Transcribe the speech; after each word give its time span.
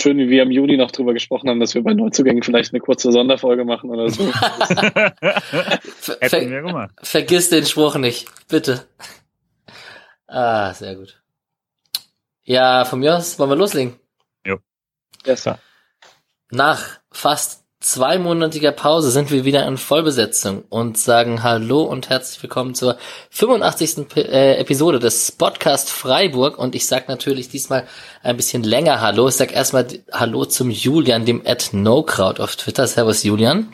schön, 0.00 0.18
wie 0.18 0.28
wir 0.28 0.42
im 0.42 0.50
Juni 0.50 0.76
noch 0.76 0.90
drüber 0.90 1.12
gesprochen 1.12 1.48
haben, 1.48 1.60
dass 1.60 1.74
wir 1.74 1.82
bei 1.82 1.94
Neuzugängen 1.94 2.42
vielleicht 2.42 2.72
eine 2.72 2.80
kurze 2.80 3.12
Sonderfolge 3.12 3.64
machen 3.64 3.90
oder 3.90 4.08
so. 4.10 4.24
Ver 6.00 6.16
ver 6.28 6.88
vergiss 7.02 7.50
den 7.50 7.66
Spruch 7.66 7.96
nicht, 7.96 8.28
bitte. 8.48 8.86
Ah, 10.26 10.72
sehr 10.74 10.96
gut. 10.96 11.22
Ja, 12.44 12.84
von 12.84 13.00
mir 13.00 13.16
aus 13.16 13.38
wollen 13.38 13.50
wir 13.50 13.56
loslegen. 13.56 14.00
Jo. 14.44 14.58
Yes. 15.24 15.48
Nach 16.50 17.00
fast 17.12 17.59
zweimonatiger 17.80 18.72
Pause 18.72 19.10
sind 19.10 19.30
wir 19.30 19.46
wieder 19.46 19.66
in 19.66 19.78
Vollbesetzung 19.78 20.64
und 20.68 20.98
sagen 20.98 21.42
Hallo 21.42 21.82
und 21.82 22.10
herzlich 22.10 22.42
willkommen 22.42 22.74
zur 22.74 22.98
85. 23.30 24.16
Äh, 24.16 24.58
Episode 24.58 24.98
des 24.98 25.32
Podcast 25.32 25.90
Freiburg 25.90 26.58
und 26.58 26.74
ich 26.74 26.86
sag 26.86 27.08
natürlich 27.08 27.48
diesmal 27.48 27.86
ein 28.22 28.36
bisschen 28.36 28.62
länger 28.62 29.00
Hallo. 29.00 29.28
Ich 29.28 29.36
sag 29.36 29.52
erstmal 29.52 29.86
Hallo 30.12 30.44
zum 30.44 30.70
Julian, 30.70 31.24
dem 31.24 31.42
at 31.46 31.70
NoCrowd 31.72 32.38
auf 32.40 32.54
Twitter. 32.56 32.86
Servus 32.86 33.22
Julian. 33.24 33.72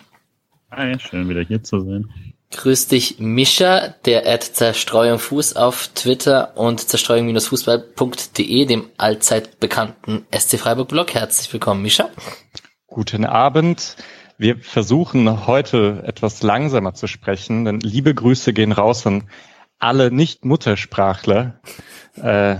Hi, 0.70 0.97
schön 1.00 1.28
wieder 1.28 1.42
hier 1.42 1.64
zu 1.64 1.80
sein. 1.80 2.09
Grüß 2.52 2.86
dich 2.86 3.19
Mischa, 3.19 3.97
der 4.05 4.25
at 4.28 4.45
Zerstreuung 4.45 5.19
Fuß 5.19 5.56
auf 5.56 5.88
Twitter 5.97 6.56
und 6.56 6.78
zerstreuung-fußball.de, 6.78 8.66
dem 8.66 8.84
allzeit 8.98 9.58
bekannten 9.58 10.27
SC 10.30 10.61
Freiburg 10.61 10.86
Blog. 10.86 11.12
Herzlich 11.12 11.52
willkommen 11.52 11.83
Mischa. 11.83 12.08
Guten 12.89 13.25
Abend. 13.25 13.97
Wir 14.39 14.59
versuchen 14.59 15.48
heute 15.48 16.05
etwas 16.06 16.45
langsamer 16.45 16.95
zu 16.95 17.09
sprechen, 17.09 17.65
denn 17.65 17.81
liebe 17.81 18.15
Grüße 18.15 18.53
gehen 18.53 18.70
raus 18.70 19.05
an 19.09 19.25
alle 19.81 20.12
Nicht-Muttersprachler, 20.12 21.61
äh, 22.14 22.57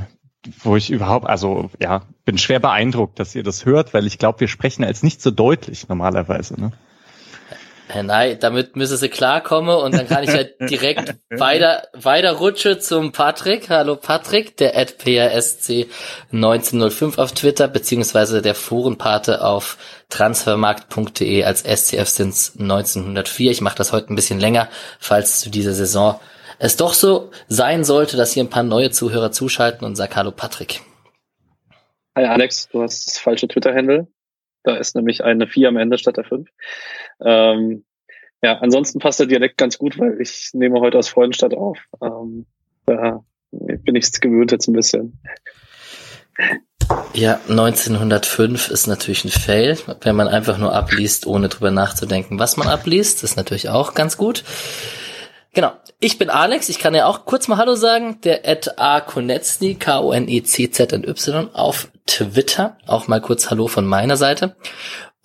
wo 0.65 0.75
ich 0.75 0.91
überhaupt, 0.91 1.29
also 1.29 1.71
ja, 1.81 2.03
bin 2.25 2.39
schwer 2.39 2.59
beeindruckt, 2.59 3.21
dass 3.21 3.37
ihr 3.37 3.45
das 3.45 3.67
hört, 3.67 3.95
weil 3.95 4.05
ich 4.05 4.19
glaube, 4.19 4.41
wir 4.41 4.49
sprechen 4.49 4.85
als 4.85 5.05
nicht 5.05 5.23
so 5.23 5.31
deutlich 5.31 5.89
normalerweise. 5.89 6.61
Ne? 6.61 6.73
Nein, 7.95 8.39
damit 8.41 8.75
müssen 8.75 8.97
sie 8.97 9.09
klarkommen 9.09 9.77
und 9.77 9.95
dann 9.95 10.09
kann 10.09 10.25
ich 10.25 10.33
ja 10.33 10.42
direkt 10.69 11.15
weiter, 11.31 11.87
weiter 11.92 12.33
rutsche 12.33 12.79
zum 12.79 13.12
Patrick. 13.12 13.70
Hallo 13.70 13.97
Patrick, 13.97 14.56
der 14.56 14.77
at 14.77 14.98
PRSC 14.98 15.87
1905 16.33 17.19
auf 17.19 17.33
Twitter, 17.33 17.69
beziehungsweise 17.69 18.42
der 18.42 18.55
Forenpate 18.55 19.42
auf 19.42 19.79
transfermarkt.de 20.09 21.45
als 21.45 21.62
SCF 21.62 22.09
since 22.09 22.59
1904. 22.59 23.53
Ich 23.53 23.61
mache 23.61 23.77
das 23.77 23.92
heute 23.92 24.12
ein 24.12 24.17
bisschen 24.17 24.41
länger, 24.41 24.69
falls 24.98 25.41
zu 25.41 25.51
dieser 25.51 25.73
Saison 25.73 26.19
es 26.59 26.77
doch 26.77 26.95
so 26.95 27.31
sein 27.48 27.84
sollte, 27.84 28.17
dass 28.17 28.33
hier 28.33 28.42
ein 28.42 28.51
paar 28.51 28.62
neue 28.62 28.91
Zuhörer 28.91 29.31
zuschalten 29.31 29.87
und 29.87 29.95
sag 29.95 30.17
Hallo 30.17 30.33
Patrick. 30.33 30.81
Hi 32.17 32.25
Alex, 32.25 32.69
du 32.70 32.83
hast 32.83 33.07
das 33.07 33.19
falsche 33.19 33.47
Twitter-Handle. 33.47 34.09
Da 34.62 34.77
ist 34.77 34.97
nämlich 34.97 35.23
eine 35.23 35.47
4 35.47 35.69
am 35.69 35.77
Ende 35.77 35.97
statt 35.97 36.17
der 36.17 36.25
5. 36.25 36.48
Ähm, 37.20 37.84
ja, 38.42 38.59
ansonsten 38.59 38.98
passt 38.98 39.20
der 39.20 39.27
Dialekt 39.27 39.59
ganz 39.59 39.78
gut, 39.78 39.98
weil 39.98 40.20
ich 40.20 40.50
nehme 40.53 40.81
heute 40.81 40.98
aus 40.98 41.09
Freudenstadt 41.09 41.55
auf. 41.55 41.78
Ähm, 42.03 42.47
da 42.86 43.25
bin 43.50 43.97
ich 43.97 44.05
es 44.05 44.20
gewöhnt 44.20 44.53
jetzt 44.53 44.69
ein 44.69 44.75
bisschen. 44.75 45.19
Ja, 47.14 47.41
1905 47.48 48.70
ist 48.70 48.86
natürlich 48.86 49.25
ein 49.25 49.31
Fail, 49.31 49.78
wenn 50.03 50.17
man 50.17 50.28
einfach 50.28 50.58
nur 50.58 50.74
abliest, 50.74 51.27
ohne 51.27 51.48
drüber 51.48 51.70
nachzudenken, 51.70 52.39
was 52.39 52.57
man 52.57 52.68
abliest. 52.68 53.24
ist 53.24 53.36
natürlich 53.36 53.68
auch 53.68 53.95
ganz 53.95 54.17
gut. 54.17 54.45
Genau. 55.55 55.73
Ich 56.01 56.18
bin 56.18 56.29
Alex. 56.29 56.68
Ich 56.68 56.79
kann 56.79 56.95
ja 56.95 57.07
auch 57.07 57.24
kurz 57.24 57.48
mal 57.48 57.57
Hallo 57.57 57.74
sagen. 57.74 58.20
Der 58.23 58.46
at 58.46 58.79
A 58.79 59.01
Konetzny, 59.01 59.77
K-O-N-E-C-Z-N-Y 59.77 61.48
auf 61.55 61.89
Twitter. 62.05 62.77
Auch 62.86 63.08
mal 63.08 63.23
kurz 63.23 63.51
Hallo 63.51 63.67
von 63.67 63.86
meiner 63.86 64.18
Seite. 64.18 64.55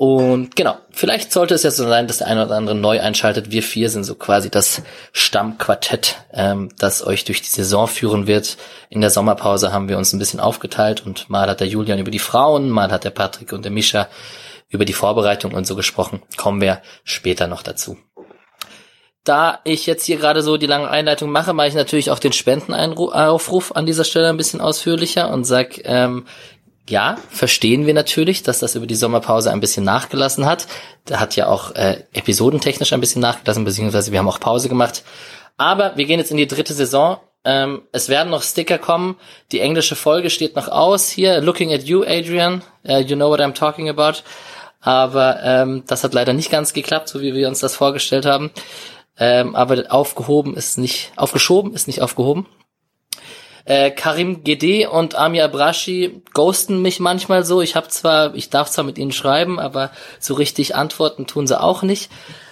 Und 0.01 0.55
genau, 0.55 0.77
vielleicht 0.89 1.31
sollte 1.31 1.53
es 1.53 1.61
ja 1.61 1.69
so 1.69 1.87
sein, 1.87 2.07
dass 2.07 2.17
der 2.17 2.25
eine 2.25 2.43
oder 2.47 2.55
andere 2.55 2.73
neu 2.73 2.99
einschaltet. 2.99 3.51
Wir 3.51 3.61
vier 3.61 3.87
sind 3.87 4.03
so 4.03 4.15
quasi 4.15 4.49
das 4.49 4.81
Stammquartett, 5.13 6.15
ähm, 6.33 6.69
das 6.79 7.05
euch 7.05 7.23
durch 7.23 7.43
die 7.43 7.49
Saison 7.51 7.87
führen 7.87 8.25
wird. 8.25 8.57
In 8.89 9.01
der 9.01 9.11
Sommerpause 9.11 9.71
haben 9.71 9.89
wir 9.89 9.99
uns 9.99 10.11
ein 10.11 10.17
bisschen 10.17 10.39
aufgeteilt 10.39 11.05
und 11.05 11.29
mal 11.29 11.47
hat 11.47 11.59
der 11.59 11.67
Julian 11.67 11.99
über 11.99 12.09
die 12.09 12.17
Frauen, 12.17 12.71
mal 12.71 12.89
hat 12.91 13.03
der 13.03 13.11
Patrick 13.11 13.53
und 13.53 13.63
der 13.63 13.71
Mischa 13.71 14.07
über 14.69 14.85
die 14.85 14.93
Vorbereitung 14.93 15.53
und 15.53 15.67
so 15.67 15.75
gesprochen. 15.75 16.23
Kommen 16.35 16.61
wir 16.61 16.81
später 17.03 17.45
noch 17.45 17.61
dazu 17.61 17.95
da 19.23 19.59
ich 19.65 19.85
jetzt 19.85 20.05
hier 20.05 20.17
gerade 20.17 20.41
so 20.41 20.57
die 20.57 20.65
lange 20.65 20.89
Einleitung 20.89 21.29
mache, 21.29 21.53
mache 21.53 21.67
ich 21.67 21.75
natürlich 21.75 22.09
auch 22.09 22.17
den 22.17 22.33
Spendenaufruf 22.33 23.71
an 23.75 23.85
dieser 23.85 24.03
Stelle 24.03 24.29
ein 24.29 24.37
bisschen 24.37 24.61
ausführlicher 24.61 25.29
und 25.31 25.43
sag, 25.43 25.79
ähm, 25.83 26.25
ja, 26.91 27.17
verstehen 27.29 27.87
wir 27.87 27.93
natürlich, 27.93 28.43
dass 28.43 28.59
das 28.59 28.75
über 28.75 28.85
die 28.85 28.95
Sommerpause 28.95 29.51
ein 29.51 29.59
bisschen 29.59 29.83
nachgelassen 29.83 30.45
hat. 30.45 30.67
Da 31.05 31.19
hat 31.19 31.35
ja 31.35 31.47
auch 31.47 31.73
äh, 31.75 32.03
episodentechnisch 32.13 32.93
ein 32.93 33.01
bisschen 33.01 33.21
nachgelassen, 33.21 33.65
beziehungsweise 33.65 34.11
wir 34.11 34.19
haben 34.19 34.27
auch 34.27 34.39
Pause 34.39 34.69
gemacht. 34.69 35.03
Aber 35.57 35.95
wir 35.95 36.05
gehen 36.05 36.19
jetzt 36.19 36.31
in 36.31 36.37
die 36.37 36.47
dritte 36.47 36.73
Saison. 36.73 37.17
Ähm, 37.43 37.81
es 37.91 38.09
werden 38.09 38.29
noch 38.29 38.43
Sticker 38.43 38.77
kommen. 38.77 39.15
Die 39.51 39.59
englische 39.59 39.95
Folge 39.95 40.29
steht 40.29 40.55
noch 40.55 40.67
aus. 40.67 41.09
Hier, 41.09 41.41
Looking 41.41 41.73
at 41.73 41.83
You, 41.83 42.03
Adrian. 42.03 42.61
Uh, 42.87 42.97
you 42.97 43.15
know 43.15 43.29
what 43.29 43.39
I'm 43.39 43.53
talking 43.53 43.89
about. 43.89 44.21
Aber 44.79 45.41
ähm, 45.43 45.83
das 45.87 46.03
hat 46.03 46.13
leider 46.13 46.33
nicht 46.33 46.51
ganz 46.51 46.73
geklappt, 46.73 47.09
so 47.09 47.21
wie 47.21 47.33
wir 47.33 47.47
uns 47.47 47.59
das 47.59 47.75
vorgestellt 47.75 48.25
haben. 48.25 48.51
Ähm, 49.17 49.55
aber 49.55 49.83
aufgehoben 49.89 50.55
ist 50.55 50.77
nicht, 50.77 51.11
aufgeschoben 51.15 51.73
ist 51.73 51.87
nicht 51.87 52.01
aufgehoben. 52.01 52.47
Äh, 53.65 53.91
Karim 53.91 54.43
Gede 54.43 54.89
und 54.89 55.15
Amir 55.15 55.45
Abrashi 55.45 56.21
ghosten 56.33 56.81
mich 56.81 56.99
manchmal 56.99 57.45
so. 57.45 57.61
Ich 57.61 57.75
habe 57.75 57.87
zwar, 57.89 58.35
ich 58.35 58.49
darf 58.49 58.69
zwar 58.69 58.85
mit 58.85 58.97
ihnen 58.97 59.11
schreiben, 59.11 59.59
aber 59.59 59.91
so 60.19 60.33
richtig 60.33 60.75
antworten 60.75 61.27
tun 61.27 61.47
sie 61.47 61.61
auch 61.61 61.83
nicht. 61.83 62.09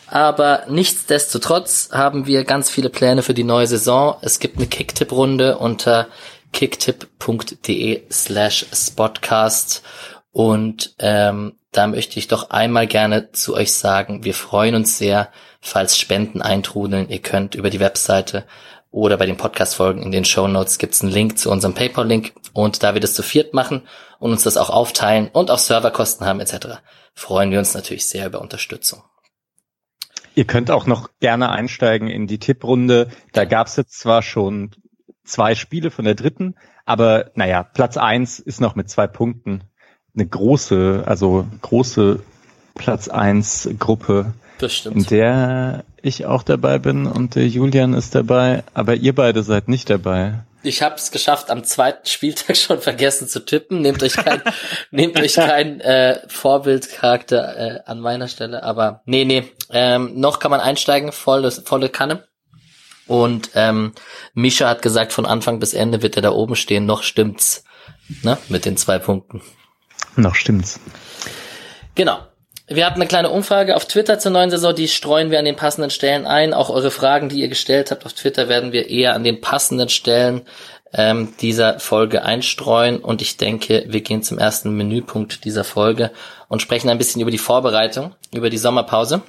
Aber 0.07 0.63
nichtsdestotrotz 0.67 1.89
haben 1.91 2.25
wir 2.25 2.43
ganz 2.43 2.69
viele 2.69 2.89
Pläne 2.89 3.21
für 3.21 3.33
die 3.33 3.43
neue 3.43 3.67
Saison. 3.67 4.15
Es 4.21 4.39
gibt 4.39 4.57
eine 4.57 4.67
Kicktipp-Runde 4.67 5.57
unter 5.57 6.07
kicktipp.de 6.51 8.03
slash 8.11 8.65
spotcast 8.73 9.83
und 10.31 10.95
ähm, 10.99 11.53
da 11.71 11.87
möchte 11.87 12.17
ich 12.17 12.27
doch 12.27 12.49
einmal 12.49 12.87
gerne 12.87 13.31
zu 13.31 13.55
euch 13.55 13.73
sagen, 13.73 14.23
wir 14.23 14.33
freuen 14.33 14.75
uns 14.75 14.97
sehr, 14.97 15.29
falls 15.61 15.97
Spenden 15.97 16.41
eintrudeln. 16.41 17.09
Ihr 17.09 17.19
könnt 17.19 17.53
über 17.53 17.69
die 17.69 17.79
Webseite 17.79 18.45
oder 18.91 19.17
bei 19.17 19.25
den 19.25 19.37
Podcast-Folgen 19.37 20.01
in 20.01 20.11
den 20.11 20.25
Show 20.25 20.47
Notes 20.47 20.77
gibt's 20.77 21.01
einen 21.01 21.11
Link 21.11 21.37
zu 21.37 21.51
unserem 21.51 21.73
PayPal-Link 21.73 22.33
und 22.53 22.81
da 22.81 22.93
wir 22.93 23.01
das 23.01 23.13
zu 23.13 23.23
viert 23.23 23.53
machen 23.53 23.83
und 24.19 24.31
uns 24.31 24.43
das 24.43 24.57
auch 24.57 24.69
aufteilen 24.69 25.29
und 25.31 25.51
auch 25.51 25.59
Serverkosten 25.59 26.25
haben 26.25 26.39
etc., 26.39 26.79
freuen 27.13 27.51
wir 27.51 27.59
uns 27.59 27.73
natürlich 27.73 28.07
sehr 28.07 28.25
über 28.25 28.41
Unterstützung. 28.41 29.03
Ihr 30.35 30.45
könnt 30.45 30.71
auch 30.71 30.85
noch 30.85 31.09
gerne 31.19 31.49
einsteigen 31.49 32.07
in 32.07 32.27
die 32.27 32.39
Tipprunde. 32.39 33.09
Da 33.33 33.45
gab's 33.45 33.75
jetzt 33.75 33.99
zwar 33.99 34.21
schon 34.21 34.71
zwei 35.23 35.53
Spiele 35.53 35.91
von 35.91 36.05
der 36.05 36.15
dritten, 36.15 36.55
aber 36.85 37.31
naja, 37.35 37.63
Platz 37.63 37.97
eins 37.97 38.39
ist 38.39 38.61
noch 38.61 38.75
mit 38.75 38.89
zwei 38.89 39.07
Punkten 39.07 39.63
eine 40.15 40.25
große, 40.25 41.03
also 41.05 41.45
große 41.61 42.21
Platz 42.73 43.09
eins 43.09 43.69
Gruppe 43.77 44.33
das 44.59 44.73
stimmt. 44.73 44.97
In 44.97 45.05
der 45.05 45.85
ich 46.01 46.25
auch 46.25 46.43
dabei 46.43 46.79
bin 46.79 47.05
und 47.05 47.35
der 47.35 47.47
Julian 47.47 47.93
ist 47.93 48.15
dabei, 48.15 48.63
aber 48.73 48.95
ihr 48.95 49.13
beide 49.13 49.43
seid 49.43 49.67
nicht 49.67 49.89
dabei. 49.89 50.43
Ich 50.61 50.81
habe 50.81 50.95
es 50.95 51.11
geschafft, 51.11 51.49
am 51.49 51.63
zweiten 51.63 52.05
Spieltag 52.05 52.57
schon 52.57 52.81
vergessen 52.81 53.27
zu 53.27 53.45
tippen. 53.45 53.81
Nehmt 53.81 54.03
euch 54.03 54.13
kein, 54.13 54.41
nehmt 54.91 55.19
euch 55.19 55.35
kein 55.35 55.79
äh, 55.79 56.19
Vorbildcharakter 56.27 57.57
äh, 57.57 57.79
an 57.85 57.99
meiner 57.99 58.27
Stelle. 58.27 58.63
Aber 58.63 59.01
nee, 59.05 59.25
nee, 59.25 59.45
ähm, 59.69 60.19
noch 60.19 60.39
kann 60.39 60.51
man 60.51 60.59
einsteigen, 60.59 61.11
volle, 61.11 61.51
volle 61.51 61.89
Kanne. 61.89 62.27
Und 63.07 63.51
ähm, 63.55 63.93
Misha 64.33 64.69
hat 64.69 64.81
gesagt, 64.81 65.13
von 65.13 65.25
Anfang 65.25 65.59
bis 65.59 65.73
Ende 65.73 66.03
wird 66.03 66.15
er 66.15 66.21
da 66.21 66.31
oben 66.31 66.55
stehen. 66.55 66.85
Noch 66.85 67.03
stimmt's, 67.03 67.63
ne, 68.21 68.37
mit 68.49 68.65
den 68.65 68.77
zwei 68.77 68.99
Punkten. 68.99 69.41
Noch 70.15 70.35
stimmt's. 70.35 70.79
Genau. 71.95 72.19
Wir 72.71 72.85
hatten 72.85 73.01
eine 73.01 73.07
kleine 73.07 73.31
Umfrage 73.31 73.75
auf 73.75 73.85
Twitter 73.85 74.19
zur 74.19 74.31
neuen 74.31 74.51
Saison, 74.51 74.75
die 74.75 74.87
streuen 74.87 75.31
wir 75.31 75.39
an 75.39 75.45
den 75.45 75.55
passenden 75.55 75.89
Stellen 75.89 76.27
ein. 76.27 76.53
Auch 76.53 76.69
eure 76.69 76.91
Fragen, 76.91 77.27
die 77.27 77.41
ihr 77.41 77.47
gestellt 77.47 77.89
habt 77.89 78.05
auf 78.05 78.13
Twitter, 78.13 78.47
werden 78.47 78.71
wir 78.71 78.91
eher 78.91 79.15
an 79.15 79.23
den 79.23 79.41
passenden 79.41 79.89
Stellen 79.89 80.43
ähm, 80.93 81.33
dieser 81.41 81.79
Folge 81.79 82.23
einstreuen. 82.23 82.99
Und 82.99 83.23
ich 83.23 83.37
denke, 83.37 83.85
wir 83.87 84.01
gehen 84.01 84.21
zum 84.21 84.37
ersten 84.37 84.77
Menüpunkt 84.77 85.45
dieser 85.45 85.63
Folge 85.63 86.11
und 86.47 86.61
sprechen 86.61 86.89
ein 86.89 86.99
bisschen 86.99 87.23
über 87.23 87.31
die 87.31 87.39
Vorbereitung, 87.39 88.13
über 88.31 88.51
die 88.51 88.59
Sommerpause. 88.59 89.23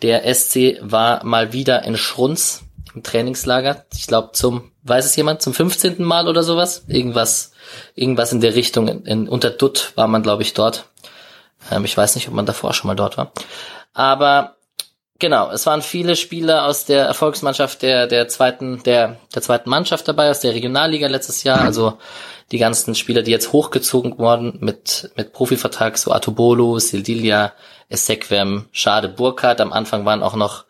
Der 0.00 0.34
SC 0.34 0.78
war 0.80 1.22
mal 1.24 1.52
wieder 1.52 1.82
in 1.82 1.98
Schrunz 1.98 2.62
im 2.94 3.02
Trainingslager. 3.02 3.84
Ich 3.94 4.06
glaube 4.06 4.30
zum, 4.32 4.72
weiß 4.82 5.04
es 5.04 5.14
jemand, 5.14 5.42
zum 5.42 5.52
15. 5.52 6.02
Mal 6.02 6.26
oder 6.26 6.42
sowas? 6.42 6.84
Irgendwas, 6.88 7.52
irgendwas 7.94 8.32
in 8.32 8.40
der 8.40 8.54
Richtung. 8.54 8.88
In, 8.88 9.04
in 9.04 9.28
unter 9.28 9.50
Dutt 9.50 9.92
war 9.94 10.08
man, 10.08 10.22
glaube 10.22 10.42
ich, 10.42 10.54
dort. 10.54 10.86
Ähm, 11.70 11.84
ich 11.84 11.96
weiß 11.96 12.14
nicht, 12.14 12.28
ob 12.28 12.34
man 12.34 12.46
davor 12.46 12.72
schon 12.74 12.88
mal 12.88 12.94
dort 12.94 13.16
war. 13.16 13.32
Aber 13.94 14.58
Genau, 15.20 15.50
es 15.50 15.66
waren 15.66 15.82
viele 15.82 16.14
Spieler 16.14 16.64
aus 16.64 16.84
der 16.84 17.04
Erfolgsmannschaft 17.06 17.82
der, 17.82 18.06
der 18.06 18.28
zweiten, 18.28 18.84
der, 18.84 19.16
der 19.34 19.42
zweiten 19.42 19.68
Mannschaft 19.68 20.06
dabei, 20.06 20.30
aus 20.30 20.38
der 20.38 20.54
Regionalliga 20.54 21.08
letztes 21.08 21.42
Jahr. 21.42 21.60
Also 21.60 21.98
die 22.52 22.58
ganzen 22.58 22.94
Spieler, 22.94 23.22
die 23.22 23.32
jetzt 23.32 23.52
hochgezogen 23.52 24.16
wurden 24.16 24.58
mit, 24.60 25.10
mit 25.16 25.32
Profivertrag, 25.32 25.98
so 25.98 26.12
Atobolo, 26.12 26.78
Sildilia, 26.78 27.52
Esequem, 27.88 28.68
Schade, 28.70 29.08
Burkhardt. 29.08 29.60
Am 29.60 29.72
Anfang 29.72 30.04
waren 30.04 30.22
auch 30.22 30.36
noch 30.36 30.66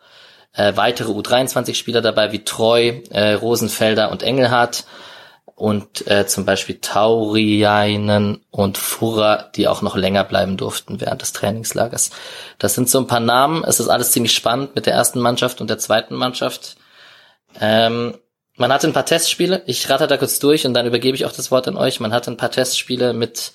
äh, 0.53 0.75
weitere 0.75 1.11
U23-Spieler 1.11 2.01
dabei, 2.01 2.31
wie 2.31 2.43
Treu, 2.43 3.01
äh, 3.11 3.33
Rosenfelder 3.33 4.09
und 4.09 4.23
Engelhardt 4.23 4.85
und 5.55 6.07
äh, 6.07 6.27
zum 6.27 6.45
Beispiel 6.45 6.79
Tauriainen 6.79 8.41
und 8.51 8.77
Furra, 8.77 9.49
die 9.55 9.67
auch 9.67 9.81
noch 9.81 9.95
länger 9.95 10.23
bleiben 10.23 10.57
durften 10.57 11.01
während 11.01 11.21
des 11.21 11.33
Trainingslagers. 11.33 12.11
Das 12.57 12.75
sind 12.75 12.89
so 12.89 12.99
ein 12.99 13.07
paar 13.07 13.19
Namen. 13.19 13.63
Es 13.63 13.79
ist 13.79 13.89
alles 13.89 14.11
ziemlich 14.11 14.33
spannend 14.33 14.75
mit 14.75 14.85
der 14.85 14.93
ersten 14.93 15.19
Mannschaft 15.19 15.61
und 15.61 15.69
der 15.69 15.77
zweiten 15.77 16.15
Mannschaft. 16.15 16.77
Ähm, 17.59 18.15
man 18.55 18.73
hatte 18.73 18.87
ein 18.87 18.93
paar 18.93 19.05
Testspiele. 19.05 19.63
Ich 19.65 19.89
rate 19.89 20.07
da 20.07 20.17
kurz 20.17 20.39
durch 20.39 20.65
und 20.65 20.73
dann 20.73 20.85
übergebe 20.85 21.15
ich 21.15 21.25
auch 21.25 21.31
das 21.31 21.51
Wort 21.51 21.67
an 21.67 21.77
euch. 21.77 21.99
Man 21.99 22.13
hatte 22.13 22.31
ein 22.31 22.37
paar 22.37 22.51
Testspiele 22.51 23.13
mit 23.13 23.53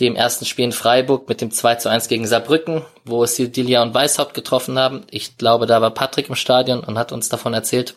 dem 0.00 0.14
ersten 0.14 0.44
Spiel 0.44 0.66
in 0.66 0.72
Freiburg, 0.72 1.28
mit 1.28 1.40
dem 1.40 1.50
2 1.50 1.76
zu 1.76 1.88
1 1.88 2.08
gegen 2.08 2.26
Saarbrücken, 2.26 2.84
wo 3.04 3.24
es 3.24 3.36
Sildilia 3.36 3.82
und 3.82 3.94
Weishaupt 3.94 4.34
getroffen 4.34 4.78
haben. 4.78 5.04
Ich 5.10 5.38
glaube, 5.38 5.66
da 5.66 5.80
war 5.80 5.90
Patrick 5.90 6.28
im 6.28 6.34
Stadion 6.34 6.80
und 6.80 6.98
hat 6.98 7.12
uns 7.12 7.28
davon 7.28 7.54
erzählt. 7.54 7.96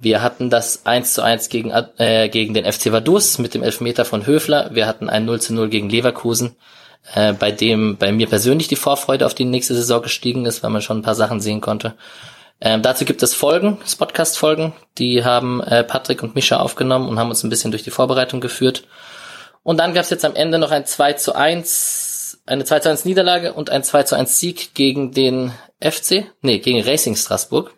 Wir 0.00 0.22
hatten 0.22 0.50
das 0.50 0.86
1 0.86 1.14
zu 1.14 1.22
1 1.22 1.48
gegen, 1.48 1.70
äh, 1.70 2.28
gegen 2.28 2.54
den 2.54 2.70
FC 2.70 2.92
Vaduz 2.92 3.38
mit 3.38 3.54
dem 3.54 3.62
Elfmeter 3.62 4.04
von 4.04 4.26
Höfler. 4.26 4.70
Wir 4.72 4.86
hatten 4.86 5.08
ein 5.08 5.24
0 5.24 5.40
zu 5.40 5.54
0 5.54 5.68
gegen 5.68 5.88
Leverkusen, 5.88 6.56
äh, 7.14 7.32
bei 7.32 7.52
dem 7.52 7.96
bei 7.96 8.12
mir 8.12 8.28
persönlich 8.28 8.68
die 8.68 8.76
Vorfreude 8.76 9.24
auf 9.24 9.34
die 9.34 9.44
nächste 9.44 9.74
Saison 9.74 10.02
gestiegen 10.02 10.46
ist, 10.46 10.62
weil 10.62 10.70
man 10.70 10.82
schon 10.82 10.98
ein 10.98 11.02
paar 11.02 11.14
Sachen 11.14 11.40
sehen 11.40 11.60
konnte. 11.60 11.94
Ähm, 12.60 12.82
dazu 12.82 13.04
gibt 13.04 13.22
es 13.22 13.34
Folgen, 13.34 13.78
Podcast-Folgen, 13.98 14.72
die 14.98 15.24
haben 15.24 15.60
äh, 15.62 15.84
Patrick 15.84 16.22
und 16.22 16.34
Mischa 16.34 16.58
aufgenommen 16.58 17.08
und 17.08 17.18
haben 17.18 17.30
uns 17.30 17.42
ein 17.42 17.50
bisschen 17.50 17.70
durch 17.70 17.82
die 17.82 17.90
Vorbereitung 17.90 18.40
geführt. 18.40 18.86
Und 19.62 19.78
dann 19.78 19.94
gab 19.94 20.04
es 20.04 20.10
jetzt 20.10 20.24
am 20.24 20.36
Ende 20.36 20.58
noch 20.58 20.70
ein 20.70 20.86
2 20.86 21.14
zu 21.14 21.34
1, 21.34 22.42
eine 22.46 22.64
2 22.64 22.80
zu 22.80 22.90
1 22.90 23.04
Niederlage 23.04 23.54
und 23.54 23.70
ein 23.70 23.82
2 23.82 24.04
zu 24.04 24.16
1 24.16 24.38
Sieg 24.38 24.74
gegen 24.74 25.12
den 25.12 25.52
FC, 25.80 26.26
nee, 26.42 26.58
gegen 26.58 26.82
Racing 26.82 27.16
Straßburg. 27.16 27.74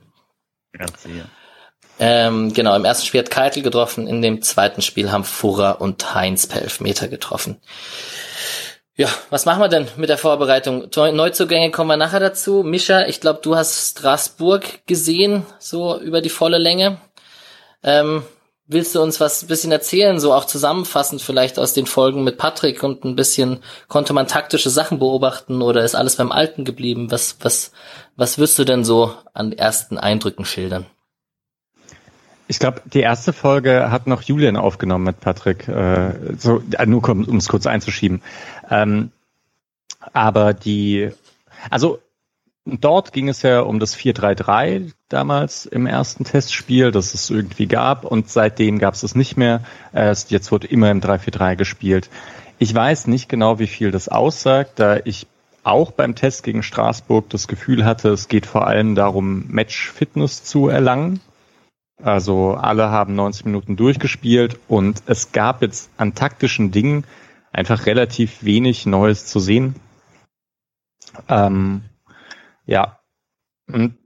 RC, 0.79 1.17
ja. 1.17 1.25
Ähm, 1.99 2.53
genau, 2.53 2.77
im 2.77 2.85
ersten 2.85 3.07
Spiel 3.07 3.21
hat 3.21 3.31
Keitel 3.31 3.63
getroffen, 3.63 4.07
in 4.07 4.21
dem 4.21 4.43
zweiten 4.43 4.83
Spiel 4.83 5.11
haben 5.11 5.25
Furrer 5.25 5.81
und 5.81 6.15
Heinz 6.15 6.47
per 6.47 6.63
Elfmeter 6.63 7.09
getroffen. 7.09 7.59
Ja, 8.99 9.09
was 9.29 9.45
machen 9.45 9.61
wir 9.61 9.69
denn 9.69 9.89
mit 9.97 10.09
der 10.09 10.17
Vorbereitung? 10.17 10.89
Neuzugänge 10.95 11.71
kommen 11.71 11.91
wir 11.91 11.99
nachher 11.99 12.21
dazu. 12.21 12.63
Mischa, 12.63 13.05
ich 13.07 13.21
glaube, 13.21 13.41
du 13.43 13.55
hast 13.55 13.91
Straßburg 13.91 14.87
gesehen, 14.87 15.45
so 15.59 15.99
über 16.01 16.23
die 16.23 16.31
volle 16.31 16.57
Länge. 16.57 16.99
Ähm, 17.83 18.23
willst 18.67 18.95
du 18.95 19.03
uns 19.03 19.21
was 19.21 19.43
ein 19.43 19.49
bisschen 19.49 19.71
erzählen, 19.71 20.19
so 20.19 20.33
auch 20.33 20.47
zusammenfassend 20.47 21.21
vielleicht 21.21 21.59
aus 21.59 21.75
den 21.75 21.87
Folgen 21.87 22.25
mit 22.25 22.39
Patrick 22.39 22.83
und 22.83 23.05
ein 23.05 23.17
bisschen 23.17 23.63
konnte 23.89 24.15
man 24.15 24.29
taktische 24.29 24.71
Sachen 24.71 24.99
beobachten 24.99 25.61
oder 25.61 25.85
ist 25.85 25.95
alles 25.95 26.17
beim 26.17 26.33
Alten 26.33 26.65
geblieben? 26.65 27.11
Was, 27.11 27.37
was, 27.41 27.73
was 28.17 28.39
wirst 28.39 28.59
du 28.59 28.65
denn 28.65 28.83
so 28.83 29.15
an 29.35 29.53
ersten 29.53 29.99
Eindrücken 29.99 30.47
schildern? 30.47 30.87
Ich 32.49 32.59
glaube, 32.61 32.81
die 32.85 33.01
erste 33.01 33.33
Folge 33.33 33.91
hat 33.91 34.07
noch 34.07 34.23
Julian 34.23 34.57
aufgenommen 34.57 35.05
mit 35.05 35.21
Patrick. 35.21 35.67
Äh, 35.67 36.37
so, 36.39 36.63
äh, 36.79 36.87
nur 36.87 37.09
um 37.09 37.37
es 37.37 37.49
kurz 37.49 37.67
einzuschieben. 37.67 38.23
Ähm, 38.71 39.11
aber 40.13 40.55
die, 40.55 41.11
also 41.71 41.99
dort 42.65 43.13
ging 43.13 43.29
es 43.29 43.43
ja 43.43 43.61
um 43.61 43.81
das 43.81 43.97
4-3-3 43.97 44.93
damals 45.09 45.67
im 45.67 45.87
ersten 45.87 46.25
Testspiel, 46.25 46.93
das 46.93 47.15
es 47.15 47.31
irgendwie 47.31 47.67
gab 47.67 48.05
und 48.05 48.31
seitdem 48.31 48.79
gab 48.79 48.95
es 48.95 49.03
es 49.03 49.17
nicht 49.17 49.37
mehr. 49.37 49.63
Äh, 49.93 50.15
jetzt 50.29 50.53
wurde 50.53 50.69
immer 50.69 50.91
im 50.93 51.01
3-4-3 51.01 51.57
gespielt. 51.57 52.11
Ich 52.59 52.73
weiß 52.73 53.09
nicht 53.09 53.29
genau, 53.29 53.59
wie 53.59 53.67
viel 53.67 53.91
das 53.91 54.09
aussagt, 54.09 54.75
da 54.77 54.99
ich 55.05 55.27
auch 55.65 55.91
beim 55.91 56.15
Test 56.15 56.45
gegen 56.45 56.63
Straßburg 56.63 57.29
das 57.29 57.49
Gefühl 57.49 57.85
hatte, 57.85 58.11
es 58.11 58.29
geht 58.29 58.47
vor 58.47 58.69
allem 58.69 58.95
darum, 58.95 59.47
Match-Fitness 59.49 60.45
zu 60.45 60.69
erlangen 60.69 61.21
also 62.03 62.55
alle 62.55 62.91
haben 62.91 63.15
90 63.15 63.47
Minuten 63.47 63.77
durchgespielt 63.77 64.59
und 64.69 65.03
es 65.07 65.33
gab 65.33 65.63
jetzt 65.63 65.91
an 65.97 66.15
taktischen 66.15 66.71
Dingen 66.71 67.05
einfach 67.53 67.87
relativ 67.87 68.45
wenig 68.45 68.87
Neues 68.87 69.27
zu 69.27 69.41
sehen. 69.41 69.77
Ähm, 71.29 71.83
ja, 72.67 73.01
und 73.67 73.97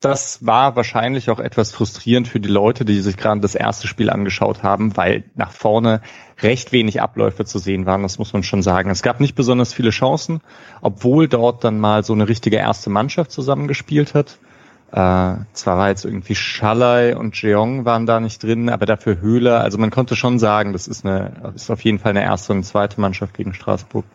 das 0.00 0.44
war 0.44 0.76
wahrscheinlich 0.76 1.30
auch 1.30 1.40
etwas 1.40 1.72
frustrierend 1.72 2.28
für 2.28 2.38
die 2.38 2.48
Leute, 2.50 2.84
die 2.84 3.00
sich 3.00 3.16
gerade 3.16 3.40
das 3.40 3.54
erste 3.54 3.86
Spiel 3.86 4.10
angeschaut 4.10 4.62
haben, 4.62 4.96
weil 4.96 5.24
nach 5.34 5.52
vorne 5.52 6.02
recht 6.42 6.70
wenig 6.72 7.00
Abläufe 7.00 7.44
zu 7.44 7.58
sehen 7.58 7.86
waren, 7.86 8.02
das 8.02 8.18
muss 8.18 8.32
man 8.32 8.42
schon 8.42 8.62
sagen. 8.62 8.90
Es 8.90 9.02
gab 9.02 9.20
nicht 9.20 9.34
besonders 9.34 9.72
viele 9.72 9.90
Chancen, 9.90 10.42
obwohl 10.82 11.28
dort 11.28 11.64
dann 11.64 11.80
mal 11.80 12.04
so 12.04 12.12
eine 12.12 12.28
richtige 12.28 12.56
erste 12.56 12.90
Mannschaft 12.90 13.30
zusammengespielt 13.30 14.14
hat. 14.14 14.38
Äh, 14.96 15.44
zwar 15.52 15.76
war 15.76 15.90
jetzt 15.90 16.06
irgendwie 16.06 16.34
Schalai 16.34 17.14
und 17.14 17.36
Jeong 17.42 17.84
waren 17.84 18.06
da 18.06 18.18
nicht 18.18 18.42
drin, 18.42 18.70
aber 18.70 18.86
dafür 18.86 19.20
Höhler. 19.20 19.60
Also 19.60 19.76
man 19.76 19.90
konnte 19.90 20.16
schon 20.16 20.38
sagen, 20.38 20.72
das 20.72 20.88
ist 20.88 21.04
eine, 21.04 21.52
ist 21.54 21.70
auf 21.70 21.82
jeden 21.82 21.98
Fall 21.98 22.12
eine 22.12 22.22
erste 22.22 22.54
und 22.54 22.64
zweite 22.64 22.98
Mannschaft 22.98 23.34
gegen 23.34 23.52
Straßburg. 23.52 24.06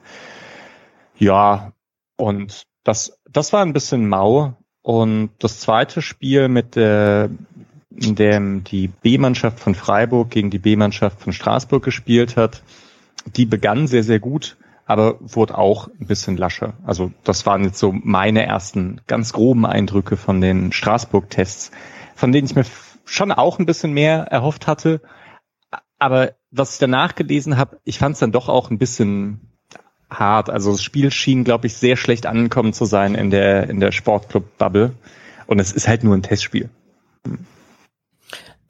Ja, 1.19 1.71
und 2.17 2.63
das, 2.83 3.19
das 3.29 3.53
war 3.53 3.61
ein 3.61 3.73
bisschen 3.73 4.09
mau. 4.09 4.57
Und 4.81 5.29
das 5.37 5.59
zweite 5.59 6.01
Spiel 6.01 6.47
mit 6.47 6.75
der, 6.75 7.29
in 7.95 8.15
dem 8.15 8.63
die 8.63 8.87
B-Mannschaft 8.87 9.59
von 9.59 9.75
Freiburg 9.75 10.31
gegen 10.31 10.49
die 10.49 10.57
B-Mannschaft 10.57 11.21
von 11.21 11.31
Straßburg 11.31 11.83
gespielt 11.83 12.37
hat, 12.37 12.63
die 13.35 13.45
begann 13.45 13.85
sehr, 13.85 14.01
sehr 14.01 14.19
gut 14.19 14.57
aber 14.91 15.15
wurde 15.21 15.57
auch 15.57 15.87
ein 15.87 16.05
bisschen 16.05 16.35
lascher. 16.35 16.73
Also 16.85 17.13
das 17.23 17.45
waren 17.45 17.63
jetzt 17.63 17.79
so 17.79 17.93
meine 17.93 18.45
ersten 18.45 18.99
ganz 19.07 19.31
groben 19.31 19.65
Eindrücke 19.65 20.17
von 20.17 20.41
den 20.41 20.73
Straßburg-Tests, 20.73 21.71
von 22.13 22.33
denen 22.33 22.45
ich 22.45 22.55
mir 22.55 22.65
schon 23.05 23.31
auch 23.31 23.57
ein 23.57 23.65
bisschen 23.65 23.93
mehr 23.93 24.23
erhofft 24.23 24.67
hatte. 24.67 25.01
Aber 25.97 26.33
was 26.51 26.73
ich 26.73 26.79
danach 26.79 27.15
gelesen 27.15 27.57
habe, 27.57 27.79
ich 27.85 27.99
fand 27.99 28.15
es 28.15 28.19
dann 28.19 28.33
doch 28.33 28.49
auch 28.49 28.69
ein 28.69 28.79
bisschen 28.79 29.51
hart. 30.09 30.49
Also 30.49 30.73
das 30.73 30.83
Spiel 30.83 31.09
schien, 31.09 31.45
glaube 31.45 31.67
ich, 31.67 31.77
sehr 31.77 31.95
schlecht 31.95 32.25
angekommen 32.25 32.73
zu 32.73 32.83
sein 32.83 33.15
in 33.15 33.29
der 33.29 33.69
in 33.69 33.79
der 33.79 33.93
Sportclub-Bubble. 33.93 34.91
Und 35.47 35.59
es 35.59 35.71
ist 35.71 35.87
halt 35.87 36.03
nur 36.03 36.15
ein 36.15 36.23
Testspiel. 36.23 36.69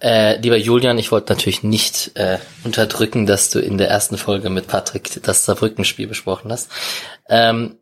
Äh, 0.02 0.40
lieber 0.42 0.58
Julian, 0.58 0.98
ich 0.98 1.12
wollte 1.12 1.32
natürlich 1.32 1.62
nicht 1.62 2.12
äh, 2.16 2.40
unterdrücken, 2.64 3.28
dass 3.28 3.52
du 3.52 3.60
in 3.60 3.78
der 3.78 3.90
ersten 3.90 4.18
Folge 4.18 4.50
mit 4.50 4.68
Patrick 4.68 5.22
das 5.22 5.46
Saarbrücken-Spiel 5.46 6.08
besprochen 6.08 6.52
hast. 6.52 6.72
Ähm, 7.30 7.78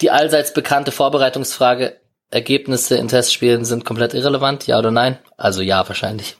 die 0.00 0.10
allseits 0.10 0.54
bekannte 0.54 0.92
Vorbereitungsfrage, 0.92 1.96
Ergebnisse 2.30 2.96
in 2.96 3.08
Testspielen 3.08 3.64
sind 3.64 3.84
komplett 3.84 4.14
irrelevant, 4.14 4.66
ja 4.66 4.78
oder 4.78 4.90
nein? 4.90 5.18
Also 5.36 5.62
ja, 5.62 5.86
wahrscheinlich. 5.86 6.36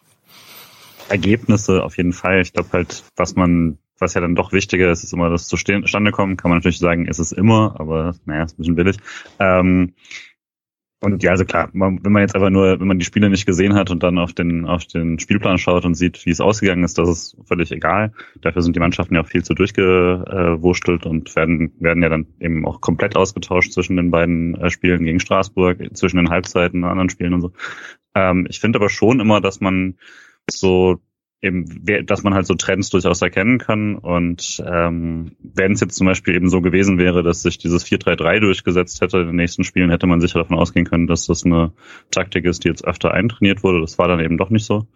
Ergebnisse 1.09 1.83
auf 1.83 1.97
jeden 1.97 2.13
Fall. 2.13 2.41
Ich 2.41 2.53
glaube 2.53 2.71
halt, 2.73 3.05
was 3.15 3.37
man, 3.37 3.79
was 3.99 4.15
ja 4.15 4.21
dann 4.21 4.35
doch 4.35 4.53
wichtiger 4.53 4.91
ist, 4.91 5.05
ist 5.05 5.13
immer 5.13 5.31
das 5.31 5.49
zustande 5.49 6.11
kommen. 6.11 6.37
Kann 6.37 6.51
man 6.51 6.59
natürlich 6.59 6.79
sagen, 6.79 7.07
ist 7.07 7.19
es 7.19 7.31
immer, 7.31 7.77
aber 7.79 8.15
naja, 8.25 8.45
ist 8.45 8.55
ein 8.55 8.63
bisschen 8.63 8.75
billig. 8.75 8.97
Ähm, 9.39 9.95
und 11.07 11.23
ja, 11.23 11.31
also 11.31 11.45
klar, 11.45 11.69
man, 11.73 12.05
wenn 12.05 12.11
man 12.11 12.23
jetzt 12.23 12.35
einfach 12.35 12.51
nur, 12.51 12.81
wenn 12.81 12.89
man 12.89 12.99
die 12.99 13.05
Spiele 13.05 13.31
nicht 13.31 13.47
gesehen 13.47 13.75
hat 13.75 13.93
und 13.93 14.03
dann 14.03 14.19
auf 14.19 14.33
den, 14.33 14.65
auf 14.65 14.87
den 14.87 15.21
Spielplan 15.21 15.57
schaut 15.57 15.85
und 15.85 15.95
sieht, 15.95 16.27
wie 16.27 16.31
es 16.31 16.41
ausgegangen 16.41 16.83
ist, 16.83 16.99
das 16.99 17.09
ist 17.09 17.37
völlig 17.45 17.71
egal. 17.71 18.13
Dafür 18.41 18.63
sind 18.63 18.75
die 18.75 18.81
Mannschaften 18.81 19.15
ja 19.15 19.21
auch 19.21 19.29
viel 19.29 19.45
zu 19.45 19.55
durchgewurstelt 19.55 21.07
und 21.07 21.37
werden, 21.37 21.71
werden 21.79 22.03
ja 22.03 22.09
dann 22.09 22.27
eben 22.41 22.67
auch 22.67 22.81
komplett 22.81 23.15
ausgetauscht 23.15 23.71
zwischen 23.73 23.97
den 23.97 24.11
beiden 24.11 24.57
äh, 24.57 24.69
Spielen 24.69 25.05
gegen 25.05 25.21
Straßburg, 25.21 25.97
zwischen 25.97 26.17
den 26.17 26.31
Halbzeiten 26.31 26.83
und 26.83 26.91
anderen 26.91 27.11
Spielen 27.11 27.35
und 27.35 27.41
so. 27.41 27.53
Ähm, 28.17 28.49
ich 28.51 28.59
finde 28.59 28.81
aber 28.81 28.89
schon 28.89 29.21
immer, 29.21 29.41
dass 29.41 29.61
man 29.61 29.95
so 30.51 30.99
eben, 31.43 31.85
dass 32.07 32.23
man 32.23 32.35
halt 32.35 32.47
so 32.47 32.55
Trends 32.55 32.91
durchaus 32.91 33.23
erkennen 33.23 33.59
kann. 33.59 33.97
Und 33.97 34.63
ähm, 34.67 35.33
wenn 35.41 35.73
es 35.73 35.81
jetzt 35.81 35.97
zum 35.97 36.07
Beispiel 36.07 36.35
eben 36.35 36.49
so 36.49 36.61
gewesen 36.61 36.99
wäre, 36.99 37.23
dass 37.23 37.43
sich 37.43 37.59
dieses 37.59 37.87
4-3-3 37.87 38.41
durchgesetzt 38.41 39.01
hätte 39.01 39.19
in 39.19 39.29
den 39.29 39.37
nächsten 39.37 39.65
Spielen, 39.65 39.91
hätte 39.91 40.07
man 40.07 40.21
sicher 40.21 40.39
davon 40.39 40.59
ausgehen 40.59 40.87
können, 40.87 41.07
dass 41.07 41.27
das 41.27 41.45
eine 41.45 41.73
Taktik 42.11 42.45
ist, 42.45 42.65
die 42.65 42.69
jetzt 42.69 42.87
öfter 42.87 43.13
eintrainiert 43.13 43.63
wurde. 43.63 43.81
Das 43.81 43.99
war 43.99 44.09
dann 44.09 44.21
eben 44.21 44.39
doch 44.39 44.51
nicht 44.51 44.65
so. 44.65 44.87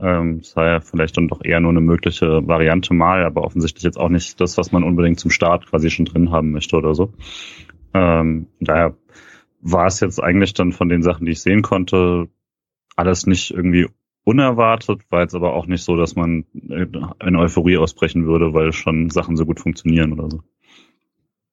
Ähm, 0.00 0.38
das 0.38 0.56
war 0.56 0.66
ja 0.66 0.80
vielleicht 0.80 1.16
dann 1.16 1.28
doch 1.28 1.44
eher 1.44 1.60
nur 1.60 1.70
eine 1.70 1.80
mögliche 1.80 2.46
Variante 2.46 2.94
mal, 2.94 3.24
aber 3.24 3.42
offensichtlich 3.42 3.84
jetzt 3.84 3.98
auch 3.98 4.08
nicht 4.08 4.40
das, 4.40 4.56
was 4.58 4.72
man 4.72 4.84
unbedingt 4.84 5.20
zum 5.20 5.30
Start 5.30 5.66
quasi 5.66 5.90
schon 5.90 6.06
drin 6.06 6.30
haben 6.30 6.52
möchte 6.52 6.76
oder 6.76 6.94
so. 6.94 7.12
Ähm, 7.94 8.46
daher 8.60 8.96
war 9.60 9.86
es 9.86 10.00
jetzt 10.00 10.22
eigentlich 10.22 10.54
dann 10.54 10.72
von 10.72 10.88
den 10.88 11.02
Sachen, 11.02 11.26
die 11.26 11.32
ich 11.32 11.42
sehen 11.42 11.62
konnte, 11.62 12.28
alles 12.96 13.26
nicht 13.26 13.52
irgendwie 13.52 13.88
unerwartet, 14.24 15.00
war 15.10 15.22
jetzt 15.22 15.34
aber 15.34 15.54
auch 15.54 15.66
nicht 15.66 15.84
so, 15.84 15.96
dass 15.96 16.14
man 16.14 16.44
in 16.52 17.36
Euphorie 17.36 17.78
ausbrechen 17.78 18.26
würde, 18.26 18.54
weil 18.54 18.72
schon 18.72 19.10
Sachen 19.10 19.36
so 19.36 19.46
gut 19.46 19.60
funktionieren 19.60 20.12
oder 20.12 20.30
so. 20.30 20.40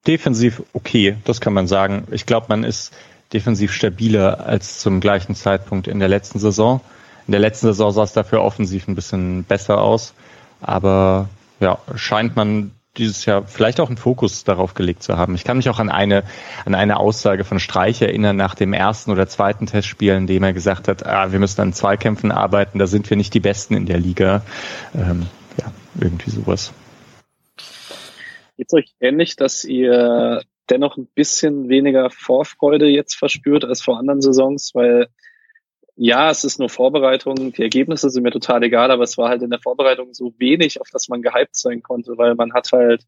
defensiv 0.08 0.64
okay, 0.74 1.18
das 1.26 1.42
kann 1.42 1.54
man 1.54 1.68
sagen. 1.68 2.08
Ich 2.12 2.26
glaube, 2.26 2.48
man 2.50 2.64
ist 2.64 2.94
defensiv 3.34 3.72
stabiler 3.72 4.46
als 4.46 4.80
zum 4.80 5.00
gleichen 5.00 5.36
Zeitpunkt 5.36 5.88
in 5.88 6.00
der 6.00 6.08
letzten 6.08 6.40
Saison. 6.40 6.82
In 7.28 7.32
der 7.32 7.42
letzten 7.42 7.68
Saison 7.68 7.92
sah 7.92 8.04
es 8.04 8.14
dafür 8.14 8.42
offensiv 8.42 8.88
ein 8.88 8.96
bisschen 8.96 9.44
besser 9.44 9.82
aus, 9.82 10.14
aber 10.62 11.30
ja, 11.60 11.78
scheint 11.96 12.36
man 12.36 12.72
dieses 12.98 13.26
Jahr 13.26 13.46
vielleicht 13.46 13.80
auch 13.80 13.88
einen 13.88 13.98
Fokus 13.98 14.44
darauf 14.44 14.74
gelegt 14.74 15.04
zu 15.04 15.18
haben. 15.18 15.36
Ich 15.36 15.44
kann 15.44 15.58
mich 15.58 15.70
auch 15.70 15.80
an 15.80 15.90
eine, 15.90 16.24
an 16.66 16.76
eine 16.76 17.00
Aussage 17.00 17.44
von 17.44 17.60
Streich 17.60 18.02
erinnern 18.02 18.36
nach 18.36 18.56
dem 18.56 18.74
ersten 18.74 19.12
oder 19.12 19.28
zweiten 19.28 19.68
Testspiel, 19.68 20.14
in 20.14 20.28
dem 20.28 20.44
er 20.44 20.54
gesagt 20.54 20.88
hat, 20.88 21.06
ah, 21.06 21.32
wir 21.32 21.40
müssen 21.40 21.62
an 21.62 21.74
Zweikämpfen 21.74 22.32
arbeiten, 22.32 22.80
da 22.80 22.88
sind 22.88 23.10
wir 23.10 23.18
nicht 23.18 23.34
die 23.34 23.40
Besten 23.40 23.76
in 23.76 23.86
der 23.86 24.00
Liga. 24.00 24.44
Ähm, 24.96 25.28
ja, 25.58 25.72
irgendwie 26.00 26.32
sowas. 26.32 26.74
Geht's 28.58 28.74
euch 28.74 28.94
ähnlich, 29.00 29.36
dass 29.36 29.64
ihr 29.64 30.42
dennoch 30.70 30.98
ein 30.98 31.08
bisschen 31.16 31.70
weniger 31.70 32.10
Vorfreude 32.10 32.88
jetzt 32.88 33.16
verspürt 33.16 33.66
als 33.66 33.82
vor 33.82 33.98
anderen 33.98 34.22
Saisons, 34.22 34.72
weil 34.74 35.08
ja, 36.02 36.30
es 36.32 36.46
ist 36.46 36.60
nur 36.60 36.70
Vorbereitung, 36.70 37.52
die 37.52 37.62
Ergebnisse 37.62 38.10
sind 38.10 38.24
mir 38.24 38.32
total 38.32 38.64
egal, 38.64 38.90
aber 38.90 39.04
es 39.04 39.18
war 39.18 39.28
halt 39.28 39.42
in 39.42 39.50
der 39.50 39.60
Vorbereitung 39.60 40.14
so 40.14 40.34
wenig, 40.38 40.80
auf 40.80 40.88
das 40.94 41.10
man 41.10 41.22
gehypt 41.22 41.58
sein 41.58 41.84
konnte, 41.84 42.18
weil 42.18 42.36
man 42.36 42.54
hat 42.54 42.72
halt 42.72 43.04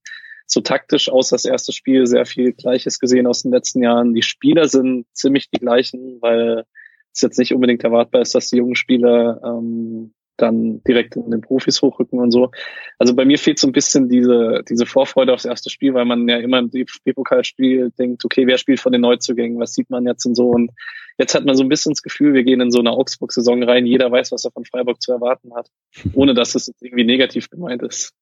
so 0.46 0.60
taktisch 0.60 1.08
aus 1.10 1.30
das 1.30 1.46
erste 1.46 1.72
Spiel 1.72 2.06
sehr 2.06 2.26
viel 2.26 2.52
Gleiches 2.52 3.00
gesehen 3.00 3.28
aus 3.28 3.44
den 3.44 3.54
letzten 3.54 3.82
Jahren. 3.82 4.14
Die 4.14 4.24
Spieler 4.24 4.68
sind 4.68 5.06
ziemlich 5.14 5.50
die 5.50 5.60
gleichen, 5.60 6.18
weil 6.20 6.66
es 7.14 7.22
jetzt 7.22 7.40
nicht 7.40 7.54
unbedingt 7.54 7.82
erwartbar 7.82 8.24
ist, 8.24 8.36
dass 8.36 8.50
die 8.50 8.58
jungen 8.58 8.76
Spieler 8.76 9.40
ähm, 9.42 10.14
dann 10.42 10.82
direkt 10.84 11.16
in 11.16 11.32
den 11.32 11.42
Profis 11.42 11.82
hochrücken 11.82 12.20
und 12.20 12.32
so. 12.32 12.52
Also 12.98 13.16
bei 13.16 13.26
mir 13.26 13.38
fehlt 13.38 13.60
so 13.60 13.68
ein 13.68 13.74
bisschen 13.74 14.10
diese, 14.10 14.64
diese 14.70 14.86
Vorfreude 14.86 15.34
aufs 15.34 15.46
erste 15.46 15.70
Spiel, 15.70 15.94
weil 15.94 16.06
man 16.06 16.28
ja 16.28 16.38
immer 16.38 16.60
im 16.60 16.72
DFB-Pokalspiel 16.72 17.92
denkt, 17.98 18.26
okay, 18.26 18.48
wer 18.48 18.58
spielt 18.58 18.80
von 18.80 18.92
den 18.92 19.02
Neuzugängen, 19.02 19.60
was 19.60 19.74
sieht 19.74 19.90
man 19.90 20.06
jetzt 20.06 20.26
und 20.26 20.36
so. 20.36 20.50
Und 20.50 20.72
jetzt 21.18 21.36
hat 21.36 21.46
man 21.46 21.56
so 21.56 21.64
ein 21.64 21.70
bisschen 21.70 21.94
das 21.94 22.02
Gefühl, 22.02 22.34
wir 22.34 22.44
gehen 22.44 22.62
in 22.62 22.72
so 22.72 22.80
eine 22.80 22.92
Augsburg-Saison 22.92 23.64
rein, 23.64 23.86
jeder 23.86 24.12
weiß, 24.12 24.32
was 24.32 24.46
er 24.46 24.52
von 24.52 24.66
Freiburg 24.66 25.02
zu 25.02 25.12
erwarten 25.12 25.54
hat, 25.56 25.68
ohne 26.14 26.34
dass 26.34 26.56
es 26.56 26.72
irgendwie 26.82 27.06
negativ 27.06 27.50
gemeint 27.50 27.84
ist. 27.84 28.14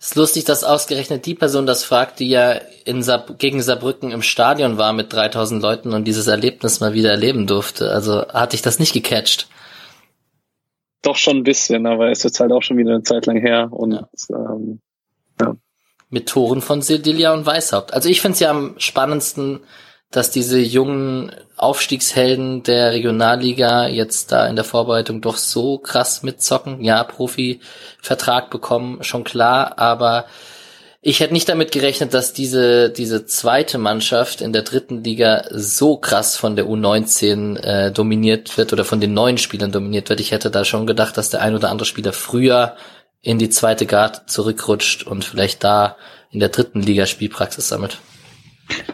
Es 0.00 0.08
ist 0.10 0.16
lustig, 0.16 0.44
dass 0.44 0.64
ausgerechnet 0.64 1.24
die 1.24 1.34
Person 1.34 1.66
das 1.66 1.84
fragt, 1.84 2.20
die 2.20 2.28
ja 2.28 2.60
in 2.84 3.02
Saar 3.02 3.24
gegen 3.38 3.62
Saarbrücken 3.62 4.10
im 4.10 4.22
Stadion 4.22 4.76
war 4.76 4.92
mit 4.92 5.12
3000 5.12 5.62
Leuten 5.62 5.94
und 5.94 6.04
dieses 6.04 6.26
Erlebnis 6.26 6.80
mal 6.80 6.94
wieder 6.94 7.10
erleben 7.10 7.46
durfte. 7.46 7.90
Also 7.90 8.26
hatte 8.28 8.56
ich 8.56 8.62
das 8.62 8.78
nicht 8.78 8.92
gecatcht. 8.92 9.48
Doch 11.04 11.16
schon 11.16 11.38
ein 11.38 11.42
bisschen, 11.44 11.86
aber 11.86 12.10
es 12.10 12.18
ist 12.18 12.24
jetzt 12.24 12.40
halt 12.40 12.50
auch 12.50 12.62
schon 12.62 12.78
wieder 12.78 12.92
eine 12.92 13.02
Zeit 13.02 13.26
lang 13.26 13.36
her 13.36 13.68
und 13.70 13.92
ja. 13.92 14.08
Ähm, 14.30 14.80
ja. 15.40 15.54
Mit 16.10 16.28
Toren 16.28 16.62
von 16.62 16.82
Sedilia 16.82 17.32
und 17.32 17.46
Weishaupt. 17.46 17.92
Also 17.92 18.08
ich 18.08 18.20
finde 18.20 18.34
es 18.34 18.40
ja 18.40 18.50
am 18.50 18.74
spannendsten, 18.78 19.60
dass 20.10 20.30
diese 20.30 20.58
jungen 20.58 21.32
Aufstiegshelden 21.56 22.62
der 22.62 22.92
Regionalliga 22.92 23.88
jetzt 23.88 24.32
da 24.32 24.46
in 24.46 24.56
der 24.56 24.64
Vorbereitung 24.64 25.20
doch 25.20 25.36
so 25.36 25.78
krass 25.78 26.22
mitzocken. 26.22 26.82
Ja, 26.82 27.04
Profi-Vertrag 27.04 28.50
bekommen, 28.50 29.02
schon 29.04 29.24
klar, 29.24 29.78
aber 29.78 30.26
ich 31.06 31.20
hätte 31.20 31.34
nicht 31.34 31.50
damit 31.50 31.70
gerechnet, 31.70 32.14
dass 32.14 32.32
diese, 32.32 32.88
diese 32.88 33.26
zweite 33.26 33.76
Mannschaft 33.76 34.40
in 34.40 34.54
der 34.54 34.62
dritten 34.62 35.04
Liga 35.04 35.44
so 35.50 35.98
krass 35.98 36.38
von 36.38 36.56
der 36.56 36.64
U19 36.64 37.58
äh, 37.58 37.92
dominiert 37.92 38.56
wird 38.56 38.72
oder 38.72 38.86
von 38.86 39.02
den 39.02 39.12
neuen 39.12 39.36
Spielern 39.36 39.70
dominiert 39.70 40.08
wird. 40.08 40.20
Ich 40.20 40.32
hätte 40.32 40.50
da 40.50 40.64
schon 40.64 40.86
gedacht, 40.86 41.18
dass 41.18 41.28
der 41.28 41.42
ein 41.42 41.54
oder 41.54 41.70
andere 41.70 41.84
Spieler 41.84 42.14
früher 42.14 42.76
in 43.20 43.38
die 43.38 43.50
zweite 43.50 43.84
Guard 43.84 44.30
zurückrutscht 44.30 45.06
und 45.06 45.26
vielleicht 45.26 45.62
da 45.62 45.98
in 46.30 46.40
der 46.40 46.48
dritten 46.48 46.80
Liga 46.80 47.04
Spielpraxis 47.04 47.68
sammelt. 47.68 48.00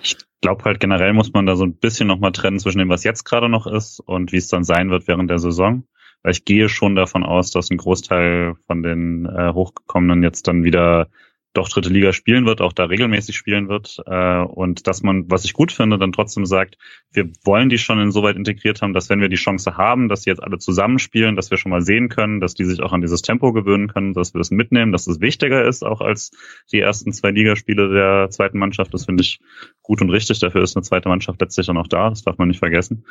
Ich 0.03 0.17
glaube 0.41 0.65
halt 0.65 0.81
generell 0.81 1.13
muss 1.13 1.33
man 1.33 1.47
da 1.47 1.55
so 1.55 1.65
ein 1.65 1.77
bisschen 1.77 2.09
nochmal 2.09 2.33
trennen 2.33 2.59
zwischen 2.59 2.79
dem, 2.79 2.89
was 2.89 3.05
jetzt 3.05 3.23
gerade 3.23 3.49
noch 3.49 3.69
ist 3.69 4.01
und 4.01 4.33
wie 4.33 4.39
es 4.39 4.49
dann 4.49 4.65
sein 4.65 4.91
wird 4.91 5.07
während 5.07 5.31
der 5.31 5.39
Saison. 5.39 5.85
Weil 6.25 6.33
ich 6.33 6.45
gehe 6.45 6.69
schon 6.69 6.97
davon 6.97 7.23
aus, 7.23 7.53
dass 7.53 7.71
ein 7.71 7.79
Großteil 7.79 8.55
von 8.67 8.83
den 8.83 9.27
äh, 9.27 9.53
Hochgekommenen 9.53 10.25
jetzt 10.25 10.49
dann 10.49 10.65
wieder 10.65 11.09
doch 11.53 11.69
dritte 11.69 11.89
Liga 11.89 12.13
spielen 12.13 12.47
wird, 12.47 12.61
auch 12.61 12.73
da 12.73 12.85
regelmäßig 12.85 13.37
spielen 13.37 13.69
wird 13.69 14.01
äh, 14.07 14.43
und 14.43 14.87
dass 14.87 15.03
man, 15.03 15.29
was 15.31 15.45
ich 15.45 15.53
gut 15.53 15.73
finde, 15.73 15.99
dann 15.99 16.13
trotzdem 16.13 16.47
sagt, 16.47 16.79
wir 17.13 17.29
wollen 17.45 17.69
die 17.69 17.79
schon 17.79 17.99
insoweit 17.99 18.37
integriert 18.37 18.83
haben, 18.83 18.95
dass 18.95 19.11
wenn 19.11 19.21
wir 19.21 19.29
die 19.29 19.37
Chance 19.37 19.77
haben, 19.77 20.09
dass 20.09 20.23
sie 20.23 20.31
jetzt 20.31 20.43
alle 20.43 20.59
zusammenspielen, 20.59 21.35
dass 21.35 21.51
wir 21.51 21.59
schon 21.59 21.71
mal 21.71 21.83
sehen 21.83 22.09
können, 22.09 22.41
dass 22.41 22.55
die 22.55 22.65
sich 22.65 22.81
auch 22.81 22.93
an 22.93 23.01
dieses 23.01 23.23
Tempo 23.23 23.53
gewöhnen 23.53 23.89
können, 23.89 24.15
dass 24.15 24.33
wir 24.33 24.39
das 24.39 24.53
mitnehmen, 24.53 24.93
dass 24.93 25.09
es 25.09 25.21
wichtiger 25.21 25.65
ist, 25.65 25.85
auch 25.85 26.01
als 26.01 26.31
die 26.71 26.79
ersten 26.79 27.13
zwei 27.13 27.33
Ligaspiele 27.33 27.93
der 27.93 28.31
zweiten 28.31 28.59
Mannschaft. 28.59 28.95
Das 28.95 29.07
finde 29.07 29.23
ich 29.23 29.41
gut 29.83 30.01
und 30.03 30.11
richtig. 30.11 30.39
Dafür 30.39 30.63
ist 30.63 30.77
eine 30.77 30.85
zweite 30.85 31.09
Mannschaft 31.09 31.41
letztlich 31.41 31.67
dann 31.67 31.79
auch 31.79 31.89
da. 31.89 32.11
Das 32.11 32.23
darf 32.23 32.39
man 32.39 32.47
nicht 32.47 32.61
vergessen. 32.61 33.05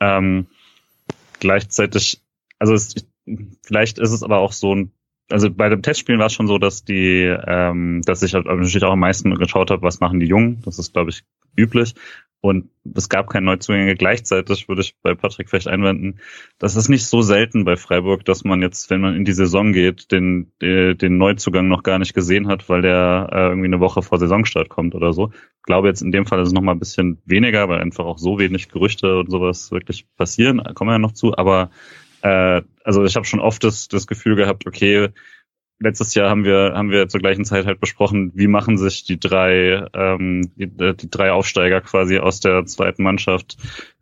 Ähm, 0.00 0.48
gleichzeitig, 1.40 2.20
also 2.58 2.74
es, 2.74 2.94
vielleicht 3.64 3.98
ist 3.98 4.12
es 4.12 4.22
aber 4.22 4.38
auch 4.38 4.52
so 4.52 4.74
ein 4.74 4.92
also 5.30 5.50
bei 5.50 5.68
dem 5.68 5.82
Testspielen 5.82 6.20
war 6.20 6.26
es 6.26 6.32
schon 6.32 6.46
so, 6.46 6.58
dass 6.58 6.84
die, 6.84 7.22
ähm, 7.46 8.02
dass 8.04 8.22
ich 8.22 8.34
halt 8.34 8.46
natürlich 8.46 8.84
auch 8.84 8.92
am 8.92 9.00
meisten 9.00 9.34
geschaut 9.34 9.70
habe, 9.70 9.82
was 9.82 10.00
machen 10.00 10.20
die 10.20 10.26
Jungen. 10.26 10.60
Das 10.64 10.78
ist, 10.78 10.92
glaube 10.92 11.10
ich, 11.10 11.24
üblich. 11.56 11.94
Und 12.40 12.68
es 12.94 13.08
gab 13.08 13.28
keine 13.28 13.46
Neuzugänge. 13.46 13.96
Gleichzeitig 13.96 14.68
würde 14.68 14.82
ich 14.82 14.94
bei 15.02 15.14
Patrick 15.14 15.48
vielleicht 15.48 15.66
einwenden, 15.66 16.20
das 16.58 16.76
ist 16.76 16.88
nicht 16.88 17.06
so 17.06 17.22
selten 17.22 17.64
bei 17.64 17.76
Freiburg, 17.76 18.24
dass 18.24 18.44
man 18.44 18.62
jetzt, 18.62 18.88
wenn 18.90 19.00
man 19.00 19.16
in 19.16 19.24
die 19.24 19.32
Saison 19.32 19.72
geht, 19.72 20.12
den, 20.12 20.52
den 20.60 21.18
Neuzugang 21.18 21.66
noch 21.66 21.82
gar 21.82 21.98
nicht 21.98 22.14
gesehen 22.14 22.46
hat, 22.46 22.68
weil 22.68 22.82
der 22.82 23.30
äh, 23.32 23.48
irgendwie 23.48 23.66
eine 23.66 23.80
Woche 23.80 24.02
vor 24.02 24.18
Saisonstart 24.18 24.68
kommt 24.68 24.94
oder 24.94 25.12
so. 25.12 25.32
Ich 25.32 25.62
glaube 25.64 25.88
jetzt 25.88 26.02
in 26.02 26.12
dem 26.12 26.26
Fall 26.26 26.40
ist 26.40 26.48
es 26.48 26.54
noch 26.54 26.62
mal 26.62 26.72
ein 26.72 26.78
bisschen 26.78 27.20
weniger, 27.24 27.68
weil 27.68 27.80
einfach 27.80 28.04
auch 28.04 28.18
so 28.18 28.38
wenig 28.38 28.68
Gerüchte 28.68 29.18
und 29.18 29.30
sowas 29.30 29.72
wirklich 29.72 30.06
passieren. 30.16 30.62
Kommen 30.74 30.90
wir 30.90 30.94
ja 30.94 30.98
noch 31.00 31.12
zu. 31.12 31.36
Aber 31.36 31.70
äh, 32.26 32.62
also 32.84 33.04
ich 33.04 33.16
habe 33.16 33.26
schon 33.26 33.40
oft 33.40 33.62
das, 33.62 33.88
das 33.88 34.06
Gefühl 34.06 34.36
gehabt, 34.36 34.66
okay, 34.66 35.08
letztes 35.78 36.14
Jahr 36.14 36.30
haben 36.30 36.44
wir 36.44 36.72
haben 36.74 36.90
wir 36.90 37.08
zur 37.08 37.20
gleichen 37.20 37.44
Zeit 37.44 37.66
halt 37.66 37.80
besprochen, 37.80 38.32
wie 38.34 38.48
machen 38.48 38.78
sich 38.78 39.04
die 39.04 39.20
drei 39.20 39.86
ähm, 39.94 40.50
die, 40.56 40.66
die 40.68 41.10
drei 41.10 41.32
Aufsteiger 41.32 41.80
quasi 41.80 42.18
aus 42.18 42.40
der 42.40 42.64
zweiten 42.66 43.02
Mannschaft 43.02 43.56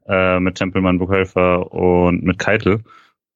äh, 0.07 0.41
mit 0.41 0.57
Tempelmann, 0.57 0.99
Buchhelfer 0.99 1.73
und 1.73 2.23
mit 2.23 2.39
Keitel. 2.39 2.85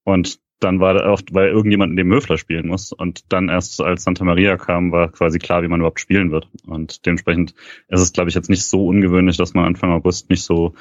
Und 0.04 0.40
dann 0.60 0.80
war 0.80 0.94
da 0.94 1.08
oft, 1.10 1.34
weil 1.34 1.48
irgendjemand 1.48 1.90
in 1.90 1.96
dem 1.96 2.12
Höfler 2.12 2.36
spielen 2.36 2.66
muss. 2.66 2.92
Und 2.92 3.32
dann 3.32 3.48
erst 3.48 3.80
als 3.80 4.02
Santa 4.02 4.24
Maria 4.24 4.56
kam, 4.56 4.90
war 4.90 5.12
quasi 5.12 5.38
klar, 5.38 5.62
wie 5.62 5.68
man 5.68 5.80
überhaupt 5.80 6.00
spielen 6.00 6.32
wird. 6.32 6.48
Und 6.66 7.06
dementsprechend 7.06 7.54
ist 7.88 8.00
es 8.00 8.12
glaube 8.12 8.30
ich 8.30 8.34
jetzt 8.34 8.50
nicht 8.50 8.64
so 8.64 8.86
ungewöhnlich, 8.86 9.36
dass 9.36 9.54
man 9.54 9.66
Anfang 9.66 9.92
August 9.92 10.30
nicht 10.30 10.42
so 10.42 10.74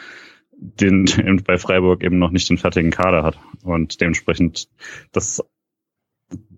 den, 0.58 1.06
den 1.06 1.44
bei 1.46 1.58
Freiburg 1.58 2.04
eben 2.04 2.20
noch 2.20 2.32
nicht 2.32 2.50
den 2.50 2.58
fertigen 2.58 2.92
Kader 2.92 3.24
hat. 3.24 3.40
Und 3.64 4.02
dementsprechend, 4.02 4.70
dass, 5.12 5.44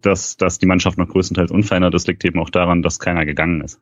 dass, 0.02 0.38
dass 0.38 0.60
die 0.60 0.66
Mannschaft 0.66 0.98
noch 0.98 1.10
größtenteils 1.10 1.52
unverändert 1.52 1.94
ist, 1.94 2.08
liegt 2.08 2.26
eben 2.26 2.40
auch 2.40 2.50
daran, 2.50 2.82
dass 2.82 3.00
keiner 3.00 3.26
gegangen 3.26 3.62
ist. 3.62 3.82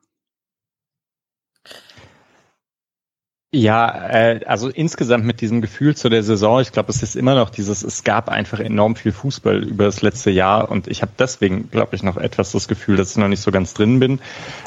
Ja, 3.54 4.10
äh, 4.10 4.42
also 4.46 4.68
insgesamt 4.68 5.24
mit 5.24 5.40
diesem 5.40 5.62
Gefühl 5.62 5.96
zu 5.96 6.10
der 6.10 6.22
Saison, 6.22 6.60
ich 6.60 6.74
glaube, 6.74 6.90
es 6.90 7.02
ist 7.02 7.16
immer 7.16 7.34
noch 7.34 7.50
dieses, 7.50 7.82
es 7.82 8.04
gab 8.04 8.28
einfach 8.28 8.60
enorm 8.60 8.98
viel 8.98 9.14
Fußball 9.14 9.64
über 9.64 9.86
das 9.86 10.02
letzte 10.02 10.32
Jahr 10.32 10.70
und 10.70 10.88
ich 10.88 11.02
habe 11.02 11.14
deswegen, 11.18 11.70
glaube 11.72 11.96
ich, 11.96 12.04
noch 12.04 12.18
etwas 12.18 12.52
das 12.52 12.68
Gefühl, 12.68 12.98
dass 12.98 13.12
ich 13.12 13.18
noch 13.18 13.30
nicht 13.30 13.40
so 13.40 13.52
ganz 13.52 13.74
drin 13.74 14.02
bin. 14.02 14.20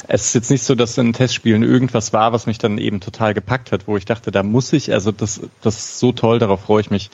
Es 0.07 0.25
ist 0.25 0.33
jetzt 0.33 0.49
nicht 0.49 0.63
so, 0.63 0.73
dass 0.73 0.97
in 0.97 1.13
Testspielen 1.13 1.61
irgendwas 1.61 2.11
war, 2.11 2.33
was 2.33 2.47
mich 2.47 2.57
dann 2.57 2.79
eben 2.79 3.01
total 3.01 3.35
gepackt 3.35 3.71
hat, 3.71 3.87
wo 3.87 3.97
ich 3.97 4.05
dachte, 4.05 4.31
da 4.31 4.41
muss 4.41 4.73
ich, 4.73 4.91
also 4.91 5.11
das, 5.11 5.41
das 5.61 5.77
ist 5.77 5.99
so 5.99 6.11
toll, 6.11 6.39
darauf 6.39 6.61
freue 6.61 6.81
ich 6.81 6.89
mich 6.89 7.11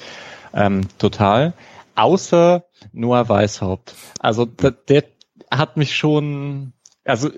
ähm, 0.54 0.88
total. 0.98 1.54
Außer 1.96 2.64
Noah 2.94 3.28
Weishaupt. 3.28 3.94
Also 4.20 4.46
der, 4.46 4.72
der 4.72 5.04
hat 5.52 5.76
mich 5.76 5.98
schon, 5.98 6.72
also 7.04 7.30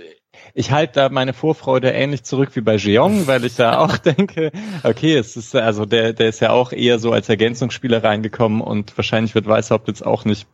ich 0.54 0.72
halte 0.72 0.94
da 0.94 1.10
meine 1.10 1.34
Vorfreude 1.34 1.92
ähnlich 1.92 2.24
zurück 2.24 2.50
wie 2.54 2.62
bei 2.62 2.76
Jeong, 2.76 3.28
weil 3.28 3.46
ich 3.46 3.56
da 3.56 3.78
auch 3.80 3.98
denke, 3.98 4.52
okay, 4.84 5.16
es 5.16 5.38
ist 5.38 5.56
also 5.56 5.86
der, 5.86 6.14
der 6.14 6.30
ist 6.30 6.40
ja 6.40 6.52
auch 6.52 6.72
eher 6.72 7.00
so 7.00 7.12
als 7.12 7.30
Ergänzungsspieler 7.30 8.04
reingekommen 8.04 8.62
und 8.62 8.98
wahrscheinlich 8.98 9.36
wird 9.36 9.48
Weißhaupt 9.48 9.88
jetzt 9.88 10.06
auch 10.06 10.26
nicht 10.26 10.48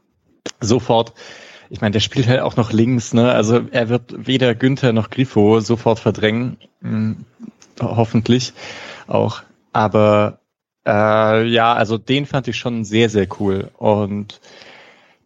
sofort. 0.61 1.13
Ich 1.69 1.81
meine, 1.81 1.93
der 1.93 1.99
spielt 1.99 2.27
halt 2.27 2.41
auch 2.41 2.55
noch 2.55 2.71
links, 2.71 3.13
ne? 3.13 3.31
Also 3.31 3.61
er 3.71 3.89
wird 3.89 4.13
weder 4.27 4.53
Günther 4.53 4.93
noch 4.93 5.09
Grifo 5.09 5.59
sofort 5.59 5.99
verdrängen, 5.99 6.57
hm, 6.81 7.25
hoffentlich 7.81 8.53
auch. 9.07 9.41
Aber 9.73 10.39
äh, 10.85 11.47
ja, 11.47 11.73
also 11.73 11.97
den 11.97 12.25
fand 12.25 12.47
ich 12.47 12.57
schon 12.57 12.85
sehr, 12.85 13.09
sehr 13.09 13.27
cool. 13.39 13.71
Und 13.77 14.39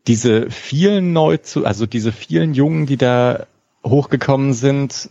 diese 0.07 0.49
vielen 0.49 1.13
neu 1.13 1.37
zu, 1.37 1.65
also 1.65 1.85
diese 1.85 2.11
vielen 2.11 2.53
Jungen, 2.53 2.85
die 2.85 2.97
da 2.97 3.45
hochgekommen 3.85 4.53
sind. 4.53 5.09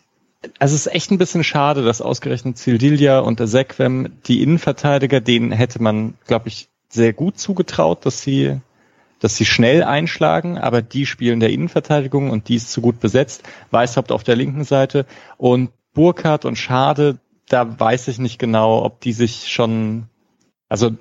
Also 0.58 0.75
es 0.75 0.87
ist 0.87 0.94
echt 0.94 1.10
ein 1.10 1.18
bisschen 1.18 1.44
schade, 1.44 1.82
dass 1.82 2.00
ausgerechnet 2.00 2.58
Zildilja 2.58 3.18
und 3.20 3.40
Sequem, 3.42 4.20
die 4.26 4.42
Innenverteidiger, 4.42 5.20
denen 5.20 5.50
hätte 5.50 5.82
man, 5.82 6.14
glaube 6.26 6.48
ich, 6.48 6.68
sehr 6.88 7.12
gut 7.12 7.38
zugetraut, 7.38 8.06
dass 8.06 8.22
sie, 8.22 8.60
dass 9.18 9.37
sie 9.37 9.44
schnell 9.44 9.82
einschlagen, 9.82 10.58
aber 10.58 10.80
die 10.80 11.06
spielen 11.06 11.40
der 11.40 11.50
Innenverteidigung 11.50 12.30
und 12.30 12.48
die 12.48 12.54
ist 12.56 12.70
zu 12.70 12.80
gut 12.80 13.00
besetzt. 13.00 13.42
Weißhaupt 13.70 14.12
auf 14.12 14.22
der 14.22 14.37
linken 14.37 14.64
Seite 14.64 15.06
und 15.37 15.70
Burkhardt 15.92 16.44
und 16.44 16.56
Schade, 16.56 17.18
da 17.48 17.78
weiß 17.80 18.08
ich 18.08 18.18
nicht 18.18 18.38
genau, 18.38 18.84
ob 18.84 19.00
die 19.00 19.12
sich 19.12 19.48
schon, 19.48 20.04
also 20.68 20.92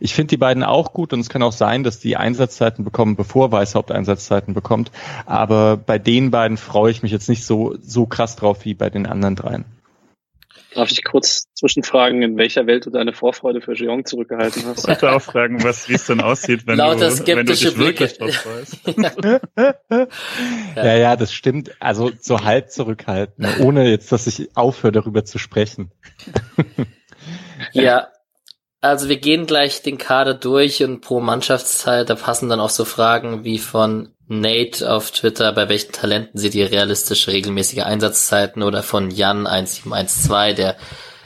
ich 0.00 0.14
finde 0.14 0.30
die 0.30 0.36
beiden 0.36 0.62
auch 0.62 0.92
gut 0.92 1.12
und 1.12 1.20
es 1.20 1.28
kann 1.28 1.42
auch 1.42 1.52
sein, 1.52 1.84
dass 1.84 1.98
die 1.98 2.16
Einsatzzeiten 2.16 2.84
bekommen, 2.84 3.16
bevor 3.16 3.52
Weißhaupt 3.52 3.90
Einsatzzeiten 3.90 4.54
bekommt. 4.54 4.90
Aber 5.26 5.76
bei 5.76 5.98
den 5.98 6.30
beiden 6.30 6.56
freue 6.56 6.90
ich 6.90 7.02
mich 7.02 7.12
jetzt 7.12 7.28
nicht 7.28 7.44
so, 7.44 7.76
so 7.80 8.06
krass 8.06 8.36
drauf 8.36 8.64
wie 8.64 8.74
bei 8.74 8.90
den 8.90 9.06
anderen 9.06 9.36
dreien. 9.36 9.64
Darf 10.74 10.90
ich 10.90 11.04
kurz 11.04 11.46
zwischenfragen, 11.54 12.22
in 12.22 12.36
welcher 12.36 12.66
Welt 12.66 12.84
du 12.86 12.90
deine 12.90 13.12
Vorfreude 13.12 13.60
für 13.60 13.74
Jeong 13.74 14.04
zurückgehalten 14.04 14.64
hast? 14.66 14.80
Ich 14.80 14.88
wollte 14.88 15.12
auch 15.12 15.22
fragen, 15.22 15.62
was, 15.62 15.88
wie 15.88 15.94
es 15.94 16.06
denn 16.06 16.20
aussieht, 16.20 16.66
wenn 16.66 16.78
Lauter 16.78 17.10
du, 17.10 17.26
wenn 17.28 17.46
du 17.46 17.52
dich 17.52 17.62
Blicke. 17.74 17.78
wirklich 17.78 18.18
drauf 18.18 18.34
freust. 18.34 18.80
ja. 19.56 20.08
ja, 20.76 20.96
ja, 20.96 21.16
das 21.16 21.32
stimmt. 21.32 21.70
Also 21.80 22.10
so 22.20 22.42
halb 22.42 22.70
zurückhalten, 22.70 23.46
ohne 23.60 23.88
jetzt, 23.88 24.10
dass 24.10 24.26
ich 24.26 24.56
aufhöre, 24.56 24.92
darüber 24.92 25.24
zu 25.24 25.38
sprechen. 25.38 25.92
ja, 27.72 28.08
also 28.84 29.08
wir 29.08 29.16
gehen 29.16 29.46
gleich 29.46 29.82
den 29.82 29.98
Kader 29.98 30.34
durch 30.34 30.82
und 30.82 31.00
pro 31.00 31.20
Mannschaftsteil, 31.20 32.04
da 32.04 32.14
passen 32.14 32.48
dann 32.48 32.60
auch 32.60 32.70
so 32.70 32.84
Fragen 32.84 33.42
wie 33.44 33.58
von 33.58 34.10
Nate 34.28 34.90
auf 34.90 35.10
Twitter, 35.10 35.52
bei 35.52 35.68
welchen 35.68 35.92
Talenten 35.92 36.38
seht 36.38 36.54
ihr 36.54 36.70
realistische 36.70 37.32
regelmäßige 37.32 37.80
Einsatzzeiten 37.80 38.62
oder 38.62 38.82
von 38.82 39.10
Jan 39.10 39.46
1712, 39.46 40.54
der 40.54 40.76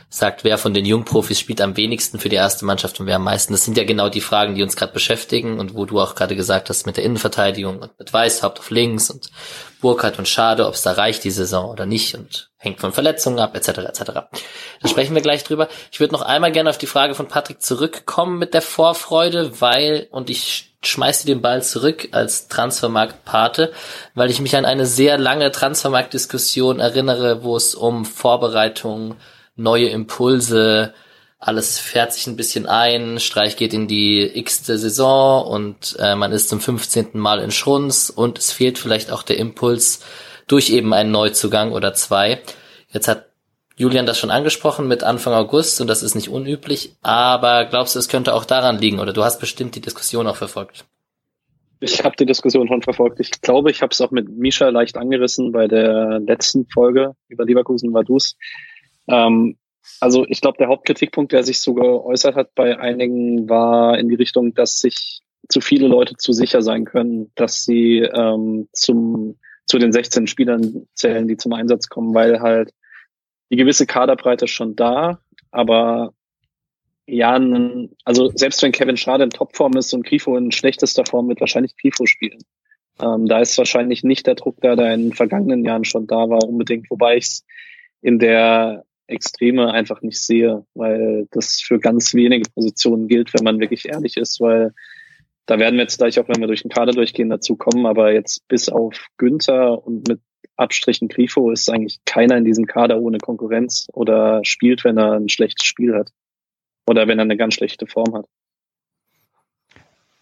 sagt, 0.09 0.43
wer 0.43 0.57
von 0.57 0.73
den 0.73 0.87
Jungprofis 0.87 1.38
spielt 1.38 1.61
am 1.61 1.77
wenigsten 1.77 2.19
für 2.19 2.29
die 2.29 2.37
erste 2.37 2.65
Mannschaft 2.65 2.99
und 2.99 3.07
wer 3.07 3.17
am 3.17 3.25
meisten. 3.25 3.53
Das 3.53 3.65
sind 3.65 3.77
ja 3.77 3.85
genau 3.85 4.09
die 4.09 4.23
Fragen, 4.23 4.55
die 4.55 4.62
uns 4.62 4.77
gerade 4.77 4.93
beschäftigen 4.93 5.59
und 5.59 5.75
wo 5.75 5.85
du 5.85 6.00
auch 6.00 6.15
gerade 6.15 6.35
gesagt 6.35 6.71
hast 6.71 6.87
mit 6.87 6.97
der 6.97 7.05
Innenverteidigung 7.05 7.81
und 7.81 7.99
mit 7.99 8.12
Weißhaupt 8.12 8.61
auf 8.61 8.71
links 8.71 9.11
und 9.11 9.31
Burkhardt 9.80 10.18
und 10.18 10.28
Schade, 10.28 10.66
ob 10.66 10.75
es 10.75 10.82
da 10.82 10.92
reicht 10.92 11.25
die 11.25 11.30
Saison 11.30 11.70
oder 11.70 11.87
nicht 11.87 12.14
und 12.14 12.50
hängt 12.56 12.80
von 12.80 12.92
Verletzungen 12.92 13.38
ab, 13.38 13.56
etc. 13.56 13.68
etc. 13.78 14.04
Da 14.80 14.88
sprechen 14.88 15.14
wir 15.14 15.23
gleich 15.23 15.44
drüber. 15.44 15.68
Ich 15.92 16.00
würde 16.00 16.14
noch 16.14 16.23
einmal 16.23 16.52
gerne 16.52 16.70
auf 16.70 16.78
die 16.78 16.87
Frage 16.87 17.14
von 17.14 17.28
Patrick 17.28 17.62
zurückkommen 17.62 18.38
mit 18.38 18.54
der 18.54 18.62
Vorfreude, 18.62 19.61
weil, 19.61 20.08
und 20.11 20.30
ich 20.30 20.75
schmeiß 20.82 21.23
dir 21.23 21.35
den 21.35 21.42
Ball 21.42 21.62
zurück 21.62 22.08
als 22.12 22.49
Transfermarktpate, 22.49 23.73
weil 24.14 24.30
ich 24.30 24.40
mich 24.40 24.56
an 24.56 24.64
eine 24.64 24.87
sehr 24.87 25.18
lange 25.18 25.50
Transfermarktdiskussion 25.50 26.80
erinnere, 26.80 27.42
wo 27.42 27.56
es 27.56 27.75
um 27.75 28.04
Vorbereitungen 28.04 29.16
neue 29.56 29.88
Impulse, 29.88 30.94
alles 31.38 31.78
fährt 31.78 32.12
sich 32.12 32.26
ein 32.26 32.37
bisschen 32.37 32.66
ein, 32.66 33.21
Streich 33.21 33.57
geht 33.57 33.73
in 33.73 33.87
die 33.87 34.38
x-te 34.38 34.76
Saison 34.76 35.47
und 35.47 35.97
äh, 36.00 36.16
man 36.16 36.33
ist 36.33 36.49
zum 36.49 36.61
15. 36.61 37.11
Mal 37.12 37.38
in 37.38 37.52
Schrunz 37.52 38.11
und 38.14 38.38
es 38.38 38.52
fehlt 38.52 38.76
vielleicht 38.76 39.12
auch 39.12 39.23
der 39.23 39.38
Impuls 39.38 40.04
durch 40.49 40.71
eben 40.71 40.92
einen 40.92 41.12
Neuzugang 41.12 41.73
oder 41.73 41.95
zwei. 41.95 42.40
Jetzt 42.90 43.07
hat 43.07 43.26
Julian 43.76 44.07
das 44.07 44.18
schon 44.18 44.33
angesprochen 44.33 44.88
mit 44.88 45.04
Anfang 45.04 45.33
August 45.33 45.80
und 45.80 45.87
das 45.87 46.02
ist 46.02 46.16
nicht 46.16 46.28
unüblich, 46.28 46.97
aber 47.02 47.66
glaubst 47.66 47.95
du, 47.95 48.00
es 48.00 48.09
könnte 48.09 48.35
auch 48.35 48.45
daran 48.45 48.78
liegen 48.78 48.99
oder 48.99 49.12
du 49.12 49.23
hast 49.23 49.38
bestimmt 49.38 49.76
die 49.76 49.80
Diskussion 49.80 50.26
auch 50.26 50.37
verfolgt? 50.37 50.87
Ich 51.80 52.02
habe 52.02 52.16
die 52.16 52.26
Diskussion 52.26 52.66
schon 52.66 52.83
verfolgt. 52.83 53.21
Ich 53.21 53.30
glaube, 53.40 53.71
ich 53.71 53.83
habe 53.83 53.92
es 53.92 54.00
auch 54.00 54.11
mit 54.11 54.28
Misha 54.28 54.71
leicht 54.71 54.97
angerissen 54.97 55.52
bei 55.52 55.68
der 55.68 56.18
letzten 56.18 56.66
Folge 56.66 57.14
über 57.28 57.45
Leverkusen 57.45 57.95
Vaduz. 57.95 58.35
Ähm, 59.07 59.57
also 60.00 60.25
ich 60.28 60.40
glaube, 60.40 60.59
der 60.59 60.68
Hauptkritikpunkt, 60.68 61.33
der 61.33 61.42
sich 61.42 61.61
so 61.61 61.75
geäußert 61.75 62.35
hat 62.35 62.54
bei 62.54 62.78
einigen, 62.78 63.49
war 63.49 63.99
in 63.99 64.09
die 64.09 64.14
Richtung, 64.14 64.54
dass 64.54 64.78
sich 64.78 65.21
zu 65.49 65.61
viele 65.61 65.88
Leute 65.88 66.16
zu 66.16 66.33
sicher 66.33 66.62
sein 66.62 66.85
können, 66.85 67.33
dass 67.35 67.64
sie 67.64 67.99
ähm, 67.99 68.68
zum, 68.73 69.38
zu 69.67 69.78
den 69.78 69.93
16 69.93 70.26
Spielern 70.26 70.86
zählen, 70.95 71.26
die 71.26 71.36
zum 71.36 71.52
Einsatz 71.52 71.89
kommen, 71.89 72.15
weil 72.15 72.41
halt 72.41 72.73
die 73.50 73.56
gewisse 73.56 73.86
Kaderbreite 73.86 74.47
schon 74.47 74.76
da, 74.76 75.21
aber 75.50 76.13
ja, 77.06 77.41
also 78.04 78.30
selbst 78.34 78.63
wenn 78.63 78.73
Kevin 78.73 78.99
Schade 78.99 79.25
in 79.25 79.30
Topform 79.30 79.73
ist 79.78 79.95
und 79.95 80.04
Grifo 80.04 80.36
in 80.36 80.52
schlechtester 80.52 81.06
Form, 81.06 81.28
wird 81.28 81.41
wahrscheinlich 81.41 81.75
Grifo 81.78 82.04
spielen. 82.04 82.41
Ähm, 83.00 83.26
da 83.26 83.41
ist 83.41 83.56
wahrscheinlich 83.56 84.04
nicht 84.04 84.26
der 84.26 84.34
Druck, 84.34 84.60
der 84.60 84.76
da 84.76 84.93
in 84.93 85.04
den 85.04 85.13
vergangenen 85.15 85.65
Jahren 85.65 85.86
schon 85.86 86.06
da 86.06 86.28
war, 86.28 86.47
unbedingt, 86.47 86.91
wobei 86.91 87.17
ich 87.17 87.41
in 88.02 88.19
der 88.19 88.84
Extreme 89.08 89.73
einfach 89.73 90.02
nicht 90.02 90.21
sehe, 90.21 90.64
weil 90.75 91.26
das 91.30 91.60
für 91.60 91.78
ganz 91.78 92.14
wenige 92.14 92.49
Positionen 92.50 93.08
gilt, 93.08 93.34
wenn 93.34 93.44
man 93.44 93.60
wirklich 93.60 93.88
ehrlich 93.88 94.16
ist, 94.16 94.40
weil 94.40 94.73
da 95.47 95.58
werden 95.58 95.76
wir 95.76 95.82
jetzt 95.82 95.99
gleich 95.99 96.21
auch, 96.21 96.28
wenn 96.28 96.40
wir 96.40 96.47
durch 96.47 96.62
den 96.62 96.71
Kader 96.71 96.92
durchgehen, 96.92 97.30
dazu 97.30 97.56
kommen, 97.56 97.86
aber 97.86 98.12
jetzt 98.12 98.47
bis 98.49 98.68
auf 98.68 99.08
Günther 99.16 99.84
und 99.84 100.06
mit 100.06 100.21
Abstrichen 100.56 101.08
Grifo 101.08 101.50
ist 101.50 101.71
eigentlich 101.71 102.00
keiner 102.04 102.36
in 102.36 102.44
diesem 102.44 102.66
Kader 102.66 102.99
ohne 103.00 103.18
Konkurrenz 103.18 103.86
oder 103.92 104.44
spielt, 104.44 104.84
wenn 104.84 104.99
er 104.99 105.12
ein 105.12 105.28
schlechtes 105.28 105.64
Spiel 105.64 105.94
hat 105.94 106.10
oder 106.86 107.08
wenn 107.08 107.18
er 107.18 107.23
eine 107.23 107.36
ganz 107.36 107.54
schlechte 107.54 107.86
Form 107.86 108.14
hat. 108.14 108.26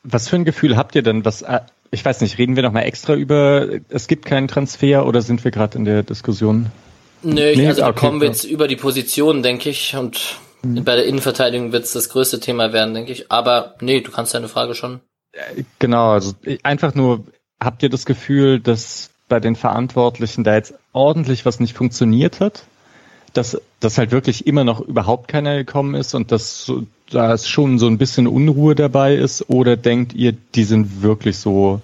Was 0.02 0.28
für 0.28 0.36
ein 0.36 0.44
Gefühl 0.44 0.76
habt 0.76 0.94
ihr 0.94 1.02
denn, 1.02 1.24
was 1.24 1.42
äh, 1.42 1.60
ich 1.90 2.04
weiß 2.04 2.20
nicht, 2.20 2.38
reden 2.38 2.54
wir 2.54 2.62
noch 2.62 2.72
mal 2.72 2.82
extra 2.82 3.14
über 3.14 3.68
es 3.88 4.06
gibt 4.06 4.26
keinen 4.26 4.48
Transfer 4.48 5.06
oder 5.06 5.22
sind 5.22 5.44
wir 5.44 5.50
gerade 5.50 5.78
in 5.78 5.84
der 5.84 6.02
Diskussion? 6.02 6.70
Nö, 7.22 7.54
nee, 7.56 7.66
also 7.66 7.82
da 7.82 7.92
kommen 7.92 8.20
wir 8.20 8.28
jetzt 8.28 8.44
über 8.44 8.68
die 8.68 8.76
Position, 8.76 9.42
denke 9.42 9.70
ich. 9.70 9.96
Und 9.96 10.36
mhm. 10.62 10.84
bei 10.84 10.96
der 10.96 11.06
Innenverteidigung 11.06 11.72
wird 11.72 11.84
es 11.84 11.92
das 11.92 12.08
größte 12.08 12.40
Thema 12.40 12.72
werden, 12.72 12.94
denke 12.94 13.12
ich. 13.12 13.30
Aber 13.30 13.74
nee, 13.80 14.00
du 14.00 14.10
kannst 14.10 14.34
deine 14.34 14.48
Frage 14.48 14.74
schon. 14.74 15.00
Genau, 15.78 16.12
also 16.12 16.32
einfach 16.62 16.94
nur, 16.94 17.24
habt 17.60 17.82
ihr 17.82 17.90
das 17.90 18.06
Gefühl, 18.06 18.60
dass 18.60 19.10
bei 19.28 19.40
den 19.40 19.56
Verantwortlichen 19.56 20.44
da 20.44 20.54
jetzt 20.54 20.74
ordentlich 20.92 21.44
was 21.44 21.60
nicht 21.60 21.76
funktioniert 21.76 22.40
hat? 22.40 22.64
Dass, 23.32 23.60
dass 23.80 23.98
halt 23.98 24.12
wirklich 24.12 24.46
immer 24.46 24.64
noch 24.64 24.80
überhaupt 24.80 25.28
keiner 25.28 25.56
gekommen 25.56 25.94
ist 25.94 26.14
und 26.14 26.32
dass 26.32 26.64
so, 26.64 26.84
da 27.10 27.36
schon 27.36 27.78
so 27.78 27.86
ein 27.86 27.98
bisschen 27.98 28.26
Unruhe 28.26 28.74
dabei 28.74 29.14
ist? 29.14 29.50
Oder 29.50 29.76
denkt 29.76 30.14
ihr, 30.14 30.32
die 30.32 30.64
sind 30.64 31.02
wirklich 31.02 31.36
so 31.38 31.82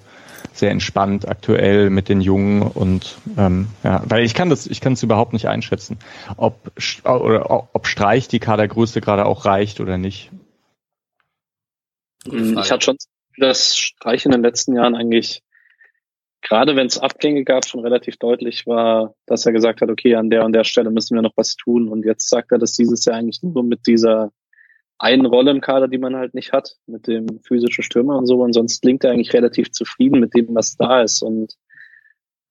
sehr 0.52 0.70
entspannt 0.70 1.28
aktuell 1.28 1.90
mit 1.90 2.08
den 2.08 2.20
Jungen 2.20 2.62
und 2.62 3.16
ähm, 3.36 3.68
ja, 3.82 4.02
weil 4.06 4.24
ich 4.24 4.34
kann 4.34 4.50
das, 4.50 4.66
ich 4.66 4.80
kann 4.80 4.94
es 4.94 5.02
überhaupt 5.02 5.32
nicht 5.32 5.48
einschätzen, 5.48 5.98
ob 6.36 6.72
oder 7.04 7.50
ob 7.74 7.86
Streich 7.86 8.28
die 8.28 8.40
Kadergröße 8.40 9.00
gerade 9.00 9.26
auch 9.26 9.44
reicht 9.44 9.80
oder 9.80 9.98
nicht. 9.98 10.30
Ich 12.24 12.70
hatte 12.70 12.84
schon 12.84 12.96
das 13.38 13.76
Streich 13.76 14.24
in 14.24 14.32
den 14.32 14.42
letzten 14.42 14.76
Jahren 14.76 14.94
eigentlich, 14.94 15.42
gerade 16.42 16.76
wenn 16.76 16.86
es 16.86 16.98
Abgänge 16.98 17.44
gab, 17.44 17.66
schon 17.66 17.80
relativ 17.80 18.16
deutlich 18.16 18.66
war, 18.66 19.14
dass 19.26 19.46
er 19.46 19.52
gesagt 19.52 19.80
hat, 19.80 19.90
okay, 19.90 20.14
an 20.14 20.30
der 20.30 20.44
und 20.44 20.52
der 20.52 20.64
Stelle 20.64 20.90
müssen 20.90 21.14
wir 21.14 21.22
noch 21.22 21.36
was 21.36 21.56
tun. 21.56 21.88
Und 21.88 22.04
jetzt 22.04 22.28
sagt 22.28 22.52
er 22.52 22.58
das 22.58 22.74
dieses 22.74 23.04
Jahr 23.04 23.16
eigentlich 23.16 23.42
nur 23.42 23.64
mit 23.64 23.86
dieser 23.86 24.30
eine 25.02 25.26
Rolle 25.26 25.50
im 25.50 25.60
Kader, 25.60 25.88
die 25.88 25.98
man 25.98 26.14
halt 26.14 26.32
nicht 26.32 26.52
hat, 26.52 26.76
mit 26.86 27.08
dem 27.08 27.40
physischen 27.42 27.82
Stürmer 27.82 28.16
und 28.16 28.26
so. 28.26 28.40
Und 28.40 28.52
sonst 28.52 28.82
klingt 28.82 29.02
er 29.02 29.10
eigentlich 29.10 29.34
relativ 29.34 29.72
zufrieden 29.72 30.20
mit 30.20 30.32
dem, 30.32 30.54
was 30.54 30.76
da 30.76 31.02
ist. 31.02 31.22
Und 31.22 31.56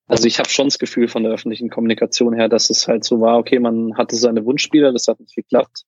also 0.05 0.27
ich 0.27 0.37
habe 0.37 0.49
schon 0.49 0.67
das 0.67 0.77
Gefühl 0.77 1.07
von 1.07 1.23
der 1.23 1.31
öffentlichen 1.31 1.69
Kommunikation 1.69 2.33
her, 2.33 2.49
dass 2.49 2.69
es 2.69 2.89
halt 2.89 3.05
so 3.05 3.21
war, 3.21 3.37
okay, 3.37 3.59
man 3.59 3.95
hatte 3.95 4.17
seine 4.17 4.43
Wunschspieler, 4.43 4.91
das 4.91 5.07
hat 5.07 5.21
nicht 5.21 5.33
geklappt. 5.33 5.85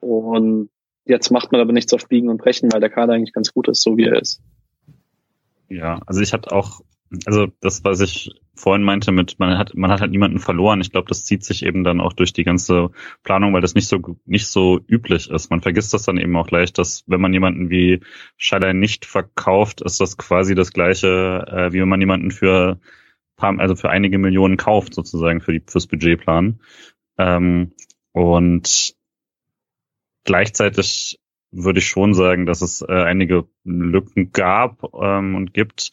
Und 0.00 0.68
jetzt 1.06 1.30
macht 1.30 1.50
man 1.50 1.62
aber 1.62 1.72
nichts 1.72 1.94
auf 1.94 2.08
Biegen 2.08 2.28
und 2.28 2.36
Brechen, 2.36 2.70
weil 2.70 2.80
der 2.80 2.90
Kader 2.90 3.14
eigentlich 3.14 3.32
ganz 3.32 3.54
gut 3.54 3.66
ist, 3.68 3.80
so 3.80 3.96
wie 3.96 4.04
er 4.04 4.20
ist. 4.20 4.42
Ja, 5.70 6.02
also 6.06 6.20
ich 6.20 6.34
hatte 6.34 6.52
auch 6.52 6.82
also 7.24 7.46
das, 7.60 7.82
was 7.84 8.00
ich 8.00 8.32
vorhin 8.56 8.84
meinte 8.84 9.12
mit, 9.12 9.38
man 9.38 9.56
hat, 9.58 9.74
man 9.74 9.90
hat 9.90 10.00
halt 10.00 10.10
niemanden 10.10 10.38
verloren. 10.38 10.80
Ich 10.80 10.90
glaube, 10.90 11.08
das 11.08 11.24
zieht 11.24 11.44
sich 11.44 11.64
eben 11.64 11.84
dann 11.84 12.00
auch 12.00 12.12
durch 12.12 12.32
die 12.32 12.44
ganze 12.44 12.90
Planung, 13.22 13.52
weil 13.52 13.60
das 13.60 13.74
nicht 13.74 13.88
so, 13.88 14.00
nicht 14.24 14.46
so 14.46 14.80
üblich 14.88 15.30
ist. 15.30 15.50
Man 15.50 15.60
vergisst 15.60 15.94
das 15.94 16.04
dann 16.04 16.18
eben 16.18 16.36
auch 16.36 16.46
gleich, 16.46 16.72
dass 16.72 17.04
wenn 17.06 17.20
man 17.20 17.32
jemanden 17.32 17.70
wie 17.70 18.00
Scheider 18.36 18.72
nicht 18.72 19.04
verkauft, 19.04 19.82
ist 19.82 20.00
das 20.00 20.16
quasi 20.16 20.54
das 20.54 20.72
gleiche, 20.72 21.44
äh, 21.48 21.72
wie 21.72 21.80
wenn 21.80 21.88
man 21.88 22.00
jemanden 22.00 22.30
für 22.30 22.80
paar, 23.36 23.58
also 23.58 23.76
für 23.76 23.90
einige 23.90 24.18
Millionen 24.18 24.56
kauft, 24.56 24.94
sozusagen, 24.94 25.40
für 25.40 25.52
die, 25.52 25.62
fürs 25.66 25.86
Budgetplan. 25.86 26.60
Ähm, 27.18 27.72
und 28.12 28.94
gleichzeitig 30.24 31.20
würde 31.52 31.78
ich 31.78 31.86
schon 31.86 32.14
sagen, 32.14 32.46
dass 32.46 32.62
es 32.62 32.82
äh, 32.82 32.92
einige 32.92 33.46
Lücken 33.64 34.32
gab 34.32 34.82
ähm, 34.94 35.34
und 35.34 35.54
gibt, 35.54 35.92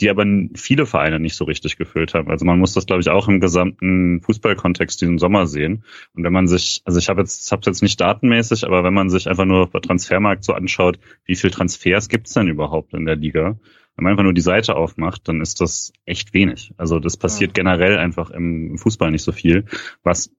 die 0.00 0.10
aber 0.10 0.24
viele 0.54 0.86
Vereine 0.86 1.18
nicht 1.18 1.34
so 1.34 1.44
richtig 1.44 1.76
gefüllt 1.76 2.14
haben. 2.14 2.30
Also 2.30 2.44
man 2.44 2.58
muss 2.58 2.72
das, 2.72 2.86
glaube 2.86 3.00
ich, 3.00 3.08
auch 3.08 3.28
im 3.28 3.40
gesamten 3.40 4.20
Fußballkontext 4.20 5.00
diesen 5.00 5.18
Sommer 5.18 5.46
sehen. 5.46 5.84
Und 6.14 6.24
wenn 6.24 6.32
man 6.32 6.46
sich, 6.46 6.82
also 6.84 6.98
ich 6.98 7.08
habe 7.08 7.20
jetzt, 7.20 7.50
habe 7.50 7.62
jetzt 7.66 7.82
nicht 7.82 8.00
datenmäßig, 8.00 8.64
aber 8.64 8.84
wenn 8.84 8.94
man 8.94 9.10
sich 9.10 9.28
einfach 9.28 9.44
nur 9.44 9.68
bei 9.68 9.80
Transfermarkt 9.80 10.44
so 10.44 10.52
anschaut, 10.52 10.98
wie 11.24 11.34
viel 11.34 11.50
Transfers 11.50 12.08
gibt's 12.08 12.34
denn 12.34 12.48
überhaupt 12.48 12.94
in 12.94 13.06
der 13.06 13.16
Liga? 13.16 13.58
Wenn 13.96 14.04
man 14.04 14.12
einfach 14.12 14.22
nur 14.22 14.34
die 14.34 14.40
Seite 14.40 14.76
aufmacht, 14.76 15.26
dann 15.26 15.40
ist 15.40 15.60
das 15.60 15.92
echt 16.04 16.32
wenig. 16.32 16.72
Also 16.76 17.00
das 17.00 17.16
passiert 17.16 17.56
ja. 17.56 17.64
generell 17.64 17.98
einfach 17.98 18.30
im 18.30 18.78
Fußball 18.78 19.10
nicht 19.10 19.24
so 19.24 19.32
viel, 19.32 19.64
was 20.04 20.30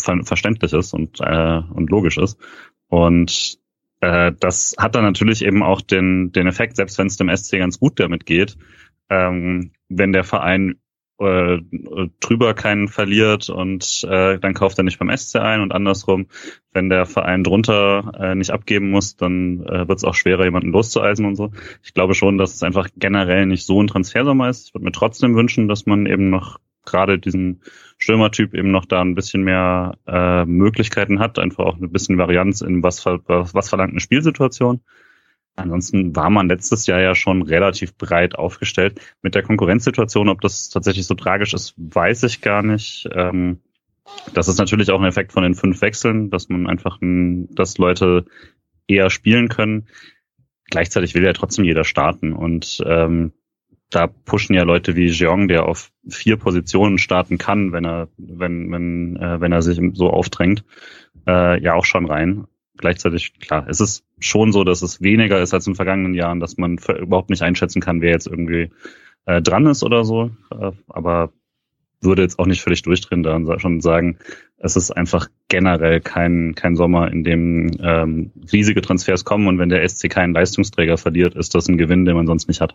ver 0.00 0.22
verständlich 0.22 0.72
ist 0.72 0.94
und, 0.94 1.18
äh, 1.20 1.62
und 1.74 1.90
logisch 1.90 2.18
ist. 2.18 2.38
Und 2.86 3.58
äh, 4.00 4.32
das 4.38 4.74
hat 4.78 4.94
dann 4.94 5.04
natürlich 5.04 5.44
eben 5.44 5.62
auch 5.62 5.80
den, 5.80 6.32
den 6.32 6.46
Effekt, 6.46 6.76
selbst 6.76 6.98
wenn 6.98 7.08
es 7.08 7.16
dem 7.16 7.34
SC 7.34 7.58
ganz 7.58 7.80
gut 7.80 7.98
damit 7.98 8.26
geht, 8.26 8.56
ähm, 9.10 9.72
wenn 9.88 10.12
der 10.12 10.24
Verein 10.24 10.80
äh, 11.20 11.58
drüber 12.20 12.54
keinen 12.54 12.88
verliert 12.88 13.50
und 13.50 14.06
äh, 14.08 14.38
dann 14.38 14.54
kauft 14.54 14.78
er 14.78 14.84
nicht 14.84 14.98
beim 14.98 15.14
SC 15.14 15.36
ein 15.36 15.60
und 15.60 15.72
andersrum, 15.72 16.28
wenn 16.72 16.88
der 16.88 17.04
Verein 17.04 17.44
drunter 17.44 18.12
äh, 18.18 18.34
nicht 18.34 18.50
abgeben 18.50 18.90
muss, 18.90 19.16
dann 19.16 19.62
äh, 19.66 19.86
wird 19.86 19.98
es 19.98 20.04
auch 20.04 20.14
schwerer, 20.14 20.44
jemanden 20.44 20.72
loszueisen 20.72 21.26
und 21.26 21.36
so. 21.36 21.52
Ich 21.82 21.92
glaube 21.92 22.14
schon, 22.14 22.38
dass 22.38 22.54
es 22.54 22.62
einfach 22.62 22.88
generell 22.96 23.44
nicht 23.44 23.66
so 23.66 23.82
ein 23.82 23.86
Transfersommer 23.88 24.48
ist. 24.48 24.68
Ich 24.68 24.74
würde 24.74 24.86
mir 24.86 24.92
trotzdem 24.92 25.34
wünschen, 25.34 25.68
dass 25.68 25.84
man 25.84 26.06
eben 26.06 26.30
noch 26.30 26.58
gerade 26.86 27.18
diesen 27.18 27.60
Stürmertyp 27.98 28.54
eben 28.54 28.70
noch 28.70 28.86
da 28.86 29.02
ein 29.02 29.14
bisschen 29.14 29.42
mehr 29.42 29.98
äh, 30.06 30.46
Möglichkeiten 30.46 31.18
hat, 31.18 31.38
einfach 31.38 31.66
auch 31.66 31.76
ein 31.76 31.92
bisschen 31.92 32.16
Varianz 32.16 32.62
in 32.62 32.82
was, 32.82 33.04
was, 33.04 33.54
was 33.54 33.68
verlangt 33.68 33.90
eine 33.90 34.00
Spielsituation. 34.00 34.80
Ansonsten 35.56 36.16
war 36.16 36.30
man 36.30 36.48
letztes 36.48 36.86
Jahr 36.86 37.00
ja 37.00 37.14
schon 37.14 37.42
relativ 37.42 37.96
breit 37.96 38.34
aufgestellt. 38.36 39.00
Mit 39.22 39.34
der 39.34 39.42
Konkurrenzsituation, 39.42 40.28
ob 40.28 40.40
das 40.40 40.70
tatsächlich 40.70 41.06
so 41.06 41.14
tragisch 41.14 41.54
ist, 41.54 41.74
weiß 41.76 42.22
ich 42.22 42.40
gar 42.40 42.62
nicht. 42.62 43.08
Ähm, 43.12 43.60
das 44.34 44.48
ist 44.48 44.58
natürlich 44.58 44.90
auch 44.90 45.00
ein 45.00 45.08
Effekt 45.08 45.32
von 45.32 45.42
den 45.42 45.54
fünf 45.54 45.82
Wechseln, 45.82 46.30
dass 46.30 46.48
man 46.48 46.66
einfach, 46.66 46.98
dass 47.00 47.78
Leute 47.78 48.24
eher 48.86 49.10
spielen 49.10 49.48
können. 49.48 49.86
Gleichzeitig 50.70 51.14
will 51.14 51.24
ja 51.24 51.32
trotzdem 51.32 51.64
jeder 51.64 51.84
starten 51.84 52.32
und 52.32 52.82
ähm, 52.86 53.32
da 53.90 54.06
pushen 54.06 54.54
ja 54.54 54.62
Leute 54.62 54.94
wie 54.94 55.08
Jeong, 55.08 55.48
der 55.48 55.66
auf 55.66 55.90
vier 56.08 56.36
Positionen 56.36 56.98
starten 56.98 57.38
kann, 57.38 57.72
wenn 57.72 57.84
er, 57.84 58.08
wenn, 58.16 58.70
wenn, 58.70 59.16
äh, 59.16 59.40
wenn 59.40 59.52
er 59.52 59.62
sich 59.62 59.80
so 59.94 60.10
aufdrängt, 60.10 60.64
äh, 61.26 61.60
ja 61.60 61.74
auch 61.74 61.84
schon 61.84 62.06
rein 62.06 62.46
gleichzeitig, 62.76 63.38
klar, 63.40 63.66
es 63.68 63.80
ist 63.80 64.04
schon 64.18 64.52
so, 64.52 64.64
dass 64.64 64.82
es 64.82 65.00
weniger 65.00 65.40
ist 65.40 65.54
als 65.54 65.66
in 65.66 65.74
vergangenen 65.74 66.14
Jahren, 66.14 66.40
dass 66.40 66.56
man 66.56 66.78
überhaupt 66.78 67.30
nicht 67.30 67.42
einschätzen 67.42 67.80
kann, 67.80 68.00
wer 68.00 68.10
jetzt 68.10 68.26
irgendwie 68.26 68.70
äh, 69.26 69.42
dran 69.42 69.66
ist 69.66 69.82
oder 69.82 70.04
so. 70.04 70.30
Äh, 70.50 70.72
aber 70.88 71.32
würde 72.02 72.22
jetzt 72.22 72.38
auch 72.38 72.46
nicht 72.46 72.62
völlig 72.62 72.82
durchdrehen 72.82 73.22
da 73.22 73.34
und 73.34 73.60
schon 73.60 73.80
sagen, 73.80 74.18
es 74.56 74.76
ist 74.76 74.90
einfach 74.90 75.28
generell 75.48 76.00
kein, 76.00 76.54
kein 76.54 76.76
Sommer, 76.76 77.12
in 77.12 77.24
dem 77.24 77.76
ähm, 77.82 78.30
riesige 78.52 78.80
Transfers 78.80 79.24
kommen 79.24 79.48
und 79.48 79.58
wenn 79.58 79.68
der 79.68 79.86
SC 79.86 80.08
keinen 80.08 80.32
Leistungsträger 80.32 80.96
verliert, 80.96 81.34
ist 81.34 81.54
das 81.54 81.68
ein 81.68 81.78
Gewinn, 81.78 82.04
den 82.04 82.16
man 82.16 82.26
sonst 82.26 82.48
nicht 82.48 82.60
hat. 82.60 82.74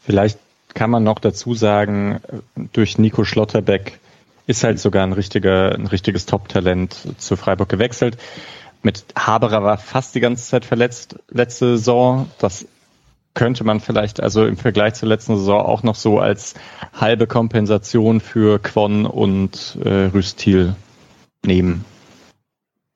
Vielleicht 0.00 0.38
kann 0.74 0.90
man 0.90 1.04
noch 1.04 1.18
dazu 1.18 1.54
sagen, 1.54 2.20
durch 2.72 2.98
Nico 2.98 3.24
Schlotterbeck 3.24 3.98
ist 4.46 4.64
halt 4.64 4.78
sogar 4.78 5.04
ein 5.04 5.12
richtiger, 5.12 5.74
ein 5.74 5.86
richtiges 5.86 6.26
Top-Talent 6.26 6.96
zu 7.18 7.36
Freiburg 7.36 7.68
gewechselt. 7.68 8.16
Mit 8.82 9.04
Haberer 9.16 9.62
war 9.62 9.78
fast 9.78 10.14
die 10.14 10.20
ganze 10.20 10.44
Zeit 10.44 10.64
verletzt 10.64 11.16
letzte 11.28 11.76
Saison. 11.76 12.30
Das 12.38 12.66
könnte 13.34 13.64
man 13.64 13.80
vielleicht 13.80 14.20
also 14.20 14.46
im 14.46 14.56
Vergleich 14.56 14.94
zur 14.94 15.08
letzten 15.08 15.36
Saison 15.36 15.60
auch 15.60 15.82
noch 15.82 15.94
so 15.94 16.20
als 16.20 16.54
halbe 16.94 17.26
Kompensation 17.26 18.20
für 18.20 18.58
Quon 18.58 19.04
und 19.04 19.76
äh, 19.84 20.06
Rüstil 20.06 20.74
nehmen. 21.44 21.84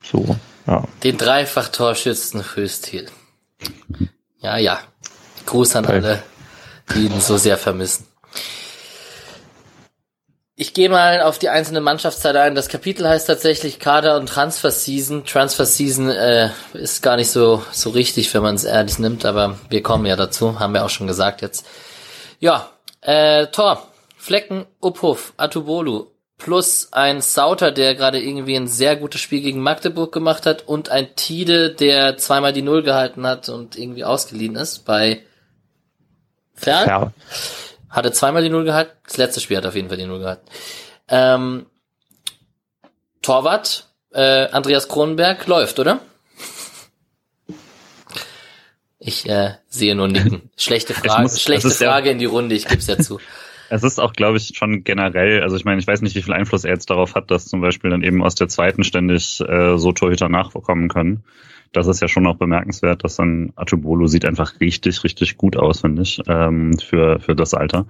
So, 0.02 0.36
ja. 0.66 0.84
Den 1.02 1.18
Dreifach-Torschützen 1.18 2.40
Rüstil. 2.56 3.06
Ja, 4.40 4.56
ja. 4.56 4.80
Gruß 5.46 5.76
an 5.76 5.86
alle, 5.86 6.22
die 6.94 7.06
ihn 7.06 7.20
so 7.20 7.36
sehr 7.36 7.58
vermissen. 7.58 8.06
Ich 10.60 10.74
gehe 10.74 10.90
mal 10.90 11.22
auf 11.22 11.38
die 11.38 11.48
einzelnen 11.48 11.82
Mannschaftsteile 11.82 12.42
ein. 12.42 12.54
Das 12.54 12.68
Kapitel 12.68 13.08
heißt 13.08 13.26
tatsächlich 13.26 13.78
Kader 13.78 14.18
und 14.18 14.28
Transfer 14.28 14.70
Season. 14.70 15.24
Transfer 15.24 15.64
Season 15.64 16.10
äh, 16.10 16.50
ist 16.74 17.02
gar 17.02 17.16
nicht 17.16 17.30
so 17.30 17.64
so 17.72 17.88
richtig, 17.88 18.34
wenn 18.34 18.42
man 18.42 18.56
es 18.56 18.64
ehrlich 18.64 18.98
nimmt, 18.98 19.24
aber 19.24 19.56
wir 19.70 19.82
kommen 19.82 20.04
ja 20.04 20.16
dazu, 20.16 20.60
haben 20.60 20.74
wir 20.74 20.84
auch 20.84 20.90
schon 20.90 21.06
gesagt 21.06 21.40
jetzt. 21.40 21.64
Ja, 22.40 22.68
äh, 23.00 23.46
Tor, 23.46 23.88
Flecken, 24.18 24.66
Uphof, 24.82 25.32
Atubolu 25.38 26.08
plus 26.36 26.92
ein 26.92 27.22
Sauter, 27.22 27.72
der 27.72 27.94
gerade 27.94 28.20
irgendwie 28.20 28.56
ein 28.56 28.68
sehr 28.68 28.96
gutes 28.96 29.22
Spiel 29.22 29.40
gegen 29.40 29.62
Magdeburg 29.62 30.12
gemacht 30.12 30.44
hat 30.44 30.68
und 30.68 30.90
ein 30.90 31.16
Tide, 31.16 31.70
der 31.70 32.18
zweimal 32.18 32.52
die 32.52 32.60
Null 32.60 32.82
gehalten 32.82 33.26
hat 33.26 33.48
und 33.48 33.78
irgendwie 33.78 34.04
ausgeliehen 34.04 34.56
ist 34.56 34.84
bei 34.84 35.22
Fern. 36.54 36.86
Ja. 36.86 37.12
Hatte 37.90 38.12
zweimal 38.12 38.42
die 38.42 38.50
Null 38.50 38.64
gehalten. 38.64 38.92
Das 39.04 39.16
letzte 39.16 39.40
Spiel 39.40 39.56
hat 39.56 39.66
auf 39.66 39.74
jeden 39.74 39.88
Fall 39.88 39.98
die 39.98 40.06
Null 40.06 40.20
gehalten. 40.20 40.46
Ähm, 41.08 41.66
Torwart, 43.20 43.88
äh, 44.12 44.48
Andreas 44.48 44.88
Kronenberg 44.88 45.46
läuft, 45.46 45.78
oder? 45.78 46.00
Ich 48.98 49.28
äh, 49.28 49.54
sehe 49.68 49.94
nur 49.94 50.08
Nicken. 50.08 50.50
Schlechte 50.56 50.94
Frage, 50.94 51.22
muss, 51.22 51.40
schlechte 51.40 51.70
Frage 51.70 52.06
ja, 52.06 52.12
in 52.12 52.18
die 52.18 52.26
Runde, 52.26 52.54
ich 52.54 52.66
gebe 52.66 52.80
es 52.80 52.86
ja 52.86 52.98
zu. 52.98 53.18
Es 53.72 53.84
ist 53.84 54.00
auch, 54.00 54.14
glaube 54.14 54.36
ich, 54.36 54.54
schon 54.56 54.82
generell, 54.82 55.44
also 55.44 55.54
ich 55.54 55.64
meine, 55.64 55.80
ich 55.80 55.86
weiß 55.86 56.02
nicht, 56.02 56.16
wie 56.16 56.22
viel 56.22 56.32
Einfluss 56.32 56.64
er 56.64 56.72
jetzt 56.72 56.90
darauf 56.90 57.14
hat, 57.14 57.30
dass 57.30 57.46
zum 57.46 57.60
Beispiel 57.60 57.90
dann 57.90 58.02
eben 58.02 58.20
aus 58.20 58.34
der 58.34 58.48
zweiten 58.48 58.82
ständig 58.82 59.40
äh, 59.42 59.78
so 59.78 59.92
Torhüter 59.92 60.28
nachkommen 60.28 60.88
können 60.88 61.22
das 61.72 61.86
ist 61.86 62.00
ja 62.00 62.08
schon 62.08 62.26
auch 62.26 62.36
bemerkenswert, 62.36 63.04
dass 63.04 63.16
dann 63.16 63.52
Atubolo 63.54 64.06
sieht 64.06 64.24
einfach 64.24 64.60
richtig, 64.60 65.04
richtig 65.04 65.36
gut 65.36 65.56
aus, 65.56 65.80
finde 65.80 66.02
ich, 66.02 66.20
ähm, 66.26 66.76
für, 66.78 67.20
für 67.20 67.36
das 67.36 67.54
Alter. 67.54 67.86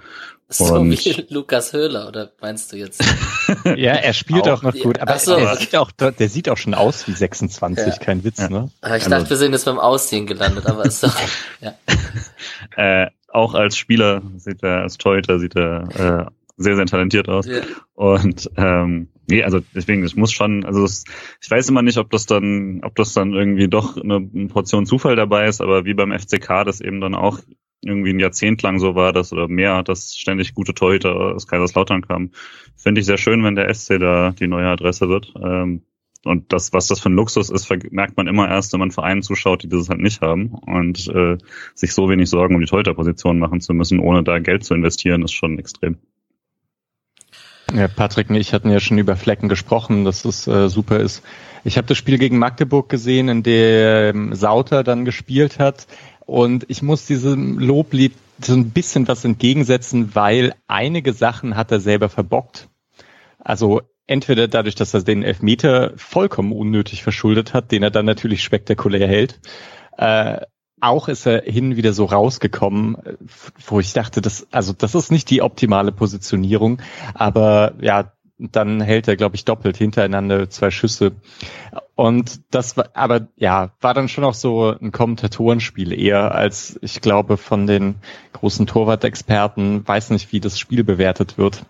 So 0.49 0.75
und 0.75 0.91
wie 0.91 1.27
Lukas 1.29 1.73
Höhler, 1.73 2.09
oder 2.09 2.33
meinst 2.41 2.73
du 2.73 2.77
jetzt? 2.77 3.03
ja, 3.65 3.93
er 3.93 4.13
spielt 4.13 4.49
auch, 4.49 4.59
auch 4.59 4.63
noch 4.63 4.75
gut, 4.75 4.99
aber 4.99 5.19
so. 5.19 5.37
der, 5.37 5.57
sieht 5.57 5.77
auch, 5.77 5.91
der 5.93 6.29
sieht 6.29 6.49
auch 6.49 6.57
schon 6.57 6.75
aus 6.75 7.07
wie 7.09 7.13
26, 7.13 7.87
ja. 7.87 7.99
kein 7.99 8.25
Witz, 8.25 8.39
ja. 8.39 8.49
ne? 8.49 8.71
Aber 8.81 8.97
ich 8.97 9.05
also, 9.05 9.11
dachte, 9.11 9.31
wir 9.31 9.37
sind 9.37 9.53
jetzt 9.53 9.65
beim 9.65 9.79
Aussehen 9.79 10.27
gelandet, 10.27 10.67
aber 10.67 10.85
ist 10.85 11.03
doch, 11.03 11.17
ja. 11.61 11.75
äh, 12.77 13.11
auch 13.29 13.55
als 13.55 13.77
Spieler 13.77 14.23
sieht 14.37 14.63
er, 14.63 14.83
als 14.83 14.99
Torhüter 14.99 15.39
sieht 15.39 15.57
er 15.57 16.27
äh, 16.29 16.31
sehr, 16.57 16.77
sehr 16.77 16.87
talentiert 16.87 17.29
aus. 17.29 17.47
Ja. 17.47 17.61
Und 17.95 18.51
ähm, 18.57 19.09
nee, 19.31 19.43
also 19.43 19.61
deswegen, 19.75 20.03
es 20.03 20.17
muss 20.17 20.33
schon, 20.33 20.65
also 20.65 20.85
es, 20.85 21.05
ich 21.41 21.51
weiß 21.51 21.69
immer 21.69 21.83
nicht, 21.83 21.99
ob 21.99 22.11
das 22.11 22.27
dann, 22.27 22.81
ob 22.85 22.95
das 22.97 23.15
dann 23.15 23.33
irgendwie 23.33 23.69
doch 23.69 23.97
eine, 23.97 24.21
Portion 24.49 24.87
Zufall 24.87 25.17
dabei 25.17 25.47
ist, 25.47 25.61
aber 25.61 25.85
wie 25.85 25.95
beim 25.95 26.13
FCK 26.13 26.65
das 26.65 26.81
eben 26.81 27.01
dann 27.01 27.15
auch 27.15 27.39
irgendwie 27.83 28.11
ein 28.11 28.21
Jahrzehnt 28.21 28.63
lang 28.63 28.79
so 28.79 28.95
war, 28.95 29.13
dass 29.13 29.33
oder 29.33 29.49
mehr, 29.49 29.83
dass 29.83 30.15
ständig 30.15 30.55
gute 30.55 30.75
Torhüter 30.75 31.15
aus 31.15 31.47
Kaiserslautern 31.47 32.03
kamen. 32.03 32.33
Finde 32.77 33.01
ich 33.01 33.07
sehr 33.07 33.17
schön, 33.17 33.43
wenn 33.43 33.55
der 33.55 33.73
SC 33.73 33.99
da 33.99 34.33
die 34.33 34.49
neue 34.49 34.67
Adresse 34.67 35.09
wird. 35.09 35.33
Ähm, 35.43 35.83
und 36.25 36.53
das, 36.53 36.75
was 36.75 36.87
das 36.87 37.01
für 37.01 37.09
ein 37.09 37.15
Luxus 37.15 37.49
ist, 37.49 37.71
merkt 37.91 38.19
man 38.19 38.27
immer 38.27 38.47
erst, 38.49 38.73
wenn 38.73 38.81
man 38.81 38.91
Vereinen 38.91 39.23
zuschaut, 39.23 39.63
die 39.63 39.69
das 39.69 39.89
halt 39.89 40.01
nicht 40.01 40.21
haben. 40.21 40.49
Und 40.49 41.09
äh, 41.09 41.39
sich 41.75 41.95
so 41.95 42.11
wenig 42.11 42.29
Sorgen 42.29 42.55
um 42.55 42.61
die 42.61 42.67
Torhüterposition 42.67 43.39
machen 43.39 43.61
zu 43.63 43.73
müssen, 43.73 44.01
ohne 44.01 44.23
da 44.23 44.39
Geld 44.39 44.65
zu 44.65 44.75
investieren, 44.75 45.23
ist 45.23 45.33
schon 45.33 45.59
extrem. 45.59 45.97
Ja, 47.75 47.87
Patrick 47.87 48.31
und 48.31 48.37
ich 48.37 48.53
hatten 48.53 48.71
ja 48.71 48.81
schon 48.81 48.99
über 48.99 49.17
Flecken 49.17 49.49
gesprochen, 49.49 50.05
dass 50.05 50.25
es 50.25 50.47
äh, 50.47 50.69
super 50.69 50.99
ist. 50.99 51.23
Ich 51.63 51.77
habe 51.77 51.87
das 51.87 51.99
Spiel 51.99 52.19
gegen 52.19 52.39
Magdeburg 52.39 52.89
gesehen, 52.89 53.29
in 53.29 53.43
dem 53.43 54.35
Sauter 54.35 54.83
dann 54.83 55.05
gespielt 55.05 55.59
hat. 55.59 55.87
Und 56.27 56.65
ich 56.69 56.83
muss 56.83 57.07
diesem 57.07 57.59
Loblied 57.59 58.15
so 58.41 58.55
ein 58.55 58.71
bisschen 58.71 59.07
was 59.07 59.25
entgegensetzen, 59.25 60.15
weil 60.15 60.55
einige 60.67 61.13
Sachen 61.13 61.57
hat 61.57 61.71
er 61.71 61.81
selber 61.81 62.09
verbockt. 62.09 62.69
Also 63.39 63.83
entweder 64.07 64.49
dadurch, 64.49 64.75
dass 64.75 64.95
er 64.95 65.03
den 65.03 65.23
Elfmeter 65.23 65.93
vollkommen 65.97 66.53
unnötig 66.53 67.03
verschuldet 67.03 67.55
hat, 67.55 67.71
den 67.71 67.83
er 67.83 67.91
dann 67.91 68.07
natürlich 68.07 68.43
spektakulär 68.43 69.07
hält, 69.07 69.41
äh, 69.97 70.41
auch 70.81 71.09
ist 71.09 71.27
er 71.27 71.43
hin 71.43 71.77
wieder 71.77 71.93
so 71.93 72.05
rausgekommen, 72.07 72.97
wo 73.67 73.81
ich 73.81 73.93
dachte, 73.93 74.21
das, 74.21 74.47
also 74.51 74.73
das 74.73 74.95
ist 74.95 75.11
nicht 75.11 75.31
die 75.31 75.43
optimale 75.43 75.93
Positionierung, 75.93 76.81
aber 77.15 77.75
ja, 77.81 78.13
dann 78.41 78.81
hält 78.81 79.07
er, 79.07 79.17
glaube 79.17 79.37
ich, 79.37 79.45
doppelt 79.45 79.77
hintereinander 79.77 80.49
zwei 80.49 80.71
Schüsse. 80.71 81.13
Und 81.95 82.41
das 82.51 82.77
war, 82.77 82.89
aber 82.95 83.29
ja, 83.37 83.73
war 83.81 83.93
dann 83.93 84.09
schon 84.09 84.25
auch 84.25 84.35
so 84.35 84.75
ein 84.81 84.93
Kommentatorenspiel 84.93 85.93
eher 85.93 86.35
als, 86.35 86.79
ich 86.81 87.03
glaube, 87.03 87.37
von 87.37 87.67
den 87.67 87.97
großen 88.33 88.67
Torwart-Experten, 88.67 89.87
weiß 89.87 90.11
nicht, 90.11 90.33
wie 90.33 90.41
das 90.41 90.59
Spiel 90.59 90.85
bewertet 90.85 91.37
wird. 91.37 91.67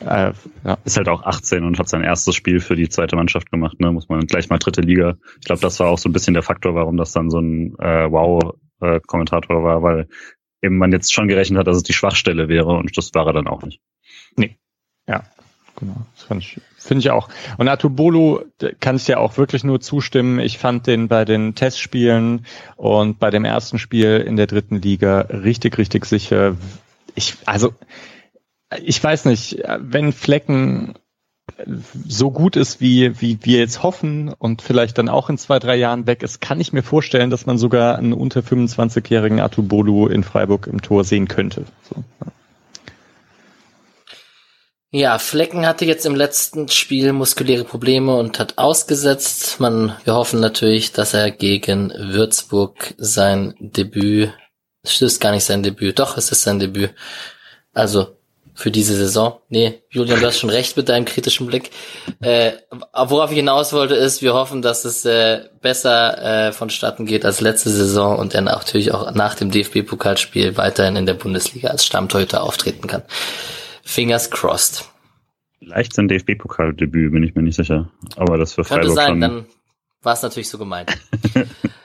Äh, 0.00 0.32
ja. 0.64 0.78
Ist 0.84 0.96
halt 0.96 1.08
auch 1.08 1.22
18 1.22 1.64
und 1.64 1.78
hat 1.78 1.88
sein 1.88 2.02
erstes 2.02 2.34
Spiel 2.34 2.60
für 2.60 2.76
die 2.76 2.88
zweite 2.88 3.16
Mannschaft 3.16 3.50
gemacht, 3.50 3.80
ne? 3.80 3.92
Muss 3.92 4.08
man 4.08 4.26
gleich 4.26 4.48
mal 4.50 4.58
dritte 4.58 4.82
Liga. 4.82 5.16
Ich 5.40 5.46
glaube, 5.46 5.62
das 5.62 5.80
war 5.80 5.88
auch 5.88 5.98
so 5.98 6.08
ein 6.08 6.12
bisschen 6.12 6.34
der 6.34 6.42
Faktor, 6.42 6.74
warum 6.74 6.96
das 6.96 7.12
dann 7.12 7.30
so 7.30 7.38
ein 7.38 7.74
äh, 7.78 8.10
Wow-Kommentator 8.10 9.64
war, 9.64 9.82
weil 9.82 10.08
eben 10.62 10.76
man 10.76 10.92
jetzt 10.92 11.12
schon 11.12 11.28
gerechnet 11.28 11.58
hat, 11.60 11.66
dass 11.66 11.76
es 11.76 11.82
die 11.82 11.92
Schwachstelle 11.92 12.48
wäre 12.48 12.76
und 12.76 12.96
das 12.96 13.14
war 13.14 13.26
er 13.26 13.32
dann 13.32 13.46
auch 13.46 13.62
nicht. 13.62 13.80
Nee. 14.36 14.58
Ja, 15.08 15.22
genau. 15.76 16.06
Das 16.14 16.24
fand 16.24 16.42
ich, 16.42 16.60
finde 16.76 17.00
ich 17.00 17.10
auch. 17.10 17.28
Und 17.56 17.68
Atubolo 17.68 18.44
kann 18.80 18.96
ich 18.96 19.04
dir 19.04 19.20
auch 19.20 19.38
wirklich 19.38 19.64
nur 19.64 19.80
zustimmen. 19.80 20.40
Ich 20.40 20.58
fand 20.58 20.86
den 20.86 21.08
bei 21.08 21.24
den 21.24 21.54
Testspielen 21.54 22.44
und 22.76 23.18
bei 23.18 23.30
dem 23.30 23.44
ersten 23.44 23.78
Spiel 23.78 24.18
in 24.26 24.36
der 24.36 24.46
dritten 24.46 24.82
Liga 24.82 25.20
richtig, 25.20 25.78
richtig 25.78 26.04
sicher. 26.06 26.56
Ich, 27.14 27.36
also, 27.46 27.72
ich 28.82 29.02
weiß 29.02 29.26
nicht, 29.26 29.62
wenn 29.78 30.12
Flecken 30.12 30.94
so 32.06 32.30
gut 32.30 32.56
ist, 32.56 32.80
wie, 32.80 33.20
wie 33.20 33.38
wir 33.42 33.58
jetzt 33.58 33.82
hoffen 33.82 34.32
und 34.32 34.62
vielleicht 34.62 34.98
dann 34.98 35.08
auch 35.08 35.30
in 35.30 35.38
zwei, 35.38 35.58
drei 35.58 35.76
Jahren 35.76 36.06
weg 36.06 36.22
ist, 36.22 36.40
kann 36.40 36.60
ich 36.60 36.72
mir 36.72 36.82
vorstellen, 36.82 37.30
dass 37.30 37.46
man 37.46 37.56
sogar 37.56 37.96
einen 37.96 38.12
unter 38.12 38.40
25-jährigen 38.40 39.40
Atubolu 39.40 40.08
in 40.08 40.24
Freiburg 40.24 40.66
im 40.66 40.82
Tor 40.82 41.04
sehen 41.04 41.28
könnte. 41.28 41.64
So, 41.88 42.02
Ja, 44.90 45.18
Flecken 45.18 45.66
hatte 45.66 45.84
jetzt 45.84 46.04
im 46.04 46.16
letzten 46.16 46.68
Spiel 46.68 47.12
muskuläre 47.12 47.64
Probleme 47.64 48.16
und 48.16 48.38
hat 48.40 48.58
ausgesetzt. 48.58 49.60
Man, 49.60 49.96
wir 50.04 50.14
hoffen 50.14 50.40
natürlich, 50.40 50.92
dass 50.92 51.14
er 51.14 51.30
gegen 51.30 51.90
Würzburg 51.90 52.94
sein 52.98 53.54
Debüt, 53.60 54.32
es 54.82 55.00
ist 55.00 55.20
gar 55.20 55.32
nicht 55.32 55.44
sein 55.44 55.62
Debüt, 55.62 56.00
doch, 56.00 56.16
es 56.16 56.32
ist 56.32 56.42
sein 56.42 56.58
Debüt. 56.58 56.92
Also 57.72 58.15
für 58.56 58.70
diese 58.70 58.96
Saison. 58.96 59.38
Nee, 59.50 59.82
Julian, 59.90 60.18
du 60.18 60.26
hast 60.26 60.38
schon 60.38 60.48
recht 60.50 60.78
mit 60.78 60.88
deinem 60.88 61.04
kritischen 61.04 61.46
Blick. 61.46 61.70
Äh, 62.20 62.52
worauf 62.92 63.30
ich 63.30 63.36
hinaus 63.36 63.74
wollte, 63.74 63.94
ist, 63.94 64.22
wir 64.22 64.32
hoffen, 64.32 64.62
dass 64.62 64.86
es 64.86 65.04
äh, 65.04 65.42
besser 65.60 66.48
äh, 66.48 66.52
vonstatten 66.52 67.04
geht 67.04 67.26
als 67.26 67.42
letzte 67.42 67.68
Saison 67.68 68.18
und 68.18 68.34
er 68.34 68.40
natürlich 68.40 68.92
auch 68.92 69.12
nach 69.14 69.34
dem 69.34 69.50
DFB-Pokalspiel 69.50 70.56
weiterhin 70.56 70.96
in 70.96 71.04
der 71.04 71.14
Bundesliga 71.14 71.68
als 71.68 71.84
Stammtorhüter 71.84 72.42
auftreten 72.42 72.86
kann. 72.86 73.02
Fingers 73.84 74.30
crossed. 74.30 74.88
Vielleicht 75.58 75.94
sein 75.94 76.08
DFB-Pokaldebüt, 76.08 77.12
bin 77.12 77.22
ich 77.22 77.34
mir 77.34 77.42
nicht 77.42 77.56
sicher. 77.56 77.90
Aber 78.16 78.38
das 78.38 78.54
für 78.54 78.64
Freiburg 78.64 78.86
Könnte 78.86 78.94
sein, 78.94 79.08
schon. 79.08 79.20
dann 79.20 79.46
war 80.00 80.14
es 80.14 80.22
natürlich 80.22 80.48
so 80.48 80.56
gemeint. 80.56 80.96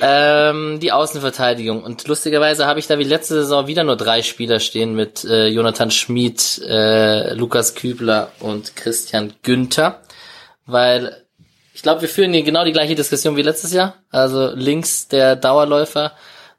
ähm, 0.00 0.80
die 0.80 0.92
Außenverteidigung. 0.92 1.82
Und 1.82 2.06
lustigerweise 2.06 2.66
habe 2.66 2.80
ich 2.80 2.86
da 2.86 2.98
wie 2.98 3.04
letzte 3.04 3.34
Saison 3.34 3.66
wieder 3.66 3.84
nur 3.84 3.96
drei 3.96 4.22
Spieler 4.22 4.60
stehen 4.60 4.94
mit 4.94 5.24
äh, 5.24 5.48
Jonathan 5.48 5.90
Schmid, 5.90 6.60
äh, 6.66 7.34
Lukas 7.34 7.74
Kübler 7.74 8.32
und 8.40 8.76
Christian 8.76 9.32
Günther. 9.42 10.00
Weil 10.66 11.24
ich 11.74 11.82
glaube, 11.82 12.00
wir 12.00 12.08
führen 12.08 12.32
hier 12.32 12.42
genau 12.42 12.64
die 12.64 12.72
gleiche 12.72 12.94
Diskussion 12.94 13.36
wie 13.36 13.42
letztes 13.42 13.72
Jahr. 13.72 13.94
Also 14.10 14.50
links 14.54 15.08
der 15.08 15.36
Dauerläufer 15.36 16.12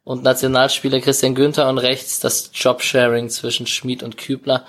und 0.03 0.23
Nationalspieler 0.23 1.01
Christian 1.01 1.35
Günther 1.35 1.67
und 1.69 1.77
rechts 1.77 2.19
das 2.19 2.51
Jobsharing 2.53 3.29
zwischen 3.29 3.67
Schmid 3.67 4.01
und 4.01 4.17
Kübler. 4.17 4.65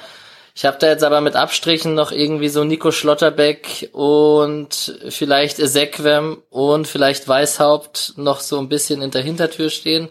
Ich 0.61 0.67
habe 0.67 0.77
da 0.79 0.89
jetzt 0.89 1.05
aber 1.05 1.23
mit 1.23 1.37
Abstrichen 1.37 1.95
noch 1.95 2.13
irgendwie 2.13 2.51
so 2.51 2.65
Nico 2.65 2.91
Schlotterbeck 2.91 3.89
und 3.95 4.95
vielleicht 5.09 5.59
Ezequem 5.59 6.43
und 6.51 6.87
vielleicht 6.87 7.27
Weißhaupt 7.27 8.13
noch 8.19 8.41
so 8.41 8.59
ein 8.59 8.69
bisschen 8.69 9.01
in 9.01 9.11
der 9.11 9.23
Hintertür 9.23 9.71
stehen. 9.71 10.11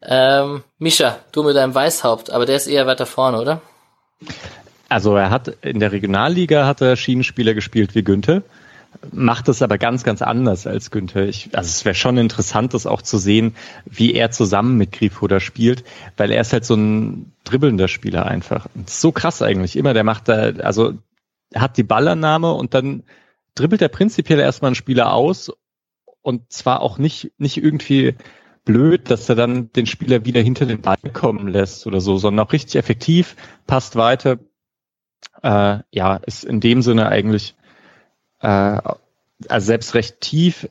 Ähm, 0.00 0.64
Mischa, 0.78 1.18
du 1.32 1.42
mit 1.42 1.54
deinem 1.54 1.74
Weißhaupt, 1.74 2.30
aber 2.30 2.46
der 2.46 2.56
ist 2.56 2.66
eher 2.66 2.86
weiter 2.86 3.04
vorne, 3.04 3.42
oder? 3.42 3.60
Also 4.88 5.14
er 5.14 5.28
hat 5.28 5.48
in 5.60 5.80
der 5.80 5.92
Regionalliga 5.92 6.64
hat 6.64 6.80
er 6.80 6.96
Schienenspieler 6.96 7.52
gespielt 7.52 7.94
wie 7.94 8.02
Günther, 8.02 8.44
macht 9.12 9.48
es 9.48 9.62
aber 9.62 9.78
ganz, 9.78 10.04
ganz 10.04 10.22
anders 10.22 10.66
als 10.66 10.90
Günther. 10.90 11.26
Ich, 11.26 11.50
also 11.56 11.68
es 11.68 11.84
wäre 11.84 11.94
schon 11.94 12.18
interessant, 12.18 12.74
das 12.74 12.86
auch 12.86 13.02
zu 13.02 13.18
sehen, 13.18 13.54
wie 13.86 14.14
er 14.14 14.30
zusammen 14.30 14.76
mit 14.76 14.92
Grifo 14.92 15.26
da 15.28 15.40
spielt, 15.40 15.84
weil 16.16 16.30
er 16.30 16.40
ist 16.40 16.52
halt 16.52 16.64
so 16.64 16.74
ein 16.74 17.32
dribbelnder 17.44 17.88
Spieler 17.88 18.26
einfach. 18.26 18.66
So 18.86 19.12
krass 19.12 19.42
eigentlich. 19.42 19.76
Immer, 19.76 19.94
der 19.94 20.04
macht 20.04 20.28
da, 20.28 20.52
also 20.62 20.94
hat 21.54 21.76
die 21.76 21.82
Ballannahme 21.82 22.52
und 22.52 22.74
dann 22.74 23.04
dribbelt 23.54 23.82
er 23.82 23.88
prinzipiell 23.88 24.38
erstmal 24.38 24.70
einen 24.70 24.74
Spieler 24.74 25.12
aus 25.12 25.52
und 26.22 26.52
zwar 26.52 26.82
auch 26.82 26.98
nicht, 26.98 27.32
nicht 27.38 27.56
irgendwie 27.56 28.14
blöd, 28.64 29.10
dass 29.10 29.28
er 29.28 29.34
dann 29.34 29.72
den 29.72 29.86
Spieler 29.86 30.26
wieder 30.26 30.42
hinter 30.42 30.66
den 30.66 30.82
Ball 30.82 30.98
kommen 31.12 31.48
lässt 31.48 31.86
oder 31.86 32.00
so, 32.00 32.18
sondern 32.18 32.46
auch 32.46 32.52
richtig 32.52 32.76
effektiv, 32.76 33.34
passt 33.66 33.96
weiter. 33.96 34.38
Äh, 35.42 35.78
ja, 35.90 36.16
ist 36.16 36.44
in 36.44 36.60
dem 36.60 36.82
Sinne 36.82 37.08
eigentlich 37.08 37.54
äh, 38.40 38.78
also 39.48 39.66
selbst 39.66 39.94
recht 39.94 40.20
tief 40.20 40.68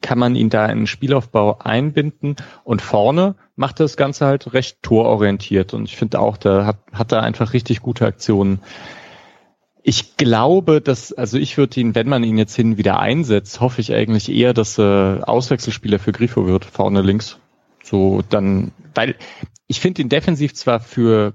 kann 0.00 0.18
man 0.18 0.34
ihn 0.34 0.50
da 0.50 0.66
in 0.66 0.78
den 0.78 0.86
Spielaufbau 0.86 1.58
einbinden 1.58 2.36
und 2.64 2.82
vorne 2.82 3.36
macht 3.54 3.78
das 3.80 3.96
Ganze 3.96 4.26
halt 4.26 4.52
recht 4.54 4.82
tororientiert 4.82 5.72
und 5.72 5.84
ich 5.84 5.96
finde 5.96 6.20
auch, 6.20 6.36
da 6.36 6.66
hat, 6.66 6.78
hat 6.92 7.12
er 7.12 7.22
einfach 7.22 7.52
richtig 7.52 7.80
gute 7.80 8.06
Aktionen. 8.06 8.60
Ich 9.82 10.16
glaube, 10.16 10.80
dass, 10.80 11.12
also 11.12 11.38
ich 11.38 11.56
würde 11.56 11.80
ihn, 11.80 11.94
wenn 11.94 12.08
man 12.08 12.24
ihn 12.24 12.38
jetzt 12.38 12.56
hin 12.56 12.76
wieder 12.76 12.98
einsetzt, 12.98 13.60
hoffe 13.60 13.80
ich 13.80 13.94
eigentlich 13.94 14.30
eher, 14.30 14.52
dass 14.52 14.78
er 14.78 15.22
Auswechselspieler 15.26 15.98
für 15.98 16.12
Grifo 16.12 16.46
wird, 16.46 16.64
vorne 16.64 17.02
links. 17.02 17.38
So 17.82 18.22
dann, 18.28 18.72
weil 18.94 19.14
ich 19.66 19.80
finde 19.80 20.02
ihn 20.02 20.08
defensiv 20.08 20.54
zwar 20.54 20.80
für 20.80 21.34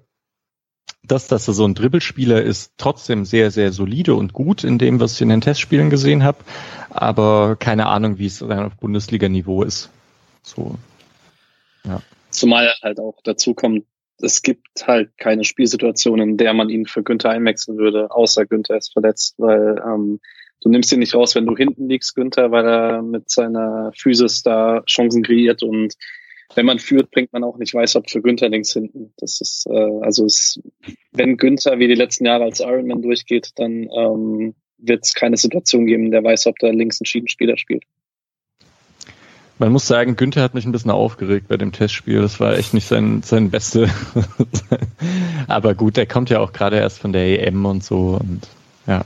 dass 1.03 1.29
er 1.31 1.39
so 1.39 1.65
ein 1.65 1.75
Dribbelspieler 1.75 2.41
ist, 2.41 2.73
trotzdem 2.77 3.25
sehr, 3.25 3.51
sehr 3.51 3.71
solide 3.71 4.15
und 4.15 4.33
gut 4.33 4.63
in 4.63 4.77
dem, 4.77 4.99
was 4.99 5.15
ich 5.15 5.21
in 5.21 5.29
den 5.29 5.41
Testspielen 5.41 5.89
gesehen 5.89 6.23
habe. 6.23 6.37
Aber 6.89 7.57
keine 7.57 7.87
Ahnung, 7.87 8.19
wie 8.19 8.25
es 8.25 8.41
auf 8.41 8.75
Bundesliga-Niveau 8.77 9.63
ist. 9.63 9.89
So. 10.43 10.77
Ja. 11.85 12.01
Zumal 12.29 12.73
halt 12.81 12.99
auch 12.99 13.19
dazu 13.23 13.53
kommt, 13.53 13.85
es 14.21 14.41
gibt 14.41 14.87
halt 14.87 15.17
keine 15.17 15.43
Spielsituation, 15.43 16.21
in 16.21 16.37
der 16.37 16.53
man 16.53 16.69
ihn 16.69 16.85
für 16.85 17.03
Günther 17.03 17.31
einwechseln 17.31 17.77
würde, 17.77 18.11
außer 18.11 18.45
Günther 18.45 18.77
ist 18.77 18.93
verletzt, 18.93 19.35
weil 19.37 19.81
ähm, 19.85 20.19
du 20.61 20.69
nimmst 20.69 20.91
ihn 20.93 20.99
nicht 20.99 21.15
raus, 21.15 21.35
wenn 21.35 21.45
du 21.45 21.57
hinten 21.57 21.89
liegst, 21.89 22.15
Günther, 22.15 22.51
weil 22.51 22.65
er 22.65 23.01
mit 23.01 23.29
seiner 23.29 23.91
Physis 23.97 24.41
da 24.43 24.81
Chancen 24.87 25.23
kreiert 25.23 25.63
und 25.63 25.95
wenn 26.55 26.65
man 26.65 26.79
führt, 26.79 27.11
bringt 27.11 27.33
man 27.33 27.43
auch 27.43 27.57
nicht 27.57 27.73
Weißhaupt 27.73 28.11
für 28.11 28.21
Günther 28.21 28.49
links 28.49 28.73
hinten. 28.73 29.13
Das 29.17 29.41
ist, 29.41 29.65
äh, 29.69 29.99
also 30.01 30.25
es, 30.25 30.59
wenn 31.11 31.37
Günther 31.37 31.79
wie 31.79 31.87
die 31.87 31.95
letzten 31.95 32.25
Jahre 32.25 32.43
als 32.43 32.59
Ironman 32.59 33.01
durchgeht, 33.01 33.51
dann 33.55 33.89
ähm, 33.95 34.55
wird 34.77 35.03
es 35.03 35.13
keine 35.13 35.37
Situation 35.37 35.85
geben, 35.85 36.05
in 36.05 36.11
der 36.11 36.23
Weißhaupt 36.23 36.61
der 36.61 36.73
links 36.73 36.99
einen 36.99 37.05
Schiedenspieler 37.05 37.57
spielt. 37.57 37.83
Man 39.59 39.71
muss 39.71 39.87
sagen, 39.87 40.15
Günther 40.15 40.41
hat 40.41 40.55
mich 40.55 40.65
ein 40.65 40.71
bisschen 40.71 40.91
aufgeregt 40.91 41.47
bei 41.47 41.57
dem 41.57 41.71
Testspiel. 41.71 42.21
Das 42.21 42.39
war 42.39 42.57
echt 42.57 42.73
nicht 42.73 42.87
sein, 42.87 43.21
sein 43.21 43.51
Beste. 43.51 43.89
Aber 45.47 45.75
gut, 45.75 45.95
der 45.95 46.07
kommt 46.07 46.29
ja 46.29 46.39
auch 46.39 46.53
gerade 46.53 46.77
erst 46.77 46.99
von 46.99 47.13
der 47.13 47.47
EM 47.47 47.65
und 47.65 47.83
so. 47.83 48.19
Und 48.19 48.47
ja. 48.87 49.05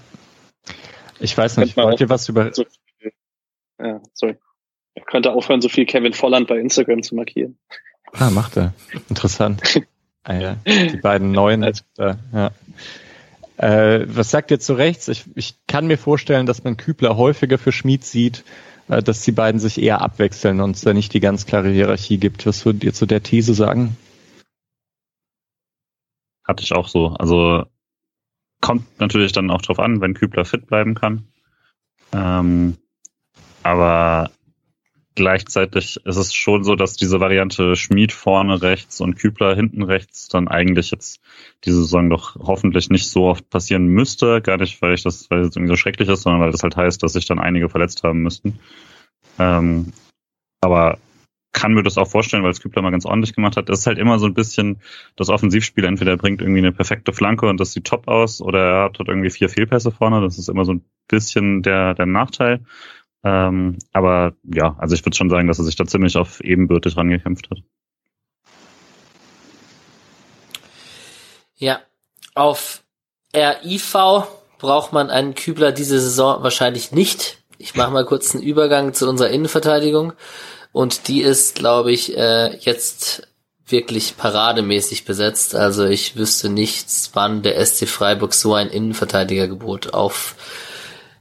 Ich 1.19 1.38
weiß 1.38 1.58
nicht, 1.58 1.76
wollt 1.76 2.00
ihr 2.00 2.10
was 2.10 2.30
über. 2.30 2.52
Ja, 3.80 4.02
sorry. 4.13 4.38
Er 4.97 5.03
könnte 5.05 5.31
aufhören, 5.31 5.62
so 5.62 5.69
viel 5.69 5.86
Kevin 5.86 6.13
Volland 6.13 6.47
bei 6.47 6.57
Instagram 6.57 7.03
zu 7.03 7.13
markieren. 7.13 7.60
Ah, 8.13 8.31
macht 8.31 8.57
er. 8.57 8.73
Interessant. 9.10 9.62
ah, 10.23 10.33
ja. 10.33 10.57
Die 10.65 10.97
beiden 10.97 11.31
neuen. 11.31 11.62
Äh, 11.62 11.73
ja. 12.33 12.51
Äh, 13.57 14.05
was 14.07 14.31
sagt 14.31 14.49
ihr 14.49 14.60
zu 14.60 14.73
rechts? 14.73 15.07
Ich, 15.07 15.25
ich 15.36 15.55
kann 15.67 15.86
mir 15.86 15.99
vorstellen, 15.99 16.47
dass 16.47 16.63
man 16.63 16.77
Kübler 16.77 17.15
häufiger 17.15 17.60
für 17.60 17.71
Schmied 17.71 18.05
sieht, 18.05 18.43
äh, 18.88 19.03
dass 19.03 19.21
die 19.21 19.31
beiden 19.31 19.60
sich 19.60 19.79
eher 19.79 20.01
abwechseln 20.01 20.62
und 20.62 20.75
es 20.75 20.81
da 20.81 20.93
nicht 20.93 21.13
die 21.13 21.19
ganz 21.19 21.45
klare 21.45 21.69
Hierarchie 21.69 22.17
gibt. 22.17 22.47
Was 22.47 22.65
würdet 22.65 22.83
ihr 22.83 22.93
zu 22.93 23.05
der 23.05 23.21
These 23.21 23.53
sagen? 23.53 23.97
Hatte 26.43 26.63
ich 26.63 26.73
auch 26.73 26.88
so. 26.88 27.10
Also 27.10 27.65
kommt 28.62 28.99
natürlich 28.99 29.31
dann 29.31 29.51
auch 29.51 29.62
drauf 29.62 29.77
an, 29.77 30.01
wenn 30.01 30.15
Kübler 30.15 30.43
fit 30.43 30.65
bleiben 30.65 30.95
kann. 30.95 31.27
Ähm, 32.13 32.77
aber 33.62 34.31
gleichzeitig 35.17 35.99
ist 36.06 36.15
es 36.15 36.34
schon 36.34 36.63
so, 36.63 36.75
dass 36.75 36.95
diese 36.95 37.19
Variante 37.19 37.75
Schmied 37.75 38.13
vorne 38.13 38.62
rechts 38.62 39.01
und 39.01 39.15
Kübler 39.15 39.56
hinten 39.56 39.82
rechts 39.82 40.27
dann 40.27 40.47
eigentlich 40.47 40.91
jetzt 40.91 41.19
diese 41.65 41.82
Saison 41.82 42.10
doch 42.10 42.36
hoffentlich 42.36 42.89
nicht 42.89 43.10
so 43.10 43.25
oft 43.25 43.49
passieren 43.49 43.88
müsste. 43.88 44.41
Gar 44.41 44.58
nicht, 44.58 44.80
weil 44.82 44.93
ich 44.93 45.03
das, 45.03 45.30
weil 45.32 45.41
es 45.41 45.56
irgendwie 45.56 45.73
so 45.73 45.75
schrecklich 45.75 46.08
ist, 46.08 46.21
sondern 46.21 46.41
weil 46.41 46.51
das 46.51 46.63
halt 46.63 46.77
heißt, 46.77 47.01
dass 47.01 47.13
sich 47.13 47.25
dann 47.25 47.39
einige 47.39 47.67
verletzt 47.67 48.03
haben 48.03 48.21
müssten. 48.21 48.60
Ähm, 49.39 49.91
aber 50.62 50.99
kann 51.51 51.73
mir 51.73 51.82
das 51.82 51.97
auch 51.97 52.08
vorstellen, 52.08 52.43
weil 52.43 52.51
es 52.51 52.62
Kübler 52.62 52.84
mal 52.84 52.91
ganz 52.91 53.06
ordentlich 53.06 53.34
gemacht 53.34 53.58
hat. 53.58 53.69
Es 53.69 53.80
ist 53.80 53.88
halt 53.88 53.97
immer 53.97 54.19
so 54.19 54.27
ein 54.27 54.36
bisschen 54.36 54.80
das 55.15 55.30
Offensivspiel. 55.30 55.86
Entweder 55.86 56.12
er 56.12 56.17
bringt 56.17 56.41
irgendwie 56.41 56.60
eine 56.60 56.71
perfekte 56.71 57.13
Flanke 57.13 57.47
und 57.47 57.60
das 57.60 57.73
sieht 57.73 57.86
top 57.86 58.08
aus 58.08 58.41
oder 58.41 58.60
er 58.60 58.84
hat 58.84 58.99
irgendwie 58.99 59.32
vier 59.32 59.49
Fehlpässe 59.49 59.91
vorne. 59.91 60.21
Das 60.21 60.38
ist 60.38 60.49
immer 60.49 60.65
so 60.65 60.73
ein 60.73 60.84
bisschen 61.08 61.63
der, 61.63 61.95
der 61.95 62.06
Nachteil. 62.06 62.60
Ähm, 63.23 63.77
aber 63.93 64.34
ja, 64.43 64.75
also 64.77 64.95
ich 64.95 65.06
würde 65.06 65.17
schon 65.17 65.30
sagen, 65.30 65.47
dass 65.47 65.60
er 65.60 65.65
sich 65.65 65.75
da 65.75 65.86
ziemlich 65.86 66.17
auf 66.17 66.39
ebenbürtig 66.41 66.95
rangekämpft 66.95 67.49
hat. 67.49 67.60
Ja, 71.56 71.80
auf 72.36 72.84
RIV 73.36 73.95
braucht 74.60 74.93
man 74.93 75.10
einen 75.10 75.36
Kübler 75.36 75.71
diese 75.71 75.99
Saison 75.99 76.43
wahrscheinlich 76.43 76.91
nicht. 76.91 77.39
Ich 77.58 77.75
mache 77.75 77.91
mal 77.91 78.06
kurz 78.06 78.36
einen 78.36 78.43
Übergang 78.43 78.93
zu 78.93 79.10
unserer 79.10 79.30
Innenverteidigung. 79.30 80.13
Und 80.71 81.08
die 81.08 81.21
ist, 81.21 81.56
glaube 81.56 81.91
ich, 81.91 82.15
äh, 82.15 82.56
jetzt 82.58 83.27
wirklich 83.65 84.17
parademäßig 84.17 85.06
besetzt. 85.06 85.56
Also 85.56 85.86
ich 85.86 86.15
wüsste 86.15 86.49
nichts, 86.49 87.12
wann 87.13 87.41
der 87.41 87.63
SC 87.65 87.88
Freiburg 87.88 88.34
so 88.34 88.53
ein 88.53 88.69
Innenverteidigergebot 88.69 89.93
auf 89.93 90.36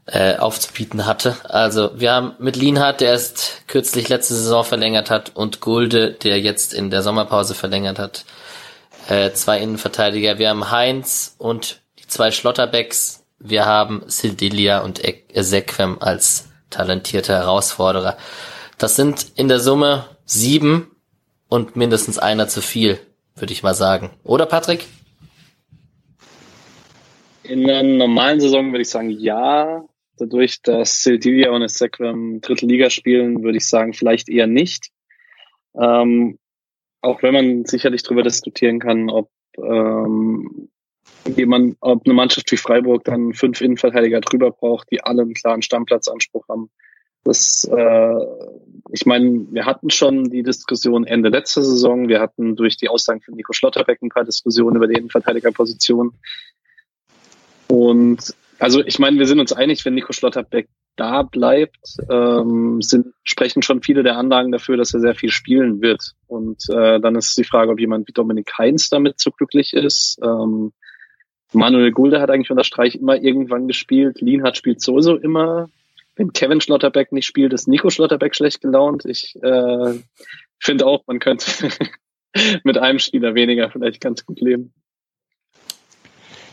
äh, 0.07 0.37
aufzubieten 0.37 1.07
hatte. 1.07 1.37
Also 1.45 1.91
wir 1.97 2.13
haben 2.13 2.35
mit 2.39 2.57
Lienhardt, 2.57 3.01
der 3.01 3.11
erst 3.11 3.63
kürzlich 3.67 4.09
letzte 4.09 4.35
Saison 4.35 4.65
verlängert 4.65 5.11
hat, 5.11 5.35
und 5.35 5.61
Gulde, 5.61 6.13
der 6.13 6.41
jetzt 6.41 6.73
in 6.73 6.91
der 6.91 7.03
Sommerpause 7.03 7.55
verlängert 7.55 7.99
hat, 7.99 8.25
äh, 9.09 9.33
zwei 9.33 9.59
Innenverteidiger. 9.61 10.39
Wir 10.39 10.51
haben 10.51 10.71
Heinz 10.71 11.35
und 11.39 11.81
die 11.99 12.07
zwei 12.07 12.31
Schlotterbecks. 12.31 13.25
Wir 13.39 13.67
haben 13.67 14.03
Sildilia 14.07 14.81
und 14.81 15.03
Ezequem 15.05 16.01
als 16.01 16.49
talentierte 16.71 17.33
Herausforderer. 17.33 18.17
Das 18.79 18.97
sind 18.97 19.27
in 19.37 19.49
der 19.49 19.61
Summe 19.61 20.05
sieben 20.25 20.91
und 21.49 21.77
mindestens 21.77 22.19
einer 22.19 22.49
zu 22.49 22.61
viel, 22.61 22.99
würde 23.35 23.53
ich 23.53 23.63
mal 23.63 23.75
sagen. 23.75 24.11
Oder 24.25 24.47
Patrick? 24.47 24.87
In 27.43 27.69
einer 27.69 27.83
normalen 27.83 28.41
Saison 28.41 28.73
würde 28.73 28.83
ich 28.83 28.91
sagen, 28.91 29.11
ja. 29.11 29.85
Dadurch, 30.19 30.63
dass 30.63 31.03
Sildilia 31.03 31.51
und 31.51 31.63
Ezequem 31.63 32.41
dritte 32.41 32.67
Liga 32.67 32.91
spielen, 32.91 33.43
würde 33.43 33.59
ich 33.59 33.69
sagen, 33.69 33.93
vielleicht 33.93 34.29
eher 34.29 34.47
nicht. 34.47 34.91
Ähm, 35.79 36.39
auch 37.03 37.23
wenn 37.23 37.35
man 37.35 37.65
sicherlich 37.67 38.03
darüber 38.03 38.23
diskutieren 38.23 38.79
kann, 38.79 39.11
ob 39.11 39.31
ähm, 39.59 40.69
jemand, 41.27 41.77
ob 41.81 42.07
eine 42.07 42.15
Mannschaft 42.15 42.51
wie 42.51 42.57
Freiburg 42.57 43.05
dann 43.05 43.35
fünf 43.35 43.61
Innenverteidiger 43.61 44.21
drüber 44.21 44.51
braucht, 44.51 44.91
die 44.91 45.03
alle 45.03 45.23
einen 45.23 45.35
klaren 45.35 45.63
Stammplatzanspruch 45.63 46.49
haben. 46.49 46.71
Das, 47.25 47.65
äh, 47.65 48.15
ich 48.93 49.05
meine, 49.05 49.47
wir 49.51 49.67
hatten 49.67 49.91
schon 49.91 50.31
die 50.31 50.43
Diskussion 50.43 51.05
Ende 51.05 51.29
letzter 51.29 51.63
Saison. 51.63 52.09
Wir 52.09 52.21
hatten 52.21 52.55
durch 52.55 52.77
die 52.77 52.89
Aussagen 52.89 53.21
von 53.21 53.35
Nico 53.35 53.53
Schlotterbeck 53.53 54.01
ein 54.01 54.11
paar 54.11 54.25
Diskussionen 54.25 54.77
über 54.77 54.87
die 54.87 54.95
Innenverteidigerposition. 54.95 56.13
Und 57.69 58.35
also 58.59 58.85
ich 58.85 58.99
meine, 58.99 59.19
wir 59.19 59.27
sind 59.27 59.41
uns 59.41 59.53
einig, 59.53 59.85
wenn 59.85 59.95
Nico 59.95 60.13
Schlotterbeck 60.13 60.69
da 60.97 61.23
bleibt, 61.23 61.97
ähm, 62.11 62.81
sind, 62.81 63.09
sprechen 63.23 63.63
schon 63.63 63.83
viele 63.83 64.03
der 64.03 64.17
Anlagen 64.17 64.51
dafür, 64.51 64.77
dass 64.77 64.95
er 64.95 65.01
sehr 65.01 65.15
viel 65.15 65.31
spielen 65.31 65.83
wird. 65.83 66.13
Und 66.27 66.63
äh, 66.71 66.99
dann 67.01 67.17
ist 67.17 67.37
die 67.37 67.45
Frage, 67.45 67.71
ob 67.71 67.79
jemand 67.79 68.09
wie 68.09 68.13
Dominik 68.13 68.51
Heinz 68.59 68.89
damit 68.89 69.21
so 69.21 69.31
glücklich 69.31 69.75
ist. 69.75 70.19
Ähm, 70.23 70.73
Manuel 71.53 71.93
Gulde 71.93 72.21
hat 72.21 72.31
eigentlich 72.31 72.51
unter 72.51 72.65
Streich 72.65 72.97
immer 72.97 73.17
irgendwann 73.17 73.69
gespielt. 73.69 74.21
Lienhardt 74.21 74.57
spielt 74.57 74.81
sowieso 74.81 75.17
immer. 75.17 75.69
Wenn 76.17 76.33
Kevin 76.33 76.63
Schlotterbeck 76.63 77.13
nicht 77.13 77.27
spielt, 77.27 77.53
ist 77.53 77.69
Nico 77.69 77.91
Schlotterbeck 77.91 78.35
schlecht 78.35 78.63
gelaunt. 78.63 79.05
Ich 79.05 79.37
äh, 79.43 79.95
finde 80.59 80.87
auch, 80.87 81.07
man 81.07 81.19
könnte 81.19 81.47
mit 82.65 82.79
einem 82.79 82.99
Spieler 82.99 83.35
weniger 83.35 83.71
vielleicht 83.71 84.01
ganz 84.01 84.25
gut 84.25 84.41
leben. 84.41 84.73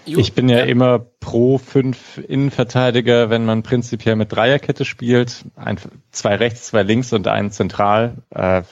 Ich 0.06 0.34
bin 0.34 0.50
ja, 0.50 0.60
ja, 0.60 0.64
immer 0.66 1.00
pro 1.00 1.58
fünf 1.58 2.18
Innenverteidiger, 2.18 3.30
wenn 3.30 3.46
man 3.46 3.64
prinzipiell 3.64 4.16
mit 4.16 4.32
Dreierkette 4.32 4.86
spielt. 4.86 5.46
Ein, 5.56 5.78
zwei 6.12 6.36
rechts, 6.36 6.68
zwei 6.68 6.84
links 6.84 7.14
und 7.14 7.28
einen 7.28 7.52
zentral. 7.52 8.16
Äh, 8.30 8.64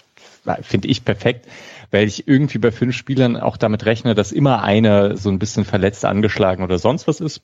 Finde 0.62 0.88
ich 0.88 1.06
perfekt, 1.06 1.48
weil 1.92 2.08
ich 2.08 2.28
irgendwie 2.28 2.58
bei 2.58 2.72
fünf 2.72 2.96
Spielern 2.96 3.38
auch 3.38 3.58
damit 3.58 3.86
rechne, 3.86 4.16
dass 4.16 4.32
immer 4.32 4.64
einer 4.64 5.16
so 5.18 5.30
ein 5.30 5.40
bisschen 5.40 5.66
verletzt, 5.66 6.04
angeschlagen 6.04 6.64
oder 6.64 6.80
sonst 6.80 7.08
was 7.08 7.20
ist. 7.20 7.44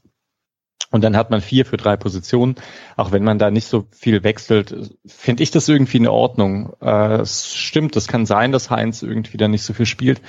Und 0.89 1.03
dann 1.03 1.17
hat 1.17 1.29
man 1.29 1.41
vier 1.41 1.65
für 1.65 1.77
drei 1.77 1.97
Positionen. 1.97 2.55
Auch 2.95 3.11
wenn 3.11 3.23
man 3.23 3.39
da 3.39 3.51
nicht 3.51 3.67
so 3.67 3.87
viel 3.91 4.23
wechselt, 4.23 4.97
finde 5.05 5.43
ich 5.43 5.51
das 5.51 5.67
irgendwie 5.67 5.97
in 5.97 6.07
Ordnung. 6.07 6.73
Äh, 6.81 7.17
es 7.17 7.53
stimmt, 7.53 7.95
es 7.95 8.07
kann 8.07 8.25
sein, 8.25 8.51
dass 8.51 8.69
Heinz 8.69 9.03
irgendwie 9.03 9.37
da 9.37 9.47
nicht 9.47 9.63
so 9.63 9.73
viel 9.73 9.85
spielt. 9.85 10.21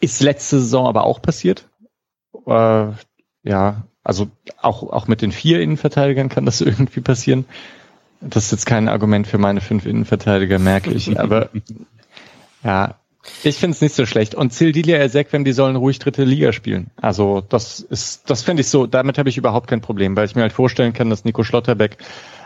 Ist 0.00 0.22
letzte 0.22 0.58
Saison 0.58 0.86
aber 0.86 1.04
auch 1.04 1.22
passiert. 1.22 1.68
Äh, 2.46 2.92
ja, 3.42 3.84
also 4.04 4.28
auch, 4.60 4.82
auch 4.82 5.08
mit 5.08 5.22
den 5.22 5.32
vier 5.32 5.60
Innenverteidigern 5.60 6.28
kann 6.28 6.46
das 6.46 6.60
irgendwie 6.60 7.00
passieren. 7.00 7.44
Das 8.20 8.44
ist 8.44 8.52
jetzt 8.52 8.66
kein 8.66 8.88
Argument 8.88 9.26
für 9.26 9.38
meine 9.38 9.60
fünf 9.60 9.84
Innenverteidiger, 9.86 10.58
merke 10.58 10.90
ich. 10.90 11.18
Aber 11.18 11.50
ja, 12.62 12.96
ich 13.42 13.56
finde 13.56 13.74
es 13.74 13.80
nicht 13.80 13.94
so 13.94 14.06
schlecht. 14.06 14.34
Und 14.34 14.52
Zildilia 14.52 14.96
Ersequem, 14.96 15.44
die 15.44 15.52
sollen 15.52 15.76
ruhig 15.76 15.98
dritte 15.98 16.24
Liga 16.24 16.52
spielen. 16.52 16.90
Also 16.96 17.40
das 17.40 17.80
ist, 17.80 18.28
das 18.30 18.42
finde 18.42 18.62
ich 18.62 18.68
so, 18.68 18.86
damit 18.86 19.18
habe 19.18 19.28
ich 19.28 19.36
überhaupt 19.36 19.68
kein 19.68 19.80
Problem, 19.80 20.16
weil 20.16 20.26
ich 20.26 20.34
mir 20.34 20.42
halt 20.42 20.52
vorstellen 20.52 20.92
kann, 20.92 21.10
dass 21.10 21.24
Nico 21.24 21.44
Schlotterbeck 21.44 21.98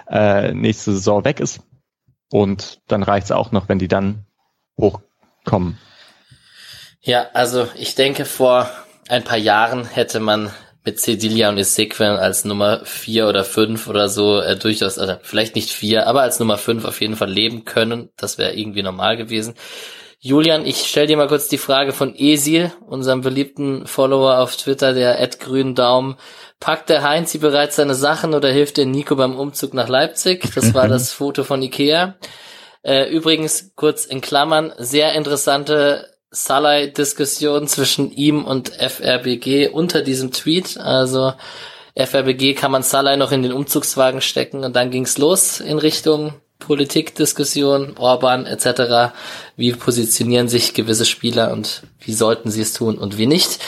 äh, 0.08 0.52
nächste 0.52 0.92
Saison 0.92 1.24
weg 1.24 1.40
ist. 1.40 1.60
Und 2.30 2.80
dann 2.88 3.02
reicht's 3.02 3.30
auch 3.30 3.52
noch, 3.52 3.68
wenn 3.68 3.78
die 3.78 3.88
dann 3.88 4.26
hochkommen. 4.78 5.78
Ja, 7.00 7.26
also 7.32 7.68
ich 7.76 7.94
denke, 7.94 8.24
vor 8.24 8.68
ein 9.08 9.24
paar 9.24 9.38
Jahren 9.38 9.84
hätte 9.84 10.20
man 10.20 10.52
mit 10.84 11.00
Cedilia 11.00 11.48
und 11.48 11.58
Ezequiel 11.58 12.10
als 12.10 12.44
Nummer 12.44 12.84
vier 12.84 13.28
oder 13.28 13.44
fünf 13.44 13.88
oder 13.88 14.08
so 14.08 14.40
äh, 14.40 14.56
durchaus, 14.56 14.98
also 14.98 15.16
vielleicht 15.22 15.56
nicht 15.56 15.70
vier, 15.70 16.06
aber 16.06 16.22
als 16.22 16.38
Nummer 16.38 16.58
fünf 16.58 16.84
auf 16.84 17.00
jeden 17.00 17.16
Fall 17.16 17.30
leben 17.30 17.64
können. 17.64 18.10
Das 18.16 18.38
wäre 18.38 18.54
irgendwie 18.54 18.84
normal 18.84 19.16
gewesen. 19.16 19.54
Julian, 20.20 20.64
ich 20.64 20.86
stell 20.86 21.06
dir 21.06 21.16
mal 21.16 21.28
kurz 21.28 21.48
die 21.48 21.58
Frage 21.58 21.92
von 21.92 22.14
Esil, 22.16 22.72
unserem 22.86 23.20
beliebten 23.20 23.86
Follower 23.86 24.38
auf 24.38 24.56
Twitter, 24.56 24.94
der 24.94 25.20
Ed 25.20 25.40
grünen 25.40 25.74
Daumen. 25.74 26.16
Packt 26.58 26.88
der 26.88 27.02
Heinz 27.02 27.36
bereits 27.36 27.76
seine 27.76 27.94
Sachen 27.94 28.32
oder 28.32 28.50
hilft 28.50 28.76
der 28.76 28.86
Nico 28.86 29.16
beim 29.16 29.36
Umzug 29.36 29.74
nach 29.74 29.88
Leipzig? 29.88 30.54
Das 30.54 30.72
war 30.72 30.88
das 30.88 31.12
Foto 31.12 31.44
von 31.44 31.62
Ikea. 31.62 32.16
Äh, 32.82 33.10
übrigens, 33.10 33.72
kurz 33.74 34.04
in 34.04 34.20
Klammern, 34.20 34.72
sehr 34.78 35.12
interessante 35.14 36.15
Salai-Diskussion 36.36 37.66
zwischen 37.66 38.10
ihm 38.12 38.44
und 38.44 38.68
FRBG 38.68 39.68
unter 39.68 40.02
diesem 40.02 40.32
Tweet. 40.32 40.76
Also 40.78 41.32
FRBG 41.94 42.54
kann 42.54 42.70
man 42.70 42.82
Salai 42.82 43.16
noch 43.16 43.32
in 43.32 43.42
den 43.42 43.52
Umzugswagen 43.52 44.20
stecken 44.20 44.62
und 44.62 44.76
dann 44.76 44.90
ging's 44.90 45.16
los 45.16 45.60
in 45.60 45.78
Richtung 45.78 46.34
Politikdiskussion, 46.58 47.96
Orban 47.96 48.44
etc. 48.44 49.14
Wie 49.56 49.72
positionieren 49.72 50.48
sich 50.48 50.74
gewisse 50.74 51.06
Spieler 51.06 51.52
und 51.52 51.82
wie 52.00 52.12
sollten 52.12 52.50
sie 52.50 52.62
es 52.62 52.74
tun 52.74 52.98
und 52.98 53.16
wie 53.16 53.26
nicht? 53.26 53.58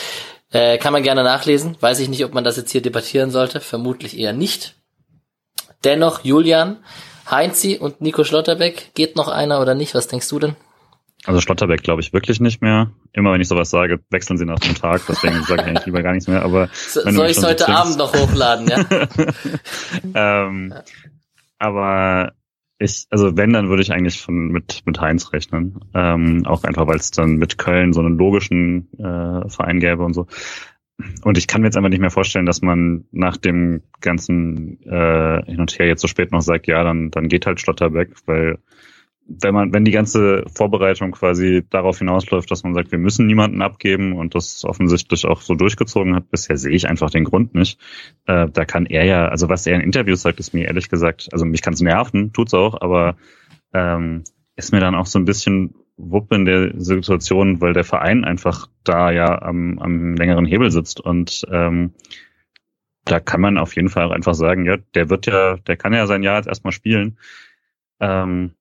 Äh, 0.51 0.79
kann 0.79 0.93
man 0.93 1.03
gerne 1.03 1.25
nachlesen. 1.25 1.77
Weiß 1.81 2.01
ich 2.01 2.09
nicht, 2.09 2.25
ob 2.25 2.35
man 2.35 2.45
das 2.45 2.57
jetzt 2.57 2.73
hier 2.73 2.83
debattieren 2.83 3.31
sollte. 3.31 3.61
Vermutlich 3.61 4.19
eher 4.19 4.33
nicht. 4.33 4.75
Dennoch, 5.85 6.25
Julian, 6.25 6.79
Heinzi 7.31 7.79
und 7.81 8.01
Nico 8.01 8.25
Schlotterbeck, 8.25 8.91
geht 8.95 9.17
noch 9.17 9.29
einer 9.29 9.61
oder 9.61 9.75
nicht? 9.75 9.95
Was 9.95 10.09
denkst 10.09 10.29
du 10.29 10.39
denn? 10.39 10.57
Also 11.25 11.41
Schlotterbeck 11.41 11.83
glaube 11.83 12.01
ich 12.01 12.13
wirklich 12.13 12.41
nicht 12.41 12.63
mehr. 12.63 12.93
Immer 13.13 13.33
wenn 13.33 13.41
ich 13.41 13.49
sowas 13.49 13.71
sage, 13.71 14.01
wechseln 14.11 14.39
sie 14.39 14.45
nach 14.45 14.61
dem 14.61 14.75
Tag. 14.75 15.03
Deswegen 15.09 15.43
sage 15.43 15.63
ich 15.63 15.69
eigentlich 15.69 15.87
lieber 15.87 16.03
gar 16.03 16.13
nichts 16.13 16.29
mehr. 16.29 16.43
Aber 16.43 16.69
so, 16.73 17.01
soll 17.11 17.27
ich 17.27 17.37
es 17.37 17.45
heute 17.45 17.65
so 17.65 17.73
Abend 17.73 17.99
noch 17.99 18.15
hochladen, 18.15 18.69
ja? 18.69 18.87
ähm, 20.47 20.73
ja. 20.75 20.83
Aber 21.59 22.33
ich, 22.79 23.07
also 23.11 23.37
wenn, 23.37 23.53
dann 23.53 23.69
würde 23.69 23.83
ich 23.83 23.93
eigentlich 23.93 24.21
von 24.21 24.49
mit 24.49 24.83
mit 24.87 25.01
Heinz 25.01 25.33
rechnen. 25.33 25.81
Ähm, 25.95 26.47
auch 26.47 26.63
einfach, 26.63 26.87
weil 26.87 26.99
es 26.99 27.11
dann 27.11 27.37
mit 27.37 27.59
Köln 27.59 27.93
so 27.93 28.01
einen 28.01 28.17
logischen 28.17 28.89
äh, 28.99 29.49
Verein 29.49 29.81
gäbe 29.81 30.05
und 30.05 30.15
so. 30.15 30.29
Und 31.23 31.39
ich 31.39 31.47
kann 31.47 31.61
mir 31.61 31.69
jetzt 31.69 31.77
einfach 31.77 31.91
nicht 31.91 32.01
mehr 32.01 32.11
vorstellen, 32.11 32.47
dass 32.47 32.63
man 32.63 33.05
nach 33.11 33.37
dem 33.37 33.83
ganzen 34.01 34.83
äh, 34.83 35.45
Hin 35.45 35.61
und 35.61 35.79
Her 35.79 35.87
jetzt 35.87 36.01
so 36.01 36.09
spät 36.09 36.33
noch 36.33 36.43
sagt, 36.43 36.69
ja, 36.69 36.85
dann 36.85 37.11
dann 37.11 37.29
geht 37.29 37.47
halt 37.47 37.61
Schlotterbeck, 37.61 38.15
weil 38.27 38.59
wenn 39.29 39.55
man, 39.55 39.75
wenn 39.75 39.85
die 39.85 39.91
ganze 39.91 40.45
Vorbereitung 40.53 41.13
quasi 41.13 41.63
darauf 41.69 41.99
hinausläuft, 41.99 42.51
dass 42.51 42.65
man 42.65 42.73
sagt, 42.73 42.91
wir 42.91 42.99
müssen 42.99 43.27
niemanden 43.27 43.61
abgeben 43.61 44.15
und 44.15 44.35
das 44.35 44.65
offensichtlich 44.65 45.27
auch 45.27 45.43
so 45.43 45.55
durchgezogen 45.55 46.15
hat, 46.15 46.31
bisher 46.31 46.57
sehe 46.57 46.73
ich 46.73 46.89
einfach 46.89 47.11
den 47.11 47.25
Grund 47.25 47.55
nicht. 47.55 47.79
Äh, 48.27 48.49
da 48.51 48.65
kann 48.65 48.87
er 48.87 49.05
ja, 49.05 49.29
also 49.29 49.51
was 49.51 49.67
er 49.67 49.77
in 49.77 49.83
Interviews 49.83 50.23
sagt, 50.23 50.41
ist 50.41 50.55
mir 50.55 50.67
ehrlich 50.67 50.89
gesagt, 50.89 51.29
also 51.31 51.45
mich 51.45 51.61
kann 51.61 51.75
es 51.75 51.83
nerven, 51.83 52.33
tut's 52.33 52.55
auch, 52.55 52.81
aber 52.81 53.17
ähm, 53.75 54.25
ist 54.57 54.73
mir 54.73 54.81
dann 54.81 54.95
auch 54.95 55.07
so 55.07 55.19
ein 55.19 55.27
bisschen 55.27 55.75
wupp 55.99 56.33
in 56.33 56.47
der 56.47 56.73
Situation, 56.81 57.61
weil 57.61 57.75
der 57.75 57.85
Verein 57.85 58.25
einfach 58.25 58.69
da 58.83 59.11
ja 59.11 59.43
am, 59.43 59.79
am 59.79 60.15
längeren 60.15 60.47
Hebel 60.47 60.71
sitzt 60.71 61.01
und 61.01 61.45
ähm, 61.51 61.93
da 63.05 63.21
kann 63.21 63.41
man 63.41 63.59
auf 63.59 63.77
jeden 63.77 63.89
Fall 63.89 64.07
auch 64.07 64.13
einfach 64.13 64.35
sagen, 64.35 64.65
ja, 64.65 64.77
der 64.95 65.11
wird 65.11 65.27
ja, 65.27 65.57
der 65.57 65.77
kann 65.77 65.93
ja 65.93 66.07
sein 66.07 66.23
Jahr 66.23 66.37
jetzt 66.37 66.47
erstmal 66.47 66.73
spielen. 66.73 67.19
Ähm, 68.01 68.53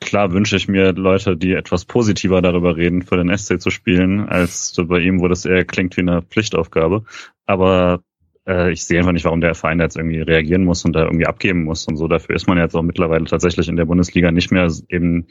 klar 0.00 0.32
wünsche 0.32 0.56
ich 0.56 0.68
mir 0.68 0.92
Leute, 0.92 1.36
die 1.36 1.52
etwas 1.52 1.84
positiver 1.84 2.42
darüber 2.42 2.76
reden, 2.76 3.02
für 3.02 3.16
den 3.16 3.36
SC 3.36 3.60
zu 3.60 3.70
spielen, 3.70 4.28
als 4.28 4.74
bei 4.88 5.00
ihm, 5.00 5.20
wo 5.20 5.28
das 5.28 5.44
eher 5.44 5.64
klingt 5.64 5.96
wie 5.96 6.02
eine 6.02 6.22
Pflichtaufgabe. 6.22 7.04
Aber 7.46 8.02
äh, 8.46 8.72
ich 8.72 8.84
sehe 8.84 8.98
einfach 8.98 9.12
nicht, 9.12 9.24
warum 9.24 9.40
der 9.40 9.54
Verein 9.54 9.80
jetzt 9.80 9.96
irgendwie 9.96 10.20
reagieren 10.20 10.64
muss 10.64 10.84
und 10.84 10.94
da 10.94 11.04
irgendwie 11.04 11.26
abgeben 11.26 11.64
muss 11.64 11.86
und 11.86 11.96
so. 11.96 12.08
Dafür 12.08 12.34
ist 12.34 12.48
man 12.48 12.58
jetzt 12.58 12.74
auch 12.74 12.82
mittlerweile 12.82 13.24
tatsächlich 13.26 13.68
in 13.68 13.76
der 13.76 13.84
Bundesliga 13.84 14.32
nicht 14.32 14.50
mehr 14.50 14.72
eben 14.88 15.26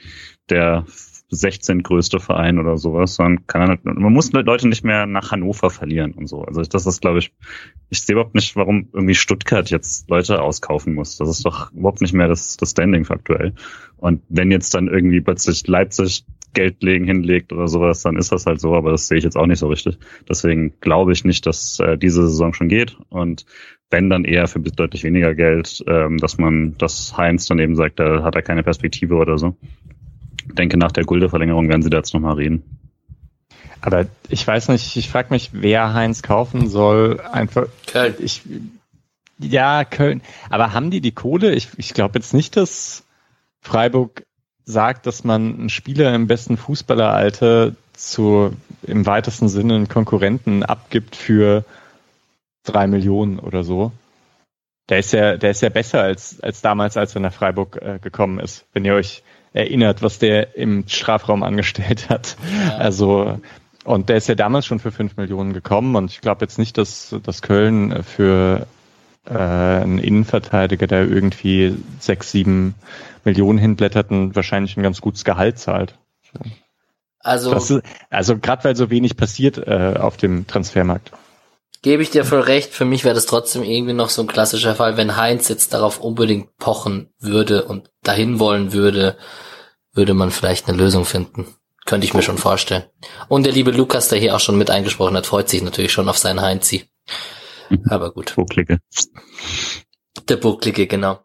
der 0.50 0.86
16 1.30 1.84
größte 1.84 2.20
Verein 2.20 2.58
oder 2.58 2.78
sowas, 2.78 3.16
sondern 3.16 3.46
kann 3.48 3.68
halt, 3.68 3.84
man 3.84 4.14
muss 4.14 4.32
Leute 4.32 4.68
nicht 4.68 4.86
mehr 4.86 5.06
nach 5.06 5.32
Hannover 5.32 5.70
verlieren 5.70 6.14
und 6.14 6.28
so. 6.28 6.44
Also 6.44 6.62
das 6.62 6.86
ist, 6.86 7.02
glaube 7.02 7.20
ich, 7.20 7.34
ich 7.90 8.02
sehe 8.02 8.14
überhaupt 8.14 8.36
nicht, 8.36 8.56
warum 8.56 8.88
irgendwie 8.94 9.16
Stuttgart 9.16 9.70
jetzt 9.70 10.10
Leute 10.10 10.42
auskaufen 10.42 10.94
muss. 10.94 11.18
Das 11.18 11.30
ist 11.30 11.46
doch 11.46 11.72
überhaupt 11.74 12.02
nicht 12.02 12.14
mehr 12.14 12.30
das, 12.30 12.56
das 12.56 12.72
Standing 12.72 13.06
aktuell. 13.10 13.54
Und 13.98 14.22
wenn 14.30 14.52
jetzt 14.52 14.74
dann 14.74 14.88
irgendwie 14.88 15.22
plötzlich 15.22 15.68
Leipzig 15.68 16.26
Geld 16.54 16.82
legen 16.82 17.06
hinlegt 17.06 17.52
oder 17.52 17.68
sowas, 17.68 18.02
dann 18.02 18.16
ist 18.16 18.32
das 18.32 18.46
halt 18.46 18.62
so, 18.62 18.74
aber 18.74 18.92
das 18.92 19.08
sehe 19.08 19.18
ich 19.18 19.24
jetzt 19.24 19.38
auch 19.38 19.46
nicht 19.46 19.60
so 19.60 19.68
richtig. 19.68 20.00
Deswegen 20.30 20.80
glaube 20.80 21.12
ich 21.12 21.26
nicht, 21.26 21.46
dass 21.46 21.80
äh, 21.80 21.98
diese 21.98 22.24
Saison 22.28 22.54
schon 22.54 22.70
geht. 22.70 22.98
Und 23.10 23.46
wenn 23.90 24.10
dann 24.10 24.24
eher 24.24 24.48
für 24.48 24.60
deutlich 24.60 25.04
weniger 25.04 25.36
Geld, 25.36 25.84
ähm, 25.88 26.18
dass 26.18 26.38
man, 26.38 26.78
dass 26.78 27.16
Heinz 27.18 27.48
dann 27.48 27.60
eben 27.60 27.76
sagt, 27.76 28.00
da 28.00 28.24
hat 28.24 28.36
er 28.36 28.42
keine 28.42 28.64
Perspektive 28.64 29.16
oder 29.16 29.38
so 29.38 29.58
denke, 30.54 30.78
nach 30.78 30.92
der 30.92 31.06
Gulde-Verlängerung 31.06 31.70
werden 31.70 31.82
sie 31.82 31.90
da 31.90 31.98
jetzt 31.98 32.14
nochmal 32.14 32.36
reden. 32.36 32.64
Aber 33.82 34.06
ich 34.30 34.46
weiß 34.46 34.70
nicht, 34.70 34.96
ich 34.96 35.10
frage 35.10 35.28
mich, 35.32 35.52
wer 35.54 35.94
Heinz 35.94 36.22
kaufen 36.22 36.68
soll. 36.68 37.22
Einfach. 37.32 37.68
Köln. 37.86 38.16
Ich, 38.20 38.42
ja, 39.40 39.86
Köln. 39.86 40.22
Aber 40.50 40.74
haben 40.74 40.92
die 40.92 41.02
die 41.02 41.12
Kohle? 41.12 41.54
Ich, 41.54 41.70
ich 41.78 41.94
glaube 41.94 42.18
jetzt 42.18 42.34
nicht, 42.34 42.58
dass 42.58 43.04
Freiburg 43.62 44.24
sagt, 44.66 45.06
dass 45.06 45.24
man 45.24 45.60
einen 45.60 45.70
Spieler 45.70 46.14
im 46.14 46.28
besten 46.28 46.58
Fußballeralter 46.58 47.74
zu 47.94 48.54
im 48.84 49.06
weitesten 49.06 49.48
Sinne 49.48 49.76
einen 49.76 49.88
Konkurrenten 49.88 50.64
abgibt 50.64 51.16
für 51.16 51.64
drei 52.64 52.88
Millionen 52.88 53.40
oder 53.40 53.64
so. 53.64 53.92
Der 54.90 55.00
ist 55.00 55.14
ja, 55.14 55.38
der 55.38 55.52
ist 55.52 55.62
ja 55.62 55.70
besser 55.70 56.02
als, 56.02 56.40
als 56.42 56.62
damals, 56.62 56.98
als 56.98 57.16
er 57.16 57.22
nach 57.22 57.34
Freiburg 57.34 57.82
äh, 57.82 58.00
gekommen 58.00 58.40
ist. 58.40 58.66
Wenn 58.74 58.86
ihr 58.86 58.94
euch 58.94 59.24
erinnert, 59.58 60.02
was 60.02 60.20
der 60.20 60.56
im 60.56 60.88
Strafraum 60.88 61.44
angestellt 61.44 62.10
hat. 62.10 62.38
Ja. 62.68 62.78
Also, 62.78 63.40
und 63.84 64.10
der 64.10 64.18
ist 64.18 64.28
ja 64.28 64.36
damals 64.36 64.66
schon 64.66 64.80
für 64.80 64.92
fünf 64.92 65.18
Millionen 65.18 65.54
gekommen 65.54 65.96
und 65.96 66.12
ich 66.12 66.22
glaube 66.22 66.46
jetzt 66.46 66.60
nicht, 66.60 66.78
dass, 66.78 67.16
dass 67.24 67.42
Köln 67.42 68.04
für 68.04 68.68
äh, 69.26 69.34
einen 69.34 70.00
Innenverteidiger, 70.00 70.88
der 70.88 71.08
irgendwie 71.08 71.76
sechs, 72.00 72.32
sieben 72.32 72.76
Millionen 73.24 73.60
hinblättert, 73.60 74.12
und 74.12 74.36
wahrscheinlich 74.36 74.78
ein 74.78 74.84
ganz 74.84 75.02
gutes 75.02 75.24
Gehalt 75.24 75.60
zahlt. 75.60 75.98
Also, 77.20 77.54
ist, 77.54 77.82
also 78.10 78.38
gerade 78.38 78.64
weil 78.64 78.76
so 78.76 78.90
wenig 78.90 79.18
passiert 79.18 79.58
äh, 79.58 79.96
auf 80.00 80.18
dem 80.18 80.48
Transfermarkt. 80.48 81.12
Gebe 81.88 82.04
ich 82.04 82.10
dir 82.10 82.26
voll 82.26 82.42
recht. 82.42 82.74
Für 82.74 82.84
mich 82.84 83.06
wäre 83.06 83.16
das 83.16 83.28
trotzdem 83.28 83.64
irgendwie 83.64 83.94
noch 83.94 84.10
so 84.10 84.22
ein 84.22 84.28
klassischer 84.28 84.76
Fall, 84.76 84.98
wenn 84.98 85.16
Heinz 85.16 85.48
jetzt 85.48 85.72
darauf 85.72 86.02
unbedingt 86.02 86.58
pochen 86.58 87.14
würde 87.18 87.64
und 87.64 87.90
dahin 88.04 88.42
wollen 88.42 88.74
würde, 88.74 89.16
würde 89.94 90.14
man 90.14 90.32
vielleicht 90.32 90.68
eine 90.68 90.78
Lösung 90.78 91.06
finden. 91.06 91.48
Könnte 91.86 92.04
ich 92.04 92.14
mir 92.14 92.24
schon 92.24 92.38
vorstellen. 92.38 92.84
Und 93.30 93.46
der 93.46 93.54
liebe 93.54 93.72
Lukas, 93.72 94.10
der 94.10 94.20
hier 94.20 94.36
auch 94.36 94.42
schon 94.42 94.58
mit 94.58 94.70
eingesprochen 94.70 95.16
hat, 95.16 95.28
freut 95.28 95.48
sich 95.48 95.62
natürlich 95.62 95.94
schon 95.94 96.10
auf 96.10 96.18
seinen 96.18 96.42
Heinzi. 96.42 96.90
Aber 97.90 98.12
gut. 98.12 98.36
Bucklige. 98.36 98.80
Der 100.28 100.36
Bucklige, 100.36 100.88
genau. 100.88 101.22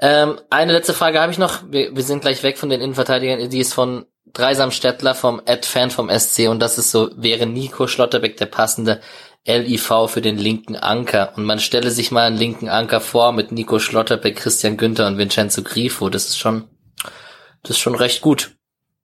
Ähm, 0.00 0.40
eine 0.48 0.72
letzte 0.72 0.94
Frage 0.94 1.20
habe 1.20 1.30
ich 1.30 1.36
noch. 1.36 1.70
Wir, 1.70 1.94
wir 1.94 2.04
sind 2.04 2.22
gleich 2.22 2.42
weg 2.42 2.56
von 2.56 2.70
den 2.70 2.80
Innenverteidigern. 2.80 3.50
Die 3.50 3.60
ist 3.60 3.74
von 3.74 4.06
Dreisam 4.32 4.70
Stettler 4.70 5.14
vom 5.14 5.42
Ad 5.44 5.66
Fan 5.66 5.90
vom 5.90 6.08
SC 6.08 6.48
und 6.48 6.60
das 6.60 6.78
ist 6.78 6.90
so, 6.90 7.10
wäre 7.16 7.46
Nico 7.46 7.86
Schlotterbeck 7.86 8.36
der 8.36 8.46
passende 8.46 9.00
LIV 9.46 10.08
für 10.08 10.20
den 10.20 10.36
linken 10.36 10.76
Anker. 10.76 11.32
Und 11.36 11.44
man 11.44 11.60
stelle 11.60 11.90
sich 11.90 12.10
mal 12.10 12.26
einen 12.26 12.36
linken 12.36 12.68
Anker 12.68 13.00
vor 13.00 13.32
mit 13.32 13.52
Nico 13.52 13.78
Schlotterbeck, 13.78 14.36
Christian 14.36 14.76
Günther 14.76 15.06
und 15.06 15.18
Vincenzo 15.18 15.62
Grifo. 15.62 16.10
Das 16.10 16.26
ist 16.26 16.38
schon, 16.38 16.64
das 17.62 17.72
ist 17.72 17.78
schon 17.78 17.94
recht 17.94 18.20
gut. 18.20 18.56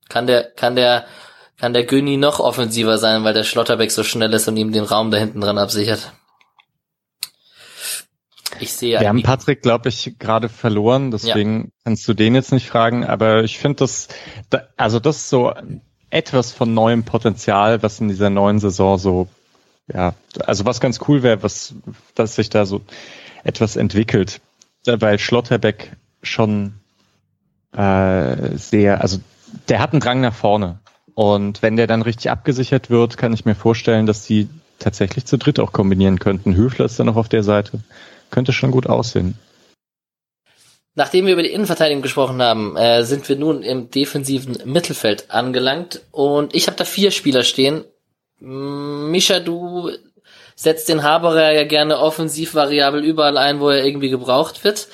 Kann 0.08 0.26
der, 0.26 0.44
kann 0.44 0.76
der, 0.76 1.06
kann 1.58 1.72
der 1.72 1.84
Günni 1.84 2.16
noch 2.16 2.38
offensiver 2.38 2.98
sein, 2.98 3.24
weil 3.24 3.34
der 3.34 3.44
Schlotterbeck 3.44 3.90
so 3.90 4.04
schnell 4.04 4.32
ist 4.34 4.46
und 4.46 4.56
ihm 4.56 4.72
den 4.72 4.84
Raum 4.84 5.10
da 5.10 5.18
hinten 5.18 5.40
dran 5.40 5.58
absichert. 5.58 6.12
Ich 8.60 8.72
sehe. 8.72 9.00
Wir 9.00 9.08
haben 9.08 9.22
Patrick, 9.22 9.62
glaube 9.62 9.88
ich, 9.88 10.18
gerade 10.18 10.48
verloren, 10.48 11.10
deswegen 11.10 11.64
ja. 11.64 11.70
kannst 11.84 12.06
du 12.08 12.14
den 12.14 12.34
jetzt 12.34 12.52
nicht 12.52 12.68
fragen, 12.68 13.04
aber 13.04 13.44
ich 13.44 13.58
finde 13.58 13.78
das, 13.80 14.08
also 14.76 14.98
das 14.98 15.16
ist 15.16 15.28
so 15.28 15.52
etwas 16.10 16.52
von 16.52 16.72
neuem 16.72 17.04
Potenzial, 17.04 17.82
was 17.82 18.00
in 18.00 18.08
dieser 18.08 18.30
neuen 18.30 18.58
Saison 18.58 18.96
so, 18.98 19.28
ja, 19.92 20.14
also 20.44 20.64
was 20.64 20.80
ganz 20.80 21.00
cool 21.08 21.22
wäre, 21.22 21.42
was, 21.42 21.74
dass 22.14 22.34
sich 22.34 22.50
da 22.50 22.66
so 22.66 22.80
etwas 23.44 23.76
entwickelt, 23.76 24.40
weil 24.84 25.18
Schlotterbeck 25.18 25.92
schon 26.22 26.74
äh, 27.72 28.56
sehr, 28.56 29.00
also 29.00 29.18
der 29.68 29.80
hat 29.80 29.92
einen 29.92 30.00
Drang 30.00 30.20
nach 30.20 30.34
vorne. 30.34 30.80
Und 31.14 31.62
wenn 31.62 31.76
der 31.76 31.86
dann 31.86 32.02
richtig 32.02 32.30
abgesichert 32.30 32.90
wird, 32.90 33.16
kann 33.16 33.32
ich 33.32 33.44
mir 33.44 33.54
vorstellen, 33.54 34.06
dass 34.06 34.26
die 34.26 34.48
tatsächlich 34.78 35.24
zu 35.24 35.38
dritt 35.38 35.60
auch 35.60 35.72
kombinieren 35.72 36.18
könnten. 36.18 36.56
Höfler 36.56 36.84
ist 36.84 36.98
dann 36.98 37.06
noch 37.06 37.16
auf 37.16 37.28
der 37.28 37.42
Seite 37.42 37.80
könnte 38.30 38.52
schon 38.52 38.70
gut 38.70 38.86
aussehen. 38.86 39.38
Nachdem 40.94 41.26
wir 41.26 41.34
über 41.34 41.42
die 41.42 41.50
Innenverteidigung 41.50 42.02
gesprochen 42.02 42.40
haben, 42.40 42.76
äh, 42.76 43.04
sind 43.04 43.28
wir 43.28 43.36
nun 43.36 43.62
im 43.62 43.90
defensiven 43.90 44.56
Mittelfeld 44.64 45.30
angelangt 45.30 46.00
und 46.10 46.54
ich 46.54 46.68
habe 46.68 46.76
da 46.76 46.84
vier 46.84 47.10
Spieler 47.10 47.42
stehen. 47.44 47.84
Mischa, 48.38 49.40
du 49.40 49.90
setzt 50.54 50.88
den 50.88 51.02
Haberer 51.02 51.52
ja 51.52 51.64
gerne 51.64 51.98
offensiv 51.98 52.54
variabel 52.54 53.04
überall 53.04 53.36
ein, 53.36 53.60
wo 53.60 53.70
er 53.70 53.84
irgendwie 53.84 54.10
gebraucht 54.10 54.64
wird. 54.64 54.88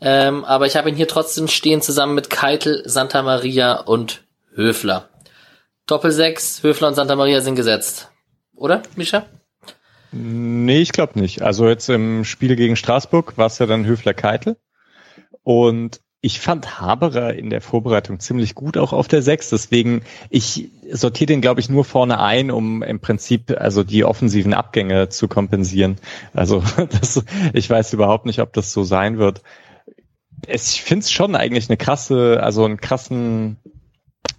Ähm, 0.00 0.44
aber 0.44 0.66
ich 0.66 0.76
habe 0.76 0.88
ihn 0.88 0.96
hier 0.96 1.08
trotzdem 1.08 1.48
stehen 1.48 1.82
zusammen 1.82 2.14
mit 2.14 2.30
Keitel, 2.30 2.82
Santa 2.86 3.22
Maria 3.22 3.80
und 3.80 4.22
Höfler. 4.54 5.08
Doppel 5.86 6.12
6, 6.12 6.62
Höfler 6.62 6.88
und 6.88 6.94
Santa 6.94 7.16
Maria 7.16 7.40
sind 7.40 7.56
gesetzt. 7.56 8.10
Oder, 8.54 8.82
Mischa? 8.94 9.26
Nee, 10.12 10.80
ich 10.80 10.92
glaube 10.92 11.18
nicht. 11.18 11.42
Also 11.42 11.68
jetzt 11.68 11.88
im 11.88 12.24
Spiel 12.24 12.56
gegen 12.56 12.76
Straßburg 12.76 13.36
war 13.36 13.46
es 13.46 13.58
ja 13.58 13.66
dann 13.66 13.86
Höfler-Keitel. 13.86 14.56
Und 15.42 16.00
ich 16.20 16.40
fand 16.40 16.80
Haberer 16.80 17.34
in 17.34 17.48
der 17.48 17.60
Vorbereitung 17.60 18.18
ziemlich 18.18 18.56
gut 18.56 18.76
auch 18.76 18.92
auf 18.92 19.06
der 19.06 19.22
6. 19.22 19.50
Deswegen, 19.50 20.02
ich 20.30 20.70
sortiere 20.90 21.26
den, 21.26 21.40
glaube 21.40 21.60
ich, 21.60 21.68
nur 21.68 21.84
vorne 21.84 22.20
ein, 22.20 22.50
um 22.50 22.82
im 22.82 22.98
Prinzip 22.98 23.54
also 23.56 23.84
die 23.84 24.04
offensiven 24.04 24.52
Abgänge 24.52 25.08
zu 25.10 25.28
kompensieren. 25.28 25.96
Also 26.34 26.62
das, 27.00 27.22
ich 27.52 27.70
weiß 27.70 27.92
überhaupt 27.92 28.26
nicht, 28.26 28.40
ob 28.40 28.52
das 28.52 28.72
so 28.72 28.82
sein 28.82 29.18
wird. 29.18 29.42
Es, 30.46 30.72
ich 30.74 30.82
finde 30.82 31.04
es 31.04 31.12
schon 31.12 31.36
eigentlich 31.36 31.68
eine 31.68 31.76
krasse, 31.76 32.42
also 32.42 32.64
einen 32.64 32.80
krassen 32.80 33.58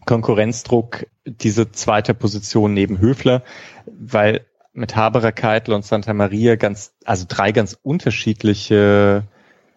Konkurrenzdruck, 0.06 1.08
diese 1.26 1.72
zweite 1.72 2.14
Position 2.14 2.74
neben 2.74 3.00
Höfler, 3.00 3.44
weil 3.86 4.46
mit 4.74 4.96
Haberer, 4.96 5.32
Keitel 5.32 5.74
und 5.74 5.86
Santa 5.86 6.14
Maria 6.14 6.56
ganz, 6.56 6.94
also 7.06 7.26
drei 7.28 7.52
ganz 7.52 7.78
unterschiedliche, 7.82 9.24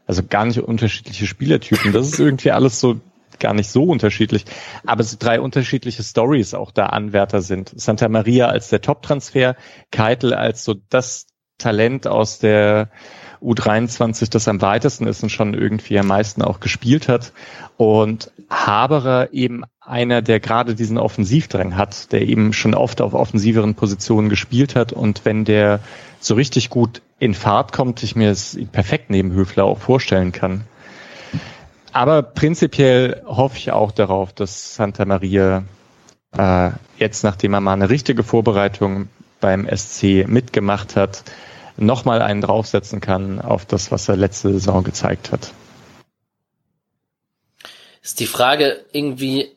also 0.06 0.22
gar 0.28 0.44
nicht 0.44 0.58
unterschiedliche 0.60 1.26
Spielertypen. 1.26 1.92
Das 1.92 2.06
ist 2.06 2.18
irgendwie 2.18 2.50
alles 2.50 2.80
so 2.80 3.00
gar 3.38 3.54
nicht 3.54 3.70
so 3.70 3.84
unterschiedlich, 3.84 4.44
aber 4.86 5.02
so 5.02 5.16
drei 5.18 5.40
unterschiedliche 5.40 6.02
Stories 6.02 6.54
auch 6.54 6.70
da 6.70 6.86
Anwärter 6.86 7.42
sind. 7.42 7.72
Santa 7.74 8.08
Maria 8.08 8.46
als 8.46 8.68
der 8.68 8.80
Top-Transfer, 8.80 9.56
Keitel 9.90 10.32
als 10.32 10.64
so 10.64 10.74
das 10.90 11.26
Talent 11.58 12.06
aus 12.06 12.38
der 12.38 12.90
U23, 13.42 14.30
das 14.30 14.48
am 14.48 14.62
weitesten 14.62 15.06
ist 15.06 15.22
und 15.22 15.30
schon 15.30 15.54
irgendwie 15.54 15.98
am 15.98 16.06
meisten 16.06 16.42
auch 16.42 16.60
gespielt 16.60 17.08
hat. 17.08 17.32
Und 17.76 18.30
Haberer 18.48 19.32
eben 19.32 19.64
einer, 19.80 20.22
der 20.22 20.38
gerade 20.38 20.74
diesen 20.74 20.98
Offensivdrang 20.98 21.76
hat, 21.76 22.12
der 22.12 22.22
eben 22.22 22.52
schon 22.52 22.74
oft 22.74 23.00
auf 23.00 23.14
offensiveren 23.14 23.74
Positionen 23.74 24.28
gespielt 24.28 24.76
hat. 24.76 24.92
Und 24.92 25.24
wenn 25.24 25.44
der 25.44 25.80
so 26.20 26.34
richtig 26.34 26.70
gut 26.70 27.02
in 27.22 27.34
Fahrt 27.34 27.70
kommt, 27.70 28.02
ich 28.02 28.16
mir 28.16 28.32
es 28.32 28.58
perfekt 28.72 29.08
neben 29.08 29.32
Höfler 29.32 29.62
auch 29.62 29.78
vorstellen 29.78 30.32
kann. 30.32 30.64
Aber 31.92 32.20
prinzipiell 32.20 33.22
hoffe 33.24 33.58
ich 33.58 33.70
auch 33.70 33.92
darauf, 33.92 34.32
dass 34.32 34.74
Santa 34.74 35.04
Maria 35.04 35.62
äh, 36.36 36.70
jetzt, 36.98 37.22
nachdem 37.22 37.54
er 37.54 37.60
mal 37.60 37.74
eine 37.74 37.90
richtige 37.90 38.24
Vorbereitung 38.24 39.08
beim 39.38 39.68
SC 39.72 40.26
mitgemacht 40.26 40.96
hat, 40.96 41.22
nochmal 41.76 42.22
einen 42.22 42.40
draufsetzen 42.40 43.00
kann 43.00 43.40
auf 43.40 43.66
das, 43.66 43.92
was 43.92 44.08
er 44.08 44.16
letzte 44.16 44.50
Saison 44.50 44.82
gezeigt 44.82 45.30
hat. 45.30 45.52
Ist 48.02 48.18
die 48.18 48.26
Frage 48.26 48.84
irgendwie, 48.90 49.52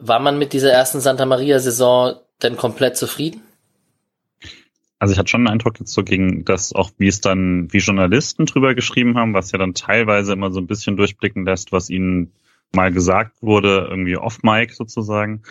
war 0.00 0.18
man 0.18 0.36
mit 0.36 0.52
dieser 0.52 0.72
ersten 0.72 0.98
Santa 0.98 1.26
Maria-Saison 1.26 2.16
denn 2.42 2.56
komplett 2.56 2.96
zufrieden? 2.96 3.43
Also 5.04 5.12
ich 5.12 5.18
hatte 5.18 5.28
schon 5.28 5.42
den 5.42 5.52
Eindruck 5.52 5.80
jetzt 5.80 5.92
so 5.92 6.02
gegen 6.02 6.46
das 6.46 6.72
auch, 6.72 6.90
wie 6.96 7.08
es 7.08 7.20
dann, 7.20 7.70
wie 7.70 7.76
Journalisten 7.76 8.46
drüber 8.46 8.74
geschrieben 8.74 9.18
haben, 9.18 9.34
was 9.34 9.52
ja 9.52 9.58
dann 9.58 9.74
teilweise 9.74 10.32
immer 10.32 10.50
so 10.50 10.60
ein 10.60 10.66
bisschen 10.66 10.96
durchblicken 10.96 11.44
lässt, 11.44 11.72
was 11.72 11.90
ihnen 11.90 12.32
mal 12.74 12.90
gesagt 12.90 13.42
wurde, 13.42 13.86
irgendwie 13.90 14.16
off-mic 14.16 14.72
sozusagen, 14.72 15.42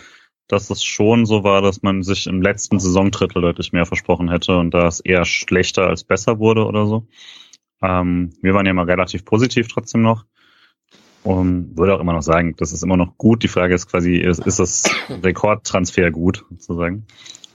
dass 0.47 0.71
es 0.71 0.83
schon 0.83 1.27
so 1.27 1.43
war, 1.43 1.61
dass 1.61 1.83
man 1.83 2.01
sich 2.01 2.25
im 2.25 2.41
letzten 2.41 2.79
Saisondrittel 2.79 3.43
deutlich 3.43 3.73
mehr 3.73 3.85
versprochen 3.85 4.27
hätte 4.31 4.57
und 4.57 4.73
da 4.73 4.87
es 4.87 5.01
eher 5.01 5.23
schlechter 5.23 5.85
als 5.85 6.03
besser 6.03 6.39
wurde 6.39 6.65
oder 6.65 6.87
so. 6.87 7.05
Ähm, 7.83 8.33
wir 8.41 8.55
waren 8.55 8.65
ja 8.65 8.73
mal 8.73 8.89
relativ 8.89 9.23
positiv 9.23 9.67
trotzdem 9.67 10.01
noch. 10.01 10.25
Und 11.21 11.77
würde 11.77 11.93
auch 11.93 11.99
immer 11.99 12.13
noch 12.13 12.23
sagen, 12.23 12.55
das 12.57 12.73
ist 12.73 12.83
immer 12.83 12.97
noch 12.97 13.19
gut. 13.19 13.43
Die 13.43 13.47
Frage 13.47 13.75
ist 13.75 13.87
quasi, 13.87 14.17
ist, 14.17 14.39
ist 14.47 14.57
das 14.57 14.83
Rekordtransfer 15.09 16.09
gut, 16.09 16.43
sozusagen? 16.49 17.05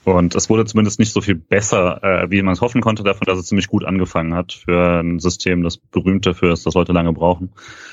Und 0.05 0.35
es 0.35 0.49
wurde 0.49 0.65
zumindest 0.65 0.99
nicht 0.99 1.11
so 1.11 1.21
viel 1.21 1.35
besser, 1.35 2.03
äh, 2.03 2.31
wie 2.31 2.41
man 2.41 2.53
es 2.53 2.61
hoffen 2.61 2.81
konnte, 2.81 3.03
davon, 3.03 3.25
dass 3.25 3.37
es 3.37 3.47
ziemlich 3.47 3.67
gut 3.67 3.83
angefangen 3.85 4.33
hat 4.33 4.53
für 4.53 5.01
ein 5.01 5.19
System, 5.19 5.61
das 5.63 5.77
berühmt 5.77 6.25
dafür 6.25 6.53
ist, 6.53 6.65
das 6.65 6.73
Leute 6.73 6.93
lange 6.93 7.13
brauchen. 7.13 7.51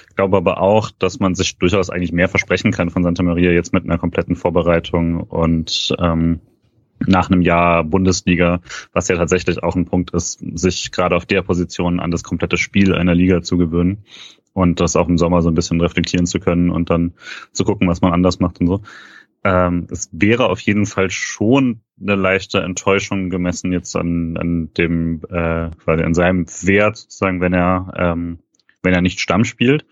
Ich 0.09 0.16
glaube 0.16 0.36
aber 0.36 0.61
auch, 0.61 0.90
dass 0.90 1.18
man 1.18 1.34
sich 1.34 1.59
durchaus 1.59 1.90
eigentlich 1.90 2.12
mehr 2.12 2.28
versprechen 2.28 2.70
kann 2.70 2.90
von 2.90 3.02
Santa 3.02 3.22
Maria 3.22 3.50
jetzt 3.50 3.72
mit 3.72 3.84
einer 3.84 3.98
kompletten 3.98 4.36
Vorbereitung 4.36 5.20
und 5.20 5.94
ähm, 5.98 6.40
nach 7.04 7.30
einem 7.30 7.42
Jahr 7.42 7.84
Bundesliga, 7.84 8.61
was 8.92 9.09
ja 9.09 9.16
tatsächlich 9.16 9.62
auch 9.62 9.74
ein 9.74 9.84
Punkt 9.84 10.12
ist, 10.12 10.40
sich 10.59 10.92
gerade 10.92 11.16
auf 11.16 11.26
der 11.26 11.42
Position 11.42 12.00
an 12.00 12.11
das 12.11 12.22
komplette 12.22 12.57
Spiel 12.57 12.94
einer 12.94 13.14
Liga 13.14 13.42
zu 13.42 13.59
gewöhnen 13.59 14.04
und 14.54 14.80
das 14.80 14.96
auch 14.96 15.09
im 15.09 15.18
Sommer 15.18 15.42
so 15.42 15.50
ein 15.50 15.54
bisschen 15.54 15.80
reflektieren 15.80 16.26
zu 16.26 16.40
können 16.40 16.70
und 16.70 16.88
dann 16.88 17.12
zu 17.52 17.64
gucken, 17.64 17.88
was 17.88 18.00
man 18.00 18.12
anders 18.12 18.40
macht 18.40 18.61
und 18.61 18.68
so. 18.68 18.80
Ähm, 19.47 19.86
es 19.92 20.09
wäre 20.11 20.49
auf 20.49 20.59
jeden 20.59 20.86
Fall 20.86 21.09
schon 21.09 21.82
eine 22.01 22.16
leichte 22.16 22.59
Enttäuschung 22.59 23.30
gemessen 23.30 23.70
jetzt 23.70 23.94
an, 23.94 24.36
an 24.36 24.72
dem, 24.76 25.22
äh, 25.30 25.70
quasi 25.70 26.03
an 26.03 26.14
seinem 26.14 26.47
Wert, 26.62 26.97
sozusagen, 26.97 27.40
wenn 27.40 27.53
er, 27.53 27.92
ähm, 27.97 28.40
wenn 28.82 28.92
er 28.92 29.03
nicht 29.03 29.20
Stamm 29.20 29.44
spielt. 29.44 29.86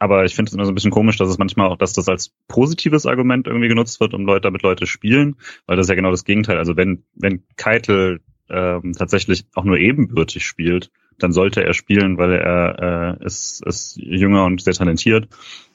Aber 0.00 0.24
ich 0.24 0.34
finde 0.34 0.50
es 0.50 0.54
immer 0.54 0.64
so 0.64 0.72
ein 0.72 0.74
bisschen 0.74 0.90
komisch, 0.90 1.16
dass 1.16 1.28
es 1.28 1.38
manchmal 1.38 1.68
auch, 1.68 1.78
dass 1.78 1.92
das 1.92 2.08
als 2.08 2.34
positives 2.48 3.06
Argument 3.06 3.46
irgendwie 3.46 3.68
genutzt 3.68 4.00
wird, 4.00 4.14
um 4.14 4.26
Leute, 4.26 4.42
damit 4.42 4.62
Leute 4.62 4.86
spielen, 4.86 5.36
weil 5.66 5.76
das 5.76 5.86
ist 5.86 5.90
ja 5.90 5.94
genau 5.94 6.10
das 6.10 6.24
Gegenteil. 6.24 6.58
Also 6.58 6.76
wenn, 6.76 7.04
wenn 7.14 7.44
Keitel 7.54 8.20
ähm, 8.50 8.94
tatsächlich 8.98 9.46
auch 9.54 9.64
nur 9.64 9.78
ebenbürtig 9.78 10.44
spielt, 10.44 10.90
dann 11.18 11.32
sollte 11.32 11.64
er 11.64 11.74
spielen, 11.74 12.18
weil 12.18 12.32
er 12.32 13.18
äh, 13.20 13.24
ist, 13.24 13.64
ist 13.66 13.96
jünger 13.96 14.44
und 14.44 14.60
sehr 14.60 14.74
talentiert. 14.74 15.28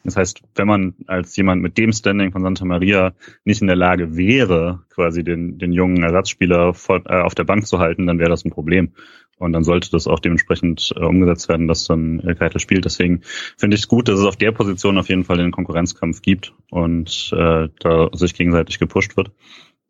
Das 0.03 0.17
heißt, 0.17 0.41
wenn 0.55 0.67
man 0.67 0.95
als 1.07 1.35
jemand 1.35 1.61
mit 1.61 1.77
dem 1.77 1.91
Standing 1.91 2.31
von 2.31 2.41
Santa 2.41 2.65
Maria 2.65 3.13
nicht 3.45 3.61
in 3.61 3.67
der 3.67 3.75
Lage 3.75 4.15
wäre, 4.17 4.83
quasi 4.89 5.23
den, 5.23 5.57
den 5.57 5.71
jungen 5.71 6.03
Ersatzspieler 6.03 6.73
vor, 6.73 7.01
äh, 7.05 7.21
auf 7.21 7.35
der 7.35 7.43
Bank 7.43 7.67
zu 7.67 7.79
halten, 7.79 8.07
dann 8.07 8.19
wäre 8.19 8.29
das 8.29 8.45
ein 8.45 8.51
Problem. 8.51 8.93
Und 9.37 9.53
dann 9.53 9.63
sollte 9.63 9.89
das 9.89 10.07
auch 10.07 10.19
dementsprechend 10.19 10.93
äh, 10.95 11.03
umgesetzt 11.03 11.49
werden, 11.49 11.67
dass 11.67 11.85
dann 11.85 12.19
äh, 12.19 12.35
Keitel 12.35 12.59
spielt. 12.59 12.85
Deswegen 12.85 13.21
finde 13.57 13.75
ich 13.75 13.81
es 13.81 13.87
gut, 13.87 14.07
dass 14.07 14.19
es 14.19 14.25
auf 14.25 14.35
der 14.35 14.51
Position 14.51 14.97
auf 14.97 15.09
jeden 15.09 15.23
Fall 15.23 15.37
den 15.37 15.51
Konkurrenzkampf 15.51 16.21
gibt 16.21 16.53
und 16.69 17.31
äh, 17.35 17.69
da 17.79 18.09
sich 18.13 18.35
gegenseitig 18.35 18.77
gepusht 18.77 19.17
wird. 19.17 19.31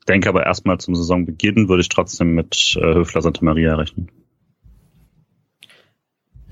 Denke 0.07 0.29
aber 0.29 0.45
erstmal 0.45 0.79
zum 0.79 0.95
Saisonbeginn 0.95 1.69
würde 1.69 1.81
ich 1.81 1.89
trotzdem 1.89 2.33
mit 2.33 2.77
äh, 2.81 2.95
Höfler 2.95 3.21
Santa 3.21 3.43
Maria 3.43 3.75
rechnen. 3.75 4.09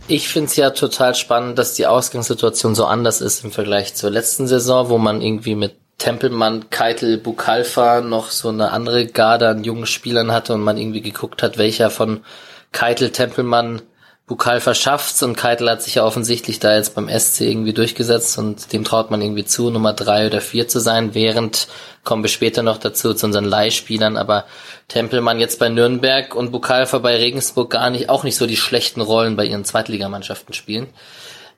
Ich 0.08 0.28
finde 0.28 0.48
es 0.48 0.56
ja 0.56 0.72
total 0.72 1.14
spannend, 1.14 1.60
dass 1.60 1.76
die 1.76 1.86
Ausgangssituation 1.86 2.74
so 2.74 2.86
anders 2.86 3.22
ist 3.22 3.44
im 3.44 3.52
Vergleich 3.52 3.94
zur 3.94 4.10
letzten 4.10 4.48
Saison, 4.48 4.90
wo 4.90 4.98
man 4.98 5.22
irgendwie 5.22 5.56
mit 5.56 5.76
Tempelmann, 6.00 6.70
Keitel, 6.70 7.18
Bukalfa 7.18 8.02
noch 8.02 8.32
so 8.32 8.50
eine 8.50 8.72
andere 8.72 9.06
Garde 9.06 9.50
an 9.50 9.64
jungen 9.64 9.86
Spielern 9.86 10.32
hatte 10.32 10.54
und 10.54 10.62
man 10.62 10.78
irgendwie 10.78 11.02
geguckt 11.02 11.44
hat, 11.44 11.58
welcher 11.58 11.90
von 11.90 12.24
Keitel, 12.72 13.12
Tempelmann, 13.12 13.82
Bukal 14.30 14.62
verschafft's 14.62 15.24
und 15.24 15.36
Keitel 15.36 15.68
hat 15.68 15.82
sich 15.82 15.96
ja 15.96 16.06
offensichtlich 16.06 16.60
da 16.60 16.76
jetzt 16.76 16.94
beim 16.94 17.10
SC 17.10 17.42
irgendwie 17.42 17.74
durchgesetzt 17.74 18.38
und 18.38 18.72
dem 18.72 18.84
traut 18.84 19.10
man 19.10 19.24
irgendwie 19.24 19.44
zu, 19.44 19.72
Nummer 19.72 19.92
drei 19.92 20.28
oder 20.28 20.40
vier 20.40 20.68
zu 20.68 20.80
sein, 20.80 21.16
während, 21.16 21.68
kommen 22.04 22.22
wir 22.22 22.30
später 22.30 22.62
noch 22.62 22.78
dazu, 22.78 23.16
zu 23.16 23.26
unseren 23.26 23.46
Leihspielern, 23.46 24.18
aber 24.18 24.46
Tempelmann 24.88 25.40
jetzt 25.40 25.58
bei 25.58 25.68
Nürnberg 25.68 26.36
und 26.36 26.52
Bukalfa 26.52 27.00
bei 27.00 27.18
Regensburg 27.18 27.72
gar 27.72 27.90
nicht, 27.90 28.10
auch 28.10 28.24
nicht 28.24 28.38
so 28.38 28.46
die 28.46 28.56
schlechten 28.56 29.02
Rollen 29.02 29.36
bei 29.36 29.46
ihren 29.46 29.66
Zweitligamannschaften 29.66 30.54
spielen. 30.54 30.90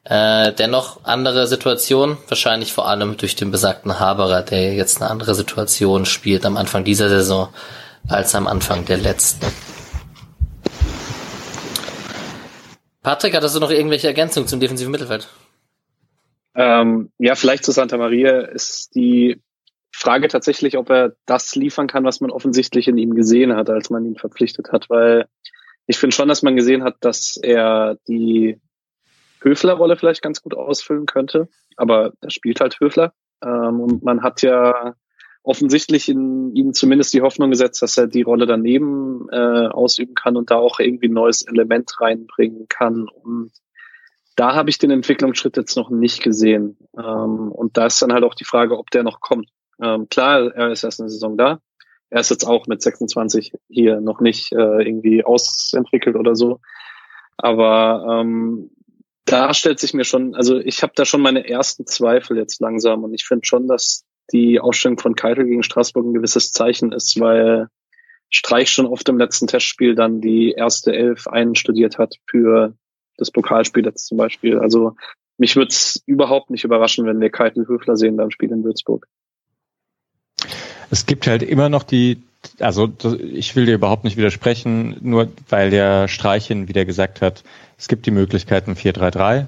Äh, 0.06 0.54
dennoch 0.54 1.04
andere 1.04 1.48
Situation, 1.48 2.18
wahrscheinlich 2.30 2.72
vor 2.72 2.88
allem 2.88 3.18
durch 3.18 3.36
den 3.36 3.52
besagten 3.52 4.00
Haberer, 4.00 4.44
der 4.44 4.76
jetzt 4.76 5.02
eine 5.02 5.12
andere 5.12 5.36
Situation 5.36 6.06
spielt 6.06 6.46
am 6.46 6.56
Anfang 6.56 6.86
dieser 6.86 7.10
Saison 7.10 7.50
als 8.08 8.34
am 8.34 8.48
Anfang 8.48 8.86
der 8.86 8.98
letzten. 8.98 9.46
Patrick, 13.04 13.36
hattest 13.36 13.56
du 13.56 13.60
noch 13.60 13.72
irgendwelche 13.72 14.08
Ergänzungen 14.08 14.48
zum 14.48 14.60
defensiven 14.60 14.92
Mittelfeld? 14.92 15.28
Ähm, 16.54 17.12
ja, 17.18 17.36
vielleicht 17.36 17.64
zu 17.64 17.72
Santa 17.72 17.98
Maria 17.98 18.42
ist 18.42 18.94
die 18.96 19.42
Frage 19.92 20.28
tatsächlich, 20.28 20.78
ob 20.78 20.90
er 20.90 21.14
das 21.26 21.56
liefern 21.56 21.88
kann, 21.88 22.04
was 22.04 22.22
man 22.22 22.32
offensichtlich 22.32 22.88
in 22.88 22.98
ihm 22.98 23.16
gesehen 23.16 23.56
hat, 23.56 23.70
als 23.70 23.90
man 23.90 24.06
ihn 24.06 24.16
verpflichtet 24.16 24.72
hat, 24.72 24.90
weil 24.90 25.28
ich 25.88 25.98
finde 25.98 26.16
schon, 26.16 26.28
dass 26.28 26.44
man 26.44 26.56
gesehen 26.56 26.84
hat, 26.84 26.98
dass 27.02 27.38
er 27.38 27.98
die 28.08 28.60
Höfler-Rolle 29.42 29.98
vielleicht 29.98 30.22
ganz 30.22 30.42
gut 30.42 30.56
ausfüllen 30.56 31.06
könnte, 31.06 31.50
aber 31.78 32.14
er 32.22 32.30
spielt 32.30 32.62
halt 32.62 32.80
Höfler. 32.80 33.14
Ähm, 33.44 33.80
und 33.82 34.04
man 34.04 34.22
hat 34.22 34.42
ja 34.42 34.94
offensichtlich 35.44 36.08
in 36.08 36.56
ihm 36.56 36.74
zumindest 36.74 37.14
die 37.14 37.22
Hoffnung 37.22 37.50
gesetzt, 37.50 37.82
dass 37.82 37.98
er 37.98 38.08
die 38.08 38.22
Rolle 38.22 38.46
daneben 38.46 39.28
äh, 39.32 39.68
ausüben 39.68 40.14
kann 40.14 40.38
und 40.38 40.52
da 40.52 40.58
auch 40.58 40.80
irgendwie 40.80 41.08
ein 41.08 41.14
neues 41.14 41.42
Element 41.42 42.00
reinbringen 42.00 42.68
kann. 42.68 43.08
Und 43.08 43.52
da 44.36 44.54
habe 44.54 44.70
ich 44.70 44.78
den 44.78 44.92
Entwicklungsschritt 44.92 45.58
jetzt 45.58 45.76
noch 45.76 45.90
nicht 45.90 46.22
gesehen. 46.22 46.78
Ähm, 46.98 47.52
und 47.52 47.78
da 47.78 47.88
ist 47.88 48.02
dann 48.02 48.14
halt 48.14 48.24
auch 48.24 48.36
die 48.36 48.46
Frage, 48.46 48.78
ob 48.78 48.92
der 48.92 49.04
noch 49.04 49.20
kommt. 49.20 49.50
Ähm, 49.82 50.08
klar, 50.10 50.54
er 50.54 50.72
ist 50.72 50.84
erst 50.84 51.02
eine 51.02 51.10
Saison 51.10 51.38
da. 51.38 51.60
Er 52.12 52.20
ist 52.20 52.30
jetzt 52.30 52.46
auch 52.46 52.68
mit 52.68 52.82
26 52.82 53.54
hier 53.70 54.00
noch 54.02 54.20
nicht 54.20 54.52
äh, 54.52 54.84
irgendwie 54.84 55.24
ausentwickelt 55.24 56.16
oder 56.16 56.36
so. 56.36 56.60
Aber 57.38 58.20
ähm, 58.22 58.70
da 59.26 59.54
stellt 59.54 59.80
sich 59.80 59.94
mir 59.94 60.04
schon, 60.04 60.36
also 60.36 60.58
ich 60.58 60.84
habe 60.84 60.94
da 60.96 61.06
schon 61.06 61.22
meine 61.22 61.48
ersten 61.48 61.88
Zweifel 61.88 62.38
jetzt 62.38 62.60
langsam 62.60 63.04
und 63.04 63.14
ich 63.14 63.26
finde 63.26 63.46
schon, 63.46 63.68
dass 63.68 64.04
die 64.32 64.60
Ausstellung 64.60 65.00
von 65.00 65.16
Keitel 65.16 65.46
gegen 65.46 65.64
Straßburg 65.64 66.06
ein 66.06 66.14
gewisses 66.14 66.52
Zeichen 66.52 66.92
ist, 66.92 67.20
weil 67.20 67.68
Streich 68.30 68.70
schon 68.70 68.86
oft 68.86 69.08
im 69.10 69.18
letzten 69.18 69.48
Testspiel 69.48 69.96
dann 69.96 70.22
die 70.22 70.52
erste 70.52 70.94
Elf 70.94 71.28
einstudiert 71.28 71.98
hat 71.98 72.16
für 72.26 72.74
das 73.18 73.32
Pokalspiel 73.32 73.86
jetzt 73.86 74.08
zum 74.08 74.18
Beispiel. 74.18 74.58
Also 74.58 74.96
mich 75.38 75.56
würde 75.56 75.70
es 75.70 76.02
überhaupt 76.06 76.50
nicht 76.50 76.64
überraschen, 76.64 77.06
wenn 77.06 77.20
wir 77.20 77.30
Keitel 77.30 77.68
Höfler 77.68 77.98
sehen 77.98 78.16
beim 78.16 78.32
Spiel 78.32 78.52
in 78.52 78.64
Würzburg. 78.64 79.08
Es 80.90 81.06
gibt 81.06 81.28
halt 81.28 81.44
immer 81.44 81.70
noch 81.70 81.84
die, 81.84 82.22
also 82.60 82.90
ich 83.02 83.56
will 83.56 83.66
dir 83.66 83.76
überhaupt 83.76 84.04
nicht 84.04 84.18
widersprechen, 84.18 84.98
nur 85.02 85.30
weil 85.50 85.70
der 85.70 86.08
Streichen 86.08 86.68
wieder 86.68 86.86
gesagt 86.86 87.22
hat, 87.22 87.44
es 87.78 87.88
gibt 87.88 88.06
die 88.06 88.12
Möglichkeiten 88.12 88.74
4-3-3 88.74 89.48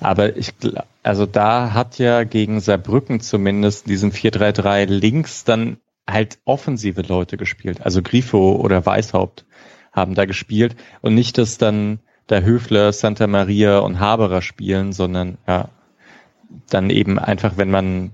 aber 0.00 0.36
ich, 0.36 0.52
also 1.02 1.26
da 1.26 1.72
hat 1.72 1.98
ja 1.98 2.24
gegen 2.24 2.60
Saarbrücken 2.60 3.20
zumindest 3.20 3.88
diesen 3.88 4.12
4-3-3 4.12 4.86
links 4.86 5.44
dann 5.44 5.78
halt 6.08 6.38
offensive 6.44 7.02
Leute 7.02 7.36
gespielt. 7.36 7.80
Also 7.82 8.02
Grifo 8.02 8.56
oder 8.56 8.84
Weishaupt 8.84 9.44
haben 9.92 10.14
da 10.14 10.24
gespielt 10.24 10.76
und 11.02 11.14
nicht, 11.14 11.38
dass 11.38 11.58
dann 11.58 12.00
der 12.28 12.44
Höfler, 12.44 12.92
Santa 12.92 13.26
Maria 13.26 13.78
und 13.78 14.00
Haberer 14.00 14.42
spielen, 14.42 14.92
sondern 14.92 15.38
ja, 15.46 15.68
dann 16.68 16.90
eben 16.90 17.18
einfach, 17.18 17.56
wenn 17.56 17.70
man, 17.70 18.12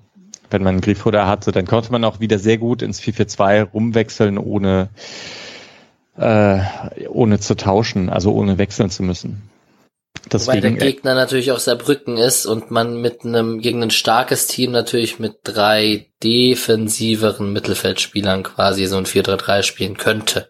wenn 0.50 0.62
man 0.62 0.80
Grifo 0.80 1.10
da 1.10 1.26
hatte, 1.26 1.52
dann 1.52 1.66
konnte 1.66 1.92
man 1.92 2.04
auch 2.04 2.20
wieder 2.20 2.38
sehr 2.38 2.58
gut 2.58 2.82
ins 2.82 3.00
4-4-2 3.00 3.62
rumwechseln, 3.70 4.38
ohne, 4.38 4.90
äh, 6.16 6.60
ohne 7.08 7.40
zu 7.40 7.56
tauschen, 7.56 8.10
also 8.10 8.32
ohne 8.32 8.58
wechseln 8.58 8.90
zu 8.90 9.02
müssen. 9.02 9.42
Deswegen, 10.30 10.62
Weil 10.62 10.74
der 10.74 10.86
Gegner 10.86 11.14
natürlich 11.14 11.50
auch 11.50 11.58
Saarbrücken 11.58 12.16
ist 12.16 12.46
und 12.46 12.70
man 12.70 13.00
mit 13.00 13.24
einem 13.24 13.60
gegen 13.60 13.82
ein 13.82 13.90
starkes 13.90 14.46
Team 14.46 14.70
natürlich 14.70 15.18
mit 15.18 15.38
drei 15.42 16.06
defensiveren 16.22 17.52
Mittelfeldspielern 17.52 18.42
quasi 18.42 18.86
so 18.86 18.96
ein 18.96 19.06
4-3-3 19.06 19.62
spielen 19.62 19.96
könnte. 19.96 20.48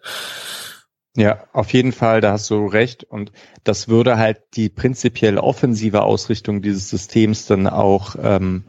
Ja, 1.15 1.43
auf 1.53 1.73
jeden 1.73 1.91
Fall, 1.91 2.21
da 2.21 2.31
hast 2.31 2.49
du 2.49 2.65
recht. 2.65 3.03
Und 3.03 3.31
das 3.63 3.87
würde 3.87 4.17
halt 4.17 4.41
die 4.55 4.69
prinzipiell 4.69 5.37
offensive 5.37 6.03
Ausrichtung 6.03 6.61
dieses 6.61 6.89
Systems 6.89 7.45
dann 7.45 7.67
auch 7.67 8.15
ähm, 8.21 8.65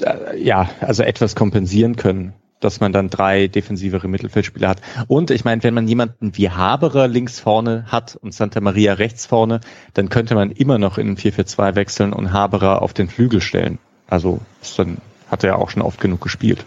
äh, 0.00 0.40
ja, 0.40 0.70
also 0.80 1.02
etwas 1.02 1.34
kompensieren 1.34 1.96
können 1.96 2.34
dass 2.60 2.80
man 2.80 2.92
dann 2.92 3.10
drei 3.10 3.48
defensivere 3.48 4.08
Mittelfeldspieler 4.08 4.68
hat. 4.68 4.82
Und 5.08 5.30
ich 5.30 5.44
meine, 5.44 5.62
wenn 5.62 5.74
man 5.74 5.88
jemanden 5.88 6.36
wie 6.36 6.50
Haberer 6.50 7.08
links 7.08 7.40
vorne 7.40 7.86
hat 7.88 8.16
und 8.16 8.32
Santa 8.32 8.60
Maria 8.60 8.94
rechts 8.94 9.26
vorne, 9.26 9.60
dann 9.94 10.08
könnte 10.08 10.34
man 10.34 10.50
immer 10.50 10.78
noch 10.78 10.98
in 10.98 11.08
ein 11.08 11.16
4-4-2 11.16 11.74
wechseln 11.74 12.12
und 12.12 12.32
Haberer 12.32 12.82
auf 12.82 12.92
den 12.92 13.08
Flügel 13.08 13.40
stellen. 13.40 13.78
Also 14.06 14.40
dann 14.76 14.98
hat 15.30 15.44
er 15.44 15.58
auch 15.58 15.70
schon 15.70 15.82
oft 15.82 16.00
genug 16.00 16.20
gespielt. 16.20 16.64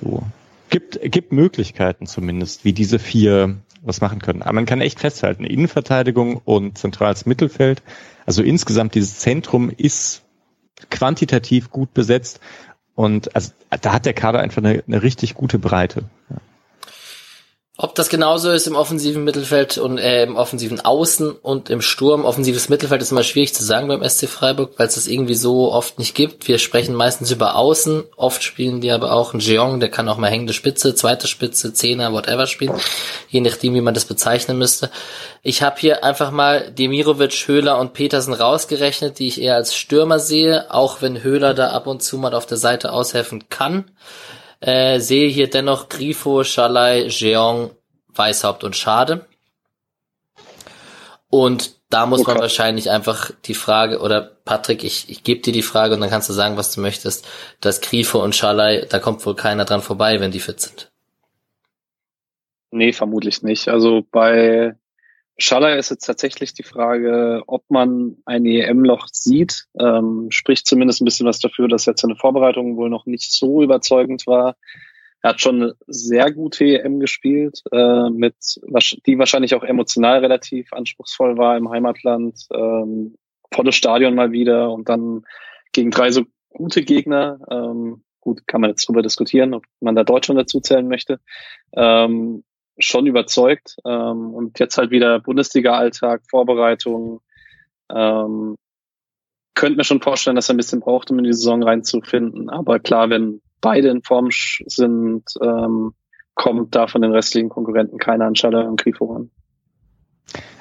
So. 0.00 0.22
Gibt, 0.70 0.98
gibt 1.02 1.32
Möglichkeiten 1.32 2.06
zumindest, 2.06 2.64
wie 2.64 2.72
diese 2.72 2.98
vier 2.98 3.56
was 3.82 4.00
machen 4.00 4.20
können. 4.20 4.42
Aber 4.42 4.54
man 4.54 4.66
kann 4.66 4.80
echt 4.80 4.98
festhalten, 4.98 5.44
Innenverteidigung 5.44 6.40
und 6.44 6.78
zentrales 6.78 7.26
Mittelfeld, 7.26 7.82
also 8.26 8.42
insgesamt 8.42 8.94
dieses 8.94 9.18
Zentrum 9.18 9.70
ist 9.70 10.22
quantitativ 10.90 11.70
gut 11.70 11.94
besetzt 11.94 12.40
und 12.94 13.34
also 13.34 13.52
da 13.80 13.92
hat 13.92 14.06
der 14.06 14.14
Kader 14.14 14.40
einfach 14.40 14.62
eine, 14.62 14.82
eine 14.86 15.02
richtig 15.02 15.34
gute 15.34 15.58
Breite. 15.58 16.04
Ja. 16.30 16.36
Ob 17.76 17.96
das 17.96 18.08
genauso 18.08 18.52
ist 18.52 18.68
im 18.68 18.76
offensiven 18.76 19.24
Mittelfeld 19.24 19.78
und 19.78 19.98
äh, 19.98 20.22
im 20.22 20.36
offensiven 20.36 20.80
Außen 20.80 21.32
und 21.32 21.70
im 21.70 21.82
Sturm. 21.82 22.24
Offensives 22.24 22.68
Mittelfeld 22.68 23.02
ist 23.02 23.10
immer 23.10 23.24
schwierig 23.24 23.52
zu 23.52 23.64
sagen 23.64 23.88
beim 23.88 24.08
SC 24.08 24.28
Freiburg, 24.28 24.74
weil 24.76 24.86
es 24.86 24.94
das 24.94 25.08
irgendwie 25.08 25.34
so 25.34 25.72
oft 25.72 25.98
nicht 25.98 26.14
gibt. 26.14 26.46
Wir 26.46 26.58
sprechen 26.58 26.94
meistens 26.94 27.32
über 27.32 27.56
Außen. 27.56 28.04
Oft 28.14 28.44
spielen 28.44 28.80
die 28.80 28.92
aber 28.92 29.10
auch 29.10 29.32
einen 29.32 29.40
Jeong, 29.40 29.80
der 29.80 29.88
kann 29.88 30.08
auch 30.08 30.18
mal 30.18 30.30
hängende 30.30 30.52
Spitze, 30.52 30.94
zweite 30.94 31.26
Spitze, 31.26 31.72
Zehner, 31.72 32.12
whatever 32.12 32.46
spielen. 32.46 32.74
Je 33.28 33.40
nachdem, 33.40 33.74
wie 33.74 33.80
man 33.80 33.94
das 33.94 34.04
bezeichnen 34.04 34.56
müsste. 34.56 34.88
Ich 35.42 35.60
habe 35.60 35.80
hier 35.80 36.04
einfach 36.04 36.30
mal 36.30 36.70
Demirovic, 36.70 37.48
Höhler 37.48 37.80
und 37.80 37.92
Petersen 37.92 38.34
rausgerechnet, 38.34 39.18
die 39.18 39.26
ich 39.26 39.40
eher 39.40 39.56
als 39.56 39.74
Stürmer 39.74 40.20
sehe, 40.20 40.72
auch 40.72 41.02
wenn 41.02 41.24
Höhler 41.24 41.54
da 41.54 41.70
ab 41.70 41.88
und 41.88 42.04
zu 42.04 42.18
mal 42.18 42.34
auf 42.34 42.46
der 42.46 42.56
Seite 42.56 42.92
aushelfen 42.92 43.48
kann. 43.48 43.86
Äh, 44.64 44.98
sehe 44.98 45.28
hier 45.28 45.50
dennoch 45.50 45.90
Grifo, 45.90 46.42
Schalai, 46.42 47.08
Jeong, 47.08 47.72
Weishaupt 48.08 48.64
und 48.64 48.74
Schade. 48.74 49.26
Und 51.28 51.74
da 51.90 52.06
muss 52.06 52.20
okay. 52.20 52.32
man 52.32 52.40
wahrscheinlich 52.40 52.90
einfach 52.90 53.30
die 53.44 53.52
Frage, 53.52 54.00
oder 54.00 54.22
Patrick, 54.22 54.82
ich, 54.82 55.10
ich 55.10 55.22
gebe 55.22 55.42
dir 55.42 55.52
die 55.52 55.60
Frage 55.60 55.94
und 55.94 56.00
dann 56.00 56.08
kannst 56.08 56.30
du 56.30 56.32
sagen, 56.32 56.56
was 56.56 56.74
du 56.74 56.80
möchtest, 56.80 57.28
dass 57.60 57.82
Grifo 57.82 58.22
und 58.22 58.34
Schalai, 58.34 58.86
da 58.88 59.00
kommt 59.00 59.26
wohl 59.26 59.36
keiner 59.36 59.66
dran 59.66 59.82
vorbei, 59.82 60.18
wenn 60.20 60.30
die 60.30 60.40
fit 60.40 60.60
sind. 60.60 60.90
Nee, 62.70 62.94
vermutlich 62.94 63.42
nicht. 63.42 63.68
Also 63.68 64.02
bei 64.10 64.76
Schaller 65.36 65.76
ist 65.76 65.90
jetzt 65.90 66.04
tatsächlich 66.04 66.54
die 66.54 66.62
Frage, 66.62 67.42
ob 67.48 67.64
man 67.68 68.18
ein 68.24 68.46
EM-Loch 68.46 69.08
sieht. 69.10 69.66
Ähm, 69.78 70.26
spricht 70.30 70.66
zumindest 70.66 71.00
ein 71.00 71.06
bisschen 71.06 71.26
was 71.26 71.40
dafür, 71.40 71.66
dass 71.66 71.86
jetzt 71.86 72.02
seine 72.02 72.14
Vorbereitung 72.14 72.76
wohl 72.76 72.88
noch 72.88 73.06
nicht 73.06 73.32
so 73.32 73.62
überzeugend 73.62 74.26
war. 74.28 74.56
er 75.22 75.30
hat 75.30 75.40
schon 75.40 75.62
eine 75.62 75.74
sehr 75.88 76.30
gute 76.30 76.64
EM 76.64 77.00
gespielt, 77.00 77.62
äh, 77.72 78.10
mit 78.10 78.36
die 79.06 79.18
wahrscheinlich 79.18 79.56
auch 79.56 79.64
emotional 79.64 80.20
relativ 80.20 80.72
anspruchsvoll 80.72 81.36
war 81.36 81.56
im 81.56 81.68
Heimatland. 81.68 82.46
Ähm, 82.52 83.16
volles 83.52 83.74
Stadion 83.74 84.14
mal 84.14 84.30
wieder 84.30 84.70
und 84.70 84.88
dann 84.88 85.22
gegen 85.72 85.90
drei 85.90 86.12
so 86.12 86.24
gute 86.50 86.82
Gegner. 86.82 87.40
Ähm, 87.50 88.04
gut, 88.20 88.46
kann 88.46 88.60
man 88.60 88.70
jetzt 88.70 88.86
drüber 88.86 89.02
diskutieren, 89.02 89.54
ob 89.54 89.64
man 89.80 89.96
da 89.96 90.04
Deutschland 90.04 90.40
dazu 90.40 90.60
zählen 90.60 90.86
möchte. 90.86 91.18
Ähm, 91.72 92.44
schon 92.78 93.06
überzeugt. 93.06 93.76
Ähm, 93.84 94.34
und 94.34 94.58
jetzt 94.58 94.78
halt 94.78 94.90
wieder 94.90 95.20
Bundesliga-Alltag, 95.20 96.22
Vorbereitung. 96.28 97.20
Ähm, 97.90 98.56
könnte 99.54 99.76
mir 99.76 99.84
schon 99.84 100.02
vorstellen, 100.02 100.36
dass 100.36 100.48
er 100.48 100.54
ein 100.54 100.58
bisschen 100.58 100.80
braucht, 100.80 101.10
um 101.10 101.18
in 101.18 101.24
die 101.24 101.32
Saison 101.32 101.62
reinzufinden. 101.62 102.50
Aber 102.50 102.80
klar, 102.80 103.10
wenn 103.10 103.40
beide 103.60 103.88
in 103.88 104.02
Form 104.02 104.28
sind, 104.30 105.24
ähm, 105.40 105.94
kommt 106.34 106.74
da 106.74 106.86
von 106.88 107.02
den 107.02 107.12
restlichen 107.12 107.48
Konkurrenten 107.48 107.98
keiner 107.98 108.26
an 108.26 108.34
Schaller 108.34 108.66
und 108.66 108.80
Grifo 108.80 109.06
ran. 109.06 109.30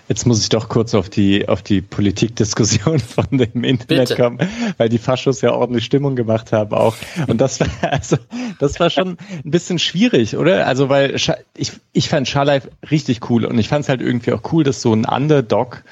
Jetzt 0.10 0.28
muss 0.28 0.42
ich 0.42 0.50
doch 0.50 0.68
kurz 0.68 0.94
auf 0.96 1.10
die, 1.10 1.48
auf 1.48 1.62
die 1.62 1.82
Politikdiskussion 1.82 3.00
von 3.00 3.26
dem 3.32 3.64
Internet 3.64 4.10
Bitte. 4.10 4.22
kommen, 4.22 4.38
weil 4.78 4.90
die 4.90 4.98
Faschos 4.98 5.42
ja 5.42 5.54
ordentlich 5.54 5.86
Stimmung 5.86 6.16
gemacht 6.16 6.52
haben 6.52 6.74
auch. 6.74 6.96
Und 7.28 7.40
das 7.40 7.60
war, 7.60 7.68
also, 7.92 8.18
das 8.60 8.80
war 8.80 8.90
schon 8.90 9.18
ein 9.46 9.50
bisschen 9.50 9.80
schwierig, 9.80 10.36
oder? 10.36 10.68
Also, 10.68 10.90
weil 10.90 11.16
ich, 11.56 11.72
ich 11.94 12.10
fand 12.10 12.28
Schalay 12.28 12.62
richtig 12.92 13.30
cool 13.30 13.46
und 13.46 13.58
ich 13.58 13.70
fand 13.70 13.84
es 13.84 13.90
halt 13.90 14.02
irgendwie 14.02 14.34
auch 14.34 14.42
cool, 14.52 14.64
dass 14.64 14.82
so 14.82 14.94
ein 14.94 15.06
Underdog 15.06 15.84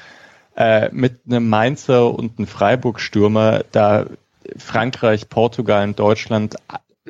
äh, 0.56 0.90
mit 0.92 1.20
einem 1.26 1.48
Mainzer 1.48 2.12
und 2.12 2.38
einem 2.38 2.46
Freiburg-Stürmer 2.46 3.64
da 3.72 4.06
Frankreich, 4.56 5.28
Portugal 5.28 5.84
und 5.88 5.98
Deutschland 5.98 6.56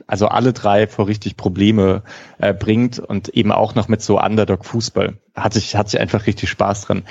also 0.07 0.28
alle 0.28 0.53
drei 0.53 0.86
vor 0.86 1.07
richtig 1.07 1.36
Probleme 1.36 2.03
äh, 2.38 2.55
bringt 2.55 2.99
und 2.99 3.28
eben 3.30 3.53
auch 3.53 3.74
noch 3.74 3.88
mit 3.88 4.03
so 4.03 4.20
Underdog-Fußball. 4.20 5.18
Hat 5.34 5.53
sich, 5.53 5.76
hat 5.76 5.90
sich 5.90 6.01
einfach 6.01 6.26
richtig 6.26 6.49
Spaß 6.51 6.82
dran. 6.82 7.05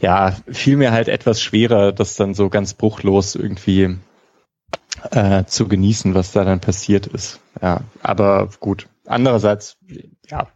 Ja, 0.00 0.36
fiel 0.50 0.76
mir 0.76 0.92
halt 0.92 1.08
etwas 1.08 1.42
schwerer, 1.42 1.92
das 1.92 2.16
dann 2.16 2.34
so 2.34 2.48
ganz 2.48 2.74
bruchlos 2.74 3.34
irgendwie 3.34 3.96
äh, 5.10 5.44
zu 5.44 5.68
genießen, 5.68 6.14
was 6.14 6.32
da 6.32 6.44
dann 6.44 6.60
passiert 6.60 7.06
ist. 7.06 7.40
Ja, 7.60 7.82
aber 8.02 8.48
gut. 8.60 8.88
Andererseits, 9.06 9.76
ja, 10.28 10.48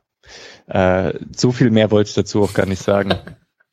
äh, 0.66 1.18
so 1.35 1.53
viel 1.53 1.70
mehr 1.70 1.91
wollte 1.91 2.09
ich 2.09 2.14
dazu 2.14 2.43
auch 2.43 2.55
gar 2.55 2.66
nicht 2.66 2.82
sagen. 2.82 3.14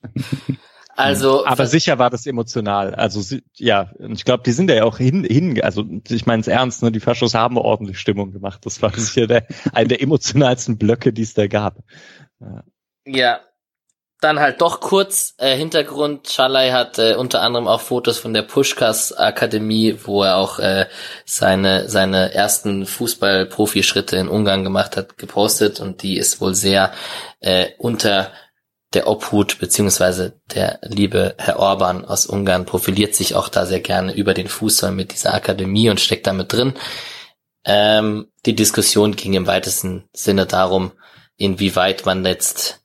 Also, 0.96 1.46
aber 1.46 1.66
sicher 1.68 2.00
war 2.00 2.10
das 2.10 2.26
emotional. 2.26 2.96
Also 2.96 3.38
ja, 3.56 3.92
und 3.98 4.14
ich 4.14 4.26
glaube, 4.26 4.44
die 4.44 4.52
sind 4.52 4.70
ja 4.70 4.84
auch 4.84 4.98
hin, 4.98 5.24
hin 5.24 5.62
also 5.64 5.86
ich 6.10 6.26
meine 6.26 6.42
es 6.42 6.48
ernst, 6.48 6.84
ne? 6.84 6.92
Die 6.92 7.00
Faschos 7.00 7.34
haben 7.34 7.58
ordentlich 7.58 8.00
Stimmung 8.00 8.32
gemacht. 8.32 8.66
Das 8.66 8.82
war 8.82 8.94
sicher 8.96 9.28
der, 9.28 9.48
einer 9.74 9.89
der 9.89 10.02
emotionalsten 10.02 10.78
Blöcke, 10.78 11.14
die 11.14 11.24
es 11.24 11.34
da 11.34 11.48
gab. 11.48 11.78
Ja. 12.39 12.64
ja. 13.06 13.39
Dann 14.20 14.39
halt 14.39 14.62
doch 14.62 14.82
kurz 14.82 15.34
äh, 15.39 15.56
Hintergrund. 15.58 16.28
Schalay 16.28 16.70
hat 16.70 17.00
äh, 17.00 17.16
unter 17.16 17.42
anderem 17.42 17.68
auch 17.68 17.82
Fotos 17.82 18.20
von 18.20 18.36
der 18.36 18.44
Pushkas 18.44 19.12
Akademie, 19.14 19.98
wo 20.04 20.22
er 20.22 20.38
auch 20.38 20.60
äh, 20.60 20.86
seine 21.26 21.89
seine 21.89 22.32
ersten 22.32 22.86
Fußball-Profi-Schritte 22.86 24.18
in 24.18 24.28
Ungarn 24.28 24.64
gemacht 24.64 24.96
hat, 24.96 25.18
gepostet 25.18 25.80
und 25.80 26.04
die 26.04 26.18
ist 26.18 26.39
wohl 26.39 26.54
sehr 26.54 26.92
äh, 27.39 27.70
unter 27.80 28.32
der 28.94 29.08
Obhut 29.08 29.60
beziehungsweise 29.60 30.39
der 30.54 30.80
liebe 30.84 31.36
Herr 31.38 31.60
Orban 31.60 32.04
aus 32.04 32.26
Ungarn 32.26 32.66
profiliert 32.66 33.16
sich 33.16 33.36
auch 33.36 33.48
da 33.48 33.66
sehr 33.66 33.80
gerne 33.80 34.14
über 34.14 34.34
den 34.34 34.48
Fußball 34.48 34.92
mit 34.92 35.14
dieser 35.14 35.34
Akademie 35.34 35.89
und 35.89 36.02
steckt 36.02 36.28
damit 36.28 36.52
drin. 36.52 36.74
Ähm, 37.64 38.28
die 38.46 38.56
Diskussion 38.56 39.16
ging 39.16 39.34
im 39.34 39.48
weitesten 39.48 40.10
Sinne 40.14 40.46
darum, 40.46 40.92
inwieweit 41.38 42.06
man 42.06 42.26
jetzt 42.26 42.84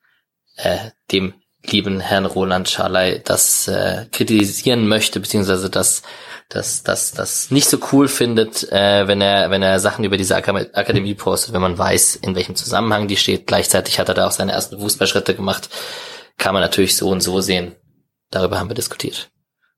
äh, 0.57 0.91
dem 1.11 1.35
lieben 1.73 2.01
Herrn 2.01 2.27
Roland 2.27 2.69
Schalay 2.69 3.21
das 3.25 3.69
äh, 3.69 4.07
kritisieren 4.13 4.89
möchte, 4.89 5.21
beziehungsweise 5.21 5.71
das 5.71 6.03
das, 6.49 6.83
das, 6.85 7.13
das 7.13 7.51
nicht 7.51 7.69
so 7.69 7.79
cool 7.93 8.09
findet, 8.09 8.71
äh, 8.71 9.09
wenn 9.09 9.21
er, 9.21 9.51
wenn 9.51 9.63
er 9.63 9.81
Sachen 9.81 10.05
über 10.05 10.17
diese 10.17 10.37
Akademie 10.37 11.15
postet, 11.15 11.53
wenn 11.53 11.61
man 11.61 11.77
weiß, 11.77 12.17
in 12.17 12.35
welchem 12.37 12.55
Zusammenhang 12.55 13.09
die 13.09 13.17
steht. 13.17 13.47
Gleichzeitig 13.47 13.99
hat 13.99 14.09
er 14.09 14.15
da 14.15 14.27
auch 14.27 14.33
seine 14.33 14.53
ersten 14.53 14.79
Fußballschritte 14.79 15.35
gemacht. 15.35 15.69
Kann 16.39 16.55
man 16.55 16.63
natürlich 16.63 16.97
so 16.97 17.09
und 17.09 17.21
so 17.21 17.41
sehen. 17.41 17.75
Darüber 18.31 18.59
haben 18.59 18.71
wir 18.71 18.75
diskutiert. 18.75 19.31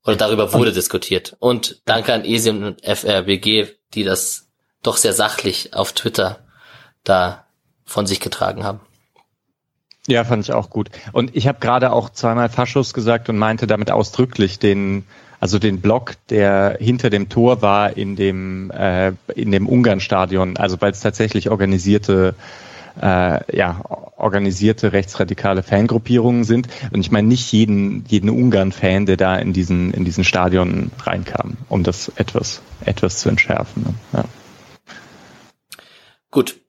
Oder 0.05 0.15
darüber 0.15 0.53
wurde 0.53 0.71
diskutiert. 0.71 1.35
Und 1.39 1.81
danke 1.85 2.13
an 2.13 2.23
ESIM 2.23 2.63
und 2.63 2.85
FRBG, 2.85 3.67
die 3.93 4.03
das 4.03 4.49
doch 4.83 4.97
sehr 4.97 5.13
sachlich 5.13 5.73
auf 5.73 5.93
Twitter 5.93 6.45
da 7.03 7.47
von 7.83 8.05
sich 8.05 8.19
getragen 8.19 8.63
haben. 8.63 8.81
Ja, 10.09 10.23
fand 10.23 10.43
ich 10.43 10.53
auch 10.53 10.69
gut. 10.69 10.89
Und 11.11 11.35
ich 11.35 11.47
habe 11.47 11.59
gerade 11.59 11.91
auch 11.91 12.09
zweimal 12.09 12.49
Faschus 12.49 12.93
gesagt 12.93 13.29
und 13.29 13.37
meinte 13.37 13.67
damit 13.67 13.91
ausdrücklich 13.91 14.57
den 14.59 15.05
also 15.39 15.57
den 15.57 15.79
Block, 15.79 16.15
der 16.29 16.77
hinter 16.81 17.09
dem 17.09 17.29
Tor 17.29 17.61
war 17.61 17.95
in 17.95 18.17
dem, 18.17 18.71
äh, 18.71 19.13
in 19.33 19.51
dem 19.51 19.67
Ungarn-Stadion, 19.67 20.57
also 20.57 20.81
weil 20.81 20.91
es 20.91 20.99
tatsächlich 20.99 21.49
organisierte 21.49 22.35
äh, 23.01 23.55
ja, 23.55 23.81
organisierte 24.17 24.91
rechtsradikale 24.91 25.63
Fangruppierungen 25.63 26.43
sind. 26.43 26.67
Und 26.91 26.99
ich 26.99 27.11
meine 27.11 27.27
nicht 27.27 27.51
jeden, 27.53 28.03
jeden 28.07 28.29
Ungarn-Fan, 28.29 29.05
der 29.05 29.15
da 29.15 29.37
in 29.37 29.53
diesen, 29.53 29.93
in 29.93 30.03
diesen 30.03 30.25
Stadion 30.25 30.91
reinkam, 31.03 31.55
um 31.69 31.83
das 31.83 32.11
etwas, 32.15 32.61
etwas 32.83 33.19
zu 33.19 33.29
entschärfen. 33.29 33.83
Ne? 33.83 33.93
Ja. 34.13 34.25
Gut. 36.31 36.59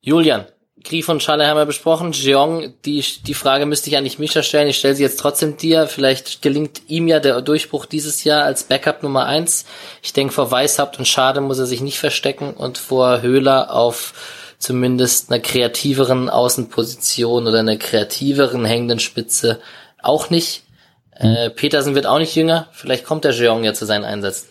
Julian, 0.00 0.46
Grief 0.82 1.08
und 1.08 1.22
Schale 1.22 1.46
haben 1.46 1.58
wir 1.58 1.66
besprochen. 1.66 2.12
Jeong, 2.12 2.72
die, 2.84 3.04
die 3.26 3.34
Frage 3.34 3.66
müsste 3.66 3.90
ich 3.90 3.96
eigentlich 3.96 4.18
Mischa 4.18 4.42
stellen. 4.42 4.68
Ich 4.68 4.78
stelle 4.78 4.94
sie 4.94 5.02
jetzt 5.02 5.20
trotzdem 5.20 5.56
dir. 5.56 5.86
Vielleicht 5.86 6.42
gelingt 6.42 6.82
ihm 6.88 7.08
ja 7.08 7.20
der 7.20 7.42
Durchbruch 7.42 7.86
dieses 7.86 8.24
Jahr 8.24 8.44
als 8.44 8.64
Backup 8.64 9.02
Nummer 9.02 9.26
eins. 9.26 9.66
Ich 10.02 10.12
denke, 10.12 10.32
vor 10.32 10.50
Weishaupt 10.50 10.98
und 10.98 11.06
Schade 11.06 11.40
muss 11.40 11.58
er 11.58 11.66
sich 11.66 11.80
nicht 11.80 11.98
verstecken 11.98 12.54
und 12.54 12.78
vor 12.78 13.22
Höhler 13.22 13.74
auf 13.74 14.14
zumindest 14.58 15.30
einer 15.30 15.40
kreativeren 15.40 16.28
Außenposition 16.28 17.46
oder 17.46 17.60
einer 17.60 17.76
kreativeren 17.76 18.64
hängenden 18.64 19.00
Spitze 19.00 19.60
auch 20.02 20.30
nicht. 20.30 20.62
Äh, 21.12 21.50
Petersen 21.50 21.94
wird 21.94 22.06
auch 22.06 22.18
nicht 22.18 22.34
jünger. 22.34 22.68
Vielleicht 22.72 23.04
kommt 23.04 23.24
der 23.24 23.32
Jeong 23.32 23.64
ja 23.64 23.74
zu 23.74 23.86
seinen 23.86 24.04
Einsätzen. 24.04 24.49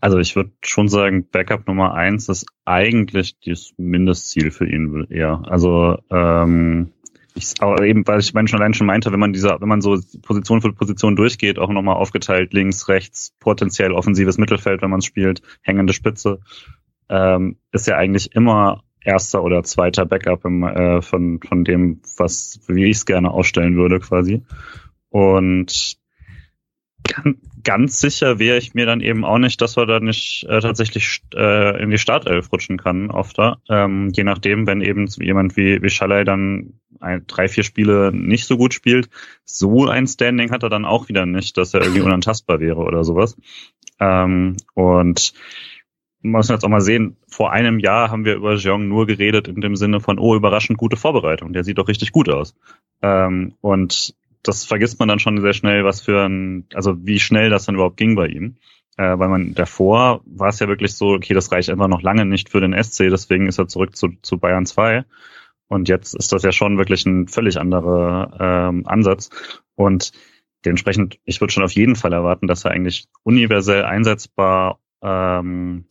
Also 0.00 0.18
ich 0.18 0.36
würde 0.36 0.52
schon 0.62 0.88
sagen, 0.88 1.28
Backup 1.30 1.66
Nummer 1.66 1.94
eins 1.94 2.28
ist 2.28 2.46
eigentlich 2.64 3.36
das 3.44 3.72
Mindestziel 3.76 4.50
für 4.50 4.68
ihn 4.68 5.06
eher. 5.10 5.42
Also 5.46 5.98
ähm, 6.10 6.92
ich, 7.34 7.54
aber 7.60 7.84
eben, 7.84 8.06
weil 8.06 8.20
ich 8.20 8.32
meine 8.32 8.48
schon 8.48 8.60
allein 8.60 8.74
schon 8.74 8.86
meinte, 8.86 9.12
wenn 9.12 9.20
man 9.20 9.32
dieser, 9.32 9.60
wenn 9.60 9.68
man 9.68 9.82
so 9.82 9.98
Position 10.22 10.62
für 10.62 10.72
Position 10.72 11.16
durchgeht, 11.16 11.58
auch 11.58 11.68
nochmal 11.70 11.96
aufgeteilt, 11.96 12.54
links, 12.54 12.88
rechts, 12.88 13.34
potenziell 13.40 13.92
offensives 13.92 14.38
Mittelfeld, 14.38 14.80
wenn 14.80 14.90
man 14.90 15.02
spielt, 15.02 15.42
hängende 15.60 15.92
Spitze, 15.92 16.40
ähm, 17.08 17.58
ist 17.72 17.86
ja 17.86 17.96
eigentlich 17.96 18.34
immer 18.34 18.82
erster 19.02 19.42
oder 19.44 19.62
zweiter 19.62 20.06
Backup 20.06 20.44
im, 20.44 20.62
äh, 20.62 21.02
von, 21.02 21.40
von 21.40 21.64
dem, 21.64 22.00
was, 22.16 22.60
wie 22.68 22.84
ich 22.86 22.96
es 22.96 23.06
gerne 23.06 23.30
ausstellen 23.30 23.76
würde, 23.76 24.00
quasi. 24.00 24.42
Und 25.10 25.98
ganz 27.04 27.38
sicher 27.88 28.38
wäre 28.38 28.58
ich 28.58 28.74
mir 28.74 28.86
dann 28.86 29.00
eben 29.00 29.24
auch 29.24 29.38
nicht, 29.38 29.60
dass 29.60 29.76
er 29.76 29.86
da 29.86 30.00
nicht 30.00 30.46
äh, 30.48 30.60
tatsächlich 30.60 31.22
äh, 31.34 31.82
in 31.82 31.90
die 31.90 31.98
Startelf 31.98 32.52
rutschen 32.52 32.78
kann, 32.78 33.10
oft 33.10 33.38
da. 33.38 33.58
Ähm, 33.68 34.10
je 34.14 34.24
nachdem, 34.24 34.66
wenn 34.66 34.80
eben 34.80 35.06
jemand 35.18 35.56
wie, 35.56 35.82
wie 35.82 35.90
Schalay 35.90 36.24
dann 36.24 36.74
ein, 37.00 37.26
drei, 37.26 37.48
vier 37.48 37.64
Spiele 37.64 38.12
nicht 38.12 38.46
so 38.46 38.56
gut 38.56 38.74
spielt, 38.74 39.08
so 39.44 39.86
ein 39.86 40.06
Standing 40.06 40.50
hat 40.50 40.62
er 40.62 40.70
dann 40.70 40.84
auch 40.84 41.08
wieder 41.08 41.26
nicht, 41.26 41.56
dass 41.56 41.74
er 41.74 41.82
irgendwie 41.82 42.00
unantastbar 42.06 42.60
wäre 42.60 42.78
oder 42.78 43.04
sowas. 43.04 43.36
Ähm, 44.00 44.56
und 44.74 45.32
man 46.22 46.40
muss 46.40 46.48
jetzt 46.48 46.64
auch 46.64 46.68
mal 46.68 46.80
sehen, 46.80 47.16
vor 47.28 47.52
einem 47.52 47.78
Jahr 47.78 48.10
haben 48.10 48.24
wir 48.24 48.34
über 48.34 48.56
Jeong 48.56 48.88
nur 48.88 49.06
geredet 49.06 49.48
in 49.48 49.60
dem 49.60 49.76
Sinne 49.76 50.00
von, 50.00 50.18
oh, 50.18 50.34
überraschend 50.34 50.78
gute 50.78 50.96
Vorbereitung. 50.96 51.52
Der 51.52 51.64
sieht 51.64 51.78
doch 51.78 51.88
richtig 51.88 52.12
gut 52.12 52.28
aus. 52.28 52.54
Ähm, 53.02 53.54
und 53.60 54.14
das 54.48 54.64
vergisst 54.64 54.98
man 54.98 55.08
dann 55.08 55.18
schon 55.18 55.40
sehr 55.40 55.52
schnell, 55.52 55.84
was 55.84 56.00
für 56.00 56.24
ein, 56.24 56.66
also 56.74 56.94
wie 57.06 57.20
schnell 57.20 57.50
das 57.50 57.66
dann 57.66 57.74
überhaupt 57.74 57.96
ging 57.96 58.14
bei 58.16 58.28
ihm. 58.28 58.56
Äh, 58.96 59.18
weil 59.18 59.28
man 59.28 59.54
davor 59.54 60.22
war 60.24 60.48
es 60.48 60.58
ja 60.58 60.68
wirklich 60.68 60.94
so, 60.94 61.14
okay, 61.14 61.34
das 61.34 61.52
reicht 61.52 61.68
einfach 61.68 61.88
noch 61.88 62.02
lange 62.02 62.24
nicht 62.24 62.48
für 62.48 62.60
den 62.60 62.72
SC, 62.72 63.10
deswegen 63.10 63.46
ist 63.46 63.58
er 63.58 63.68
zurück 63.68 63.94
zu, 63.94 64.08
zu 64.22 64.38
Bayern 64.38 64.64
2. 64.64 65.04
Und 65.68 65.88
jetzt 65.88 66.14
ist 66.14 66.32
das 66.32 66.42
ja 66.42 66.52
schon 66.52 66.78
wirklich 66.78 67.04
ein 67.06 67.28
völlig 67.28 67.58
anderer 67.58 68.36
ähm, 68.40 68.86
Ansatz. 68.86 69.30
Und 69.74 70.12
dementsprechend, 70.64 71.18
ich 71.24 71.40
würde 71.40 71.52
schon 71.52 71.64
auf 71.64 71.72
jeden 71.72 71.96
Fall 71.96 72.12
erwarten, 72.12 72.46
dass 72.46 72.64
er 72.64 72.70
eigentlich 72.70 73.08
universell 73.24 73.84
einsetzbar 73.84 74.78
ähm, 75.02 75.86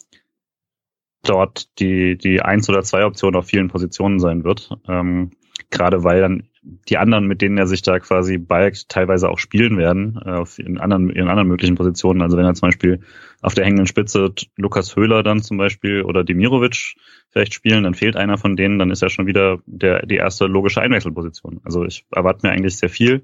dort 1.24 1.80
die, 1.80 2.18
die 2.18 2.42
eins 2.42 2.70
oder 2.70 2.84
zwei 2.84 3.06
Option 3.06 3.36
auf 3.36 3.48
vielen 3.48 3.68
Positionen 3.68 4.20
sein 4.20 4.44
wird. 4.44 4.70
Ähm, 4.88 5.32
gerade 5.70 6.04
weil 6.04 6.22
dann 6.22 6.48
die 6.90 6.98
anderen, 6.98 7.28
mit 7.28 7.42
denen 7.42 7.58
er 7.58 7.68
sich 7.68 7.82
da 7.82 8.00
quasi 8.00 8.38
balgt, 8.38 8.90
teilweise 8.90 9.30
auch 9.30 9.38
spielen 9.38 9.78
werden, 9.78 10.20
äh, 10.26 10.32
auf 10.32 10.58
in 10.60 10.78
anderen, 10.80 11.10
in 11.10 11.28
anderen 11.28 11.48
möglichen 11.48 11.76
Positionen. 11.76 12.22
Also 12.22 12.38
wenn 12.38 12.46
er 12.46 12.54
zum 12.56 12.70
Beispiel 12.70 13.00
auf 13.42 13.54
der 13.54 13.66
hängenden 13.66 13.88
Spitze 13.88 14.34
Lukas 14.56 14.96
Höhler 14.96 15.22
dann 15.22 15.42
zum 15.42 15.58
Beispiel 15.58 16.02
oder 16.02 16.24
Demirovic 16.24 16.96
vielleicht 17.30 17.54
spielen, 17.54 17.84
dann 17.84 17.94
fehlt 17.94 18.16
einer 18.16 18.38
von 18.38 18.56
denen, 18.56 18.80
dann 18.80 18.92
ist 18.92 19.04
er 19.04 19.10
schon 19.10 19.28
wieder 19.28 19.60
der, 19.66 20.06
die 20.06 20.16
erste 20.16 20.46
logische 20.48 20.82
Einwechselposition. 20.82 21.62
Also 21.64 21.86
ich 21.86 22.06
erwarte 22.12 22.48
mir 22.48 22.54
eigentlich 22.54 22.78
sehr 22.78 22.90
viel. 22.90 23.24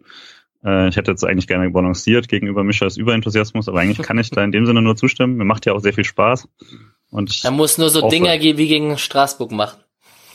Äh, 0.63 0.89
ich 0.89 0.97
hätte 0.97 1.11
jetzt 1.11 1.23
eigentlich 1.23 1.47
gerne 1.47 1.69
balanciert 1.71 2.27
gegenüber 2.27 2.63
Mischers 2.63 2.97
Überenthusiasmus, 2.97 3.67
aber 3.67 3.79
eigentlich 3.79 4.05
kann 4.05 4.19
ich 4.19 4.29
da 4.29 4.43
in 4.43 4.51
dem 4.51 4.65
Sinne 4.65 4.81
nur 4.81 4.95
zustimmen. 4.95 5.37
Mir 5.37 5.45
macht 5.45 5.65
ja 5.65 5.73
auch 5.73 5.79
sehr 5.79 5.93
viel 5.93 6.05
Spaß. 6.05 6.47
Und 7.09 7.41
er 7.43 7.51
muss 7.51 7.77
nur 7.77 7.89
so 7.89 8.07
Dinger 8.07 8.39
wie 8.39 8.67
gegen 8.67 8.97
Straßburg 8.97 9.51
machen. 9.51 9.79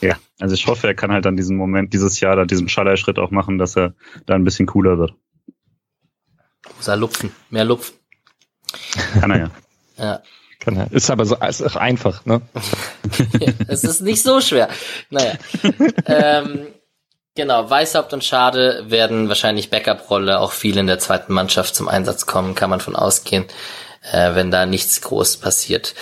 Ja, 0.00 0.16
also 0.38 0.54
ich 0.54 0.66
hoffe, 0.66 0.86
er 0.86 0.94
kann 0.94 1.12
halt 1.12 1.24
dann 1.24 1.36
diesen 1.36 1.56
Moment, 1.56 1.92
dieses 1.92 2.20
Jahr, 2.20 2.36
da 2.36 2.44
diesen 2.44 2.68
Schallerschritt 2.68 3.18
auch 3.18 3.30
machen, 3.30 3.58
dass 3.58 3.76
er 3.76 3.94
da 4.26 4.34
ein 4.34 4.44
bisschen 4.44 4.66
cooler 4.66 4.98
wird. 4.98 5.14
Muss 6.76 6.88
er 6.88 6.96
lupfen, 6.96 7.32
mehr 7.50 7.64
lupfen. 7.64 7.94
Kann 9.20 9.30
er 9.30 9.38
ja. 9.38 9.50
ja. 9.96 10.22
Kann 10.60 10.76
er. 10.76 10.90
Ist 10.90 11.10
aber 11.10 11.24
so, 11.24 11.36
ist 11.36 11.62
auch 11.62 11.76
einfach, 11.76 12.24
ne? 12.26 12.42
es 13.68 13.84
ist 13.84 14.00
nicht 14.00 14.22
so 14.22 14.40
schwer. 14.40 14.68
Naja. 15.10 15.34
ähm, 16.06 16.66
genau, 17.34 17.68
Weißhaupt 17.68 18.12
und 18.12 18.24
Schade 18.24 18.84
werden 18.88 19.28
wahrscheinlich 19.28 19.70
Backup-Rolle 19.70 20.40
auch 20.40 20.52
viel 20.52 20.76
in 20.76 20.86
der 20.86 20.98
zweiten 20.98 21.32
Mannschaft 21.32 21.74
zum 21.74 21.88
Einsatz 21.88 22.26
kommen, 22.26 22.54
kann 22.54 22.70
man 22.70 22.80
von 22.80 22.96
ausgehen, 22.96 23.44
äh, 24.12 24.34
wenn 24.34 24.50
da 24.50 24.66
nichts 24.66 25.00
groß 25.02 25.38
passiert. 25.38 25.94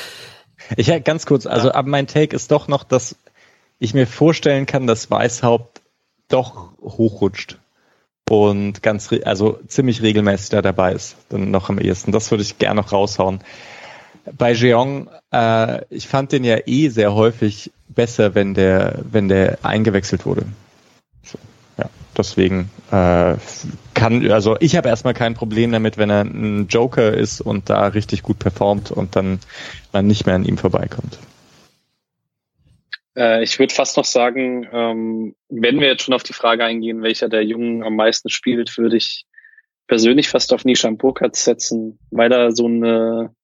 Ich 0.77 0.87
ja, 0.87 0.99
ganz 0.99 1.27
kurz, 1.27 1.47
also 1.47 1.69
ja. 1.69 1.75
aber 1.75 1.89
mein 1.89 2.07
Take 2.07 2.35
ist 2.35 2.51
doch 2.51 2.69
noch, 2.69 2.85
dass 2.85 3.17
ich 3.85 3.95
mir 3.95 4.07
vorstellen 4.07 4.67
kann, 4.67 4.87
dass 4.87 5.11
Weißhaupt 5.11 5.83
doch 6.29 6.71
hochrutscht 6.81 7.59
und 8.29 8.83
ganz, 8.83 9.11
also 9.25 9.59
ziemlich 9.69 10.03
regelmäßig 10.03 10.51
da 10.51 10.63
dabei 10.63 10.93
ist, 10.93 11.17
dann 11.29 11.51
noch 11.51 11.69
am 11.69 11.79
ehesten. 11.79 12.13
Das 12.13 12.31
würde 12.31 12.43
ich 12.43 12.59
gerne 12.59 12.81
noch 12.81 12.93
raushauen. 12.93 13.41
Bei 14.39 14.53
Jeong, 14.53 15.11
äh, 15.33 15.85
ich 15.91 16.09
fand 16.09 16.33
den 16.33 16.45
ja 16.45 16.57
eh 16.65 16.89
sehr 16.89 17.15
häufig 17.15 17.71
besser, 17.89 18.35
wenn 18.35 18.55
der, 18.55 19.01
wenn 19.11 19.29
der 19.29 19.59
eingewechselt 19.63 20.25
wurde. 20.25 20.47
So, 21.23 21.39
ja, 21.77 21.91
deswegen 22.17 22.71
äh, 22.91 23.35
kann, 23.93 24.31
also 24.31 24.57
ich 24.61 24.77
habe 24.77 24.89
erstmal 24.89 25.13
kein 25.13 25.35
Problem 25.35 25.73
damit, 25.73 25.99
wenn 25.99 26.09
er 26.09 26.23
ein 26.23 26.69
Joker 26.69 27.13
ist 27.13 27.43
und 27.43 27.69
da 27.69 27.89
richtig 27.89 28.23
gut 28.23 28.39
performt 28.39 28.91
und 28.91 29.15
dann 29.15 29.41
man 29.93 30.07
nicht 30.07 30.25
mehr 30.25 30.37
an 30.37 30.47
ihm 30.47 30.57
vorbeikommt. 30.57 31.19
Äh, 33.17 33.43
ich 33.43 33.59
würde 33.59 33.75
fast 33.75 33.97
noch 33.97 34.05
sagen, 34.05 34.69
ähm, 34.73 35.35
wenn 35.49 35.81
wir 35.81 35.89
jetzt 35.89 36.03
schon 36.03 36.15
auf 36.15 36.23
die 36.23 36.33
Frage 36.33 36.65
eingehen, 36.65 37.03
welcher 37.03 37.29
der 37.29 37.45
Jungen 37.45 37.83
am 37.83 37.97
meisten 37.97 38.29
spielt, 38.29 38.77
würde 38.79 38.97
ich 38.97 39.27
persönlich 39.87 40.29
fast 40.29 40.53
auf 40.53 40.65
Nishan 40.65 40.97
Burkhardt 40.97 41.37
setzen, 41.37 41.99
weil 42.11 42.33
er 42.33 42.53
so 42.53 42.67
eine 42.67 43.35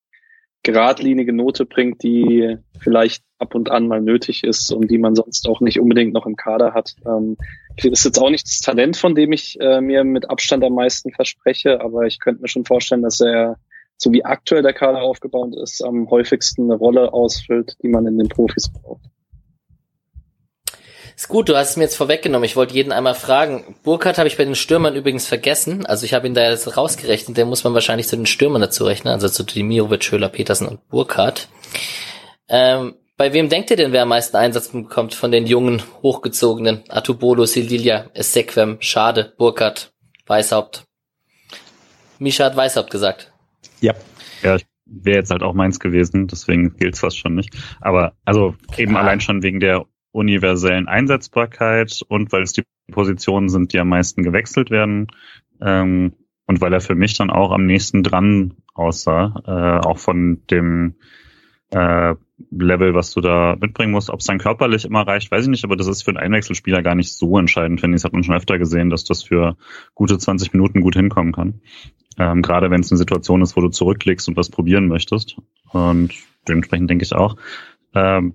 geradlinige 0.62 1.32
Note 1.32 1.64
bringt, 1.64 2.02
die 2.02 2.56
vielleicht 2.78 3.24
ab 3.38 3.54
und 3.54 3.70
an 3.70 3.88
mal 3.88 4.00
nötig 4.00 4.44
ist 4.44 4.70
und 4.72 4.90
die 4.90 4.98
man 4.98 5.14
sonst 5.14 5.48
auch 5.48 5.60
nicht 5.60 5.80
unbedingt 5.80 6.12
noch 6.12 6.26
im 6.26 6.36
Kader 6.36 6.74
hat. 6.74 6.94
Ähm, 7.06 7.36
ist 7.76 8.04
jetzt 8.04 8.18
auch 8.18 8.28
nicht 8.28 8.46
das 8.46 8.60
Talent, 8.60 8.98
von 8.98 9.14
dem 9.14 9.32
ich 9.32 9.58
äh, 9.60 9.80
mir 9.80 10.04
mit 10.04 10.28
Abstand 10.28 10.62
am 10.64 10.74
meisten 10.74 11.12
verspreche, 11.12 11.80
aber 11.80 12.02
ich 12.02 12.20
könnte 12.20 12.42
mir 12.42 12.48
schon 12.48 12.66
vorstellen, 12.66 13.02
dass 13.02 13.20
er, 13.20 13.56
so 13.96 14.12
wie 14.12 14.24
aktuell 14.24 14.62
der 14.62 14.74
Kader 14.74 15.02
aufgebaut 15.02 15.54
ist, 15.56 15.82
am 15.82 16.10
häufigsten 16.10 16.64
eine 16.64 16.74
Rolle 16.74 17.12
ausfüllt, 17.12 17.76
die 17.82 17.88
man 17.88 18.06
in 18.06 18.18
den 18.18 18.28
Profis 18.28 18.70
braucht. 18.70 19.04
Ist 21.20 21.28
gut, 21.28 21.50
du 21.50 21.54
hast 21.54 21.72
es 21.72 21.76
mir 21.76 21.82
jetzt 21.82 21.96
vorweggenommen. 21.96 22.46
Ich 22.46 22.56
wollte 22.56 22.72
jeden 22.72 22.92
einmal 22.92 23.14
fragen. 23.14 23.76
Burkhardt 23.82 24.16
habe 24.16 24.26
ich 24.26 24.38
bei 24.38 24.46
den 24.46 24.54
Stürmern 24.54 24.96
übrigens 24.96 25.26
vergessen. 25.28 25.84
Also 25.84 26.06
ich 26.06 26.14
habe 26.14 26.26
ihn 26.26 26.32
da 26.32 26.48
jetzt 26.48 26.78
rausgerechnet. 26.78 27.36
Der 27.36 27.44
muss 27.44 27.62
man 27.62 27.74
wahrscheinlich 27.74 28.08
zu 28.08 28.16
den 28.16 28.24
Stürmern 28.24 28.62
dazu 28.62 28.86
rechnen. 28.86 29.12
Also 29.12 29.28
zu 29.28 29.42
Demirovic, 29.42 30.10
Höhler, 30.10 30.30
Petersen 30.30 30.66
und 30.66 30.88
Burkhardt. 30.88 31.48
Ähm, 32.48 32.94
bei 33.18 33.34
wem 33.34 33.50
denkt 33.50 33.70
ihr 33.70 33.76
denn, 33.76 33.92
wer 33.92 34.04
am 34.04 34.08
meisten 34.08 34.34
Einsatz 34.38 34.68
bekommt 34.68 35.12
von 35.12 35.30
den 35.30 35.46
jungen, 35.46 35.82
hochgezogenen? 36.02 36.84
Atubolo, 36.88 37.44
Sililia, 37.44 38.08
Essequem, 38.14 38.78
Schade, 38.80 39.34
Burkhardt, 39.36 39.92
Weißhaupt. 40.26 40.84
Misha 42.18 42.46
hat 42.46 42.56
Weißhaupt 42.56 42.90
gesagt. 42.90 43.30
Ja. 43.82 43.92
Ja, 44.42 44.56
wäre 44.86 45.18
jetzt 45.18 45.30
halt 45.30 45.42
auch 45.42 45.52
meins 45.52 45.80
gewesen, 45.80 46.28
deswegen 46.28 46.78
gilt 46.78 46.94
es 46.94 47.00
fast 47.00 47.18
schon 47.18 47.34
nicht. 47.34 47.54
Aber 47.82 48.14
also 48.24 48.54
eben 48.78 48.94
ja. 48.94 49.00
allein 49.00 49.20
schon 49.20 49.42
wegen 49.42 49.60
der 49.60 49.84
universellen 50.12 50.88
Einsetzbarkeit 50.88 52.02
und 52.08 52.32
weil 52.32 52.42
es 52.42 52.52
die 52.52 52.64
Positionen 52.90 53.48
sind, 53.48 53.72
die 53.72 53.78
am 53.78 53.88
meisten 53.88 54.22
gewechselt 54.22 54.70
werden. 54.70 55.08
Ähm, 55.61 56.14
und 56.46 56.61
weil 56.61 56.72
er 56.72 56.80
für 56.80 56.96
mich 56.96 57.16
dann 57.16 57.30
auch 57.30 57.52
am 57.52 57.64
nächsten 57.64 58.02
dran 58.02 58.54
aussah, 58.74 59.42
äh, 59.46 59.86
auch 59.86 59.98
von 59.98 60.42
dem 60.50 60.96
äh, 61.70 62.14
Level, 62.50 62.94
was 62.94 63.12
du 63.12 63.20
da 63.20 63.56
mitbringen 63.61 63.92
musst. 63.92 64.11
Ob 64.11 64.20
es 64.20 64.26
dann 64.26 64.38
körperlich 64.38 64.84
immer 64.84 65.06
reicht, 65.06 65.30
weiß 65.30 65.44
ich 65.44 65.50
nicht, 65.50 65.64
aber 65.64 65.76
das 65.76 65.86
ist 65.86 66.02
für 66.02 66.11
einen 66.11 66.18
Einwechselspieler 66.18 66.82
gar 66.82 66.94
nicht 66.94 67.12
so 67.12 67.38
entscheidend, 67.38 67.80
finde 67.80 67.96
ich. 67.96 68.02
Das 68.02 68.06
hat 68.06 68.12
man 68.12 68.24
schon 68.24 68.34
öfter 68.34 68.58
gesehen, 68.58 68.90
dass 68.90 69.04
das 69.04 69.22
für 69.22 69.56
gute 69.94 70.18
20 70.18 70.52
Minuten 70.52 70.80
gut 70.80 70.94
hinkommen 70.94 71.32
kann. 71.32 71.61
Ähm, 72.18 72.42
gerade 72.42 72.70
wenn 72.70 72.80
es 72.80 72.90
eine 72.90 72.98
Situation 72.98 73.42
ist, 73.42 73.56
wo 73.56 73.61
du 73.61 73.68
zurücklegst 73.68 74.28
und 74.28 74.36
was 74.36 74.50
probieren 74.50 74.88
möchtest. 74.88 75.36
Und 75.70 76.14
dementsprechend 76.48 76.90
denke 76.90 77.04
ich 77.04 77.14
auch. 77.14 77.36
Ähm, 77.94 78.34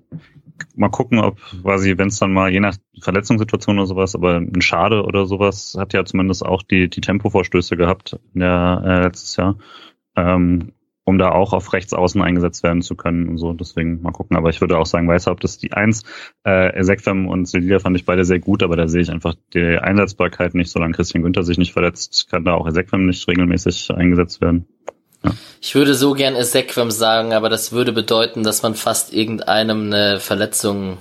mal 0.74 0.88
gucken, 0.88 1.18
ob 1.18 1.38
quasi, 1.62 1.98
wenn 1.98 2.08
es 2.08 2.18
dann 2.18 2.32
mal 2.32 2.52
je 2.52 2.60
nach 2.60 2.76
Verletzungssituation 3.00 3.78
oder 3.78 3.86
sowas, 3.86 4.14
aber 4.14 4.36
ein 4.36 4.60
Schade 4.60 5.02
oder 5.04 5.26
sowas 5.26 5.76
hat 5.78 5.92
ja 5.92 6.04
zumindest 6.04 6.44
auch 6.44 6.62
die, 6.62 6.88
die 6.88 7.00
Tempovorstöße 7.00 7.76
gehabt 7.76 8.18
in 8.34 8.40
der, 8.40 8.82
äh, 8.84 9.02
letztes 9.02 9.36
Jahr, 9.36 9.58
ähm, 10.16 10.72
um 11.04 11.18
da 11.18 11.30
auch 11.30 11.52
auf 11.52 11.72
rechts 11.72 11.94
außen 11.94 12.20
eingesetzt 12.20 12.64
werden 12.64 12.82
zu 12.82 12.96
können 12.96 13.28
und 13.28 13.38
so. 13.38 13.52
Deswegen 13.52 14.02
mal 14.02 14.10
gucken. 14.10 14.36
Aber 14.36 14.50
ich 14.50 14.60
würde 14.60 14.76
auch 14.76 14.86
sagen, 14.86 15.06
weiß 15.06 15.28
ob 15.28 15.40
das 15.40 15.56
die 15.56 15.72
Eins. 15.72 16.02
Äh, 16.42 16.82
Sekfem 16.82 17.28
und 17.28 17.46
Celia 17.46 17.78
fand 17.78 17.96
ich 17.96 18.04
beide 18.04 18.24
sehr 18.24 18.40
gut, 18.40 18.64
aber 18.64 18.74
da 18.74 18.88
sehe 18.88 19.02
ich 19.02 19.10
einfach 19.10 19.34
die 19.54 19.78
Einsetzbarkeit 19.78 20.54
nicht. 20.54 20.70
Solange 20.70 20.94
Christian 20.94 21.22
Günther 21.22 21.44
sich 21.44 21.58
nicht 21.58 21.72
verletzt, 21.72 22.28
kann 22.28 22.44
da 22.44 22.54
auch 22.54 22.68
Sekfem 22.70 23.06
nicht 23.06 23.28
regelmäßig 23.28 23.92
eingesetzt 23.92 24.40
werden. 24.40 24.66
Ich 25.60 25.74
würde 25.74 25.94
so 25.94 26.12
gern 26.12 26.36
Esequem 26.36 26.90
sagen, 26.90 27.32
aber 27.32 27.48
das 27.48 27.72
würde 27.72 27.92
bedeuten, 27.92 28.42
dass 28.42 28.62
man 28.62 28.74
fast 28.74 29.12
irgendeinem 29.12 29.86
eine 29.92 30.20
Verletzung 30.20 30.98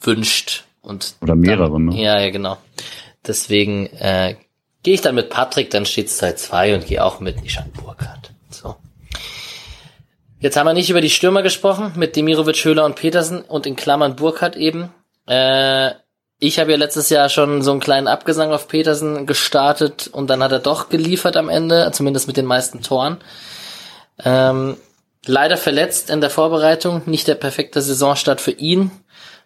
wünscht. 0.00 0.64
Und 0.82 1.14
Oder 1.20 1.34
mehrere, 1.34 1.72
dann, 1.72 1.86
ne? 1.86 2.00
Ja, 2.00 2.20
ja, 2.20 2.30
genau. 2.30 2.58
Deswegen 3.26 3.86
äh, 3.98 4.36
gehe 4.82 4.94
ich 4.94 5.00
dann 5.00 5.16
mit 5.16 5.30
Patrick, 5.30 5.70
dann 5.70 5.84
steht 5.84 6.06
es 6.06 6.18
2 6.18 6.74
und 6.74 6.86
gehe 6.86 7.04
auch 7.04 7.18
mit 7.20 7.42
Nishan 7.42 7.72
Burkhardt. 7.72 8.30
So. 8.50 8.76
Jetzt 10.38 10.56
haben 10.56 10.66
wir 10.66 10.74
nicht 10.74 10.90
über 10.90 11.00
die 11.00 11.10
Stürmer 11.10 11.42
gesprochen, 11.42 11.92
mit 11.96 12.14
Demirovic, 12.14 12.64
Höhler 12.64 12.84
und 12.84 12.94
Petersen 12.94 13.42
und 13.42 13.66
in 13.66 13.74
Klammern 13.74 14.14
Burkhardt 14.16 14.54
eben. 14.54 14.90
Äh, 15.26 15.90
ich 16.38 16.58
habe 16.58 16.72
ja 16.72 16.76
letztes 16.76 17.08
Jahr 17.08 17.28
schon 17.28 17.62
so 17.62 17.70
einen 17.70 17.80
kleinen 17.80 18.08
Abgesang 18.08 18.52
auf 18.52 18.68
Petersen 18.68 19.26
gestartet 19.26 20.08
und 20.08 20.28
dann 20.28 20.42
hat 20.42 20.52
er 20.52 20.58
doch 20.58 20.88
geliefert 20.88 21.36
am 21.36 21.48
Ende, 21.48 21.90
zumindest 21.92 22.26
mit 22.26 22.36
den 22.36 22.44
meisten 22.44 22.82
Toren. 22.82 23.18
Ähm, 24.22 24.76
leider 25.24 25.56
verletzt 25.56 26.10
in 26.10 26.20
der 26.20 26.30
Vorbereitung, 26.30 27.02
nicht 27.06 27.26
der 27.28 27.36
perfekte 27.36 27.80
Saisonstart 27.80 28.40
für 28.40 28.50
ihn. 28.50 28.90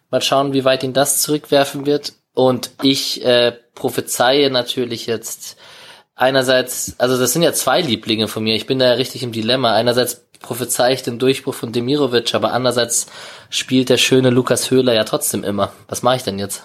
Mal 0.09 0.21
schauen, 0.21 0.51
wie 0.51 0.65
weit 0.65 0.83
ihn 0.83 0.93
das 0.93 1.21
zurückwerfen 1.21 1.85
wird. 1.85 2.13
Und 2.33 2.71
ich 2.81 3.23
äh, 3.25 3.53
prophezeie 3.73 4.49
natürlich 4.49 5.05
jetzt 5.05 5.57
einerseits, 6.15 6.95
also 6.97 7.17
das 7.17 7.31
sind 7.31 7.41
ja 7.41 7.53
zwei 7.53 7.81
Lieblinge 7.81 8.27
von 8.27 8.43
mir. 8.43 8.55
Ich 8.55 8.67
bin 8.67 8.79
da 8.79 8.87
ja 8.87 8.93
richtig 8.93 9.23
im 9.23 9.31
Dilemma. 9.31 9.73
Einerseits 9.73 10.25
prophezei 10.41 10.93
ich 10.93 11.03
den 11.03 11.19
Durchbruch 11.19 11.53
von 11.53 11.71
Demirovic, 11.71 12.33
aber 12.35 12.51
andererseits 12.51 13.07
spielt 13.49 13.89
der 13.89 13.97
schöne 13.97 14.29
Lukas 14.29 14.71
Höhler 14.71 14.93
ja 14.93 15.05
trotzdem 15.05 15.43
immer. 15.43 15.71
Was 15.87 16.03
mache 16.03 16.17
ich 16.17 16.23
denn 16.23 16.39
jetzt? 16.39 16.63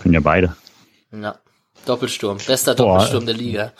Können 0.00 0.14
ja 0.14 0.20
beide. 0.20 0.56
Ja. 1.12 1.38
Doppelsturm. 1.86 2.38
Bester 2.38 2.74
Boah, 2.74 2.94
Doppelsturm 2.94 3.26
der 3.26 3.34
Liga. 3.34 3.72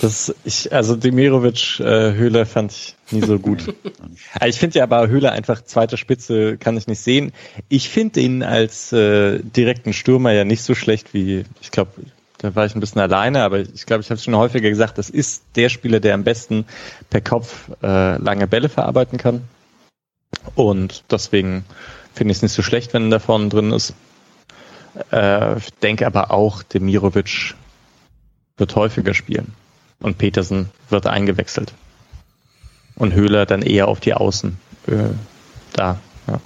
Das, 0.00 0.32
ich, 0.44 0.72
also 0.72 0.94
Demirovic, 0.94 1.80
äh, 1.80 2.12
Höhler 2.12 2.46
fand 2.46 2.70
ich 2.72 2.96
nie 3.10 3.20
so 3.20 3.38
gut. 3.38 3.74
ich 4.44 4.58
finde 4.58 4.78
ja 4.78 4.84
aber 4.84 5.08
Höhler 5.08 5.32
einfach 5.32 5.62
zweite 5.62 5.96
Spitze 5.96 6.56
kann 6.56 6.76
ich 6.76 6.86
nicht 6.86 7.00
sehen. 7.00 7.32
Ich 7.68 7.88
finde 7.88 8.20
ihn 8.20 8.44
als 8.44 8.92
äh, 8.92 9.40
direkten 9.40 9.92
Stürmer 9.92 10.32
ja 10.32 10.44
nicht 10.44 10.62
so 10.62 10.74
schlecht 10.76 11.14
wie, 11.14 11.44
ich 11.60 11.72
glaube, 11.72 11.90
da 12.38 12.54
war 12.54 12.64
ich 12.66 12.76
ein 12.76 12.80
bisschen 12.80 13.00
alleine, 13.00 13.42
aber 13.42 13.58
ich 13.58 13.86
glaube, 13.86 14.02
ich 14.02 14.10
habe 14.10 14.18
es 14.18 14.24
schon 14.24 14.36
häufiger 14.36 14.68
gesagt, 14.68 14.98
das 14.98 15.10
ist 15.10 15.42
der 15.56 15.68
Spieler, 15.68 15.98
der 15.98 16.14
am 16.14 16.22
besten 16.22 16.64
per 17.10 17.20
Kopf 17.20 17.68
äh, 17.82 18.16
lange 18.18 18.46
Bälle 18.46 18.68
verarbeiten 18.68 19.18
kann. 19.18 19.42
Und 20.54 21.02
deswegen 21.10 21.64
finde 22.14 22.30
ich 22.30 22.38
es 22.38 22.42
nicht 22.42 22.52
so 22.52 22.62
schlecht, 22.62 22.94
wenn 22.94 23.06
er 23.06 23.10
da 23.10 23.18
vorne 23.18 23.48
drin 23.48 23.72
ist. 23.72 23.94
Äh, 25.10 25.56
denke 25.82 26.06
aber 26.06 26.30
auch, 26.30 26.62
Demirovic 26.62 27.54
wird 28.56 28.76
häufiger 28.76 29.14
spielen. 29.14 29.54
Und 30.00 30.18
Petersen 30.18 30.70
wird 30.90 31.06
eingewechselt. 31.06 31.72
Und 32.94 33.14
Höhler 33.14 33.46
dann 33.46 33.62
eher 33.62 33.88
auf 33.88 34.00
die 34.00 34.14
Außen. 34.14 34.58
Äh, 34.86 35.10
da, 35.72 35.98
ja. 36.26 36.40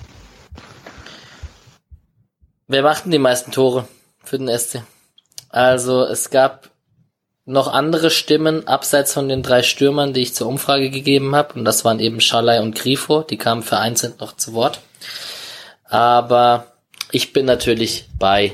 Wer 2.69 2.83
macht 2.83 3.05
denn 3.05 3.13
die 3.13 3.19
meisten 3.19 3.51
Tore 3.53 3.87
für 4.25 4.39
den 4.39 4.49
SC? 4.49 4.83
Also 5.49 6.05
es 6.05 6.31
gab 6.31 6.71
noch 7.45 7.69
andere 7.69 8.11
Stimmen 8.11 8.67
abseits 8.69 9.13
von 9.13 9.29
den 9.29 9.43
drei 9.43 9.63
Stürmern, 9.63 10.13
die 10.13 10.23
ich 10.23 10.35
zur 10.35 10.49
Umfrage 10.49 10.91
gegeben 10.91 11.35
habe. 11.35 11.55
Und 11.55 11.65
das 11.65 11.85
waren 11.85 12.01
eben 12.01 12.21
Schalay 12.21 12.61
und 12.61 12.75
Grifo. 12.75 13.23
Die 13.23 13.37
kamen 13.37 13.63
vereinzelt 13.63 14.21
noch 14.21 14.37
zu 14.37 14.55
Wort. 14.55 14.81
Aber 15.85 16.72
ich 17.13 17.33
bin 17.33 17.47
natürlich 17.47 18.09
bei, 18.19 18.53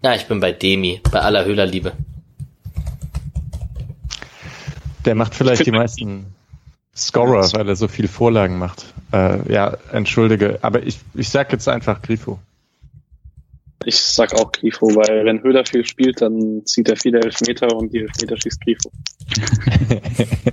na, 0.00 0.14
ich 0.14 0.26
bin 0.26 0.40
bei 0.40 0.52
Demi, 0.52 1.00
bei 1.10 1.20
aller 1.20 1.44
Höhlerliebe. 1.44 1.92
Der 5.04 5.14
macht 5.14 5.34
vielleicht 5.34 5.66
die 5.66 5.72
meisten 5.72 6.26
Scorer, 6.96 7.52
weil 7.52 7.68
er 7.68 7.76
so 7.76 7.88
viele 7.88 8.08
Vorlagen 8.08 8.58
macht. 8.58 8.86
Äh, 9.12 9.52
ja, 9.52 9.76
entschuldige, 9.92 10.60
aber 10.62 10.82
ich, 10.84 10.98
ich 11.14 11.28
sag 11.28 11.52
jetzt 11.52 11.68
einfach 11.68 12.00
Grifo. 12.00 12.38
Ich 13.84 14.00
sag 14.00 14.32
auch 14.34 14.50
Grifo, 14.52 14.86
weil 14.94 15.26
wenn 15.26 15.42
Höhler 15.42 15.66
viel 15.66 15.84
spielt, 15.84 16.22
dann 16.22 16.62
zieht 16.64 16.88
er 16.88 16.96
viele 16.96 17.20
Elfmeter 17.20 17.76
und 17.76 17.92
die 17.92 17.98
Elfmeter 17.98 18.36
schießt 18.40 18.60
Grifo. 18.62 18.90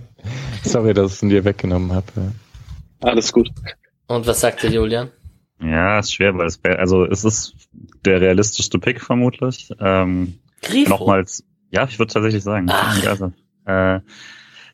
Sorry, 0.64 0.94
dass 0.94 1.14
ich 1.14 1.24
es 1.24 1.30
dir 1.30 1.46
weggenommen 1.46 1.94
habe. 1.94 2.34
Alles 3.00 3.32
gut. 3.32 3.50
Und 4.08 4.28
was 4.28 4.42
sagt 4.42 4.64
der 4.64 4.72
Julian? 4.72 5.12
Ja, 5.62 6.00
ist 6.00 6.14
schwer, 6.14 6.38
weil 6.38 6.48
es, 6.48 6.60
also 6.64 7.06
es 7.06 7.24
ist 7.24 7.56
der 8.06 8.20
realistischste 8.20 8.80
Pick 8.80 9.02
vermutlich. 9.02 9.70
Ähm, 9.80 10.40
Grifo. 10.62 10.90
Nochmals, 10.90 11.44
ja, 11.70 11.86
ich 11.86 12.00
würde 12.00 12.14
tatsächlich 12.14 12.44
sagen. 12.44 12.68
Ach. 12.70 13.06
Also, 13.06 13.32
äh, 13.66 14.00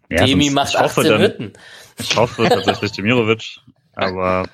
ja, 0.10 0.26
Demi 0.26 0.50
macht 0.50 0.70
ich 0.70 0.80
hoffe 0.80 1.02
18 1.02 1.12
dann, 1.12 1.22
Hütten. 1.22 1.54
Ich 2.00 2.16
hoffe 2.16 2.48
tatsächlich 2.48 2.92
Demirovic, 2.94 3.60
aber 3.94 4.48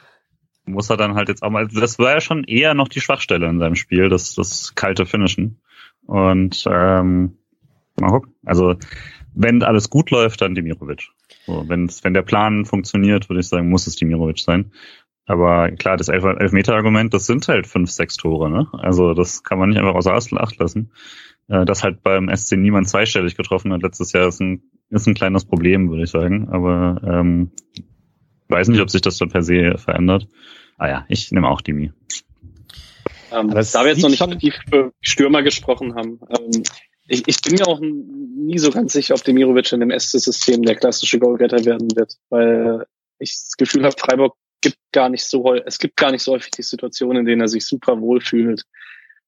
muss 0.66 0.90
er 0.90 0.98
dann 0.98 1.16
halt 1.16 1.30
jetzt 1.30 1.44
auch 1.44 1.50
mal, 1.50 1.68
das 1.68 2.00
war 2.00 2.12
ja 2.12 2.22
schon 2.22 2.44
eher 2.46 2.74
noch 2.74 2.88
die 2.88 3.02
Schwachstelle 3.02 3.48
in 3.48 3.60
seinem 3.60 3.76
Spiel, 3.76 4.10
das, 4.10 4.34
das 4.36 4.76
kalte 4.76 5.06
Finishen. 5.06 5.62
Und 6.06 6.66
ähm, 6.68 7.38
mal 8.00 8.10
gucken. 8.10 8.34
Also 8.46 8.76
wenn 9.34 9.64
alles 9.64 9.90
gut 9.90 10.12
läuft, 10.12 10.42
dann 10.42 10.56
Demirovic. 10.56 11.10
So, 11.46 11.68
wenn 11.68 12.14
der 12.14 12.22
Plan 12.22 12.66
funktioniert, 12.66 13.30
würde 13.30 13.42
ich 13.42 13.48
sagen, 13.48 13.70
muss 13.70 13.88
es 13.88 13.96
Demirovic 13.96 14.40
sein. 14.40 14.72
Aber 15.26 15.72
klar, 15.72 15.96
das 15.98 16.10
Elf- 16.10 16.24
Elfmeter-Argument, 16.24 17.14
das 17.14 17.26
sind 17.26 17.48
halt 17.48 17.66
fünf, 17.68 17.90
sechs 17.92 18.18
Tore, 18.18 18.50
ne? 18.50 18.68
Also 18.74 19.14
das 19.14 19.44
kann 19.44 19.58
man 19.58 19.70
nicht 19.70 19.80
einfach 19.80 19.96
außer 19.96 20.14
Acht 20.14 20.58
lassen. 20.60 20.92
Äh, 21.50 21.66
dass 21.66 21.84
halt 21.84 22.04
beim 22.04 22.30
SC 22.34 22.54
niemand 22.58 22.88
zweistellig 22.90 23.36
getroffen 23.36 23.74
hat 23.74 23.84
letztes 23.84 24.12
Jahr, 24.14 24.28
ist 24.28 24.40
ein, 24.42 24.64
ist 24.90 25.08
ein 25.08 25.14
kleines 25.14 25.46
Problem, 25.46 25.90
würde 25.90 26.04
ich 26.04 26.10
sagen. 26.12 26.50
Aber 26.50 27.02
ähm, 27.06 27.52
weiß 28.50 28.68
nicht, 28.70 28.82
ob 28.82 28.90
sich 28.90 29.02
das 29.02 29.18
dann 29.18 29.30
per 29.30 29.44
se 29.44 29.78
verändert. 29.78 30.28
Ah 30.78 30.88
ja, 30.88 31.06
ich 31.10 31.32
nehme 31.32 31.50
auch 31.50 31.62
Demi. 31.62 31.92
Ähm, 33.32 33.50
da 33.50 33.84
wir 33.84 33.88
jetzt 33.88 34.02
noch 34.02 34.10
nicht 34.10 34.20
schon- 34.20 34.38
tief 34.40 34.56
über 34.68 34.92
Stürmer 35.02 35.42
gesprochen 35.44 35.96
haben, 35.96 36.20
ähm, 36.30 36.64
ich, 37.08 37.28
ich 37.28 37.42
bin 37.42 37.56
mir 37.56 37.68
auch 37.68 37.82
nie 37.82 38.58
so 38.58 38.72
ganz 38.72 38.94
sicher, 38.94 39.16
ob 39.16 39.24
Demirovic 39.24 39.72
in 39.74 39.80
dem 39.82 39.92
SC-System 39.92 40.62
der 40.64 40.76
klassische 40.76 41.20
Goalgetter 41.20 41.64
werden 41.66 41.94
wird, 41.96 42.16
weil 42.30 42.86
ich 43.20 43.32
das 43.32 43.58
Gefühl 43.58 43.84
habe, 43.84 43.96
Freiburg 43.98 44.36
gibt 44.64 44.78
gar 44.91 45.09
nicht 45.09 45.26
so 45.26 45.53
es 45.53 45.78
gibt 45.78 45.95
gar 45.95 46.11
nicht 46.11 46.24
so 46.24 46.34
häufig 46.34 46.51
die 46.51 46.64
Situation, 46.64 47.16
in 47.16 47.26
denen 47.26 47.41
er 47.41 47.47
sich 47.47 47.66
super 47.66 48.01
wohl 48.01 48.20
fühlt 48.20 48.64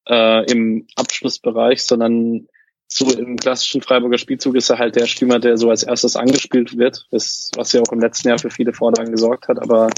äh, 0.08 0.50
im 0.50 0.86
Abschlussbereich, 0.96 1.84
sondern 1.84 2.48
so 2.88 3.12
im 3.12 3.36
klassischen 3.36 3.82
Freiburger 3.82 4.18
Spielzug 4.18 4.56
ist 4.56 4.70
er 4.70 4.78
halt 4.78 4.96
der 4.96 5.06
Stürmer, 5.06 5.38
der 5.38 5.56
so 5.56 5.70
als 5.70 5.84
erstes 5.84 6.16
angespielt 6.16 6.76
wird, 6.76 7.06
das, 7.10 7.50
was 7.56 7.72
ja 7.72 7.80
auch 7.82 7.92
im 7.92 8.00
letzten 8.00 8.28
Jahr 8.28 8.38
für 8.38 8.50
viele 8.50 8.72
Vorlagen 8.72 9.12
gesorgt 9.12 9.48
hat, 9.48 9.60
aber 9.60 9.90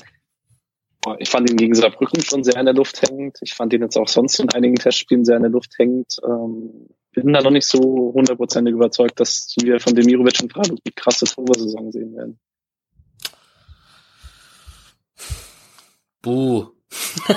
Boah, 1.00 1.16
Ich 1.20 1.30
fand 1.30 1.48
ihn 1.48 1.56
gegen 1.56 1.74
Saarbrücken 1.74 2.22
schon 2.22 2.42
sehr 2.42 2.56
in 2.56 2.66
der 2.66 2.74
Luft 2.74 3.02
hängend. 3.02 3.38
Ich 3.40 3.54
fand 3.54 3.72
ihn 3.72 3.82
jetzt 3.82 3.96
auch 3.96 4.08
sonst 4.08 4.40
in 4.40 4.50
einigen 4.50 4.74
Testspielen 4.74 5.24
sehr 5.24 5.36
in 5.36 5.42
der 5.42 5.50
Luft 5.50 5.78
hängend. 5.78 6.16
Ähm, 6.24 6.88
bin 7.12 7.32
da 7.32 7.40
noch 7.40 7.50
nicht 7.50 7.66
so 7.66 8.12
hundertprozentig 8.14 8.74
überzeugt, 8.74 9.18
dass 9.20 9.54
wir 9.60 9.80
von 9.80 9.94
Demirovic 9.94 10.40
und 10.42 10.52
Freiburg 10.52 10.78
die 10.84 10.92
krasse 10.92 11.24
Torsaison 11.24 11.92
sehen 11.92 12.16
werden. 12.16 12.38
Buh. 16.22 16.66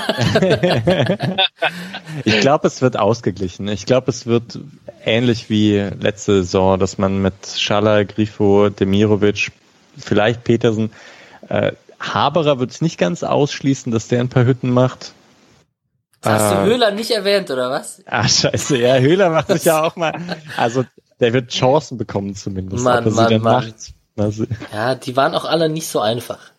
ich 2.26 2.40
glaube, 2.40 2.68
es 2.68 2.82
wird 2.82 2.98
ausgeglichen. 2.98 3.68
Ich 3.68 3.86
glaube, 3.86 4.10
es 4.10 4.26
wird 4.26 4.60
ähnlich 5.04 5.50
wie 5.50 5.78
letzte 5.78 6.44
Saison, 6.44 6.80
dass 6.80 6.98
man 6.98 7.22
mit 7.22 7.34
Schala, 7.58 8.04
Grifo, 8.04 8.70
Demirovic, 8.70 9.52
vielleicht 9.98 10.44
Petersen, 10.44 10.92
äh, 11.50 11.74
Haberer 12.00 12.60
würde 12.60 12.72
ich 12.72 12.82
nicht 12.82 12.98
ganz 12.98 13.24
ausschließen, 13.24 13.92
dass 13.92 14.08
der 14.08 14.22
ein 14.22 14.30
paar 14.30 14.46
Hütten 14.46 14.72
macht. 14.72 15.14
Das 16.22 16.42
hast 16.42 16.52
Äh, 16.54 16.56
du 16.56 16.64
Höhler 16.72 16.92
nicht 16.92 17.12
erwähnt, 17.12 17.52
oder 17.52 17.70
was? 17.70 18.02
Ah, 18.06 18.28
scheiße, 18.28 18.78
ja, 18.78 18.98
Höhler 18.98 19.30
macht 19.30 19.48
sich 19.50 19.66
ja 19.66 19.84
auch 19.84 19.96
mal. 19.96 20.14
Also, 20.58 20.86
der 21.20 21.34
wird 21.34 21.52
Chancen 21.52 21.98
bekommen 21.98 22.36
zumindest. 22.36 22.84
Mann, 22.84 23.06
er 23.06 23.12
Mann, 23.12 23.30
dann 23.30 23.42
Mann. 23.42 23.66
macht. 23.66 23.94
Ja, 24.74 24.96
die 24.96 25.16
waren 25.16 25.34
auch 25.36 25.46
alle 25.46 25.70
nicht 25.70 25.88
so 25.88 26.00
einfach. 26.00 26.51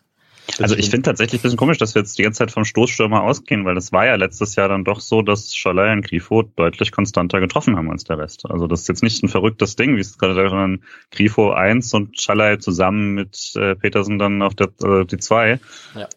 Also 0.58 0.76
ich 0.76 0.90
finde 0.90 1.02
tatsächlich 1.02 1.40
ein 1.40 1.42
bisschen 1.42 1.58
komisch, 1.58 1.78
dass 1.78 1.94
wir 1.94 2.02
jetzt 2.02 2.18
die 2.18 2.22
ganze 2.22 2.38
Zeit 2.38 2.50
vom 2.50 2.64
Stoßstürmer 2.64 3.22
ausgehen, 3.22 3.64
weil 3.64 3.74
das 3.74 3.92
war 3.92 4.06
ja 4.06 4.16
letztes 4.16 4.56
Jahr 4.56 4.68
dann 4.68 4.84
doch 4.84 5.00
so, 5.00 5.22
dass 5.22 5.54
Schalay 5.54 5.92
und 5.92 6.02
Grifo 6.02 6.42
deutlich 6.42 6.92
konstanter 6.92 7.40
getroffen 7.40 7.76
haben 7.76 7.90
als 7.90 8.04
der 8.04 8.18
Rest. 8.18 8.48
Also 8.48 8.66
das 8.66 8.82
ist 8.82 8.88
jetzt 8.88 9.02
nicht 9.02 9.22
ein 9.22 9.28
verrücktes 9.28 9.76
Ding, 9.76 9.96
wie 9.96 10.00
es 10.00 10.18
gerade 10.18 10.34
sagt, 10.34 10.50
sondern 10.50 10.82
Grifo 11.10 11.52
eins 11.52 11.94
und 11.94 12.20
Schalay 12.20 12.58
zusammen 12.58 13.14
mit 13.14 13.52
äh, 13.56 13.74
Petersen 13.74 14.18
dann 14.18 14.42
auf 14.42 14.54
der 14.54 14.68
äh, 14.82 15.04
die 15.06 15.18
zwei. 15.18 15.60
Ja. 15.94 16.08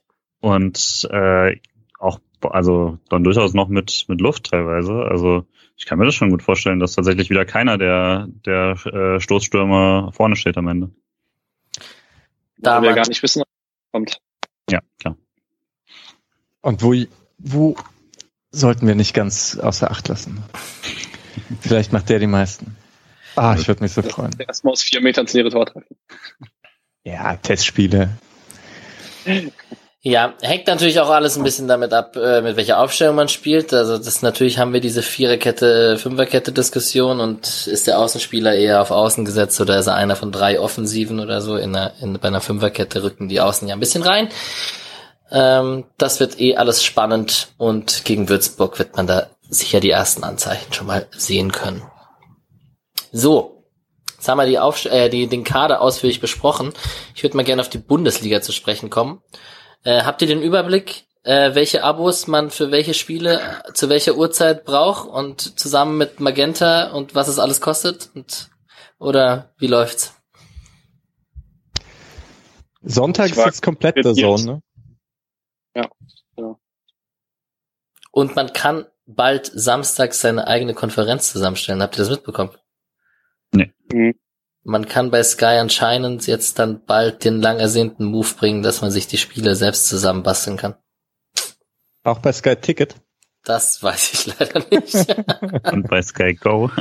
Und 0.41 1.07
äh, 1.11 1.57
auch 1.99 2.19
also 2.41 2.99
dann 3.09 3.23
durchaus 3.23 3.53
noch 3.53 3.69
mit 3.69 4.05
mit 4.07 4.21
Luft 4.21 4.51
teilweise. 4.51 4.93
Also 4.93 5.45
ich 5.77 5.85
kann 5.85 5.97
mir 5.97 6.05
das 6.05 6.15
schon 6.15 6.29
gut 6.29 6.43
vorstellen, 6.43 6.79
dass 6.79 6.95
tatsächlich 6.95 7.29
wieder 7.29 7.45
keiner 7.45 7.77
der 7.77 8.27
der 8.45 8.75
äh, 8.85 9.19
Stoßstürmer 9.19 10.11
vorne 10.13 10.35
steht 10.35 10.57
am 10.57 10.67
Ende. 10.67 10.91
Da 12.57 12.81
wir 12.81 12.93
gar 12.93 13.07
nicht 13.07 13.21
wissen, 13.21 13.43
kommt. 13.91 14.19
Ja, 14.69 14.81
klar. 14.99 15.17
Und 16.61 16.81
wo, 16.81 16.95
wo 17.37 17.75
sollten 18.51 18.87
wir 18.87 18.95
nicht 18.95 19.13
ganz 19.13 19.57
außer 19.57 19.91
Acht 19.91 20.07
lassen? 20.07 20.43
Vielleicht 21.61 21.91
macht 21.91 22.09
der 22.09 22.19
die 22.19 22.27
meisten. 22.27 22.75
Ah, 23.35 23.55
ich 23.59 23.67
würde 23.67 23.83
mich 23.83 23.91
so 23.91 24.01
freuen. 24.01 24.31
Erstmal 24.39 24.71
aus 24.71 24.81
vier 24.81 25.01
Metern 25.01 25.25
ins 25.25 25.33
leere 25.33 25.49
Tor 25.49 25.65
treffen. 25.65 25.95
Ja, 27.03 27.35
Testspiele. 27.35 28.17
Ja, 30.07 30.35
hängt 30.41 30.67
natürlich 30.67 30.99
auch 30.99 31.09
alles 31.09 31.35
ein 31.35 31.43
bisschen 31.43 31.67
damit 31.67 31.91
ab, 31.91 32.15
äh, 32.15 32.39
mit 32.43 32.57
welcher 32.57 32.79
Aufstellung 32.79 33.15
man 33.15 33.27
spielt. 33.27 33.73
Also 33.73 33.97
das 33.97 34.21
natürlich 34.21 34.59
haben 34.59 34.71
wir 34.71 34.79
diese 34.79 35.01
Viererkette, 35.01 35.97
Fünferkette 35.97 36.51
Diskussion 36.51 37.19
und 37.19 37.65
ist 37.65 37.87
der 37.87 37.97
Außenspieler 37.97 38.53
eher 38.53 38.83
auf 38.83 38.91
Außen 38.91 39.25
gesetzt 39.25 39.59
oder 39.61 39.79
ist 39.79 39.87
er 39.87 39.95
einer 39.95 40.15
von 40.15 40.31
drei 40.31 40.59
Offensiven 40.59 41.19
oder 41.19 41.41
so? 41.41 41.55
In 41.55 41.75
einer, 41.75 41.93
in, 42.01 42.19
bei 42.19 42.27
einer 42.27 42.41
Fünferkette 42.41 43.01
rücken 43.01 43.29
die 43.29 43.41
Außen 43.41 43.67
ja 43.67 43.73
ein 43.73 43.79
bisschen 43.79 44.03
rein. 44.03 44.29
Ähm, 45.31 45.85
das 45.97 46.19
wird 46.19 46.39
eh 46.39 46.55
alles 46.55 46.83
spannend 46.83 47.47
und 47.57 48.05
gegen 48.05 48.29
Würzburg 48.29 48.77
wird 48.77 48.95
man 48.95 49.07
da 49.07 49.31
sicher 49.49 49.79
die 49.79 49.89
ersten 49.89 50.23
Anzeichen 50.23 50.71
schon 50.71 50.85
mal 50.85 51.07
sehen 51.17 51.51
können. 51.51 51.81
So, 53.11 53.63
jetzt 54.13 54.27
haben 54.27 54.37
wir 54.37 54.45
die 54.45 54.59
Aufst 54.59 54.85
äh, 54.85 55.09
die, 55.09 55.25
den 55.25 55.43
Kader 55.43 55.81
ausführlich 55.81 56.21
besprochen. 56.21 56.73
Ich 57.15 57.23
würde 57.23 57.35
mal 57.35 57.43
gerne 57.43 57.63
auf 57.63 57.69
die 57.69 57.79
Bundesliga 57.79 58.41
zu 58.41 58.51
sprechen 58.51 58.91
kommen. 58.91 59.23
Äh, 59.85 60.03
habt 60.03 60.21
ihr 60.23 60.27
den 60.27 60.41
Überblick, 60.41 61.05
äh, 61.23 61.53
welche 61.53 61.83
Abos 61.83 62.25
man 62.25 62.49
für 62.49 62.71
welche 62.71 62.95
Spiele 62.95 63.63
zu 63.75 63.87
welcher 63.87 64.15
Uhrzeit 64.15 64.65
braucht 64.65 65.07
und 65.07 65.59
zusammen 65.59 65.97
mit 65.99 66.19
Magenta 66.19 66.91
und 66.91 67.13
was 67.13 67.27
es 67.27 67.37
alles 67.37 67.61
kostet? 67.61 68.09
Und, 68.15 68.49
oder 68.97 69.53
wie 69.57 69.67
läuft's? 69.67 70.19
Sonntag 72.81 73.29
ist 73.29 73.37
jetzt 73.37 73.61
komplett 73.61 74.03
der. 74.03 74.13
Zone, 74.15 74.43
ne? 74.43 74.61
Und 78.11 78.35
man 78.35 78.53
kann 78.53 78.85
bald 79.05 79.51
samstags 79.53 80.21
seine 80.21 80.47
eigene 80.47 80.73
Konferenz 80.73 81.31
zusammenstellen. 81.31 81.81
Habt 81.81 81.95
ihr 81.95 81.99
das 81.99 82.09
mitbekommen? 82.09 82.51
Mhm. 83.51 84.15
Man 84.67 84.87
kann 84.87 85.11
bei 85.11 85.21
Sky 85.21 85.59
anscheinend 85.59 86.25
jetzt 86.25 86.57
dann 86.57 86.83
bald 86.83 87.23
den 87.23 87.39
lang 87.39 87.59
ersehnten 87.59 88.03
Move 88.05 88.29
bringen, 88.35 88.63
dass 88.63 88.81
man 88.81 88.89
sich 88.89 89.05
die 89.05 89.19
Spiele 89.19 89.55
selbst 89.55 89.87
zusammenbasteln 89.87 90.57
kann. 90.57 90.73
Auch 92.03 92.17
bei 92.17 92.31
Sky 92.33 92.55
Ticket. 92.55 92.95
Das 93.43 93.83
weiß 93.83 94.13
ich 94.13 94.25
leider 94.39 94.65
nicht. 94.71 94.95
Und 95.71 95.87
bei 95.87 96.01
Sky 96.01 96.33
Go. 96.33 96.71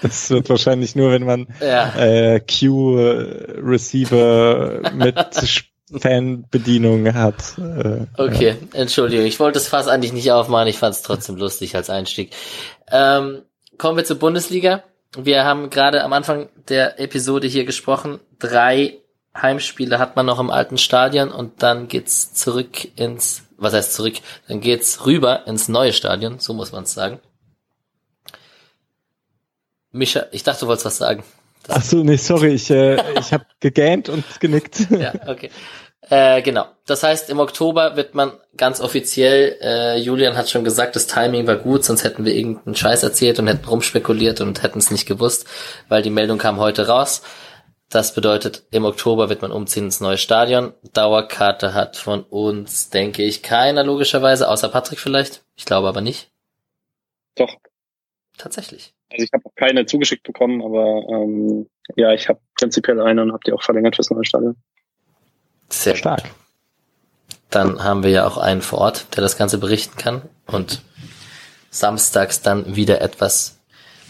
Das 0.00 0.30
wird 0.30 0.48
wahrscheinlich 0.48 0.94
nur, 0.94 1.10
wenn 1.10 1.24
man 1.24 1.48
ja. 1.60 1.92
äh, 1.96 2.38
Q-Receiver 2.38 3.62
mit 4.94 5.16
Fanbedienung 5.92 7.12
hat. 7.12 7.58
Äh, 7.58 8.06
Okay, 8.16 8.54
Entschuldigung, 8.74 9.26
ich 9.26 9.40
wollte 9.40 9.58
das 9.58 9.66
Fass 9.66 9.88
eigentlich 9.88 10.12
nicht 10.12 10.30
aufmachen, 10.30 10.68
ich 10.68 10.78
fand 10.78 10.94
es 10.94 11.02
trotzdem 11.02 11.34
lustig 11.34 11.74
als 11.74 11.90
Einstieg. 11.90 12.30
Ähm, 12.92 13.42
kommen 13.76 13.96
wir 13.96 14.04
zur 14.04 14.20
Bundesliga. 14.20 14.84
Wir 15.16 15.44
haben 15.44 15.70
gerade 15.70 16.04
am 16.04 16.12
Anfang 16.12 16.48
der 16.68 17.00
Episode 17.00 17.48
hier 17.48 17.64
gesprochen. 17.64 18.20
Drei 18.38 18.98
Heimspiele 19.36 19.98
hat 19.98 20.14
man 20.14 20.26
noch 20.26 20.38
im 20.38 20.50
alten 20.50 20.78
Stadion 20.78 21.32
und 21.32 21.62
dann 21.62 21.88
geht's 21.88 22.32
zurück 22.32 22.88
ins, 22.96 23.42
was 23.56 23.74
heißt 23.74 23.94
zurück? 23.94 24.14
Dann 24.46 24.60
geht's 24.60 25.06
rüber 25.06 25.46
ins 25.46 25.68
neue 25.68 25.92
Stadion, 25.92 26.38
so 26.38 26.54
muss 26.54 26.70
man 26.70 26.84
es 26.84 26.94
sagen. 26.94 27.18
Micha, 29.90 30.26
ich 30.30 30.44
dachte, 30.44 30.60
du 30.60 30.66
wolltest 30.68 30.86
was 30.86 30.98
sagen. 30.98 31.24
Das 31.64 31.76
Ach 31.76 31.82
so, 31.82 32.04
nee, 32.04 32.16
sorry, 32.16 32.54
ich, 32.54 32.70
äh, 32.70 33.02
ich 33.18 33.32
habe 33.32 33.46
gegähnt 33.58 34.08
und 34.08 34.24
genickt. 34.40 34.90
ja, 34.90 35.12
okay. 35.26 35.50
Äh, 36.10 36.42
genau. 36.42 36.66
Das 36.86 37.04
heißt, 37.04 37.30
im 37.30 37.38
Oktober 37.38 37.94
wird 37.94 38.16
man 38.16 38.32
ganz 38.56 38.80
offiziell, 38.80 39.56
äh, 39.62 39.96
Julian 39.96 40.36
hat 40.36 40.50
schon 40.50 40.64
gesagt, 40.64 40.96
das 40.96 41.06
Timing 41.06 41.46
war 41.46 41.54
gut, 41.54 41.84
sonst 41.84 42.02
hätten 42.02 42.24
wir 42.24 42.34
irgendeinen 42.34 42.74
Scheiß 42.74 43.04
erzählt 43.04 43.38
und 43.38 43.46
hätten 43.46 43.64
rumspekuliert 43.64 44.40
und 44.40 44.64
hätten 44.64 44.80
es 44.80 44.90
nicht 44.90 45.06
gewusst, 45.06 45.46
weil 45.88 46.02
die 46.02 46.10
Meldung 46.10 46.38
kam 46.38 46.58
heute 46.58 46.88
raus. 46.88 47.22
Das 47.90 48.12
bedeutet, 48.12 48.64
im 48.72 48.84
Oktober 48.84 49.28
wird 49.28 49.40
man 49.42 49.52
umziehen 49.52 49.84
ins 49.84 50.00
neue 50.00 50.18
Stadion. 50.18 50.74
Dauerkarte 50.92 51.74
hat 51.74 51.96
von 51.96 52.24
uns, 52.24 52.90
denke 52.90 53.22
ich, 53.22 53.44
keiner 53.44 53.84
logischerweise, 53.84 54.48
außer 54.48 54.68
Patrick 54.68 54.98
vielleicht. 54.98 55.44
Ich 55.56 55.64
glaube 55.64 55.88
aber 55.88 56.00
nicht. 56.00 56.32
Doch. 57.36 57.54
Tatsächlich. 58.36 58.94
Also 59.12 59.24
ich 59.24 59.30
habe 59.32 59.44
keine 59.54 59.86
zugeschickt 59.86 60.24
bekommen, 60.24 60.62
aber 60.62 61.04
ähm, 61.08 61.68
ja, 61.94 62.12
ich 62.12 62.28
habe 62.28 62.40
prinzipiell 62.58 63.00
eine 63.00 63.22
und 63.22 63.32
habe 63.32 63.42
die 63.46 63.52
auch 63.52 63.62
verlängert 63.62 63.94
fürs 63.94 64.10
neue 64.10 64.24
Stadion. 64.24 64.56
Sehr 65.70 65.96
stark. 65.96 66.24
Dann 67.48 67.82
haben 67.82 68.02
wir 68.02 68.10
ja 68.10 68.26
auch 68.26 68.38
einen 68.38 68.62
vor 68.62 68.78
Ort, 68.78 69.16
der 69.16 69.22
das 69.22 69.36
Ganze 69.36 69.58
berichten 69.58 69.96
kann 69.96 70.22
und 70.46 70.82
samstags 71.70 72.42
dann 72.42 72.76
wieder 72.76 73.00
etwas 73.00 73.60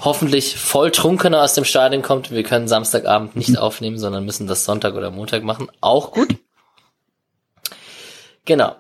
hoffentlich 0.01 0.57
voll 0.57 0.91
trunkener 0.91 1.43
aus 1.43 1.55
dem 1.55 1.65
Stadion 1.65 2.03
kommt. 2.03 2.31
Wir 2.31 2.43
können 2.43 2.69
Samstagabend 2.69 3.37
nicht 3.37 3.59
aufnehmen, 3.59 3.99
sondern 3.99 4.25
müssen 4.25 4.47
das 4.47 4.65
Sonntag 4.65 4.95
oder 4.95 5.11
Montag 5.11 5.43
machen. 5.43 5.69
Auch 5.81 6.13
gut. 6.13 6.37
Genau. 8.45 8.75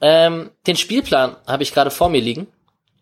Ähm, 0.00 0.50
den 0.66 0.76
Spielplan 0.76 1.36
habe 1.46 1.62
ich 1.62 1.74
gerade 1.74 1.90
vor 1.90 2.08
mir 2.08 2.20
liegen. 2.20 2.46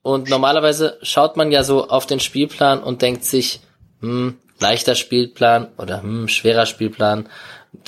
Und 0.03 0.31
normalerweise 0.31 0.99
schaut 1.03 1.37
man 1.37 1.51
ja 1.51 1.65
so 1.65 1.89
auf 1.89 2.07
den 2.07 2.21
Spielplan 2.21 2.83
und 2.83 3.03
denkt 3.03 3.25
sich, 3.25 3.61
hm, 4.01 4.39
leichter 4.61 4.95
Spielplan 4.95 5.69
oder 5.77 6.03
hm, 6.03 6.29
schwerer 6.29 6.67
Spielplan. 6.67 7.29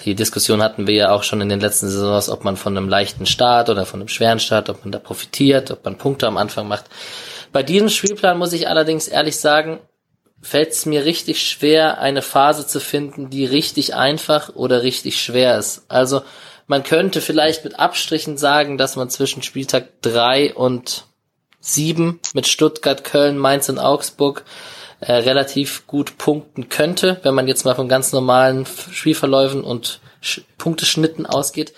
Die 0.05 0.15
Diskussion 0.15 0.63
hatten 0.63 0.87
wir 0.87 0.95
ja 0.95 1.11
auch 1.11 1.23
schon 1.23 1.41
in 1.41 1.49
den 1.49 1.61
letzten 1.61 1.89
Saisons, 1.89 2.29
ob 2.29 2.45
man 2.45 2.57
von 2.57 2.77
einem 2.77 2.89
leichten 2.89 3.27
Start 3.27 3.69
oder 3.69 3.85
von 3.85 4.01
einem 4.01 4.09
schweren 4.09 4.41
Start, 4.41 4.71
ob 4.71 4.85
man 4.85 4.93
da 4.93 4.99
profitiert, 4.99 5.71
ob 5.71 5.85
man 5.85 5.99
Punkte 5.99 6.27
am 6.27 6.37
Anfang 6.37 6.69
macht. 6.69 6.87
Bei 7.53 7.63
diesem 7.63 7.89
Spielplan 7.89 8.39
muss 8.39 8.53
ich 8.53 8.69
allerdings 8.69 9.09
ehrlich 9.09 9.37
sagen, 9.37 9.81
fällt 10.41 10.71
es 10.71 10.87
mir 10.87 11.05
richtig 11.05 11.43
schwer, 11.47 11.99
eine 11.99 12.23
Phase 12.23 12.67
zu 12.67 12.81
finden, 12.81 13.31
die 13.31 13.45
richtig 13.45 13.95
einfach 13.95 14.55
oder 14.55 14.83
richtig 14.83 15.21
schwer 15.21 15.59
ist. 15.59 15.85
Also 15.89 16.23
man 16.67 16.83
könnte 16.83 17.21
vielleicht 17.21 17.65
mit 17.65 17.79
Abstrichen 17.79 18.39
sagen, 18.39 18.79
dass 18.79 18.97
man 18.97 19.11
zwischen 19.11 19.43
Spieltag 19.43 19.89
drei 20.03 20.55
und 20.55 21.05
sieben 21.61 22.21
mit 22.33 22.47
Stuttgart, 22.47 23.05
Köln, 23.05 23.37
Mainz 23.37 23.69
und 23.69 23.79
Augsburg 23.79 24.45
äh, 25.01 25.13
relativ 25.13 25.87
gut 25.87 26.19
punkten 26.19 26.69
könnte, 26.69 27.19
wenn 27.23 27.35
man 27.35 27.49
jetzt 27.49 27.65
mal 27.65 27.75
von 27.75 27.89
ganz 27.89 28.13
normalen 28.13 28.67
Spielverläufen 28.67 29.65
und 29.65 30.01
Sch 30.21 30.43
Punkteschnitten 30.59 31.27
ausgeht. 31.27 31.73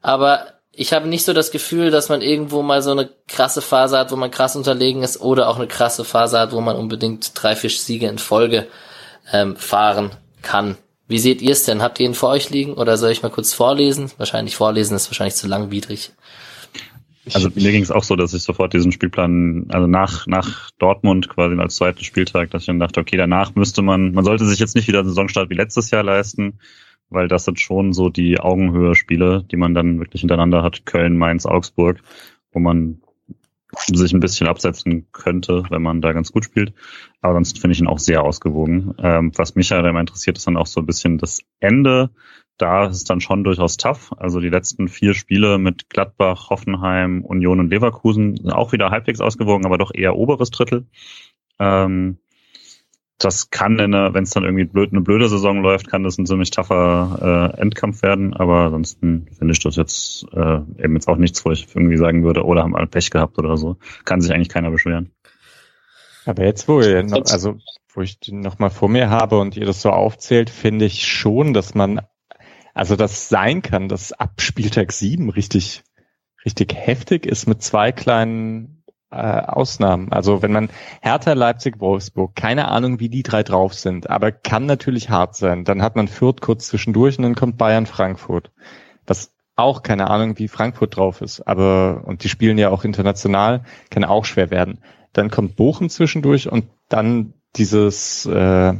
Aber 0.00 0.46
ich 0.72 0.92
habe 0.92 1.08
nicht 1.08 1.24
so 1.24 1.32
das 1.32 1.50
Gefühl, 1.50 1.90
dass 1.90 2.08
man 2.08 2.22
irgendwo 2.22 2.62
mal 2.62 2.82
so 2.82 2.90
eine 2.90 3.10
krasse 3.28 3.62
Phase 3.62 3.98
hat, 3.98 4.10
wo 4.10 4.16
man 4.16 4.30
krass 4.30 4.56
unterlegen 4.56 5.02
ist, 5.02 5.20
oder 5.20 5.48
auch 5.48 5.56
eine 5.56 5.68
krasse 5.68 6.04
Phase 6.04 6.38
hat, 6.38 6.52
wo 6.52 6.60
man 6.60 6.76
unbedingt 6.76 7.30
drei, 7.34 7.54
vier 7.54 7.70
Siege 7.70 8.08
in 8.08 8.18
Folge 8.18 8.66
ähm, 9.32 9.56
fahren 9.56 10.12
kann. 10.42 10.76
Wie 11.06 11.18
seht 11.18 11.42
ihr 11.42 11.52
es 11.52 11.64
denn? 11.64 11.82
Habt 11.82 12.00
ihr 12.00 12.06
ihn 12.06 12.14
vor 12.14 12.30
euch 12.30 12.50
liegen 12.50 12.74
oder 12.74 12.96
soll 12.96 13.10
ich 13.10 13.22
mal 13.22 13.30
kurz 13.30 13.52
vorlesen? 13.52 14.10
Wahrscheinlich 14.16 14.56
vorlesen 14.56 14.96
ist 14.96 15.10
wahrscheinlich 15.10 15.36
zu 15.36 15.46
langwidrig. 15.46 16.12
Also 17.32 17.48
mir 17.54 17.72
ging 17.72 17.82
es 17.82 17.90
auch 17.90 18.04
so, 18.04 18.16
dass 18.16 18.34
ich 18.34 18.42
sofort 18.42 18.74
diesen 18.74 18.92
Spielplan, 18.92 19.66
also 19.70 19.86
nach, 19.86 20.26
nach 20.26 20.70
Dortmund 20.78 21.28
quasi 21.28 21.58
als 21.58 21.76
zweiten 21.76 22.04
Spieltag, 22.04 22.50
dass 22.50 22.62
ich 22.62 22.66
dann 22.66 22.80
dachte, 22.80 23.00
okay, 23.00 23.16
danach 23.16 23.54
müsste 23.54 23.80
man, 23.82 24.12
man 24.12 24.24
sollte 24.24 24.44
sich 24.44 24.58
jetzt 24.58 24.74
nicht 24.74 24.88
wieder 24.88 24.98
einen 24.98 25.08
Saisonstart 25.08 25.48
wie 25.48 25.54
letztes 25.54 25.90
Jahr 25.90 26.02
leisten, 26.02 26.58
weil 27.08 27.28
das 27.28 27.44
sind 27.44 27.60
schon 27.60 27.92
so 27.92 28.10
die 28.10 28.40
Augenhöhe-Spiele, 28.40 29.44
die 29.50 29.56
man 29.56 29.74
dann 29.74 30.00
wirklich 30.00 30.20
hintereinander 30.20 30.62
hat, 30.62 30.84
Köln, 30.84 31.16
Mainz, 31.16 31.46
Augsburg, 31.46 32.02
wo 32.52 32.58
man 32.58 33.00
sich 33.86 34.12
ein 34.12 34.20
bisschen 34.20 34.46
absetzen 34.46 35.06
könnte, 35.12 35.64
wenn 35.70 35.82
man 35.82 36.00
da 36.00 36.12
ganz 36.12 36.30
gut 36.30 36.44
spielt. 36.44 36.74
Aber 37.20 37.34
sonst 37.34 37.58
finde 37.58 37.72
ich 37.72 37.80
ihn 37.80 37.86
auch 37.86 37.98
sehr 37.98 38.22
ausgewogen. 38.22 38.94
Ähm, 38.98 39.32
was 39.36 39.54
mich 39.54 39.70
ja 39.70 39.78
halt 39.78 39.86
immer 39.86 40.00
interessiert, 40.00 40.36
ist 40.36 40.46
dann 40.46 40.56
auch 40.56 40.66
so 40.66 40.80
ein 40.80 40.86
bisschen 40.86 41.18
das 41.18 41.40
Ende 41.60 42.10
da 42.58 42.86
ist 42.86 42.96
es 42.96 43.04
dann 43.04 43.20
schon 43.20 43.44
durchaus 43.44 43.76
tough. 43.76 44.12
Also 44.16 44.40
die 44.40 44.48
letzten 44.48 44.88
vier 44.88 45.14
Spiele 45.14 45.58
mit 45.58 45.90
Gladbach, 45.90 46.50
Hoffenheim, 46.50 47.24
Union 47.24 47.60
und 47.60 47.70
Leverkusen 47.70 48.36
sind 48.36 48.52
auch 48.52 48.72
wieder 48.72 48.90
halbwegs 48.90 49.20
ausgewogen, 49.20 49.66
aber 49.66 49.78
doch 49.78 49.92
eher 49.92 50.16
oberes 50.16 50.50
Drittel. 50.50 50.86
Ähm, 51.58 52.18
das 53.18 53.50
kann, 53.50 53.78
wenn 53.78 54.22
es 54.22 54.30
dann 54.30 54.44
irgendwie 54.44 54.64
blöd, 54.64 54.92
eine 54.92 55.00
blöde 55.00 55.28
Saison 55.28 55.62
läuft, 55.62 55.88
kann 55.88 56.02
das 56.02 56.18
ein 56.18 56.26
ziemlich 56.26 56.50
tougher 56.50 57.52
äh, 57.56 57.60
Endkampf 57.60 58.02
werden. 58.02 58.34
Aber 58.34 58.64
ansonsten 58.64 59.28
finde 59.36 59.52
ich 59.52 59.60
das 59.60 59.76
jetzt 59.76 60.26
äh, 60.32 60.56
eben 60.82 60.94
jetzt 60.94 61.08
auch 61.08 61.16
nichts, 61.16 61.44
wo 61.44 61.52
ich 61.52 61.68
irgendwie 61.74 61.96
sagen 61.96 62.24
würde, 62.24 62.44
oder 62.44 62.62
haben 62.62 62.76
alle 62.76 62.88
Pech 62.88 63.10
gehabt 63.10 63.38
oder 63.38 63.56
so. 63.56 63.76
Kann 64.04 64.20
sich 64.20 64.32
eigentlich 64.32 64.48
keiner 64.48 64.70
beschweren. 64.70 65.12
Aber 66.26 66.44
jetzt, 66.44 66.66
wo 66.68 66.80
ihr 66.80 67.02
noch, 67.02 67.24
also 67.30 67.56
wo 67.92 68.00
ich 68.00 68.18
den 68.18 68.40
noch 68.40 68.58
mal 68.58 68.70
vor 68.70 68.88
mir 68.88 69.10
habe 69.10 69.38
und 69.38 69.56
ihr 69.56 69.66
das 69.66 69.80
so 69.80 69.90
aufzählt, 69.90 70.50
finde 70.50 70.84
ich 70.84 71.06
schon, 71.06 71.54
dass 71.54 71.74
man 71.74 72.00
also 72.74 72.96
das 72.96 73.28
sein 73.28 73.62
kann, 73.62 73.88
dass 73.88 74.12
ab 74.12 74.40
Spieltag 74.40 74.92
7 74.92 75.30
richtig, 75.30 75.84
richtig 76.44 76.74
heftig 76.74 77.24
ist 77.24 77.46
mit 77.46 77.62
zwei 77.62 77.92
kleinen 77.92 78.82
äh, 79.10 79.16
Ausnahmen. 79.16 80.12
Also 80.12 80.42
wenn 80.42 80.52
man 80.52 80.68
Hertha, 81.00 81.32
Leipzig, 81.34 81.78
Wolfsburg, 81.78 82.34
keine 82.34 82.68
Ahnung, 82.68 82.98
wie 82.98 83.08
die 83.08 83.22
drei 83.22 83.44
drauf 83.44 83.72
sind, 83.74 84.10
aber 84.10 84.32
kann 84.32 84.66
natürlich 84.66 85.08
hart 85.08 85.36
sein. 85.36 85.64
Dann 85.64 85.82
hat 85.82 85.94
man 85.94 86.08
Fürth 86.08 86.40
kurz 86.40 86.66
zwischendurch 86.66 87.16
und 87.16 87.22
dann 87.22 87.36
kommt 87.36 87.56
Bayern, 87.56 87.86
Frankfurt. 87.86 88.50
Was 89.06 89.32
auch 89.56 89.82
keine 89.82 90.10
Ahnung, 90.10 90.38
wie 90.38 90.48
Frankfurt 90.48 90.96
drauf 90.96 91.20
ist, 91.20 91.42
aber 91.42 92.02
und 92.06 92.24
die 92.24 92.28
spielen 92.28 92.58
ja 92.58 92.70
auch 92.70 92.84
international, 92.84 93.62
kann 93.88 94.04
auch 94.04 94.24
schwer 94.24 94.50
werden. 94.50 94.80
Dann 95.12 95.30
kommt 95.30 95.54
Bochum 95.54 95.88
zwischendurch 95.90 96.50
und 96.50 96.64
dann 96.88 97.34
dieses 97.54 98.26
äh, 98.26 98.72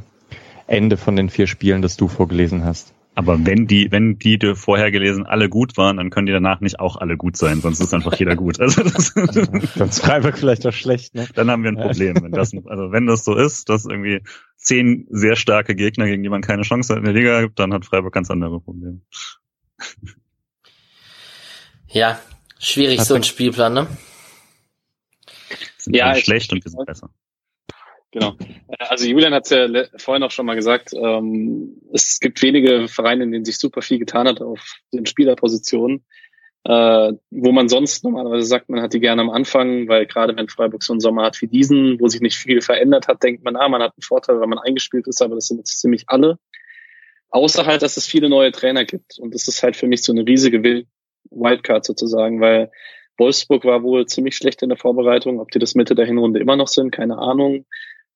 Ende 0.66 0.96
von 0.96 1.14
den 1.14 1.30
vier 1.30 1.46
Spielen, 1.46 1.80
das 1.80 1.96
du 1.96 2.08
vorgelesen 2.08 2.64
hast. 2.64 2.92
Aber 3.16 3.46
wenn 3.46 3.68
die, 3.68 3.92
wenn 3.92 4.18
die 4.18 4.38
du 4.38 4.56
vorher 4.56 4.90
gelesen 4.90 5.24
alle 5.24 5.48
gut 5.48 5.76
waren, 5.76 5.98
dann 5.98 6.10
können 6.10 6.26
die 6.26 6.32
danach 6.32 6.60
nicht 6.60 6.80
auch 6.80 6.96
alle 6.96 7.16
gut 7.16 7.36
sein, 7.36 7.60
sonst 7.60 7.78
ist 7.78 7.94
einfach 7.94 8.14
jeder 8.18 8.34
gut. 8.34 8.58
Also 8.60 8.82
das 8.82 9.14
dann 9.76 9.88
ist 9.88 10.00
Freiburg 10.00 10.36
vielleicht 10.36 10.66
auch 10.66 10.72
schlecht, 10.72 11.14
ne? 11.14 11.28
Dann 11.34 11.50
haben 11.50 11.62
wir 11.62 11.70
ein 11.70 11.76
Problem. 11.76 12.16
Wenn 12.22 12.32
das, 12.32 12.52
also 12.66 12.90
wenn 12.90 13.06
das 13.06 13.24
so 13.24 13.36
ist, 13.36 13.68
dass 13.68 13.84
irgendwie 13.84 14.22
zehn 14.56 15.06
sehr 15.10 15.36
starke 15.36 15.76
Gegner, 15.76 16.06
gegen 16.06 16.24
die 16.24 16.28
man 16.28 16.42
keine 16.42 16.62
Chance 16.62 16.92
hat 16.92 16.98
in 16.98 17.04
der 17.04 17.14
Liga 17.14 17.42
gibt, 17.42 17.58
dann 17.60 17.72
hat 17.72 17.84
Freiburg 17.84 18.12
ganz 18.12 18.30
andere 18.30 18.60
Probleme. 18.60 19.00
Ja, 21.88 22.18
schwierig 22.58 23.00
so 23.02 23.14
ein 23.14 23.22
Spielplan, 23.22 23.74
ne? 23.74 23.86
Sind 25.78 25.94
ja, 25.94 26.14
schlecht 26.16 26.52
und 26.52 26.64
wir 26.64 26.70
sind 26.70 26.84
besser. 26.84 27.10
Genau. 28.14 28.36
Äh, 28.68 28.76
also 28.78 29.06
Julian 29.06 29.34
hat 29.34 29.44
es 29.44 29.50
ja 29.50 29.66
vorhin 29.96 30.22
auch 30.22 30.30
schon 30.30 30.46
mal 30.46 30.54
gesagt, 30.54 30.94
ähm, 30.94 31.80
es 31.92 32.20
gibt 32.20 32.40
wenige 32.42 32.86
Vereine, 32.86 33.24
in 33.24 33.32
denen 33.32 33.44
sich 33.44 33.58
super 33.58 33.82
viel 33.82 33.98
getan 33.98 34.28
hat 34.28 34.40
auf 34.40 34.78
den 34.92 35.04
Spielerpositionen, 35.04 36.04
äh, 36.62 37.12
wo 37.30 37.52
man 37.52 37.68
sonst 37.68 38.04
normalerweise 38.04 38.46
sagt, 38.46 38.68
man 38.68 38.80
hat 38.80 38.94
die 38.94 39.00
gerne 39.00 39.20
am 39.20 39.30
Anfang, 39.30 39.88
weil 39.88 40.06
gerade 40.06 40.36
wenn 40.36 40.48
Freiburg 40.48 40.84
so 40.84 40.92
einen 40.92 41.00
Sommer 41.00 41.24
hat 41.24 41.42
wie 41.42 41.48
diesen, 41.48 41.98
wo 42.00 42.06
sich 42.06 42.20
nicht 42.20 42.36
viel 42.36 42.60
verändert 42.60 43.08
hat, 43.08 43.20
denkt 43.24 43.42
man, 43.42 43.56
ah, 43.56 43.68
man 43.68 43.82
hat 43.82 43.94
einen 43.96 44.02
Vorteil, 44.02 44.38
weil 44.40 44.46
man 44.46 44.60
eingespielt 44.60 45.08
ist, 45.08 45.20
aber 45.20 45.34
das 45.34 45.48
sind 45.48 45.58
jetzt 45.58 45.80
ziemlich 45.80 46.04
alle. 46.06 46.38
Außer 47.30 47.66
halt, 47.66 47.82
dass 47.82 47.96
es 47.96 48.06
viele 48.06 48.28
neue 48.28 48.52
Trainer 48.52 48.84
gibt. 48.84 49.18
Und 49.18 49.34
das 49.34 49.48
ist 49.48 49.60
halt 49.64 49.74
für 49.74 49.88
mich 49.88 50.04
so 50.04 50.12
eine 50.12 50.24
riesige 50.24 50.86
Wildcard 51.32 51.84
sozusagen, 51.84 52.40
weil 52.40 52.70
Wolfsburg 53.18 53.64
war 53.64 53.82
wohl 53.82 54.06
ziemlich 54.06 54.36
schlecht 54.36 54.62
in 54.62 54.68
der 54.68 54.78
Vorbereitung. 54.78 55.40
Ob 55.40 55.50
die 55.50 55.58
das 55.58 55.74
Mitte 55.74 55.96
der 55.96 56.06
Hinrunde 56.06 56.38
immer 56.38 56.54
noch 56.54 56.68
sind, 56.68 56.92
keine 56.92 57.18
Ahnung. 57.18 57.66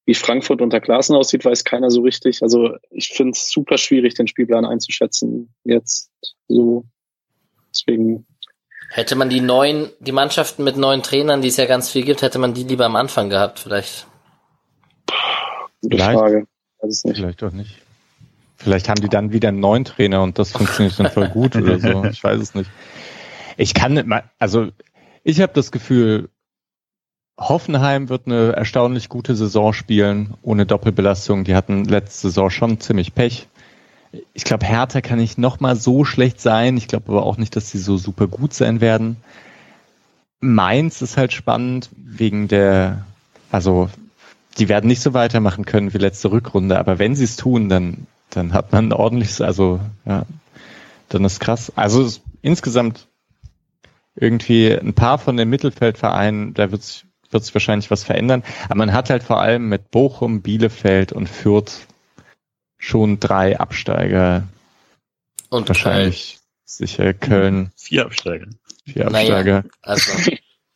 Wie 0.09 0.15
Frankfurt 0.15 0.63
unter 0.63 0.81
Klassen 0.81 1.15
aussieht, 1.15 1.45
weiß 1.45 1.65
keiner 1.65 1.91
so 1.91 2.01
richtig. 2.01 2.43
Also 2.43 2.77
ich 2.89 3.09
finde 3.09 3.33
es 3.33 3.51
super 3.51 3.77
schwierig, 3.77 4.15
den 4.15 4.27
Spielplan 4.27 4.65
einzuschätzen 4.65 5.53
jetzt 5.65 6.11
so. 6.49 6.87
Deswegen. 7.69 8.25
Hätte 8.89 9.17
man 9.17 9.29
die 9.29 9.43
neuen, 9.43 9.91
die 10.01 10.13
Mannschaften 10.13 10.65
mit 10.65 10.79
neuen 10.79 11.03
Trainern, 11.03 11.43
die 11.43 11.49
es 11.49 11.59
ja 11.59 11.67
ganz 11.67 11.91
viel 11.91 12.07
gibt, 12.07 12.23
hätte 12.23 12.39
man 12.39 12.55
die 12.55 12.63
lieber 12.63 12.87
am 12.87 12.97
Anfang 12.97 13.29
gehabt, 13.29 13.59
vielleicht. 13.59 14.07
Gute 15.83 15.97
vielleicht, 15.99 16.19
Frage. 16.19 16.47
Weiß 16.81 16.91
es 16.91 17.05
nicht. 17.05 17.17
Vielleicht 17.19 17.43
auch 17.43 17.53
nicht. 17.53 17.77
Vielleicht 18.57 18.89
haben 18.89 19.03
die 19.03 19.11
dann 19.11 19.35
wieder 19.35 19.51
einen 19.51 19.61
neuen 19.61 19.85
Trainer 19.85 20.23
und 20.23 20.39
das 20.39 20.53
funktioniert 20.53 20.99
dann 20.99 21.11
voll 21.11 21.29
gut 21.29 21.55
oder 21.55 21.79
so. 21.79 22.03
Ich 22.11 22.25
weiß 22.25 22.41
es 22.41 22.55
nicht. 22.55 22.71
Ich 23.59 23.75
kann 23.75 23.93
nicht 23.93 24.07
mal, 24.07 24.25
also 24.39 24.69
ich 25.23 25.43
habe 25.43 25.53
das 25.53 25.71
Gefühl, 25.71 26.31
Hoffenheim 27.39 28.09
wird 28.09 28.27
eine 28.27 28.53
erstaunlich 28.53 29.09
gute 29.09 29.37
Saison 29.37 29.73
spielen, 29.73 30.35
ohne 30.43 30.67
Doppelbelastung. 30.67 31.45
Die 31.45 31.55
hatten 31.55 31.85
letzte 31.85 32.29
Saison 32.29 32.51
schon 32.51 32.81
ziemlich 32.81 33.15
Pech. 33.15 33.47
Ich 34.33 34.45
glaube, 34.45 34.67
Hertha 34.67 35.01
kann 35.01 35.19
nicht 35.19 35.39
nochmal 35.39 35.77
so 35.77 36.05
schlecht 36.05 36.41
sein. 36.41 36.77
Ich 36.77 36.89
glaube 36.89 37.13
aber 37.13 37.25
auch 37.25 37.37
nicht, 37.37 37.55
dass 37.55 37.71
sie 37.71 37.79
so 37.79 37.97
super 37.97 38.27
gut 38.27 38.55
sein 38.55 38.81
werden. 38.81 39.19
Mainz 40.41 41.01
ist 41.01 41.17
halt 41.17 41.33
spannend 41.33 41.91
wegen 41.97 42.49
der, 42.49 43.05
also 43.51 43.89
die 44.59 44.69
werden 44.69 44.89
nicht 44.89 45.03
so 45.03 45.15
weitermachen 45.15 45.65
können 45.65 45.95
wie 45.95 45.99
letzte 45.99 46.33
Rückrunde, 46.33 46.79
aber 46.79 46.99
wenn 46.99 47.15
sie 47.15 47.25
es 47.25 47.37
tun, 47.37 47.69
dann, 47.69 48.07
dann 48.31 48.53
hat 48.53 48.73
man 48.73 48.89
ein 48.89 48.93
ordentliches, 48.93 49.41
also 49.41 49.81
ja, 50.05 50.27
dann 51.09 51.25
ist 51.25 51.41
krass. 51.41 51.73
Also 51.77 52.09
insgesamt 52.43 53.07
irgendwie 54.17 54.73
ein 54.73 54.95
paar 54.95 55.19
von 55.19 55.37
den 55.37 55.49
Mittelfeldvereinen, 55.49 56.55
da 56.55 56.71
wird 56.71 56.83
sich 56.83 57.05
wird 57.31 57.45
sich 57.45 57.55
wahrscheinlich 57.55 57.91
was 57.91 58.05
verändern. 58.05 58.43
Aber 58.67 58.77
man 58.77 58.93
hat 58.93 59.11
halt 59.11 59.23
vor 59.23 59.41
allem 59.41 59.69
mit 59.69 59.91
Bochum, 59.91 60.43
Bielefeld 60.43 61.13
und 61.13 61.29
Fürth 61.29 61.87
schon 62.77 63.21
drei 63.21 63.59
Absteiger. 63.59 64.45
Und 65.51 65.69
wahrscheinlich 65.69 66.35
Köln. 66.35 66.43
sicher 66.65 67.15
Köln. 67.15 67.73
Vier 67.77 68.07
Absteiger. 68.07 68.49
Vier 68.85 69.07
Absteiger. 69.07 69.63
Naja, 69.63 69.71
also, 69.83 70.13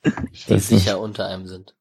die 0.48 0.58
sicher 0.58 0.98
unter 0.98 1.26
einem 1.26 1.46
sind. 1.46 1.74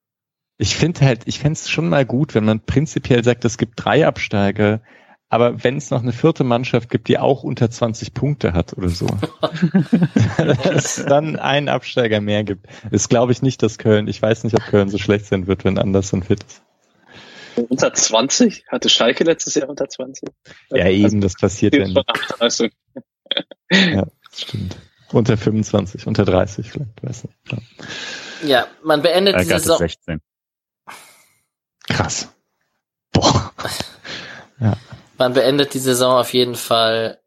Ich 0.58 0.76
finde 0.76 1.02
halt, 1.02 1.24
ich 1.26 1.40
fände 1.40 1.54
es 1.54 1.70
schon 1.70 1.90
mal 1.90 2.06
gut, 2.06 2.36
wenn 2.36 2.46
man 2.46 2.60
prinzipiell 2.60 3.24
sagt, 3.24 3.46
es 3.46 3.58
gibt 3.58 3.84
drei 3.84 4.06
Absteiger, 4.06 4.82
aber 5.32 5.64
wenn 5.64 5.78
es 5.78 5.90
noch 5.92 6.04
eine 6.04 6.12
vierte 6.12 6.44
Mannschaft 6.44 6.90
gibt, 6.90 7.08
die 7.08 7.18
auch 7.18 7.44
unter 7.44 7.72
20 7.72 8.14
Punkte 8.14 8.52
hat 8.52 8.78
oder 8.78 8.90
so, 8.90 9.08
dass 10.38 10.66
es 11.00 11.06
dann 11.06 11.38
einen 11.38 11.70
Absteiger 11.70 12.20
mehr 12.20 12.44
gibt. 12.44 12.68
Ist 12.92 13.08
glaube 13.08 13.32
ich 13.32 13.42
nicht, 13.42 13.64
dass 13.64 13.78
Köln, 13.78 14.10
ich 14.10 14.22
weiß 14.22 14.44
nicht, 14.44 14.58
ob 14.58 14.66
Köln 14.66 14.90
so 14.90 14.98
schlecht 14.98 15.28
sein 15.28 15.48
wird, 15.48 15.64
wenn 15.64 15.78
Anderson 15.78 16.22
fit 16.22 16.44
ist. 16.44 16.62
Unter 17.70 17.94
20? 17.94 18.66
Hatte 18.68 18.90
Schalke 18.90 19.24
letztes 19.24 19.56
Jahr 19.56 19.70
unter 19.70 19.88
20? 19.88 20.28
Ja, 20.70 20.88
eben, 20.88 21.06
also, 21.06 21.20
das 21.22 21.36
passiert 21.36 21.76
ja 21.76 21.88
nicht. 21.88 21.98
Also. 22.40 22.66
ja, 23.72 24.06
das 24.30 24.42
stimmt. 24.42 24.76
Unter 25.14 25.38
25, 25.38 26.08
unter 26.08 26.26
30 26.26 26.72
vielleicht, 26.72 27.04
weiß 27.04 27.24
nicht. 27.24 27.38
Ja, 27.50 27.58
ja 28.48 28.68
man 28.84 29.02
beendet 29.02 29.40
die 29.40 29.46
Saison. 29.46 29.78
16. 29.78 30.20
Krass. 31.88 32.28
Boah. 33.14 33.54
ja. 34.60 34.76
Man 35.22 35.34
beendet 35.34 35.74
die 35.76 35.80
Saison 35.80 36.18
auf 36.18 36.34
jeden 36.34 36.56
Fall 36.56 37.20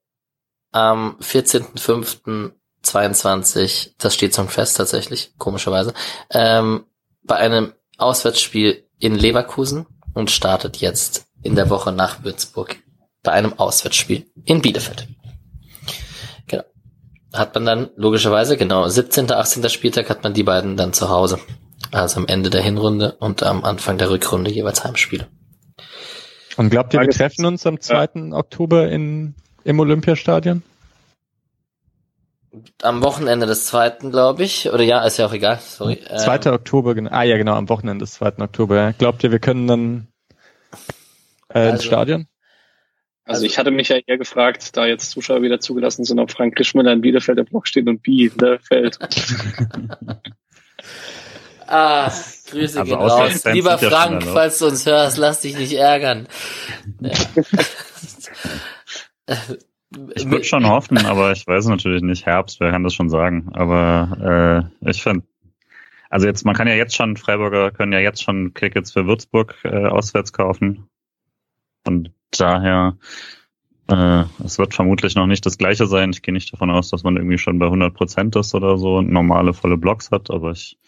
am 0.73 1.17
14.05.22. 1.21 3.93
Das 3.99 4.17
steht 4.17 4.35
zum 4.35 4.49
Fest 4.49 4.79
tatsächlich, 4.79 5.35
komischerweise. 5.39 5.95
Ähm, 6.29 6.87
bei 7.23 7.37
einem 7.37 7.73
Auswärtsspiel 7.97 8.85
in 8.99 9.15
Leverkusen 9.15 9.87
und 10.13 10.33
startet 10.33 10.79
jetzt 10.79 11.27
in 11.45 11.55
der 11.55 11.71
Woche 11.71 11.93
nach 11.93 12.25
Würzburg 12.25 12.75
bei 13.23 13.31
einem 13.31 13.53
Auswärtsspiel 13.61 14.27
in 14.45 14.61
Bielefeld. 14.61 15.07
Genau. 16.49 16.65
Hat 17.33 17.55
man 17.55 17.65
dann 17.65 17.91
logischerweise, 17.95 18.57
genau, 18.57 18.89
17., 18.89 19.31
18. 19.31 19.71
Spieltag 19.71 20.11
hat 20.11 20.25
man 20.25 20.35
die 20.35 20.43
beiden 20.43 20.77
dann 20.77 20.93
zu 20.93 21.11
Hause. 21.11 21.39
Also 21.93 22.19
am 22.19 22.27
Ende 22.27 22.51
der 22.51 22.63
Hinrunde 22.63 23.13
und 23.21 23.45
am 23.45 23.63
Anfang 23.63 23.99
der 23.99 24.11
Rückrunde 24.11 24.51
jeweils 24.51 24.83
Heimspiele. 24.83 25.29
Und 26.57 26.71
glaubt 26.71 26.95
ihr, 26.95 27.01
wir 27.01 27.11
treffen 27.11 27.45
uns 27.45 27.67
am 27.67 27.81
2. 27.81 28.09
Ja. 28.15 28.37
Oktober 28.37 28.89
in, 28.89 29.35
im 29.65 29.81
Olympiastadion? 29.81 30.63
Am 32.83 33.03
Wochenende 33.03 33.47
des 33.47 33.67
2. 33.67 34.11
glaube 34.11 34.45
ich. 34.45 34.71
Oder 34.71 34.85
ja, 34.85 35.05
ist 35.05 35.17
ja 35.17 35.27
auch 35.27 35.33
egal. 35.33 35.59
Sorry. 35.59 35.99
2. 36.05 36.37
Ähm, 36.37 36.53
Oktober, 36.53 36.95
genau. 36.95 37.11
Ah 37.11 37.25
ja, 37.25 37.37
genau, 37.37 37.55
am 37.55 37.69
Wochenende 37.69 38.05
des 38.05 38.15
2. 38.15 38.39
Oktober. 38.39 38.95
Glaubt 38.97 39.25
ihr, 39.25 39.33
wir 39.33 39.41
können 39.41 39.67
dann 39.67 40.09
äh, 41.49 41.59
also, 41.59 41.73
ins 41.73 41.85
Stadion? 41.85 42.27
Also 43.25 43.47
ich 43.47 43.59
hatte 43.59 43.71
mich 43.71 43.89
ja 43.89 43.97
eher 44.07 44.19
gefragt, 44.19 44.77
da 44.77 44.87
jetzt 44.87 45.11
Zuschauer 45.11 45.43
wieder 45.43 45.59
zugelassen 45.59 46.05
sind, 46.05 46.19
ob 46.19 46.31
Frank 46.31 46.57
Krischmüller 46.57 46.93
in 46.93 47.01
Bielefeld 47.01 47.39
im 47.39 47.47
Block 47.47 47.67
steht 47.67 47.89
und 47.89 48.03
Bielefeld. 48.03 48.99
ah, 51.67 52.13
Grüße 52.51 52.81
also 52.81 52.97
gehen 52.97 53.01
raus. 53.01 53.45
Lieber 53.45 53.79
Frank, 53.79 54.23
falls 54.25 54.59
du 54.59 54.67
uns 54.67 54.87
hörst, 54.87 55.19
lass 55.19 55.41
dich 55.41 55.57
nicht 55.57 55.75
ärgern. 55.75 56.29
ich 60.15 60.31
würde 60.31 60.45
schon 60.45 60.67
hoffen, 60.67 60.99
aber 61.07 61.33
ich 61.33 61.47
weiß 61.47 61.67
natürlich 61.67 62.03
nicht. 62.03 62.27
Herbst, 62.27 62.61
wer 62.61 62.71
kann 62.71 62.85
das 62.85 62.95
schon 62.95 63.11
sagen? 63.11 63.51
Aber 63.55 64.69
äh, 64.83 64.91
ich 64.91 65.03
finde, 65.03 65.25
also 66.11 66.27
jetzt, 66.27 66.45
man 66.45 66.55
kann 66.55 66.69
ja 66.69 66.75
jetzt 66.75 66.95
schon, 66.95 67.17
Freiburger 67.17 67.71
können 67.73 67.93
ja 67.93 67.99
jetzt 67.99 68.23
schon 68.23 68.55
Tickets 68.55 68.93
für 68.93 69.07
Würzburg 69.07 69.57
äh, 69.65 69.87
auswärts 69.87 70.33
kaufen. 70.33 70.89
Und 71.87 72.13
daher, 72.31 72.97
äh, 73.91 74.25
es 74.45 74.59
wird 74.59 74.75
vermutlich 74.75 75.15
noch 75.15 75.27
nicht 75.27 75.45
das 75.45 75.59
gleiche 75.59 75.87
sein. 75.87 76.11
Ich 76.11 76.23
gehe 76.23 76.33
nicht 76.33 76.53
davon 76.53 76.71
aus, 76.71 76.91
dass 76.91 77.03
man 77.03 77.17
irgendwie 77.17 77.39
schon 77.39 77.59
bei 77.59 77.67
100 77.67 77.95
Prozent 77.95 78.37
ist 78.37 78.55
oder 78.55 78.79
so 78.79 78.99
und 78.99 79.11
normale 79.11 79.55
volle 79.55 79.77
Blocks 79.77 80.11
hat, 80.11 80.31
aber 80.31 80.53
ich 80.53 80.79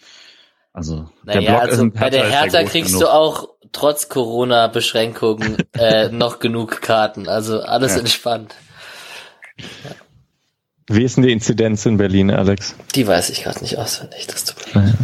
also, 0.77 1.09
naja, 1.24 1.41
der 1.41 1.49
Block 1.49 1.62
also 1.62 1.91
bei 1.91 2.11
der 2.11 2.29
Hertha 2.29 2.62
kriegst 2.64 2.93
genug. 2.93 3.05
du 3.05 3.11
auch 3.11 3.49
trotz 3.72 4.11
Corona-Beschränkungen 4.11 5.57
äh, 5.72 6.11
noch 6.11 6.39
genug 6.39 6.83
Karten. 6.83 7.29
Also 7.29 7.62
alles 7.62 7.95
ja. 7.95 8.01
entspannt. 8.01 8.55
Ja. 9.57 9.64
Wie 10.89 11.03
ist 11.03 11.16
denn 11.16 11.24
die 11.24 11.33
Inzidenz 11.33 11.87
in 11.87 11.97
Berlin, 11.97 12.31
Alex? 12.31 12.74
Die 12.95 13.07
weiß 13.07 13.31
ich 13.31 13.45
gerade 13.45 13.61
nicht 13.61 13.79
auswendig. 13.79 14.27
Das 14.27 14.45
tut 14.45 14.74
mir 14.74 14.83
leid. 14.83 14.95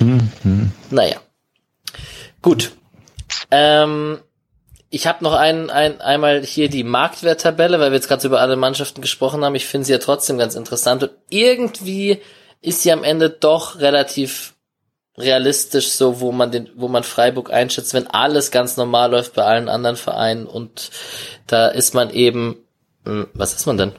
Mhm. 0.00 0.72
Naja. 0.90 1.20
Gut. 2.42 2.72
Ähm, 3.52 4.18
ich 4.90 5.06
habe 5.06 5.22
noch 5.22 5.34
ein, 5.34 5.70
ein, 5.70 6.00
einmal 6.00 6.42
hier 6.42 6.68
die 6.68 6.82
Marktwerttabelle, 6.82 7.78
weil 7.78 7.92
wir 7.92 7.96
jetzt 7.96 8.08
gerade 8.08 8.22
so 8.22 8.26
über 8.26 8.40
alle 8.40 8.56
Mannschaften 8.56 9.02
gesprochen 9.02 9.44
haben. 9.44 9.54
Ich 9.54 9.66
finde 9.66 9.84
sie 9.84 9.92
ja 9.92 9.98
trotzdem 9.98 10.36
ganz 10.36 10.56
interessant 10.56 11.04
und 11.04 11.12
irgendwie 11.30 12.20
ist 12.60 12.82
sie 12.82 12.92
am 12.92 13.04
Ende 13.04 13.30
doch 13.30 13.78
relativ 13.80 14.54
realistisch 15.18 15.92
so, 15.92 16.20
wo 16.20 16.32
man 16.32 16.50
den, 16.50 16.68
wo 16.74 16.88
man 16.88 17.02
Freiburg 17.02 17.52
einschätzt, 17.52 17.94
wenn 17.94 18.06
alles 18.06 18.50
ganz 18.50 18.76
normal 18.76 19.10
läuft 19.10 19.34
bei 19.34 19.44
allen 19.44 19.68
anderen 19.68 19.96
Vereinen 19.96 20.46
und 20.46 20.90
da 21.46 21.68
ist 21.68 21.94
man 21.94 22.10
eben, 22.10 22.56
hm, 23.04 23.28
was 23.32 23.54
ist 23.54 23.66
man 23.66 23.78
denn? 23.78 23.92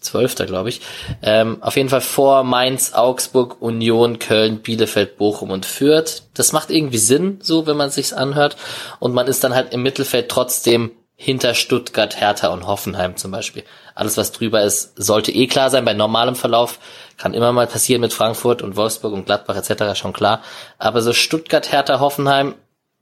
Zwölfter, 0.00 0.46
glaube 0.46 0.68
ich. 0.68 0.82
Ähm, 1.20 1.60
auf 1.62 1.76
jeden 1.76 1.88
Fall 1.88 2.00
vor 2.00 2.44
Mainz, 2.44 2.92
Augsburg, 2.94 3.60
Union, 3.60 4.20
Köln, 4.20 4.60
Bielefeld, 4.62 5.18
Bochum 5.18 5.50
und 5.50 5.66
Fürth. 5.66 6.22
Das 6.32 6.52
macht 6.52 6.70
irgendwie 6.70 6.98
Sinn, 6.98 7.38
so 7.42 7.66
wenn 7.66 7.76
man 7.76 7.90
sich's 7.90 8.12
anhört. 8.12 8.56
Und 9.00 9.14
man 9.14 9.26
ist 9.26 9.42
dann 9.42 9.54
halt 9.54 9.74
im 9.74 9.82
Mittelfeld 9.82 10.28
trotzdem 10.28 10.92
hinter 11.16 11.54
Stuttgart, 11.54 12.20
Hertha 12.20 12.48
und 12.48 12.66
Hoffenheim 12.66 13.16
zum 13.16 13.32
Beispiel. 13.32 13.64
Alles, 13.94 14.16
was 14.16 14.30
drüber 14.30 14.62
ist, 14.62 14.92
sollte 14.96 15.32
eh 15.32 15.48
klar 15.48 15.70
sein. 15.70 15.84
Bei 15.84 15.94
normalem 15.94 16.36
Verlauf 16.36 16.78
kann 17.16 17.34
immer 17.34 17.52
mal 17.52 17.66
passieren 17.66 18.00
mit 18.00 18.12
Frankfurt 18.12 18.62
und 18.62 18.76
Wolfsburg 18.76 19.12
und 19.12 19.26
Gladbach 19.26 19.56
etc. 19.56 19.98
schon 19.98 20.12
klar. 20.12 20.42
Aber 20.78 21.00
so 21.02 21.12
Stuttgart, 21.12 21.72
Hertha, 21.72 22.00
Hoffenheim 22.00 22.54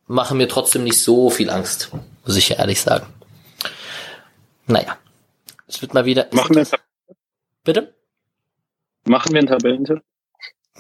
machen 0.07 0.39
mir 0.39 0.49
trotzdem 0.49 0.85
nicht 0.85 1.01
so 1.01 1.31
viel 1.31 1.51
Angst, 1.51 1.91
muss 2.25 2.37
ich 2.37 2.59
ehrlich 2.59 2.81
sagen. 2.81 3.07
Naja, 4.67 4.97
es 5.67 5.83
wird 5.83 5.95
mal 5.95 6.05
wieder. 6.05 6.27
Machen 6.33 6.57
wir 6.57 6.67
Bitte? 7.65 7.95
Machen 9.07 9.33
wir 9.33 9.39
einen 9.39 9.49
Tabellentipp? 9.49 10.03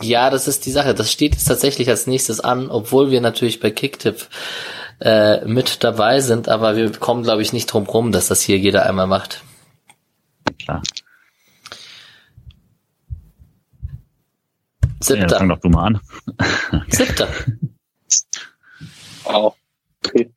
Ja, 0.00 0.30
das 0.30 0.48
ist 0.48 0.66
die 0.66 0.70
Sache. 0.70 0.94
Das 0.94 1.10
steht 1.10 1.32
jetzt 1.32 1.46
tatsächlich 1.46 1.88
als 1.88 2.06
nächstes 2.06 2.40
an, 2.40 2.70
obwohl 2.70 3.10
wir 3.10 3.20
natürlich 3.20 3.60
bei 3.60 3.70
Kicktip 3.70 4.28
äh, 5.00 5.44
mit 5.44 5.84
dabei 5.84 6.20
sind, 6.20 6.48
aber 6.48 6.76
wir 6.76 6.90
kommen, 6.92 7.22
glaube 7.22 7.42
ich, 7.42 7.52
nicht 7.52 7.66
drum 7.66 7.84
rum, 7.84 8.12
dass 8.12 8.28
das 8.28 8.42
hier 8.42 8.58
jeder 8.58 8.86
einmal 8.86 9.06
macht. 9.06 9.42
Klar. 10.58 10.82
Siebter. 15.04 15.28
Ja, 15.28 15.38
fang 15.38 15.48
doch 15.48 15.60
du 15.60 15.68
mal 15.68 15.86
an. 15.86 16.00
Siebter. 16.88 17.28
Wow. 19.24 19.54
Okay. 20.04 20.32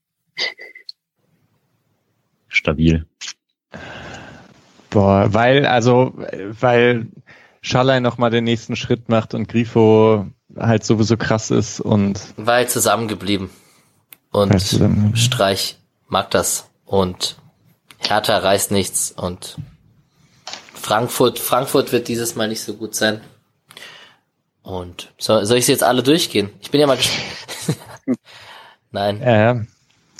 Stabil. 2.48 3.06
Boah, 4.90 5.34
weil, 5.34 5.66
also, 5.66 6.14
weil 6.60 7.08
Schallei 7.62 8.00
nochmal 8.00 8.30
den 8.30 8.46
nächsten 8.46 8.76
Schritt 8.76 9.10
macht 9.10 9.34
und 9.34 9.48
Grifo 9.48 10.28
halt 10.56 10.86
sowieso 10.86 11.18
krass 11.18 11.52
ist 11.52 11.80
und. 11.80 12.20
Weil 12.38 12.68
zusammengeblieben. 12.70 13.50
Und 14.32 14.60
zusammen. 14.60 15.16
Streich 15.16 15.78
mag 16.08 16.32
das. 16.32 16.70
Und 16.86 17.38
Hertha 18.00 18.38
reißt 18.38 18.72
nichts 18.72 19.12
und 19.12 19.58
Frankfurt, 20.74 21.40
Frankfurt 21.40 21.92
wird 21.92 22.08
dieses 22.08 22.36
Mal 22.36 22.48
nicht 22.48 22.62
so 22.62 22.74
gut 22.76 22.96
sein. 22.96 23.22
Und 24.68 25.14
so, 25.18 25.46
soll 25.46 25.60
ich 25.60 25.66
sie 25.66 25.72
jetzt 25.72 25.86
alle 25.86 26.04
durchgehen? 26.04 26.50
Ich 26.60 26.72
bin 26.72 26.82
ja 26.82 26.88
mal 26.88 26.98
gespannt. 26.98 27.80
Nein. 28.92 29.22
Äh, 29.22 29.62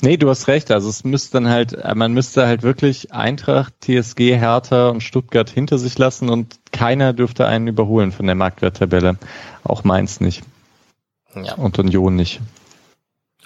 nee, 0.00 0.16
du 0.16 0.30
hast 0.30 0.48
recht. 0.48 0.70
Also 0.70 0.88
es 0.88 1.04
müsste 1.04 1.32
dann 1.32 1.50
halt, 1.50 1.76
man 1.94 2.14
müsste 2.14 2.46
halt 2.46 2.62
wirklich 2.62 3.12
Eintracht, 3.12 3.74
TSG, 3.82 4.38
Hertha 4.38 4.88
und 4.88 5.02
Stuttgart 5.02 5.50
hinter 5.50 5.76
sich 5.76 5.98
lassen 5.98 6.30
und 6.30 6.60
keiner 6.72 7.12
dürfte 7.12 7.46
einen 7.46 7.66
überholen 7.66 8.10
von 8.10 8.24
der 8.24 8.36
Marktwerttabelle. 8.36 9.18
Auch 9.64 9.84
Mainz 9.84 10.20
nicht. 10.20 10.42
Ja. 11.34 11.52
Und 11.56 11.78
Union 11.78 12.16
nicht. 12.16 12.40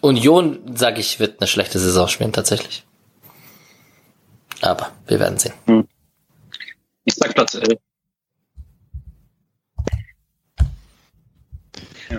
Union, 0.03 0.61
sag 0.73 1.01
ich, 1.01 1.19
wird 1.19 1.41
eine 1.41 1.49
schlechte 1.49 1.81
Saison 1.81 2.07
spielen, 2.07 2.33
tatsächlich. 2.33 2.85
Aber 4.61 4.93
wir 5.09 5.19
werden 5.19 5.37
sehen. 5.37 5.55
Hm. 5.67 5.89
Ich 7.05 7.15
sag 7.15 7.35
Platz 7.35 7.55
11. 7.55 7.81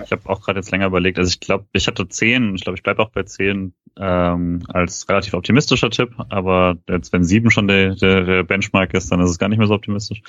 Ich 0.04 0.12
habe 0.12 0.28
auch 0.28 0.42
gerade 0.42 0.58
jetzt 0.58 0.70
länger 0.70 0.86
überlegt. 0.86 1.18
Also 1.18 1.28
ich 1.28 1.40
glaube, 1.40 1.66
ich 1.72 1.86
hatte 1.86 2.08
zehn. 2.08 2.54
Ich 2.54 2.62
glaube, 2.62 2.76
ich 2.76 2.82
bleibe 2.82 3.02
auch 3.02 3.10
bei 3.10 3.22
zehn 3.22 3.74
ähm, 3.98 4.62
als 4.68 5.08
relativ 5.08 5.34
optimistischer 5.34 5.90
Tipp. 5.90 6.14
Aber 6.30 6.76
jetzt, 6.88 7.12
wenn 7.12 7.24
sieben 7.24 7.50
schon 7.50 7.68
der, 7.68 7.94
der 7.94 8.42
Benchmark 8.44 8.94
ist, 8.94 9.10
dann 9.12 9.20
ist 9.20 9.30
es 9.30 9.38
gar 9.38 9.48
nicht 9.48 9.58
mehr 9.58 9.68
so 9.68 9.74
optimistisch. 9.74 10.22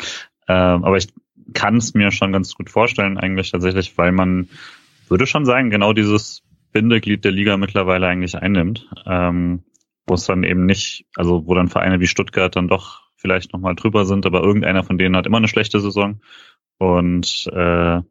Ähm, 0.48 0.84
aber 0.84 0.98
ich 0.98 1.08
kann 1.54 1.78
es 1.78 1.94
mir 1.94 2.12
schon 2.12 2.32
ganz 2.32 2.54
gut 2.54 2.70
vorstellen 2.70 3.18
eigentlich 3.18 3.52
tatsächlich, 3.52 3.98
weil 3.98 4.12
man 4.12 4.50
würde 5.08 5.28
schon 5.28 5.46
sagen, 5.46 5.70
genau 5.70 5.94
dieses 5.94 6.44
Bindeglied 6.72 7.24
der 7.24 7.32
Liga 7.32 7.58
mittlerweile 7.58 8.08
eigentlich 8.08 8.36
einnimmt. 8.38 8.90
Ähm, 9.06 9.64
wo 10.08 10.14
es 10.14 10.26
dann 10.26 10.44
eben 10.44 10.66
nicht, 10.66 11.06
also 11.16 11.48
wo 11.48 11.54
dann 11.56 11.68
Vereine 11.68 12.00
wie 12.00 12.08
Stuttgart 12.08 12.56
dann 12.56 12.68
doch 12.68 13.04
vielleicht 13.16 13.54
nochmal 13.54 13.76
drüber 13.76 14.06
sind, 14.06 14.26
aber 14.26 14.44
irgendeiner 14.44 14.84
von 14.84 14.98
denen 14.98 15.16
hat 15.16 15.26
immer 15.26 15.38
eine 15.38 15.48
schlechte 15.48 15.80
Saison 15.80 16.22
und 16.78 17.50
äh, 17.52 18.02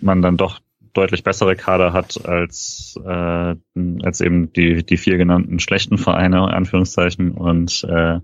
man 0.00 0.22
dann 0.22 0.36
doch 0.36 0.60
deutlich 1.00 1.24
bessere 1.24 1.56
Kader 1.56 1.92
hat 1.94 2.26
als, 2.26 2.94
äh, 3.02 3.54
als 4.02 4.20
eben 4.20 4.52
die, 4.52 4.84
die 4.84 4.98
vier 4.98 5.16
genannten 5.16 5.58
schlechten 5.58 5.96
Vereine, 5.96 6.36
in 6.36 6.54
Anführungszeichen. 6.54 7.32
Und 7.32 7.84
äh, 7.88 8.20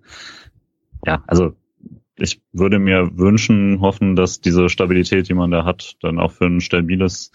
ja, 1.07 1.25
also 1.27 1.55
ich 2.19 2.41
würde 2.53 2.79
mir 2.79 3.19
wünschen, 3.19 3.81
hoffen, 3.81 4.17
dass 4.17 4.41
diese 4.41 4.69
Stabilität, 4.69 5.29
die 5.29 5.35
man 5.35 5.51
da 5.51 5.65
hat, 5.65 5.97
dann 6.03 6.19
auch 6.19 6.33
für 6.33 6.47
ein 6.47 6.61
stabiles 6.61 7.31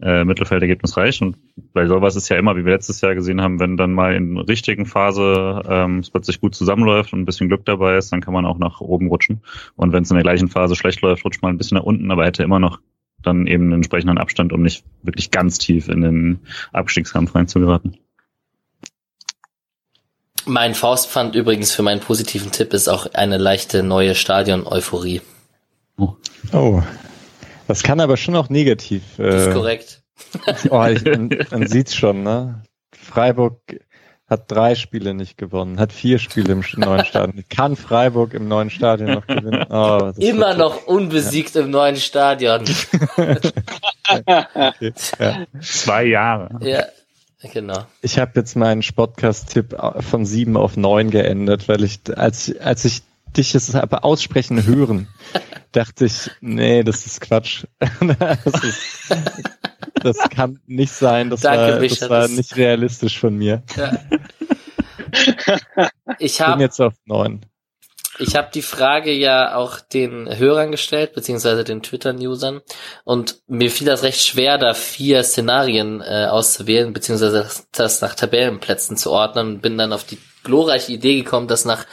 äh, 0.00 0.24
Mittelfeldergebnis 0.24 0.96
reicht. 0.96 1.22
Und 1.22 1.36
bei 1.72 1.86
sowas 1.86 2.16
ist 2.16 2.28
ja 2.28 2.36
immer, 2.36 2.56
wie 2.56 2.64
wir 2.64 2.72
letztes 2.72 3.00
Jahr 3.00 3.14
gesehen 3.14 3.40
haben, 3.40 3.60
wenn 3.60 3.76
dann 3.76 3.92
mal 3.92 4.14
in 4.14 4.36
richtigen 4.38 4.86
Phase 4.86 5.62
ähm, 5.68 6.00
es 6.00 6.10
plötzlich 6.10 6.40
gut 6.40 6.54
zusammenläuft 6.56 7.12
und 7.12 7.20
ein 7.20 7.24
bisschen 7.24 7.48
Glück 7.48 7.64
dabei 7.64 7.96
ist, 7.96 8.12
dann 8.12 8.20
kann 8.20 8.34
man 8.34 8.46
auch 8.46 8.58
nach 8.58 8.80
oben 8.80 9.08
rutschen. 9.08 9.42
Und 9.76 9.92
wenn 9.92 10.02
es 10.02 10.10
in 10.10 10.16
der 10.16 10.24
gleichen 10.24 10.48
Phase 10.48 10.74
schlecht 10.74 11.02
läuft, 11.02 11.24
rutscht 11.24 11.42
man 11.42 11.54
ein 11.54 11.58
bisschen 11.58 11.76
nach 11.76 11.84
unten, 11.84 12.10
aber 12.10 12.24
hätte 12.24 12.42
immer 12.42 12.58
noch 12.58 12.80
dann 13.22 13.46
eben 13.46 13.64
einen 13.64 13.74
entsprechenden 13.74 14.18
Abstand, 14.18 14.52
um 14.52 14.62
nicht 14.62 14.84
wirklich 15.02 15.30
ganz 15.30 15.58
tief 15.58 15.88
in 15.88 16.00
den 16.00 16.40
Abstiegskampf 16.72 17.34
reinzugeraten. 17.34 17.98
Mein 20.44 20.74
Faustpfand 20.74 21.36
übrigens 21.36 21.72
für 21.72 21.82
meinen 21.82 22.00
positiven 22.00 22.50
Tipp 22.50 22.72
ist 22.72 22.88
auch 22.88 23.06
eine 23.14 23.38
leichte 23.38 23.82
neue 23.82 24.14
Stadion-Euphorie. 24.14 25.20
Oh. 25.96 26.14
oh. 26.52 26.82
Das 27.68 27.82
kann 27.82 28.00
aber 28.00 28.16
schon 28.16 28.34
auch 28.34 28.48
negativ. 28.48 29.18
Äh, 29.18 29.30
das 29.30 29.46
ist 29.46 29.54
korrekt. 29.54 30.02
oh, 30.70 30.84
ich, 30.84 31.04
man, 31.04 31.30
man 31.50 31.66
sieht's 31.68 31.94
schon, 31.94 32.22
ne? 32.24 32.64
Freiburg 32.92 33.60
hat 34.32 34.50
drei 34.50 34.74
Spiele 34.74 35.14
nicht 35.14 35.38
gewonnen, 35.38 35.78
hat 35.78 35.92
vier 35.92 36.18
Spiele 36.18 36.52
im 36.52 36.64
neuen 36.76 37.04
Stadion. 37.04 37.44
Kann 37.50 37.76
Freiburg 37.76 38.34
im 38.34 38.48
neuen 38.48 38.70
Stadion 38.70 39.12
noch 39.12 39.26
gewinnen? 39.26 39.66
Oh, 39.70 40.10
Immer 40.16 40.54
noch 40.54 40.86
unbesiegt 40.86 41.54
ja. 41.54 41.60
im 41.60 41.70
neuen 41.70 41.96
Stadion. 41.96 42.62
okay, 43.16 44.92
ja. 45.18 45.46
Zwei 45.60 46.04
Jahre. 46.04 46.58
Ja, 46.66 46.84
genau. 47.52 47.84
Ich 48.00 48.18
habe 48.18 48.32
jetzt 48.36 48.56
meinen 48.56 48.82
Podcast-Tipp 48.82 49.76
von 50.00 50.24
sieben 50.24 50.56
auf 50.56 50.76
neun 50.76 51.10
geändert, 51.10 51.68
weil 51.68 51.84
ich, 51.84 52.00
als, 52.16 52.56
als 52.58 52.84
ich 52.84 53.02
dich 53.36 53.54
es 53.54 53.74
aber 53.74 54.04
aussprechen 54.04 54.66
hören, 54.66 55.08
dachte 55.72 56.06
ich, 56.06 56.30
nee, 56.40 56.82
das 56.82 57.06
ist 57.06 57.20
Quatsch. 57.20 57.64
das, 57.78 58.64
ist, 58.64 59.16
das 60.02 60.18
kann 60.30 60.60
nicht 60.66 60.92
sein. 60.92 61.30
Das, 61.30 61.40
Danke, 61.40 61.80
war, 61.80 61.88
das 61.88 62.10
war 62.10 62.28
nicht 62.28 62.56
realistisch 62.56 63.18
von 63.18 63.36
mir. 63.36 63.62
Ja. 63.76 63.98
Ich 66.18 66.40
hab, 66.40 66.54
bin 66.54 66.60
jetzt 66.60 66.80
auf 66.80 66.94
neun. 67.04 67.44
Ich 68.18 68.36
habe 68.36 68.48
die 68.52 68.62
Frage 68.62 69.12
ja 69.12 69.56
auch 69.56 69.80
den 69.80 70.28
Hörern 70.38 70.70
gestellt, 70.70 71.14
beziehungsweise 71.14 71.64
den 71.64 71.82
Twitter-Usern. 71.82 72.60
Und 73.04 73.38
mir 73.46 73.70
fiel 73.70 73.86
das 73.86 74.02
recht 74.02 74.22
schwer, 74.22 74.58
da 74.58 74.74
vier 74.74 75.22
Szenarien 75.22 76.02
äh, 76.02 76.26
auszuwählen, 76.30 76.92
beziehungsweise 76.92 77.48
das 77.72 78.00
nach 78.00 78.14
Tabellenplätzen 78.14 78.96
zu 78.96 79.10
ordnen. 79.10 79.60
Bin 79.60 79.78
dann 79.78 79.92
auf 79.92 80.04
die 80.04 80.18
glorreiche 80.44 80.92
Idee 80.92 81.16
gekommen, 81.16 81.48
dass 81.48 81.64
nach 81.64 81.86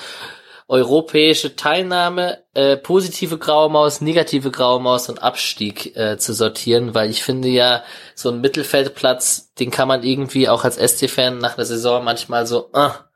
europäische 0.70 1.56
Teilnahme, 1.56 2.44
äh, 2.54 2.78
positive 2.78 3.40
graue 3.40 3.72
Maus, 3.72 4.02
negative 4.02 4.52
graue 4.52 4.80
Maus 4.80 5.10
und 5.10 5.22
Abstieg 5.22 5.98
äh, 5.98 6.18
zu 6.20 6.34
sortieren, 6.34 6.94
weil 6.94 7.10
ich 7.10 7.24
finde 7.24 7.48
ja, 7.48 7.84
so 8.14 8.30
ein 8.30 8.40
Mittelfeldplatz, 8.40 9.52
den 9.56 9.72
kann 9.72 9.88
man 9.88 10.04
irgendwie 10.04 10.48
auch 10.48 10.64
als 10.64 10.78
SC-Fan 10.78 11.40
nach 11.40 11.56
der 11.56 11.66
Saison 11.66 12.04
manchmal 12.04 12.46
so, 12.46 12.70
ah, 12.74 13.10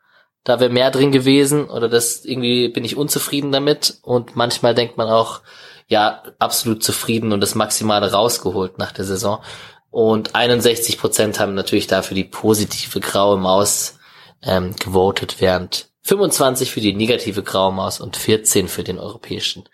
da 0.44 0.60
wäre 0.60 0.72
mehr 0.72 0.90
drin 0.90 1.12
gewesen 1.12 1.70
oder 1.70 1.88
das 1.88 2.26
irgendwie 2.26 2.70
bin 2.70 2.84
ich 2.84 2.98
unzufrieden 2.98 3.52
damit 3.52 4.00
und 4.02 4.36
manchmal 4.36 4.74
denkt 4.74 4.98
man 4.98 5.08
auch, 5.08 5.42
ja, 5.88 6.24
absolut 6.40 6.84
zufrieden 6.84 7.32
und 7.34 7.42
das 7.42 7.54
Maximale 7.54 8.12
rausgeholt 8.12 8.80
nach 8.80 8.92
der 8.92 9.06
Saison. 9.06 9.44
Und 9.92 10.34
61 10.34 10.98
Prozent 10.98 11.40
haben 11.40 11.54
natürlich 11.54 11.86
dafür 11.86 12.16
die 12.16 12.24
positive 12.24 13.00
graue 13.00 13.38
Maus 13.38 14.00
ähm, 14.42 14.76
gewotet, 14.76 15.36
während 15.40 15.93
25 16.04 16.72
für 16.72 16.82
die 16.82 16.94
negative 16.94 17.44
Graumaus 17.44 18.00
und 18.00 18.18
14 18.18 18.68
für 18.68 18.84
den 18.84 19.00
europäischen 19.00 19.68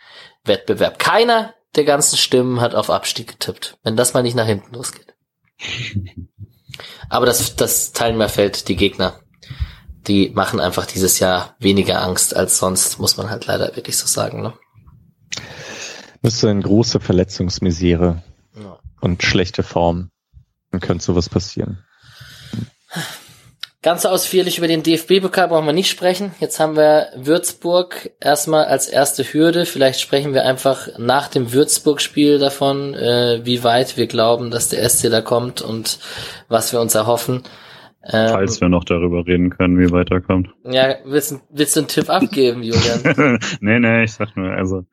Wettbewerb. 0.43 0.99
Keiner 0.99 1.56
der 1.76 1.84
ganzen 1.84 2.18
Stimmen 2.18 2.61
hat 2.61 2.76
auf 2.76 2.89
Abstieg 2.89 3.27
getippt, 3.27 3.77
wenn 3.84 3.95
das 3.95 4.14
mal 4.14 4.23
nicht 4.23 4.35
nach 4.35 4.45
hinten 4.45 4.73
losgeht. 4.73 5.15
Aber 7.10 7.26
das, 7.26 7.56
das 7.56 7.91
Teilnehmerfeld, 7.91 8.68
die 8.68 8.76
Gegner, 8.76 9.19
die 10.07 10.30
machen 10.30 10.60
einfach 10.60 10.85
dieses 10.85 11.19
Jahr 11.19 11.56
weniger 11.60 12.01
Angst 12.01 12.35
als 12.35 12.57
sonst, 12.57 12.99
muss 12.99 13.18
man 13.18 13.30
halt 13.30 13.45
leider 13.47 13.76
wirklich 13.76 13.97
so 13.97 14.07
sagen. 14.07 14.41
Ne? 14.41 14.53
Müsste 16.22 16.49
eine 16.49 16.61
große 16.61 16.99
Verletzungsmisere 16.99 18.23
ja. 18.56 18.80
und 19.01 19.23
schlechte 19.23 19.64
Form. 19.64 20.11
Dann 20.72 20.81
könnte 20.81 21.03
sowas 21.03 21.30
passieren. 21.30 21.84
Ganz 23.81 24.06
ausführlich 24.06 24.57
über 24.57 24.68
den 24.68 24.84
DFB-Pokal 24.84 25.47
brauchen 25.47 25.65
wir 25.65 25.72
nicht 25.72 25.89
sprechen. 25.89 26.31
Jetzt 26.41 26.60
haben 26.60 26.76
wir 26.76 27.07
Würzburg 27.15 28.11
erstmal 28.19 28.65
als 28.65 28.89
erste 28.89 29.23
Hürde. 29.23 29.65
Vielleicht 29.65 30.01
sprechen 30.01 30.34
wir 30.34 30.45
einfach 30.45 30.89
nach 30.97 31.30
dem 31.30 31.53
Würzburg-Spiel 31.53 32.39
davon, 32.39 32.93
äh, 32.93 33.39
wie 33.45 33.64
weit 33.64 33.95
wir 33.95 34.07
glauben, 34.07 34.51
dass 34.51 34.68
der 34.68 34.84
SC 34.88 35.10
da 35.10 35.22
kommt 35.22 35.61
und 35.61 35.99
was 36.49 36.73
wir 36.73 36.81
uns 36.81 36.93
erhoffen. 36.93 37.43
Ähm, 38.03 38.30
Falls 38.30 38.60
wir 38.60 38.68
noch 38.68 38.84
darüber 38.84 39.26
reden 39.26 39.49
können, 39.49 39.80
wie 39.80 39.91
weit 39.91 40.11
er 40.11 40.19
kommt. 40.19 40.49
Ja, 40.65 40.95
willst, 41.06 41.39
willst 41.49 41.77
du 41.77 41.81
einen 41.81 41.88
Tipp 41.88 42.10
abgeben, 42.10 42.64
Julian? 42.64 43.39
nee, 43.61 43.80
nee, 43.80 44.03
ich 44.03 44.11
sag 44.11 44.35
nur, 44.35 44.51
also 44.51 44.84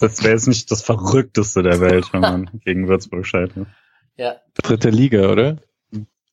das 0.00 0.22
wäre 0.22 0.32
jetzt 0.32 0.48
nicht 0.48 0.70
das 0.70 0.80
Verrückteste 0.80 1.62
der 1.62 1.80
Welt, 1.80 2.12
wenn 2.12 2.20
man 2.20 2.50
gegen 2.64 2.88
Würzburg 2.88 3.26
scheitert. 3.26 3.66
Ja. 4.16 4.36
Dritte 4.62 4.88
Liga, 4.88 5.30
oder? 5.30 5.58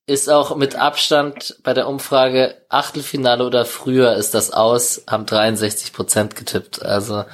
Ist 0.10 0.28
auch 0.28 0.56
mit 0.56 0.76
Abstand 0.76 1.58
bei 1.64 1.74
der 1.74 1.88
Umfrage 1.88 2.56
Achtelfinale 2.68 3.46
oder 3.46 3.64
früher 3.66 4.16
ist 4.16 4.34
das 4.34 4.52
aus, 4.52 5.04
haben 5.08 5.26
63 5.26 5.94
Prozent 5.94 6.36
getippt. 6.36 6.84
Also 6.84 7.26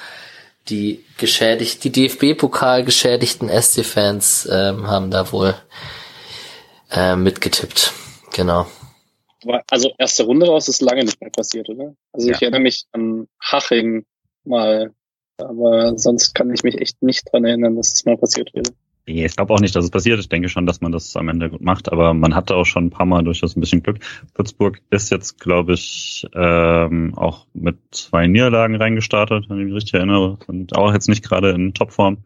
die 0.67 1.05
geschädigt, 1.17 1.83
die 1.83 1.91
DFB-Pokal 1.91 2.83
geschädigten 2.83 3.49
SC-Fans 3.49 4.49
ähm, 4.51 4.87
haben 4.87 5.09
da 5.09 5.31
wohl 5.31 5.55
äh, 6.91 7.15
mitgetippt. 7.15 7.93
Genau. 8.33 8.67
Also 9.69 9.91
erste 9.97 10.23
Runde 10.23 10.47
raus 10.47 10.67
ist 10.67 10.81
lange 10.81 11.03
nicht 11.03 11.21
mehr 11.21 11.29
passiert, 11.29 11.69
oder? 11.69 11.95
Also 12.11 12.27
ja. 12.27 12.35
ich 12.35 12.41
erinnere 12.41 12.61
mich 12.61 12.85
an 12.91 13.27
Haching 13.39 14.05
mal, 14.43 14.91
aber 15.37 15.97
sonst 15.97 16.33
kann 16.33 16.51
ich 16.51 16.63
mich 16.63 16.79
echt 16.81 17.01
nicht 17.01 17.31
dran 17.31 17.45
erinnern, 17.45 17.75
dass 17.75 17.93
es 17.93 18.05
mal 18.05 18.17
passiert 18.17 18.53
wäre. 18.53 18.73
Ich 19.07 19.35
glaube 19.35 19.53
auch 19.53 19.59
nicht, 19.59 19.75
dass 19.75 19.85
es 19.85 19.91
passiert. 19.91 20.19
Ich 20.19 20.29
denke 20.29 20.49
schon, 20.49 20.65
dass 20.65 20.81
man 20.81 20.91
das 20.91 21.15
am 21.15 21.29
Ende 21.29 21.51
gut 21.51 21.61
macht, 21.61 21.91
aber 21.91 22.15
man 22.15 22.33
hatte 22.33 22.55
auch 22.55 22.65
schon 22.65 22.87
ein 22.87 22.89
paar 22.89 23.05
Mal 23.05 23.23
durchaus 23.23 23.55
ein 23.55 23.59
bisschen 23.59 23.83
Glück. 23.83 23.99
Würzburg 24.33 24.81
ist 24.89 25.11
jetzt, 25.11 25.39
glaube 25.39 25.73
ich, 25.73 26.25
ähm, 26.33 27.13
auch 27.15 27.45
mit 27.53 27.77
zwei 27.91 28.25
Niederlagen 28.25 28.75
reingestartet, 28.75 29.47
wenn 29.47 29.59
ich 29.59 29.65
mich 29.65 29.75
richtig 29.75 29.93
erinnere, 29.93 30.39
und 30.47 30.75
auch 30.75 30.91
jetzt 30.91 31.07
nicht 31.07 31.23
gerade 31.23 31.51
in 31.51 31.75
Topform. 31.75 32.23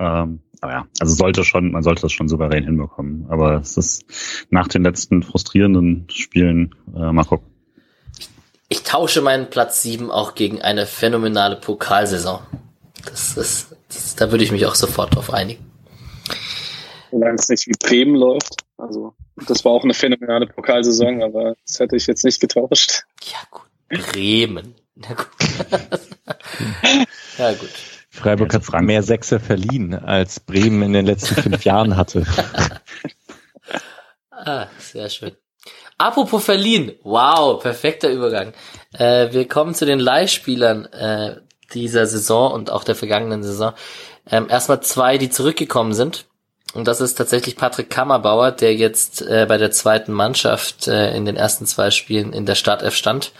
Ähm, 0.00 0.40
aber 0.60 0.72
ja, 0.72 0.86
also 0.98 1.14
sollte 1.14 1.44
schon, 1.44 1.70
man 1.70 1.84
sollte 1.84 2.02
das 2.02 2.12
schon 2.12 2.28
souverän 2.28 2.64
hinbekommen. 2.64 3.26
Aber 3.28 3.60
es 3.60 3.76
ist 3.76 4.04
nach 4.50 4.66
den 4.66 4.82
letzten 4.82 5.22
frustrierenden 5.22 6.08
Spielen 6.10 6.74
äh, 6.96 7.12
mal 7.12 7.24
gucken. 7.24 7.46
Ich 8.68 8.82
tausche 8.82 9.22
meinen 9.22 9.50
Platz 9.50 9.82
sieben 9.82 10.10
auch 10.10 10.34
gegen 10.34 10.60
eine 10.62 10.84
phänomenale 10.86 11.56
Pokalsaison. 11.56 12.40
Das 13.04 13.36
ist, 13.36 13.76
das, 13.86 14.16
da 14.16 14.32
würde 14.32 14.42
ich 14.42 14.50
mich 14.50 14.66
auch 14.66 14.74
sofort 14.74 15.14
drauf 15.14 15.32
einigen 15.32 15.67
solange 17.10 17.36
es 17.36 17.48
nicht 17.48 17.66
wie 17.66 17.74
Bremen 17.78 18.14
läuft. 18.14 18.64
Also 18.76 19.14
das 19.46 19.64
war 19.64 19.72
auch 19.72 19.84
eine 19.84 19.94
phänomenale 19.94 20.46
Pokalsaison, 20.46 21.22
aber 21.22 21.54
das 21.66 21.80
hätte 21.80 21.96
ich 21.96 22.06
jetzt 22.06 22.24
nicht 22.24 22.40
getauscht. 22.40 23.04
Ja 23.22 23.38
gut, 23.50 24.12
Bremen. 24.12 24.74
Ja 25.08 25.14
gut. 25.14 25.28
ja, 27.38 27.52
gut. 27.52 27.70
Freiburg 28.10 28.52
hat 28.52 28.64
Frank 28.64 28.86
mehr 28.86 29.04
Sechser 29.04 29.38
verliehen, 29.38 29.94
als 29.94 30.40
Bremen 30.40 30.82
in 30.82 30.92
den 30.92 31.06
letzten 31.06 31.40
fünf 31.40 31.64
Jahren 31.64 31.96
hatte. 31.96 32.26
ah, 34.32 34.66
sehr 34.78 35.08
schön. 35.08 35.36
Apropos 35.98 36.44
verliehen. 36.44 36.92
Wow, 37.02 37.62
perfekter 37.62 38.10
Übergang. 38.10 38.54
Äh, 38.92 39.32
wir 39.32 39.46
kommen 39.46 39.74
zu 39.74 39.86
den 39.86 40.00
Leihspielern 40.00 40.86
äh, 40.86 41.36
dieser 41.72 42.06
Saison 42.06 42.52
und 42.52 42.70
auch 42.70 42.84
der 42.84 42.94
vergangenen 42.94 43.42
Saison. 43.42 43.72
Ähm, 44.30 44.48
erstmal 44.48 44.82
zwei, 44.82 45.18
die 45.18 45.30
zurückgekommen 45.30 45.94
sind 45.94 46.26
Und 46.74 46.86
das 46.86 47.00
ist 47.00 47.14
tatsächlich 47.14 47.56
Patrick 47.56 47.90
Kammerbauer, 47.90 48.52
der 48.52 48.74
jetzt 48.74 49.22
äh, 49.22 49.46
bei 49.48 49.56
der 49.56 49.70
zweiten 49.70 50.12
Mannschaft 50.12 50.86
äh, 50.86 51.16
in 51.16 51.24
den 51.24 51.36
ersten 51.36 51.66
zwei 51.66 51.90
Spielen 51.90 52.32
in 52.32 52.46
der 52.46 52.54
Startelf 52.54 52.94
stand 52.94 53.32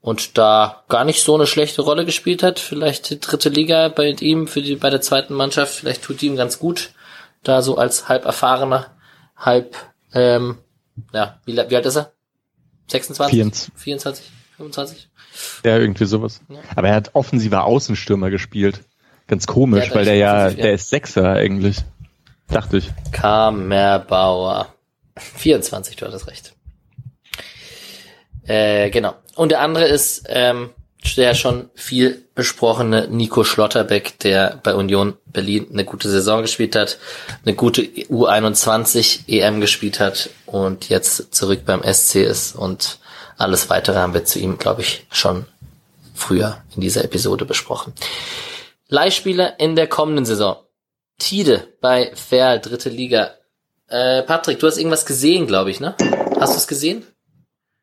und 0.00 0.38
da 0.38 0.84
gar 0.88 1.04
nicht 1.04 1.22
so 1.22 1.34
eine 1.34 1.46
schlechte 1.46 1.82
Rolle 1.82 2.04
gespielt 2.04 2.42
hat. 2.42 2.58
Vielleicht 2.58 3.10
die 3.10 3.20
dritte 3.20 3.48
Liga 3.48 3.88
bei 3.88 4.10
ihm 4.10 4.46
für 4.46 4.62
die 4.62 4.76
bei 4.76 4.90
der 4.90 5.00
zweiten 5.00 5.34
Mannschaft, 5.34 5.74
vielleicht 5.74 6.02
tut 6.02 6.22
ihm 6.22 6.36
ganz 6.36 6.58
gut, 6.58 6.92
da 7.42 7.62
so 7.62 7.76
als 7.76 8.08
halb 8.08 8.24
erfahrener, 8.24 8.86
halb 9.36 9.76
ähm, 10.12 10.58
ja, 11.12 11.40
wie, 11.44 11.56
wie 11.56 11.76
alt 11.76 11.86
ist 11.86 11.96
er? 11.96 12.12
26? 12.88 13.36
24. 13.36 13.72
24, 13.76 14.30
25? 14.56 15.08
Ja, 15.64 15.78
irgendwie 15.78 16.06
sowas. 16.06 16.40
Ja. 16.48 16.60
Aber 16.74 16.88
er 16.88 16.94
hat 16.94 17.14
offensiver 17.14 17.64
Außenstürmer 17.64 18.30
gespielt. 18.30 18.80
Ganz 19.28 19.46
komisch, 19.46 19.88
Ja, 19.88 19.94
weil 19.94 20.04
der 20.04 20.16
ja, 20.16 20.50
der 20.50 20.72
ist 20.74 20.90
Sechser 20.90 21.32
eigentlich. 21.32 21.78
Dachte 22.48 22.78
ich. 22.78 22.90
Kammerbauer. 23.12 24.74
24, 25.16 25.96
du 25.96 26.06
hattest 26.06 26.28
recht. 26.28 26.54
Äh, 28.46 28.90
genau. 28.90 29.14
Und 29.34 29.50
der 29.50 29.60
andere 29.60 29.86
ist 29.86 30.24
ähm, 30.28 30.70
der 31.16 31.34
schon 31.34 31.70
viel 31.74 32.24
besprochene 32.34 33.08
Nico 33.08 33.44
Schlotterbeck, 33.44 34.18
der 34.20 34.60
bei 34.62 34.74
Union 34.74 35.14
Berlin 35.26 35.66
eine 35.72 35.84
gute 35.84 36.08
Saison 36.08 36.42
gespielt 36.42 36.76
hat, 36.76 36.98
eine 37.44 37.54
gute 37.54 37.82
U21 37.82 39.28
EM 39.28 39.60
gespielt 39.60 40.00
hat 40.00 40.30
und 40.46 40.88
jetzt 40.88 41.34
zurück 41.34 41.60
beim 41.64 41.82
SC 41.82 42.16
ist 42.16 42.54
und 42.54 42.98
alles 43.36 43.70
weitere 43.70 43.96
haben 43.96 44.14
wir 44.14 44.24
zu 44.24 44.38
ihm, 44.38 44.58
glaube 44.58 44.82
ich, 44.82 45.06
schon 45.10 45.46
früher 46.14 46.58
in 46.74 46.80
dieser 46.80 47.04
Episode 47.04 47.44
besprochen. 47.44 47.92
Leihspieler 48.88 49.60
in 49.60 49.76
der 49.76 49.86
kommenden 49.86 50.24
Saison. 50.24 50.56
Tide 51.18 51.76
bei 51.80 52.10
Ferl, 52.14 52.60
dritte 52.60 52.88
Liga. 52.88 53.34
Äh, 53.88 54.22
Patrick, 54.22 54.58
du 54.58 54.66
hast 54.66 54.78
irgendwas 54.78 55.04
gesehen, 55.06 55.46
glaube 55.46 55.70
ich, 55.70 55.80
ne? 55.80 55.94
Hast 56.40 56.54
du 56.54 56.58
es 56.58 56.68
gesehen? 56.68 57.04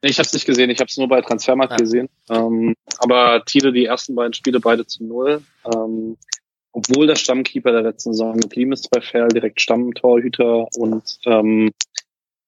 Ich 0.02 0.18
habe 0.18 0.26
es 0.26 0.34
nicht 0.34 0.45
gesehen, 0.45 0.69
ich 0.69 0.80
habe 0.80 0.88
es 0.90 0.98
nur 0.98 1.07
bei 1.07 1.22
Transfermarkt 1.22 1.73
Ah. 1.73 1.77
gesehen. 1.77 2.10
Ähm, 2.30 2.76
aber 2.99 3.44
Tide 3.45 3.72
die 3.72 3.86
ersten 3.86 4.15
beiden 4.15 4.34
Spiele 4.34 4.60
beide 4.60 4.86
zu 4.86 5.03
null. 5.03 5.41
Ähm, 5.73 6.18
obwohl 6.72 7.07
der 7.07 7.15
Stammkeeper 7.15 7.72
der 7.72 7.82
letzten 7.84 8.14
Saison 8.14 8.38
geblieben 8.38 8.73
ist 8.73 8.90
bei 8.90 9.02
Ferl, 9.02 9.30
direkt 9.30 9.61
Stammtorhüter 9.61 10.68
und 10.76 11.03
ähm, 11.26 11.72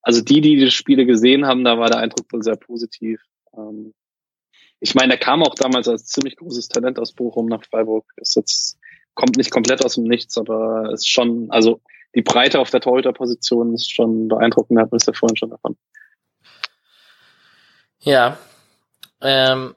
also 0.02 0.22
die, 0.22 0.42
die 0.42 0.56
die 0.58 0.72
Spiele 0.72 1.06
gesehen 1.06 1.46
haben, 1.46 1.64
da 1.64 1.80
war 1.80 1.90
der 1.90 2.00
Eindruck 2.00 2.32
wohl 2.32 2.44
sehr 2.44 2.56
positiv. 2.56 3.22
Ähm, 3.58 3.94
ich 4.80 4.96
meine, 4.96 5.10
der 5.10 5.18
kam 5.18 5.44
auch 5.44 5.56
damals 5.56 5.88
als 5.88 6.06
ziemlich 6.06 6.36
großes 6.36 6.70
Talent 6.70 7.00
aus 7.00 7.14
Bochum 7.14 7.48
nach 7.48 7.64
Freiburg. 7.64 8.06
Ist 8.18 8.36
jetzt 8.36 8.78
kommt 9.16 9.38
nicht 9.38 9.52
komplett 9.52 9.84
aus 9.84 9.96
dem 9.96 10.04
Nichts, 10.04 10.38
aber 10.38 10.92
ist 10.94 11.10
schon, 11.10 11.50
also 11.50 11.82
die 12.14 12.22
Breite 12.22 12.60
auf 12.60 12.70
der 12.70 12.82
Torhüterposition 12.82 13.74
ist 13.74 13.92
schon 13.92 14.28
beeindruckend, 14.28 14.80
hatten 14.80 14.92
wir 14.92 14.98
es 14.98 15.06
ja 15.06 15.14
vorhin 15.14 15.38
schon 15.38 15.50
davon. 15.50 15.76
Ja. 18.00 18.38
Ähm, 19.22 19.76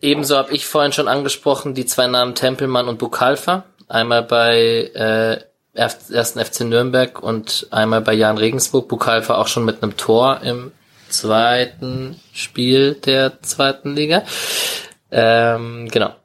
ebenso 0.00 0.36
habe 0.36 0.52
ich 0.52 0.66
vorhin 0.66 0.92
schon 0.92 1.08
angesprochen, 1.08 1.74
die 1.74 1.86
zwei 1.86 2.06
Namen 2.06 2.34
Tempelmann 2.34 2.88
und 2.88 2.98
Bukalfa. 2.98 3.64
Einmal 3.88 4.22
bei 4.22 4.90
äh, 4.94 5.40
erst- 5.74 6.10
ersten 6.10 6.40
FC 6.40 6.62
Nürnberg 6.62 7.22
und 7.22 7.68
einmal 7.70 8.00
bei 8.00 8.14
Jan 8.14 8.38
Regensburg. 8.38 8.88
Bukalfa 8.88 9.36
auch 9.36 9.48
schon 9.48 9.64
mit 9.66 9.82
einem 9.82 9.96
Tor 9.96 10.40
im 10.42 10.72
zweiten 11.08 12.20
Spiel 12.32 12.94
der 12.94 13.40
zweiten 13.42 13.94
Liga. 13.94 14.24
Ähm, 15.10 15.88
genau. 15.90 16.08
Darf 16.08 16.18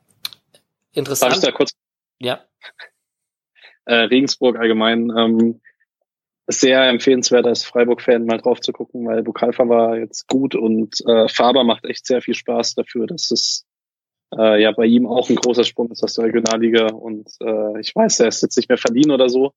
ich 0.91 0.97
Interessant. 0.97 1.43
da 1.43 1.51
kurz 1.51 1.71
Ja. 2.19 2.41
äh, 3.85 3.95
Regensburg 3.95 4.57
allgemein 4.57 5.11
ähm, 5.15 5.61
sehr 6.47 6.89
empfehlenswert 6.89 7.45
als 7.47 7.63
Freiburg-Fan 7.63 8.25
mal 8.25 8.37
drauf 8.37 8.59
zu 8.59 8.71
gucken, 8.73 9.05
weil 9.05 9.23
Bukalfa 9.23 9.69
war 9.69 9.97
jetzt 9.97 10.27
gut 10.27 10.55
und 10.55 10.99
äh, 11.07 11.27
Faber 11.29 11.63
macht 11.63 11.85
echt 11.85 12.05
sehr 12.05 12.21
viel 12.21 12.33
Spaß 12.33 12.75
dafür, 12.75 13.07
dass 13.07 13.31
es 13.31 13.65
äh, 14.37 14.61
ja 14.61 14.71
bei 14.71 14.85
ihm 14.85 15.07
auch 15.07 15.29
ein 15.29 15.35
großer 15.35 15.63
Sprung 15.63 15.91
ist 15.91 16.03
aus 16.03 16.15
der 16.15 16.25
Regionalliga 16.25 16.87
und 16.87 17.29
äh, 17.41 17.79
ich 17.79 17.95
weiß, 17.95 18.19
er 18.19 18.27
ist 18.27 18.41
jetzt 18.41 18.57
nicht 18.57 18.69
mehr 18.69 18.77
verliehen 18.77 19.11
oder 19.11 19.29
so, 19.29 19.53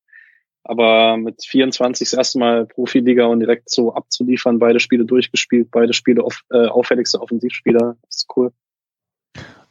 aber 0.65 1.17
mit 1.17 1.45
24 1.45 2.09
das 2.09 2.17
erste 2.17 2.39
Mal 2.39 2.65
Profiliga 2.65 3.25
und 3.27 3.39
direkt 3.39 3.69
so 3.69 3.93
abzuliefern, 3.93 4.57
beide 4.57 4.79
Spiele 4.79 5.05
durchgespielt, 5.05 5.69
beide 5.71 5.93
Spiele 5.93 6.23
auf, 6.23 6.41
äh, 6.49 6.65
auffälligste 6.65 7.21
Offensivspieler, 7.21 7.97
ist 8.09 8.27
cool. 8.35 8.51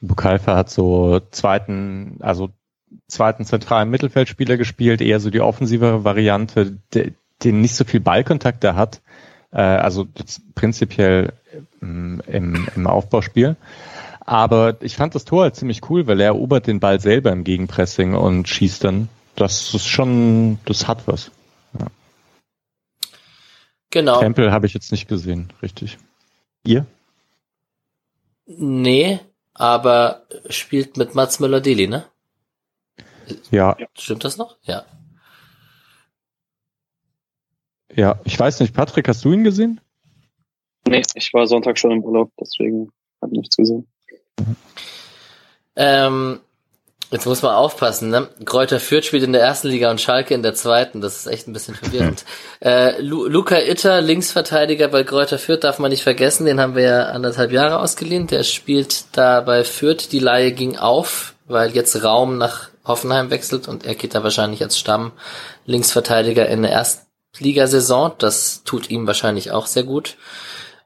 Bukalfa 0.01 0.57
hat 0.57 0.71
so 0.71 1.21
zweiten, 1.31 2.19
also 2.21 2.51
zweiten 3.09 3.45
zentralen 3.45 3.91
Mittelfeldspieler 3.91 4.57
gespielt, 4.57 5.01
eher 5.01 5.19
so 5.19 5.31
die 5.31 5.41
offensivere 5.41 6.05
Variante, 6.05 6.79
de, 6.95 7.13
den 7.43 7.61
nicht 7.61 7.75
so 7.75 7.85
viel 7.85 8.01
Ballkontakt 8.01 8.63
da 8.63 8.77
hat, 8.77 9.03
äh, 9.51 9.61
also 9.61 10.07
prinzipiell 10.55 11.33
ähm, 11.83 12.23
im, 12.29 12.69
im 12.77 12.87
Aufbauspiel. 12.87 13.57
Aber 14.21 14.77
ich 14.81 14.97
fand 14.97 15.17
das 15.17 15.25
Tor 15.25 15.43
halt 15.43 15.57
ziemlich 15.57 15.91
cool, 15.91 16.07
weil 16.07 16.21
er 16.21 16.29
erobert 16.29 16.69
den 16.69 16.79
Ball 16.81 17.01
selber 17.01 17.33
im 17.33 17.43
Gegenpressing 17.43 18.15
und 18.15 18.49
schießt 18.49 18.85
dann. 18.85 19.09
Das 19.37 19.75
ist 19.75 19.87
schon, 19.87 20.59
das 20.65 20.87
hat 20.87 21.07
was. 21.07 21.31
Genau. 23.95 24.19
Tempel 24.19 24.51
habe 24.51 24.67
ich 24.67 24.75
jetzt 24.75 24.91
nicht 24.91 25.07
gesehen, 25.07 25.53
richtig. 25.63 25.99
Ihr? 26.65 26.85
Nee, 28.47 29.21
aber 29.55 30.27
spielt 30.49 30.97
mit 30.97 31.15
Mats 31.15 31.39
Möller-Deli, 31.39 31.87
ne? 31.87 32.05
Ja, 33.53 33.77
Stimmt 33.97 34.25
das 34.25 34.37
noch? 34.37 34.57
Ja. 34.63 34.85
ja. 37.95 38.19
Ich 38.25 38.37
weiß 38.37 38.59
nicht, 38.59 38.75
Patrick, 38.75 39.07
hast 39.07 39.25
du 39.25 39.33
ihn 39.33 39.45
gesehen? 39.45 39.81
Nee, 40.89 41.03
ich 41.15 41.33
war 41.33 41.47
Sonntag 41.47 41.79
schon 41.79 41.93
im 41.93 42.03
Urlaub, 42.03 42.33
deswegen 42.39 42.91
habe 43.23 43.37
nichts 43.37 43.57
gesehen. 43.57 43.87
Ähm, 45.77 46.41
jetzt 47.15 47.27
muss 47.27 47.43
man 47.43 47.55
aufpassen, 47.55 48.11
ne? 48.11 48.29
Kräuter 48.45 48.81
Fürth 48.81 49.05
spielt 49.05 49.23
in 49.23 49.33
der 49.33 49.41
ersten 49.41 49.69
Liga 49.69 49.89
und 49.89 50.01
Schalke 50.01 50.35
in 50.35 50.43
der 50.43 50.55
zweiten. 50.55 51.01
Das 51.01 51.15
ist 51.17 51.27
echt 51.27 51.47
ein 51.47 51.53
bisschen 51.53 51.77
verwirrend. 51.77 52.25
äh, 52.61 53.01
Lu 53.01 53.27
Luca 53.29 53.57
Itter, 53.57 54.01
Linksverteidiger 54.01 54.89
bei 54.89 55.05
Kräuter 55.05 55.39
Fürth, 55.39 55.63
darf 55.63 55.79
man 55.79 55.93
nicht 55.93 56.03
vergessen. 56.03 56.45
Den 56.45 56.61
haben 56.61 56.75
wir 56.75 56.83
ja 56.83 57.05
anderthalb 57.05 57.53
Jahre 57.53 57.79
ausgeliehen. 57.79 58.27
Der 58.27 58.43
spielt 58.43 59.05
da 59.13 59.41
bei 59.43 59.63
Fürth. 59.63 60.11
Die 60.11 60.19
Laie 60.19 60.51
ging 60.51 60.77
auf, 60.77 61.37
weil 61.47 61.71
jetzt 61.71 62.03
Raum 62.03 62.37
nach 62.37 62.71
Hoffenheim 62.85 63.31
wechselt 63.31 63.69
und 63.69 63.87
er 63.87 63.95
geht 63.95 64.15
da 64.15 64.25
wahrscheinlich 64.25 64.63
als 64.63 64.77
Stamm 64.77 65.13
Linksverteidiger 65.67 66.49
in 66.49 66.63
der 66.63 66.73
Erstligasaison. 66.73 68.13
Das 68.19 68.63
tut 68.65 68.91
ihm 68.91 69.07
wahrscheinlich 69.07 69.53
auch 69.53 69.67
sehr 69.67 69.85
gut. 69.85 70.17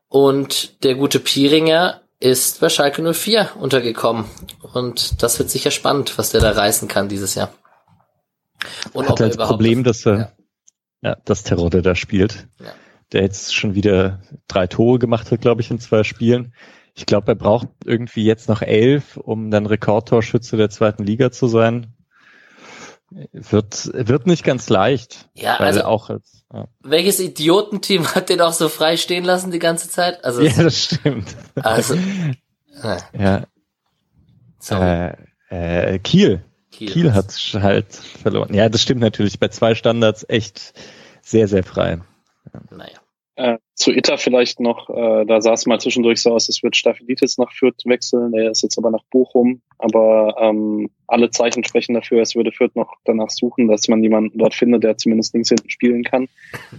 Und 0.09 0.85
der 0.85 0.95
gute 0.95 1.21
Pieringer 1.21 2.03
ist 2.21 2.61
bei 2.61 2.69
Schalke 2.69 3.03
04 3.13 3.51
untergekommen. 3.59 4.25
Und 4.73 5.23
das 5.23 5.39
wird 5.39 5.51
sicher 5.51 5.71
spannend, 5.71 6.19
was 6.19 6.31
der 6.31 6.41
da 6.41 6.51
reißen 6.51 6.89
kann 6.89 7.09
dieses 7.09 7.35
Jahr. 7.35 7.51
Und 8.93 9.09
hat 9.09 9.21
er 9.21 9.27
als 9.27 9.37
Problem, 9.37 9.85
dass 9.85 10.05
er, 10.07 10.19
Ja. 10.19 10.33
ja. 11.03 11.17
dass 11.25 11.45
Terodde 11.45 11.83
da 11.83 11.95
spielt. 11.95 12.49
Ja. 12.61 12.73
Der 13.13 13.23
jetzt 13.23 13.55
schon 13.55 13.75
wieder 13.75 14.21
drei 14.49 14.67
Tore 14.67 14.99
gemacht 14.99 15.31
hat, 15.31 15.41
glaube 15.41 15.61
ich, 15.61 15.71
in 15.71 15.79
zwei 15.79 16.03
Spielen. 16.03 16.53
Ich 16.95 17.07
glaube, 17.07 17.33
er 17.33 17.37
braucht 17.37 17.69
irgendwie 17.85 18.25
jetzt 18.25 18.49
noch 18.49 18.61
elf, 18.61 19.17
um 19.17 19.51
dann 19.51 19.67
Rekordtorschütze 19.67 20.57
der 20.57 20.69
zweiten 20.69 21.05
Liga 21.05 21.31
zu 21.31 21.47
sein. 21.47 21.95
Wird, 23.11 23.91
wird 23.95 24.27
nicht 24.27 24.45
ganz 24.45 24.69
leicht. 24.69 25.31
Ja, 25.35 25.59
weil 25.59 25.69
also- 25.69 25.85
auch 25.85 26.11
als, 26.11 26.45
ja. 26.53 26.69
Welches 26.81 27.21
Idiotenteam 27.21 28.07
hat 28.15 28.29
den 28.29 28.41
auch 28.41 28.53
so 28.53 28.69
frei 28.69 28.97
stehen 28.97 29.25
lassen 29.25 29.51
die 29.51 29.59
ganze 29.59 29.89
Zeit? 29.89 30.25
Also, 30.25 30.43
ja, 30.43 30.63
das 30.63 30.85
stimmt. 30.85 31.37
also 31.57 31.95
äh, 31.95 32.99
ja, 33.19 33.45
sorry, 34.59 35.13
äh, 35.51 35.95
äh, 35.95 35.99
Kiel. 35.99 36.45
Kiel. 36.71 36.91
Kiel 36.91 37.15
hat 37.15 37.33
halt 37.55 37.95
verloren. 37.95 38.53
Ja, 38.55 38.69
das 38.69 38.83
stimmt 38.83 39.01
natürlich. 39.01 39.39
Bei 39.41 39.49
zwei 39.49 39.75
Standards 39.75 40.25
echt 40.29 40.75
sehr, 41.23 41.49
sehr 41.49 41.65
frei. 41.65 42.01
Naja. 42.71 42.99
Äh, 43.37 43.59
zu 43.79 43.93
Itter 43.93 44.19
vielleicht 44.19 44.59
noch, 44.59 44.91
äh, 44.91 45.25
da 45.25 45.41
sah 45.41 45.53
es 45.53 45.65
mal 45.65 45.79
zwischendurch 45.79 46.21
so 46.21 46.33
aus, 46.33 46.49
es 46.49 46.65
wird 46.65 46.77
Staphylidis 46.77 47.39
nach 47.39 47.53
Fürth 47.53 47.85
wechseln, 47.85 48.35
er 48.35 48.51
ist 48.51 48.63
jetzt 48.63 48.77
aber 48.77 48.91
nach 48.91 49.05
Bochum, 49.11 49.63
aber 49.79 50.35
ähm, 50.41 50.91
alle 51.07 51.31
Zeichen 51.31 51.63
sprechen 51.63 51.95
dafür, 51.95 52.21
es 52.21 52.35
würde 52.35 52.51
Fürth 52.51 52.75
noch 52.75 52.93
danach 53.05 53.31
suchen, 53.31 53.69
dass 53.69 53.87
man 53.87 54.03
jemanden 54.03 54.37
dort 54.37 54.55
findet, 54.55 54.83
der 54.83 54.99
zumindest 54.99 55.33
links 55.33 55.51
hinten 55.51 55.71
spielen 55.71 56.03
kann, 56.03 56.29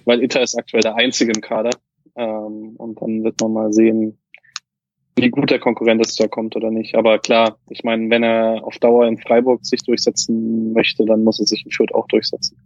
weil 0.03 0.21
Itter 0.21 0.41
ist 0.41 0.57
aktuell 0.57 0.81
der 0.81 0.95
Einzige 0.95 1.31
im 1.31 1.41
Kader 1.41 1.71
ähm, 2.17 2.75
und 2.77 3.01
dann 3.01 3.23
wird 3.23 3.39
man 3.39 3.53
mal 3.53 3.71
sehen, 3.71 4.19
wie 5.15 5.29
gut 5.29 5.51
der 5.51 5.59
Konkurrent 5.59 6.01
ist, 6.01 6.19
da 6.19 6.27
kommt 6.27 6.55
oder 6.55 6.71
nicht. 6.71 6.95
Aber 6.95 7.19
klar, 7.19 7.57
ich 7.69 7.83
meine, 7.83 8.09
wenn 8.09 8.23
er 8.23 8.63
auf 8.63 8.77
Dauer 8.77 9.07
in 9.07 9.17
Freiburg 9.17 9.65
sich 9.65 9.83
durchsetzen 9.83 10.73
möchte, 10.73 11.05
dann 11.05 11.23
muss 11.23 11.39
er 11.39 11.45
sich 11.45 11.65
in 11.65 11.71
Fürth 11.71 11.93
auch 11.93 12.07
durchsetzen. 12.07 12.57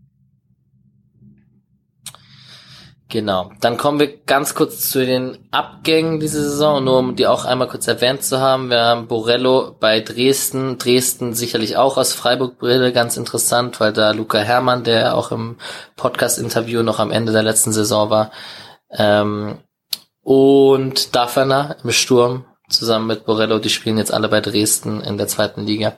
Genau. 3.14 3.52
Dann 3.62 3.78
kommen 3.78 4.00
wir 4.00 4.18
ganz 4.26 4.56
kurz 4.56 4.90
zu 4.90 5.06
den 5.06 5.38
Abgängen 5.52 6.20
diese 6.20 6.42
Saison, 6.42 6.84
nur 6.84 6.98
um 6.98 7.16
die 7.16 7.28
auch 7.28 7.46
einmal 7.46 7.68
kurz 7.68 7.88
erwähnt 7.88 8.24
zu 8.24 8.40
haben. 8.40 8.72
Wir 8.72 8.82
haben 8.82 9.06
Borello 9.06 9.76
bei 9.80 10.00
Dresden. 10.00 10.80
Dresden 10.80 11.36
sicherlich 11.36 11.78
auch 11.78 11.98
aus 11.98 12.14
Freiburg-Brille 12.14 12.92
ganz 12.92 13.16
interessant, 13.16 13.80
weil 13.80 13.94
da 13.94 14.14
Luca 14.14 14.40
Herrmann, 14.40 14.84
der 14.84 15.16
auch 15.16 15.32
im 15.32 15.58
Podcast-Interview 15.96 16.82
noch 16.82 16.98
am 16.98 17.12
Ende 17.12 17.32
der 17.32 17.44
letzten 17.44 17.72
Saison 17.72 18.10
war, 18.10 18.32
ähm, 18.90 19.60
und 20.24 21.16
Dafferner 21.16 21.76
im 21.84 21.92
Sturm 21.92 22.46
zusammen 22.68 23.06
mit 23.06 23.28
Borello, 23.28 23.60
die 23.60 23.70
spielen 23.70 24.00
jetzt 24.00 24.12
alle 24.12 24.28
bei 24.28 24.42
Dresden 24.42 25.02
in 25.02 25.20
der 25.20 25.28
zweiten 25.28 25.68
Liga. 25.68 25.98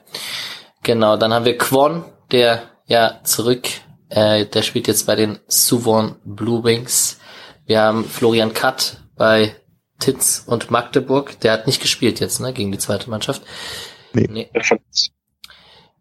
Genau, 0.82 1.16
dann 1.16 1.32
haben 1.32 1.46
wir 1.46 1.56
Quon, 1.56 2.04
der 2.30 2.60
ja 2.84 3.20
zurück 3.24 3.68
äh, 4.08 4.46
der 4.46 4.62
spielt 4.62 4.88
jetzt 4.88 5.06
bei 5.06 5.16
den 5.16 5.38
Suwon 5.46 6.16
Blue 6.24 6.64
Wings. 6.64 7.18
Wir 7.64 7.82
haben 7.82 8.04
Florian 8.04 8.52
Katt 8.52 8.98
bei 9.16 9.56
Titz 9.98 10.44
und 10.46 10.70
Magdeburg. 10.70 11.40
Der 11.40 11.52
hat 11.52 11.66
nicht 11.66 11.80
gespielt 11.80 12.20
jetzt, 12.20 12.40
ne, 12.40 12.52
gegen 12.52 12.72
die 12.72 12.78
zweite 12.78 13.10
Mannschaft. 13.10 13.42
Nee. 14.12 14.28
nee. 14.30 14.50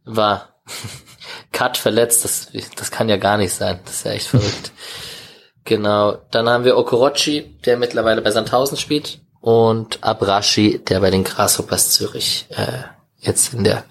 War 0.04 0.56
Cut 1.52 1.78
verletzt, 1.78 2.24
das, 2.24 2.50
das 2.76 2.92
kann 2.92 3.10
ja 3.10 3.18
gar 3.18 3.38
nicht 3.38 3.54
sein. 3.54 3.80
Das 3.86 3.96
ist 3.96 4.06
ja 4.06 4.12
echt 4.12 4.28
verrückt. 4.28 4.72
genau. 5.64 6.18
Dann 6.32 6.50
haben 6.50 6.66
wir 6.66 6.78
Okorochi, 6.78 7.58
der 7.66 7.78
mittlerweile 7.78 8.22
bei 8.22 8.32
Sandhausen 8.32 8.78
spielt. 8.78 9.20
Und 9.42 10.04
Abrashi, 10.04 10.80
der 10.80 11.02
bei 11.02 11.12
den 11.12 11.24
Grasshoppers 11.24 11.92
Zürich 11.92 12.48
äh, 12.50 12.84
jetzt 13.20 13.54
in 13.54 13.64
der 13.64 13.86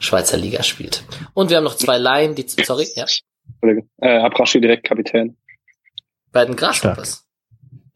Schweizer 0.00 0.36
Liga 0.36 0.62
spielt. 0.62 1.04
Und 1.34 1.50
wir 1.50 1.56
haben 1.56 1.64
noch 1.64 1.76
zwei 1.76 1.98
Laien, 1.98 2.34
die, 2.34 2.46
sorry, 2.48 2.88
ja. 2.94 3.06
Äh, 3.62 4.18
Abrashi 4.18 4.60
direkt 4.60 4.84
Kapitän. 4.84 5.36
Bei 6.32 6.44
den 6.44 6.56
Grasshoppers? 6.56 7.26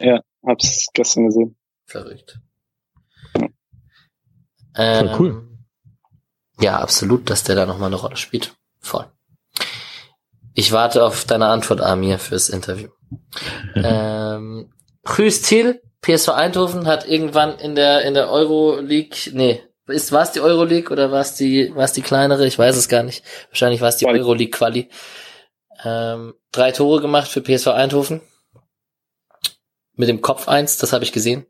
Ja, 0.01 0.21
hab's 0.45 0.89
gestern 0.95 1.27
gesehen. 1.27 1.57
Verrückt. 1.85 2.41
Ähm, 4.77 5.11
cool. 5.19 5.49
Ja, 6.61 6.79
absolut, 6.79 7.29
dass 7.29 7.45
der 7.45 7.57
da 7.57 7.67
nochmal 7.67 7.89
eine 7.89 7.97
Rolle 7.97 8.17
spielt. 8.17 8.55
Voll. 8.81 9.07
Ich 10.55 10.73
warte 10.73 11.05
auf 11.05 11.25
deine 11.25 11.47
Antwort, 11.47 11.81
Amir, 11.81 12.19
fürs 12.19 12.49
Interview. 12.49 12.89
ähm, 13.75 14.73
Grüß 15.05 15.43
Thiel, 15.43 15.83
PSV 16.01 16.31
Eindhoven 16.31 16.87
hat 16.87 17.07
irgendwann 17.07 17.59
in 17.59 17.75
der 17.75 18.03
in 18.03 18.15
der 18.15 18.31
Euroleague, 18.31 19.33
nee, 19.33 19.63
ist 19.87 20.13
war 20.13 20.23
es 20.23 20.33
die 20.33 20.41
Euroleague 20.41 20.93
oder 20.93 21.11
war 21.11 21.21
es 21.21 21.35
die 21.35 21.75
war 21.75 21.85
es 21.85 21.93
die 21.93 22.03
kleinere? 22.03 22.47
Ich 22.47 22.59
weiß 22.59 22.77
es 22.77 22.89
gar 22.89 23.03
nicht. 23.03 23.25
Wahrscheinlich 23.49 23.81
war 23.81 23.89
es 23.89 23.97
die 23.97 24.07
Euroleague 24.07 24.51
Quali. 24.51 24.89
Ähm, 25.85 26.35
drei 26.53 26.73
Tore 26.73 27.01
gemacht 27.01 27.29
für 27.29 27.43
PSV 27.43 27.69
Eindhoven. 27.69 28.21
Mit 29.95 30.09
dem 30.09 30.23
Kopf 30.23 30.49
eins, 30.49 30.79
das 30.79 30.93
habe 30.93 31.05
ich 31.05 31.13
gesehen. 31.13 31.47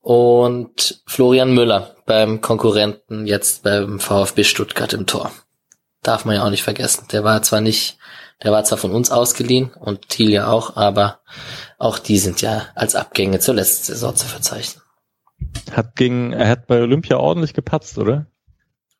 Und 0.00 1.02
Florian 1.06 1.52
Müller 1.52 1.96
beim 2.06 2.40
Konkurrenten 2.40 3.26
jetzt 3.26 3.62
beim 3.62 4.00
VfB 4.00 4.44
Stuttgart 4.44 4.92
im 4.92 5.06
Tor. 5.06 5.30
Darf 6.02 6.24
man 6.24 6.36
ja 6.36 6.44
auch 6.44 6.50
nicht 6.50 6.62
vergessen. 6.62 7.06
Der 7.12 7.24
war 7.24 7.42
zwar 7.42 7.60
nicht, 7.60 7.98
der 8.42 8.52
war 8.52 8.64
zwar 8.64 8.78
von 8.78 8.92
uns 8.92 9.10
ausgeliehen 9.10 9.72
und 9.74 10.08
Thiel 10.08 10.30
ja 10.30 10.48
auch, 10.48 10.76
aber 10.76 11.20
auch 11.78 11.98
die 11.98 12.18
sind 12.18 12.40
ja 12.40 12.66
als 12.74 12.94
Abgänge 12.94 13.40
zur 13.40 13.54
letzten 13.54 13.92
Saison 13.92 14.16
zu 14.16 14.26
verzeichnen. 14.26 14.82
Hat 15.72 15.96
gegen, 15.96 16.32
er 16.32 16.48
hat 16.48 16.66
bei 16.66 16.80
Olympia 16.80 17.18
ordentlich 17.18 17.52
gepatzt, 17.52 17.98
oder? 17.98 18.26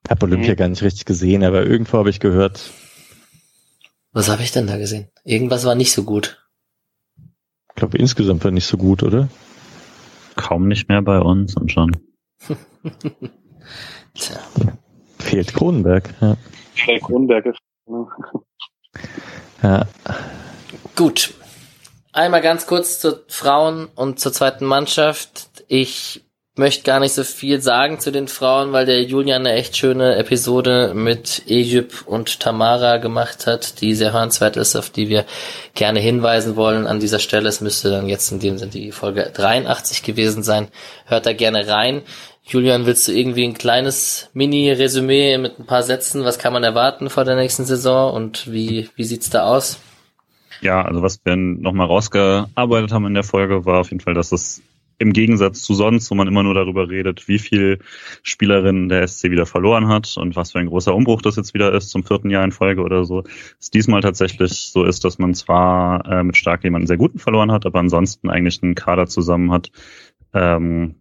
Hab 0.09 0.23
Olympia 0.23 0.53
mhm. 0.53 0.57
gar 0.57 0.69
nicht 0.69 0.83
richtig 0.83 1.05
gesehen, 1.05 1.45
aber 1.45 1.65
irgendwo 1.65 1.99
habe 1.99 2.11
ich 2.11 2.21
gehört, 2.21 2.71
was 4.12 4.28
habe 4.28 4.43
ich 4.43 4.53
denn 4.53 4.66
da 4.66 4.77
gesehen? 4.77 5.09
Irgendwas 5.24 5.65
war 5.65 5.74
nicht 5.74 5.93
so 5.93 6.03
gut. 6.05 6.47
Ich 7.69 7.74
glaube, 7.77 7.99
insgesamt 7.99 8.45
war 8.45 8.51
nicht 8.51 8.66
so 8.66 8.77
gut, 8.77 9.03
oder? 9.03 9.28
Kaum 10.37 10.69
nicht 10.69 10.89
mehr 10.89 11.03
bei 11.03 11.19
uns 11.19 11.57
und 11.57 11.70
schon. 11.73 11.97
Tja. 14.15 14.37
Fehlt 15.19 15.55
Kronenberg, 15.55 16.15
ja. 16.20 16.37
Fehlt 16.74 17.03
Kronenberg. 17.03 17.55
ja. 19.62 19.87
Gut. 20.97 21.35
Einmal 22.12 22.41
ganz 22.41 22.66
kurz 22.66 22.99
zu 22.99 23.23
Frauen 23.28 23.87
und 23.95 24.19
zur 24.19 24.32
zweiten 24.32 24.65
Mannschaft. 24.65 25.65
Ich 25.69 26.24
möchte 26.56 26.82
gar 26.82 27.01
nicht 27.01 27.14
so 27.14 27.24
viel 27.24 27.60
sagen 27.60 28.01
zu 28.01 28.10
den 28.10 28.28
Frauen, 28.28 28.72
weil 28.72 28.85
der 28.85 29.02
Julian 29.02 29.47
eine 29.47 29.55
echt 29.55 29.77
schöne 29.77 30.16
Episode 30.16 30.93
mit 30.94 31.43
Egypt 31.47 32.05
und 32.06 32.40
Tamara 32.40 32.98
gemacht 32.98 33.47
hat, 33.47 33.81
die 33.81 33.94
sehr 33.94 34.12
hörenswert 34.12 34.56
ist, 34.56 34.77
auf 34.77 34.90
die 34.90 35.09
wir 35.09 35.24
gerne 35.74 36.01
hinweisen 36.01 36.56
wollen 36.56 36.86
an 36.86 37.01
dieser 37.01 37.20
Stelle. 37.20 37.48
Es 37.48 37.60
müsste 37.60 37.90
dann 37.90 38.09
jetzt 38.09 38.32
in 38.32 38.40
dem 38.40 38.59
Sinne 38.59 38.72
die 38.72 38.93
Folge 38.93 39.31
83 39.32 40.02
gewesen 40.02 40.43
sein. 40.43 40.68
Hört 41.06 41.27
da 41.27 41.32
gerne 41.32 41.68
rein. 41.68 42.02
Julian, 42.43 42.85
willst 42.85 43.06
du 43.06 43.12
irgendwie 43.12 43.44
ein 43.44 43.55
kleines 43.55 44.28
Mini-Resümee 44.32 45.39
mit 45.39 45.60
ein 45.60 45.66
paar 45.66 45.85
Sätzen? 45.85 46.24
Was 46.24 46.39
kann 46.39 46.52
man 46.52 46.64
erwarten 46.64 47.09
vor 47.09 47.24
der 47.24 47.36
nächsten 47.36 47.64
Saison 47.64 48.12
und 48.12 48.51
wie, 48.51 48.89
wie 48.97 49.05
sieht's 49.05 49.31
da 49.31 49.44
aus? 49.44 49.78
Ja, 50.60 50.82
also 50.82 51.01
was 51.01 51.20
wir 51.24 51.36
nochmal 51.36 51.86
rausgearbeitet 51.86 52.93
haben 52.93 53.06
in 53.06 53.14
der 53.14 53.22
Folge, 53.22 53.64
war 53.64 53.81
auf 53.81 53.90
jeden 53.90 54.01
Fall, 54.01 54.14
dass 54.14 54.32
es 54.32 54.62
im 55.01 55.14
Gegensatz 55.14 55.62
zu 55.62 55.72
sonst, 55.72 56.10
wo 56.10 56.14
man 56.14 56.28
immer 56.28 56.43
nur 56.43 56.52
darüber 56.52 56.89
redet, 56.90 57.27
wie 57.27 57.39
viel 57.39 57.78
Spielerinnen 58.22 58.90
der 58.90 59.09
SC 59.09 59.31
wieder 59.31 59.47
verloren 59.47 59.89
hat 59.89 60.14
und 60.18 60.36
was 60.36 60.52
für 60.52 60.59
ein 60.59 60.66
großer 60.66 60.94
Umbruch 60.94 61.22
das 61.22 61.36
jetzt 61.36 61.55
wieder 61.55 61.72
ist 61.72 61.89
zum 61.89 62.05
vierten 62.05 62.28
Jahr 62.28 62.44
in 62.44 62.52
Folge 62.52 62.82
oder 62.82 63.05
so, 63.05 63.24
es 63.59 63.70
diesmal 63.70 64.02
tatsächlich 64.02 64.70
so 64.70 64.85
ist, 64.85 65.05
dass 65.05 65.18
man 65.18 65.32
zwar 65.32 66.05
äh, 66.06 66.22
mit 66.22 66.36
Stark 66.36 66.64
jemanden 66.64 66.86
sehr 66.86 66.98
guten 66.98 67.18
verloren 67.18 67.51
hat, 67.51 67.64
aber 67.64 67.78
ansonsten 67.78 68.28
eigentlich 68.28 68.62
einen 68.62 68.74
Kader 68.74 69.06
zusammen 69.06 69.51
hat, 69.52 69.70
ähm, 70.35 70.97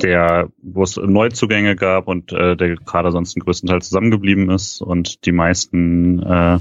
der, 0.00 0.48
wo 0.62 0.84
es 0.84 0.96
Neuzugänge 0.96 1.74
gab 1.74 2.06
und 2.06 2.32
äh, 2.32 2.56
der 2.56 2.76
Kader 2.76 3.10
sonst 3.10 3.38
größtenteils 3.38 3.88
zusammengeblieben 3.88 4.50
ist 4.50 4.80
und 4.80 5.24
die 5.26 5.32
meisten 5.32 6.22
äh, 6.22 6.58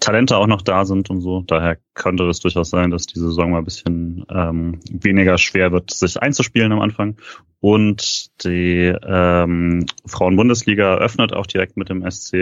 Talente 0.00 0.36
auch 0.36 0.46
noch 0.46 0.62
da 0.62 0.84
sind 0.86 1.10
und 1.10 1.20
so. 1.20 1.42
Daher 1.46 1.78
könnte 1.96 2.28
es 2.28 2.40
durchaus 2.40 2.70
sein, 2.70 2.90
dass 2.90 3.06
die 3.06 3.18
Saison 3.18 3.50
mal 3.50 3.58
ein 3.58 3.64
bisschen 3.64 4.24
ähm, 4.30 4.78
weniger 4.90 5.38
schwer 5.38 5.72
wird, 5.72 5.90
sich 5.90 6.22
einzuspielen 6.22 6.70
am 6.70 6.80
Anfang. 6.80 7.16
Und 7.60 8.44
die 8.44 8.94
ähm, 9.04 9.86
Frauen-Bundesliga 10.06 10.98
öffnet 10.98 11.32
auch 11.32 11.46
direkt 11.46 11.76
mit 11.76 11.88
dem 11.88 12.08
SC 12.08 12.34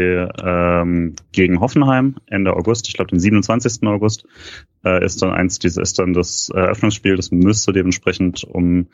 ähm, 0.43 1.15
gegen 1.33 1.61
Hoffenheim 1.61 2.17
Ende 2.27 2.55
August. 2.55 2.89
Ich 2.89 2.95
glaube, 2.95 3.11
den 3.11 3.21
27. 3.21 3.87
August 3.87 4.27
äh, 4.85 5.03
ist 5.05 5.23
dann 5.23 5.31
eins, 5.31 5.61
dieses 5.61 5.79
ist 5.79 5.99
dann 6.01 6.13
das 6.13 6.51
Eröffnungsspiel. 6.51 7.17
Das 7.17 7.31
müsste 7.31 7.73
dementsprechend 7.73 8.43
um 8.45 8.89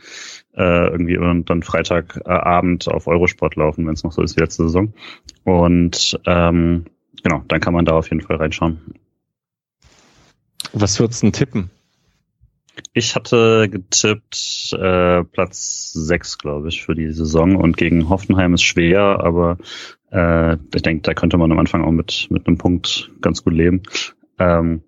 äh, 0.55 0.89
irgendwie 0.89 1.19
dann 1.47 1.63
Freitagabend 1.63 2.87
auf 2.87 3.07
Eurosport 3.07 3.57
laufen, 3.57 3.87
wenn 3.87 3.95
es 3.95 4.05
noch 4.05 4.13
so 4.13 4.23
ist 4.23 4.37
wie 4.37 4.41
letzte 4.43 4.65
Saison. 4.65 4.93
Und 5.45 6.21
ähm, 6.27 6.85
genau, 7.23 7.43
dann 7.49 7.61
kann 7.61 7.73
man 7.73 7.87
da 7.87 7.93
auf 7.93 8.11
jeden 8.11 8.23
Fall 8.23 8.37
reinschauen. 8.37 9.00
Was 10.73 10.99
würdest 11.01 11.23
du 11.23 11.27
denn 11.27 11.33
tippen? 11.33 11.71
Ich 12.93 13.15
hatte 13.15 13.69
getippt 13.71 14.73
äh, 14.73 15.25
Platz 15.25 15.93
6, 15.93 16.39
glaube 16.39 16.69
ich, 16.69 16.83
für 16.83 16.95
die 16.95 17.11
Saison. 17.13 17.57
Und 17.57 17.77
gegen 17.77 18.09
Hoffenheim 18.09 18.55
ist 18.55 18.63
schwer, 18.63 19.21
aber 19.21 19.59
äh, 20.13 20.57
ich 20.75 20.83
denke, 20.83 21.03
da 21.03 21.15
könnte 21.15 21.37
man 21.37 21.53
am 21.53 21.59
Anfang 21.59 21.85
auch 21.85 21.91
mit, 21.91 22.29
mit 22.31 22.47
einem 22.47 22.59
Punkt 22.59 23.11
ganz 23.21 23.45
gut 23.45 23.55
leben. 23.55 23.83
Ähm, 24.39 24.83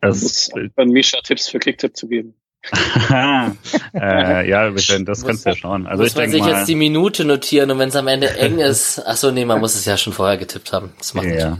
es, 0.00 0.50
an 0.76 0.88
Misha 0.88 1.20
Tipps 1.22 1.48
für 1.48 1.58
Kicktipp 1.58 1.96
zu 1.96 2.08
geben. 2.08 2.34
äh, 3.10 4.48
ja, 4.48 4.70
das 4.70 5.24
kannst 5.24 5.44
du 5.44 5.50
ja 5.50 5.56
schauen. 5.56 5.86
Also 5.86 6.02
muss 6.02 6.12
ich 6.12 6.18
man 6.18 6.30
sich 6.30 6.44
jetzt 6.44 6.68
die 6.68 6.76
Minute 6.76 7.24
notieren 7.24 7.70
und 7.72 7.78
wenn 7.78 7.88
es 7.88 7.96
am 7.96 8.06
Ende 8.06 8.36
eng 8.36 8.58
ist, 8.58 9.02
ach 9.04 9.16
so, 9.16 9.32
nee, 9.32 9.44
man 9.44 9.60
muss 9.60 9.74
es 9.74 9.84
ja 9.84 9.96
schon 9.96 10.12
vorher 10.12 10.36
getippt 10.36 10.72
haben. 10.72 10.92
Das 10.98 11.14
macht 11.14 11.26
ja. 11.26 11.58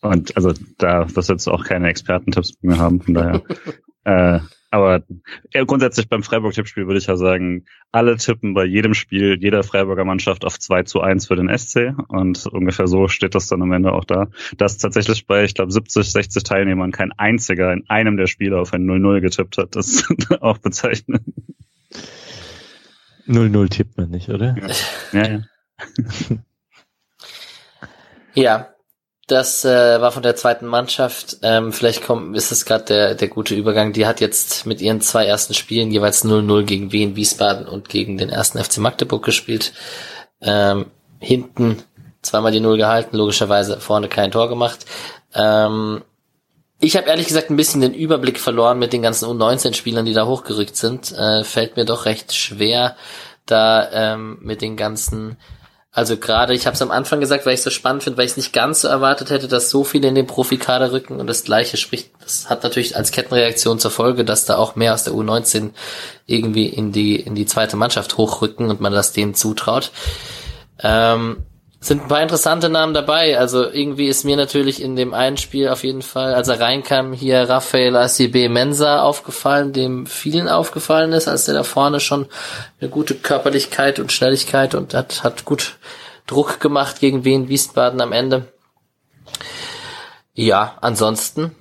Und 0.00 0.36
also 0.36 0.52
da 0.78 1.06
wirst 1.14 1.28
du 1.28 1.32
jetzt 1.32 1.48
auch 1.48 1.64
keine 1.64 1.88
Expertentipps 1.88 2.54
mehr 2.62 2.78
haben, 2.78 3.00
von 3.00 3.14
daher. 3.14 3.42
äh, 4.04 4.40
aber 4.70 5.04
ja, 5.54 5.64
grundsätzlich 5.64 6.08
beim 6.08 6.22
Freiburg-Tippspiel 6.22 6.86
würde 6.86 6.98
ich 6.98 7.06
ja 7.06 7.16
sagen, 7.16 7.64
alle 7.92 8.16
tippen 8.16 8.52
bei 8.52 8.64
jedem 8.64 8.94
Spiel 8.94 9.38
jeder 9.40 9.62
Freiburger 9.62 10.04
Mannschaft 10.04 10.44
auf 10.44 10.58
2 10.58 10.82
zu 10.82 11.00
1 11.00 11.28
für 11.28 11.36
den 11.36 11.56
SC. 11.56 11.94
Und 12.08 12.46
ungefähr 12.46 12.86
so 12.86 13.08
steht 13.08 13.34
das 13.34 13.46
dann 13.46 13.62
am 13.62 13.72
Ende 13.72 13.92
auch 13.92 14.04
da. 14.04 14.26
Dass 14.58 14.76
tatsächlich 14.76 15.26
bei, 15.26 15.44
ich 15.44 15.54
glaube, 15.54 15.72
70, 15.72 16.12
60 16.12 16.42
Teilnehmern 16.42 16.90
kein 16.90 17.12
einziger 17.12 17.72
in 17.72 17.88
einem 17.88 18.16
der 18.16 18.26
Spiele 18.26 18.58
auf 18.60 18.72
ein 18.74 18.84
0-0 18.84 19.20
getippt 19.20 19.56
hat. 19.56 19.76
Das 19.76 19.88
ist 19.88 20.30
auch 20.42 20.58
bezeichnend. 20.58 21.22
0-0 23.26 23.70
tippt 23.70 23.96
man 23.96 24.10
nicht, 24.10 24.28
oder? 24.28 24.56
Ja, 25.12 25.28
ja. 25.28 25.42
ja. 28.34 28.75
Das 29.26 29.64
äh, 29.64 30.00
war 30.00 30.12
von 30.12 30.22
der 30.22 30.36
zweiten 30.36 30.66
Mannschaft. 30.66 31.38
Ähm, 31.42 31.72
vielleicht 31.72 32.04
kommt, 32.04 32.36
ist 32.36 32.52
es 32.52 32.64
gerade 32.64 32.84
der, 32.84 33.14
der 33.16 33.26
gute 33.26 33.56
Übergang. 33.56 33.92
Die 33.92 34.06
hat 34.06 34.20
jetzt 34.20 34.66
mit 34.66 34.80
ihren 34.80 35.00
zwei 35.00 35.26
ersten 35.26 35.52
Spielen 35.52 35.90
jeweils 35.90 36.24
0-0 36.24 36.62
gegen 36.62 36.92
Wien, 36.92 37.16
Wiesbaden 37.16 37.66
und 37.66 37.88
gegen 37.88 38.18
den 38.18 38.28
ersten 38.28 38.62
FC 38.62 38.78
Magdeburg 38.78 39.24
gespielt. 39.24 39.72
Ähm, 40.40 40.86
hinten 41.18 41.82
zweimal 42.22 42.52
die 42.52 42.60
Null 42.60 42.76
gehalten, 42.76 43.16
logischerweise 43.16 43.80
vorne 43.80 44.08
kein 44.08 44.30
Tor 44.30 44.48
gemacht. 44.48 44.86
Ähm, 45.34 46.02
ich 46.78 46.96
habe 46.96 47.08
ehrlich 47.08 47.26
gesagt 47.26 47.50
ein 47.50 47.56
bisschen 47.56 47.80
den 47.80 47.94
Überblick 47.94 48.38
verloren 48.38 48.78
mit 48.78 48.92
den 48.92 49.02
ganzen 49.02 49.28
U19-Spielern, 49.28 50.04
die 50.04 50.12
da 50.12 50.26
hochgerückt 50.26 50.76
sind. 50.76 51.10
Äh, 51.12 51.42
fällt 51.42 51.76
mir 51.76 51.84
doch 51.84 52.04
recht 52.04 52.32
schwer, 52.32 52.96
da 53.44 53.90
ähm, 53.90 54.38
mit 54.40 54.60
den 54.60 54.76
ganzen 54.76 55.36
also 55.96 56.18
gerade, 56.18 56.52
ich 56.52 56.66
habe 56.66 56.74
es 56.74 56.82
am 56.82 56.90
Anfang 56.90 57.20
gesagt, 57.20 57.46
weil 57.46 57.54
ich 57.54 57.60
es 57.60 57.64
so 57.64 57.70
spannend 57.70 58.02
finde, 58.02 58.18
weil 58.18 58.26
ich 58.26 58.32
es 58.32 58.36
nicht 58.36 58.52
ganz 58.52 58.82
so 58.82 58.88
erwartet 58.88 59.30
hätte, 59.30 59.48
dass 59.48 59.70
so 59.70 59.82
viele 59.82 60.08
in 60.08 60.14
den 60.14 60.26
Profikader 60.26 60.92
rücken 60.92 61.18
und 61.18 61.26
das 61.26 61.42
gleiche 61.42 61.78
spricht, 61.78 62.10
das 62.20 62.50
hat 62.50 62.62
natürlich 62.64 62.96
als 62.96 63.12
Kettenreaktion 63.12 63.78
zur 63.78 63.90
Folge, 63.90 64.22
dass 64.22 64.44
da 64.44 64.58
auch 64.58 64.76
mehr 64.76 64.92
aus 64.92 65.04
der 65.04 65.14
U19 65.14 65.70
irgendwie 66.26 66.66
in 66.66 66.92
die, 66.92 67.16
in 67.16 67.34
die 67.34 67.46
zweite 67.46 67.78
Mannschaft 67.78 68.18
hochrücken 68.18 68.68
und 68.68 68.78
man 68.78 68.92
das 68.92 69.14
denen 69.14 69.34
zutraut. 69.34 69.90
Ähm, 70.82 71.46
sind 71.86 72.02
ein 72.02 72.08
paar 72.08 72.22
interessante 72.22 72.68
Namen 72.68 72.94
dabei. 72.94 73.38
Also 73.38 73.68
irgendwie 73.68 74.06
ist 74.06 74.24
mir 74.24 74.36
natürlich 74.36 74.82
in 74.82 74.96
dem 74.96 75.14
einen 75.14 75.36
Spiel 75.36 75.68
auf 75.68 75.84
jeden 75.84 76.02
Fall, 76.02 76.34
als 76.34 76.48
er 76.48 76.60
reinkam, 76.60 77.12
hier 77.12 77.48
Raphael 77.48 77.96
ACB 77.96 78.48
Mensa 78.48 79.02
aufgefallen, 79.02 79.72
dem 79.72 80.06
vielen 80.06 80.48
aufgefallen 80.48 81.12
ist, 81.12 81.28
als 81.28 81.44
der 81.44 81.54
da 81.54 81.62
vorne 81.62 82.00
schon 82.00 82.26
eine 82.80 82.90
gute 82.90 83.14
Körperlichkeit 83.14 83.98
und 83.98 84.12
Schnelligkeit 84.12 84.74
und 84.74 84.94
hat, 84.94 85.22
hat 85.22 85.44
gut 85.44 85.76
Druck 86.26 86.60
gemacht 86.60 87.00
gegen 87.00 87.24
Wien 87.24 87.48
Wiesbaden 87.48 88.00
am 88.00 88.12
Ende. 88.12 88.52
Ja, 90.34 90.76
ansonsten 90.80 91.54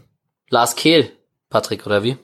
Lars 0.49 0.75
Kehl, 0.75 1.11
Patrick, 1.49 1.85
oder 1.85 2.03
wie? 2.03 2.17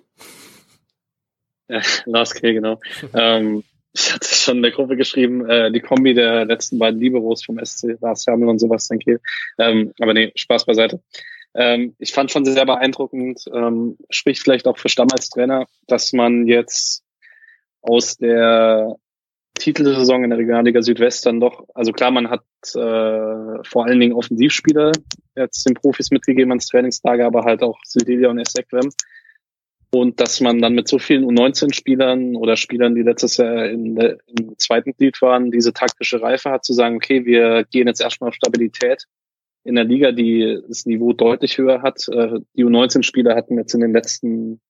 Ja, 1.67 1.81
Lars 2.05 2.33
Kehl, 2.33 2.53
genau. 2.53 2.79
ähm, 3.13 3.63
ich 3.93 4.13
hatte 4.13 4.27
schon 4.27 4.57
in 4.57 4.63
der 4.63 4.71
Gruppe 4.71 4.95
geschrieben, 4.95 5.49
äh, 5.49 5.71
die 5.71 5.81
Kombi 5.81 6.13
der 6.13 6.45
letzten 6.45 6.79
beiden 6.79 6.99
Liberos 6.99 7.43
vom 7.43 7.63
SC, 7.63 7.97
Lars 8.01 8.25
Hermel 8.27 8.49
und 8.49 8.59
Sebastian 8.59 8.99
Kehl. 8.99 9.19
Ähm, 9.57 9.93
aber 9.99 10.13
nee, 10.13 10.31
Spaß 10.35 10.65
beiseite. 10.65 11.01
Ähm, 11.53 11.95
ich 11.99 12.13
fand 12.13 12.31
schon 12.31 12.45
sehr 12.45 12.65
beeindruckend, 12.65 13.43
ähm, 13.53 13.97
spricht 14.09 14.41
vielleicht 14.41 14.67
auch 14.67 14.77
für 14.77 14.89
Stamm 14.89 15.09
als 15.11 15.29
Trainer, 15.29 15.67
dass 15.87 16.13
man 16.13 16.47
jetzt 16.47 17.03
aus 17.81 18.17
der 18.17 18.95
Titelsaison 19.55 20.23
in 20.23 20.29
der 20.29 20.39
Regionalliga 20.39 20.81
Südwest 20.81 21.25
dann 21.25 21.39
doch, 21.39 21.65
also 21.75 21.91
klar, 21.91 22.11
man 22.11 22.29
hat 22.29 22.43
äh, 22.73 23.63
vor 23.63 23.85
allen 23.85 23.99
Dingen 23.99 24.13
Offensivspieler 24.13 24.91
jetzt 25.35 25.67
den 25.67 25.75
Profis 25.75 26.09
mitgegeben 26.09 26.51
ans 26.51 26.67
Trainingslager, 26.67 27.25
aber 27.25 27.43
halt 27.43 27.61
auch 27.61 27.77
Sildilia 27.83 28.29
und 28.29 28.39
Essequem. 28.39 28.89
Und 29.93 30.21
dass 30.21 30.39
man 30.39 30.61
dann 30.61 30.73
mit 30.73 30.87
so 30.87 30.99
vielen 30.99 31.25
U19-Spielern 31.25 32.37
oder 32.37 32.55
Spielern, 32.55 32.95
die 32.95 33.01
letztes 33.01 33.37
Jahr 33.37 33.65
in 33.65 33.95
der, 33.95 34.17
im 34.25 34.57
zweiten 34.57 34.93
Glied 34.93 35.21
waren, 35.21 35.51
diese 35.51 35.73
taktische 35.73 36.21
Reife 36.21 36.49
hat, 36.49 36.63
zu 36.63 36.71
sagen, 36.73 36.95
okay, 36.95 37.25
wir 37.25 37.65
gehen 37.65 37.87
jetzt 37.87 38.01
erstmal 38.01 38.29
auf 38.29 38.35
Stabilität 38.35 39.05
in 39.63 39.75
der 39.75 39.83
Liga, 39.83 40.13
die 40.13 40.59
das 40.67 40.85
Niveau 40.85 41.11
deutlich 41.11 41.57
höher 41.57 41.81
hat. 41.81 42.07
Äh, 42.07 42.39
die 42.55 42.65
U19-Spieler 42.65 43.35
hatten 43.35 43.57
jetzt 43.57 43.73
in 43.73 43.81
den 43.81 43.91
letzten 43.91 44.61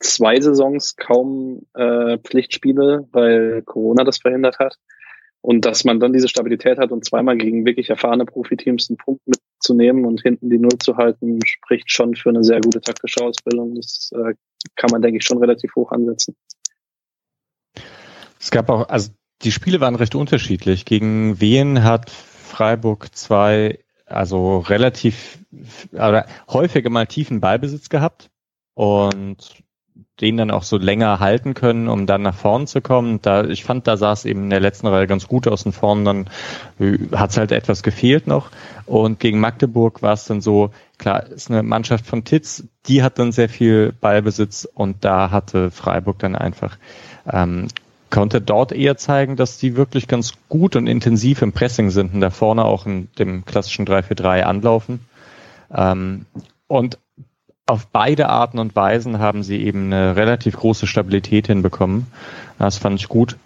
zwei 0.00 0.40
Saisons 0.40 0.96
kaum 0.96 1.66
äh, 1.74 2.18
Pflichtspiele, 2.18 3.08
weil 3.12 3.62
Corona 3.62 4.04
das 4.04 4.18
verhindert 4.18 4.58
hat. 4.58 4.76
Und 5.42 5.64
dass 5.64 5.84
man 5.84 6.00
dann 6.00 6.12
diese 6.12 6.28
Stabilität 6.28 6.78
hat 6.78 6.90
und 6.90 7.04
zweimal 7.04 7.36
gegen 7.36 7.64
wirklich 7.66 7.88
erfahrene 7.90 8.24
Profiteams 8.24 8.90
einen 8.90 8.96
Punkt 8.96 9.22
mitzunehmen 9.26 10.04
und 10.04 10.22
hinten 10.22 10.50
die 10.50 10.58
Null 10.58 10.78
zu 10.78 10.96
halten, 10.96 11.38
spricht 11.44 11.90
schon 11.92 12.16
für 12.16 12.30
eine 12.30 12.42
sehr 12.42 12.60
gute 12.60 12.80
taktische 12.80 13.22
Ausbildung. 13.22 13.76
Das 13.76 14.10
äh, 14.12 14.34
kann 14.74 14.90
man, 14.90 15.02
denke 15.02 15.18
ich, 15.18 15.24
schon 15.24 15.38
relativ 15.38 15.74
hoch 15.74 15.92
ansetzen. 15.92 16.36
Es 18.38 18.50
gab 18.50 18.68
auch, 18.70 18.88
also 18.88 19.10
die 19.42 19.52
Spiele 19.52 19.80
waren 19.80 19.94
recht 19.94 20.14
unterschiedlich. 20.14 20.84
Gegen 20.84 21.40
Wien 21.40 21.84
hat 21.84 22.10
Freiburg 22.10 23.14
zwei, 23.14 23.78
also 24.06 24.58
relativ, 24.58 25.38
oder 25.92 26.26
häufiger 26.48 26.90
mal 26.90 27.06
tiefen 27.06 27.40
Ballbesitz 27.40 27.88
gehabt 27.88 28.30
und 28.74 29.62
den 30.20 30.36
dann 30.36 30.50
auch 30.50 30.62
so 30.62 30.78
länger 30.78 31.20
halten 31.20 31.54
können, 31.54 31.88
um 31.88 32.06
dann 32.06 32.22
nach 32.22 32.34
vorn 32.34 32.66
zu 32.66 32.80
kommen. 32.80 33.20
Da, 33.22 33.44
ich 33.44 33.64
fand, 33.64 33.86
da 33.86 33.96
sah 33.96 34.12
es 34.12 34.24
eben 34.24 34.44
in 34.44 34.50
der 34.50 34.60
letzten 34.60 34.86
Reihe 34.86 35.06
ganz 35.06 35.28
gut 35.28 35.46
aus 35.46 35.66
und 35.66 35.72
vorn 35.72 36.04
dann 36.04 36.30
äh, 36.78 36.96
hat 37.14 37.30
es 37.30 37.36
halt 37.36 37.52
etwas 37.52 37.82
gefehlt 37.82 38.26
noch. 38.26 38.50
Und 38.86 39.20
gegen 39.20 39.40
Magdeburg 39.40 40.02
war 40.02 40.14
es 40.14 40.24
dann 40.24 40.40
so, 40.40 40.70
klar, 40.98 41.26
ist 41.26 41.50
eine 41.50 41.62
Mannschaft 41.62 42.06
von 42.06 42.24
Titz, 42.24 42.64
die 42.86 43.02
hat 43.02 43.18
dann 43.18 43.32
sehr 43.32 43.48
viel 43.48 43.92
Ballbesitz 44.00 44.66
und 44.72 45.04
da 45.04 45.30
hatte 45.30 45.70
Freiburg 45.70 46.18
dann 46.18 46.36
einfach 46.36 46.78
ähm, 47.30 47.68
konnte 48.10 48.40
dort 48.40 48.72
eher 48.72 48.96
zeigen, 48.96 49.36
dass 49.36 49.58
die 49.58 49.76
wirklich 49.76 50.08
ganz 50.08 50.32
gut 50.48 50.76
und 50.76 50.86
intensiv 50.86 51.42
im 51.42 51.52
Pressing 51.52 51.90
sind 51.90 52.14
und 52.14 52.20
da 52.20 52.30
vorne 52.30 52.64
auch 52.64 52.86
in 52.86 53.08
dem 53.18 53.44
klassischen 53.44 53.86
3-4-3 53.86 54.42
anlaufen. 54.42 55.00
Ähm, 55.70 56.26
und 56.68 56.98
auf 57.66 57.88
beide 57.88 58.28
Arten 58.28 58.58
und 58.58 58.76
Weisen 58.76 59.18
haben 59.18 59.42
sie 59.42 59.62
eben 59.62 59.86
eine 59.86 60.14
relativ 60.16 60.56
große 60.56 60.86
Stabilität 60.86 61.48
hinbekommen. 61.48 62.06
Das 62.58 62.78
fand 62.78 63.00
ich 63.00 63.08
gut. 63.08 63.36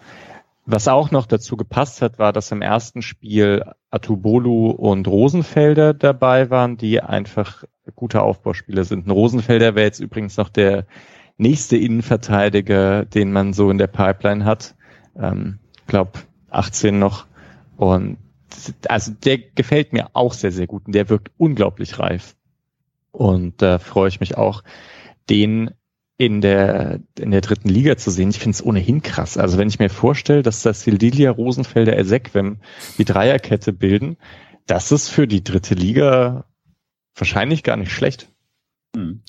Was 0.67 0.89
auch 0.89 1.11
noch 1.11 1.27
dazu 1.27 1.57
gepasst 1.57 2.03
hat, 2.03 2.19
war, 2.19 2.33
dass 2.33 2.53
im 2.53 2.63
ersten 2.63 3.01
Spiel 3.03 3.65
Atubolu 3.91 4.71
und 4.71 5.09
Rosenfelder 5.09 5.95
dabei 5.95 6.51
waren, 6.51 6.77
die 6.77 7.01
einfach 7.01 7.65
gute 7.97 8.23
Aufbauspieler 8.23 8.85
sind. 8.85 9.07
Ein 9.07 9.11
Rosenfelder 9.11 9.75
wäre 9.75 9.87
jetzt 9.87 10.01
übrigens 10.01 10.37
noch 10.37 10.51
der 10.51 10.87
nächste 11.39 11.77
Innenverteidiger, 11.77 13.07
den 13.07 13.33
man 13.33 13.55
so 13.55 13.71
in 13.71 13.79
der 13.79 13.87
Pipeline 13.87 14.45
hat. 14.45 14.75
Ähm, 15.19 15.59
glaub 15.87 16.19
18 16.51 16.99
noch. 16.99 17.27
Und 17.77 18.19
also 18.87 19.13
der 19.25 19.39
gefällt 19.39 19.93
mir 19.93 20.09
auch 20.13 20.35
sehr, 20.35 20.53
sehr 20.53 20.67
gut 20.67 20.87
und 20.87 20.95
der 20.95 21.09
wirkt 21.09 21.31
unglaublich 21.39 21.99
reif. 21.99 22.37
Und 23.13 23.61
da 23.63 23.79
freue 23.79 24.09
ich 24.09 24.21
mich 24.21 24.37
auch, 24.37 24.63
den 25.29 25.71
in 26.17 26.43
der, 26.43 27.01
in 27.19 27.31
der 27.31 27.41
dritten 27.41 27.71
Liga 27.71 27.97
zu 27.97 28.11
sehen. 28.11 28.29
Ich 28.29 28.39
finde 28.39 28.55
es 28.55 28.63
ohnehin 28.63 29.01
krass. 29.01 29.39
Also 29.39 29.57
wenn 29.57 29.69
ich 29.69 29.79
mir 29.79 29.89
vorstelle, 29.89 30.43
dass 30.43 30.63
das 30.63 30.83
Sildilia, 30.83 31.31
Rosenfelder, 31.31 31.97
Esequem 31.97 32.59
die 32.99 33.07
Dreierkette 33.07 33.73
bilden, 33.73 34.19
das 34.67 34.93
ist 34.93 35.09
für 35.09 35.27
die 35.27 35.43
dritte 35.43 35.75
Liga 35.75 36.45
wahrscheinlich 37.15 37.63
gar 37.63 37.77
nicht 37.77 37.91
schlecht. 37.91 38.29
Hm. 38.95 39.23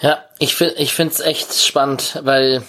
Ja, 0.00 0.24
ich 0.38 0.54
finde 0.54 0.74
ich 0.74 0.92
finde 0.92 1.14
es 1.14 1.20
echt 1.20 1.52
spannend, 1.52 2.20
weil 2.22 2.62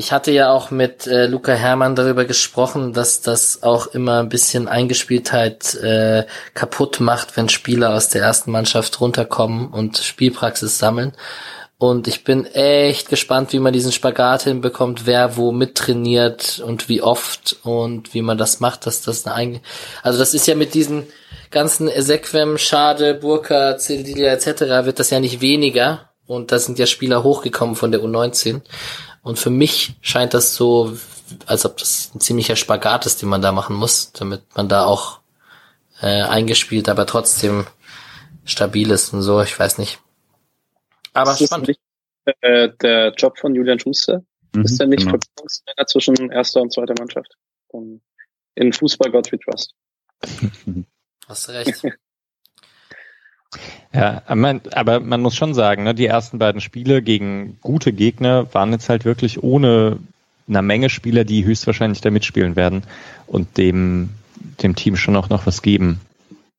ich 0.00 0.12
hatte 0.12 0.32
ja 0.32 0.50
auch 0.50 0.70
mit 0.70 1.06
äh, 1.06 1.26
Luca 1.26 1.52
Hermann 1.52 1.94
darüber 1.94 2.24
gesprochen, 2.24 2.94
dass 2.94 3.20
das 3.20 3.62
auch 3.62 3.86
immer 3.88 4.20
ein 4.20 4.30
bisschen 4.30 4.66
Eingespieltheit 4.66 5.74
äh, 5.74 6.24
kaputt 6.54 7.00
macht, 7.00 7.36
wenn 7.36 7.50
Spieler 7.50 7.94
aus 7.94 8.08
der 8.08 8.22
ersten 8.22 8.50
Mannschaft 8.50 8.98
runterkommen 9.00 9.68
und 9.68 9.98
Spielpraxis 9.98 10.78
sammeln. 10.78 11.12
Und 11.76 12.08
ich 12.08 12.24
bin 12.24 12.46
echt 12.46 13.10
gespannt, 13.10 13.52
wie 13.52 13.58
man 13.58 13.74
diesen 13.74 13.92
Spagat 13.92 14.44
hinbekommt, 14.44 15.06
wer 15.06 15.36
wo 15.36 15.52
mittrainiert 15.52 16.62
und 16.64 16.88
wie 16.88 17.02
oft 17.02 17.58
und 17.62 18.14
wie 18.14 18.22
man 18.22 18.38
das 18.38 18.58
macht, 18.60 18.86
dass 18.86 19.02
das 19.02 19.26
eine 19.26 19.34
eigene, 19.34 19.60
also 20.02 20.18
das 20.18 20.32
ist 20.32 20.46
ja 20.46 20.54
mit 20.54 20.72
diesen 20.72 21.06
ganzen 21.50 21.88
Esequem, 21.88 22.56
Schade, 22.56 23.12
Burka, 23.12 23.76
Cedilia 23.78 24.32
etc. 24.32 24.86
wird 24.86 24.98
das 24.98 25.10
ja 25.10 25.20
nicht 25.20 25.42
weniger. 25.42 26.10
Und 26.26 26.52
da 26.52 26.60
sind 26.60 26.78
ja 26.78 26.86
Spieler 26.86 27.24
hochgekommen 27.24 27.74
von 27.74 27.90
der 27.90 28.02
U19. 28.02 28.60
Und 29.22 29.38
für 29.38 29.50
mich 29.50 29.94
scheint 30.00 30.34
das 30.34 30.54
so, 30.54 30.96
als 31.46 31.66
ob 31.66 31.76
das 31.76 32.10
ein 32.14 32.20
ziemlicher 32.20 32.56
Spagat 32.56 33.06
ist, 33.06 33.22
den 33.22 33.28
man 33.28 33.42
da 33.42 33.52
machen 33.52 33.76
muss, 33.76 34.12
damit 34.12 34.42
man 34.56 34.68
da 34.68 34.84
auch 34.84 35.20
äh, 36.00 36.22
eingespielt, 36.22 36.88
aber 36.88 37.06
trotzdem 37.06 37.66
stabil 38.44 38.90
ist 38.90 39.12
und 39.12 39.22
so. 39.22 39.42
Ich 39.42 39.58
weiß 39.58 39.78
nicht. 39.78 40.00
Aber 41.12 41.32
ist 41.32 41.44
spannend. 41.44 41.68
Nicht, 41.68 41.80
äh, 42.40 42.70
der 42.80 43.12
Job 43.14 43.38
von 43.38 43.54
Julian 43.54 43.78
Schuster 43.78 44.22
mhm, 44.54 44.62
ist 44.62 44.80
ja 44.80 44.86
nicht 44.86 45.00
genau. 45.00 45.10
Verbindungstrainer 45.12 45.86
zwischen 45.86 46.30
erster 46.30 46.62
und 46.62 46.72
zweiter 46.72 46.94
Mannschaft. 46.98 47.36
Und 47.68 48.00
in 48.54 48.72
Fußball 48.72 49.10
God 49.10 49.30
we 49.32 49.38
trust. 49.38 49.74
Hast 51.28 51.48
du 51.48 51.52
recht. 51.52 51.82
Ja, 53.92 54.22
aber 54.26 55.00
man 55.00 55.20
muss 55.20 55.34
schon 55.34 55.54
sagen, 55.54 55.82
ne, 55.82 55.94
die 55.94 56.06
ersten 56.06 56.38
beiden 56.38 56.60
Spiele 56.60 57.02
gegen 57.02 57.58
gute 57.60 57.92
Gegner 57.92 58.52
waren 58.54 58.72
jetzt 58.72 58.88
halt 58.88 59.04
wirklich 59.04 59.42
ohne 59.42 59.98
eine 60.48 60.62
Menge 60.62 60.90
Spieler, 60.90 61.24
die 61.24 61.44
höchstwahrscheinlich 61.44 62.00
da 62.00 62.10
mitspielen 62.10 62.56
werden 62.56 62.82
und 63.26 63.56
dem, 63.58 64.10
dem 64.62 64.76
Team 64.76 64.96
schon 64.96 65.16
auch 65.16 65.28
noch 65.28 65.46
was 65.46 65.62
geben. 65.62 66.00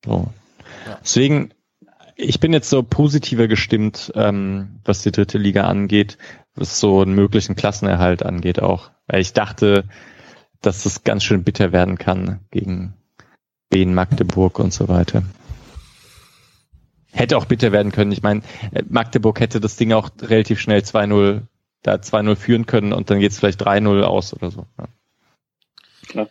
So. 0.04 0.28
Deswegen, 1.02 1.52
ich 2.16 2.40
bin 2.40 2.52
jetzt 2.52 2.68
so 2.68 2.82
positiver 2.82 3.48
gestimmt, 3.48 4.12
ähm, 4.14 4.80
was 4.84 5.02
die 5.02 5.12
dritte 5.12 5.38
Liga 5.38 5.64
angeht, 5.64 6.18
was 6.54 6.80
so 6.80 7.00
einen 7.00 7.14
möglichen 7.14 7.56
Klassenerhalt 7.56 8.22
angeht 8.22 8.60
auch. 8.60 8.90
Weil 9.06 9.20
ich 9.20 9.32
dachte, 9.32 9.84
dass 10.60 10.82
das 10.82 11.04
ganz 11.04 11.24
schön 11.24 11.44
bitter 11.44 11.72
werden 11.72 11.98
kann 11.98 12.40
gegen 12.50 12.94
Wien, 13.70 13.94
Magdeburg 13.94 14.58
und 14.58 14.72
so 14.72 14.88
weiter. 14.88 15.22
Hätte 17.12 17.36
auch 17.36 17.44
bitter 17.44 17.72
werden 17.72 17.92
können. 17.92 18.10
Ich 18.10 18.22
meine, 18.22 18.42
Magdeburg 18.88 19.38
hätte 19.40 19.60
das 19.60 19.76
Ding 19.76 19.92
auch 19.92 20.10
relativ 20.20 20.60
schnell 20.60 20.80
2-0, 20.80 21.42
da 21.82 21.94
2-0 21.94 22.36
führen 22.36 22.66
können 22.66 22.92
und 22.92 23.10
dann 23.10 23.20
geht 23.20 23.32
es 23.32 23.38
vielleicht 23.38 23.62
3-0 23.62 24.02
aus 24.02 24.32
oder 24.32 24.50
so. 24.50 24.66
Ja. 24.78 24.88
Klar. 26.08 26.28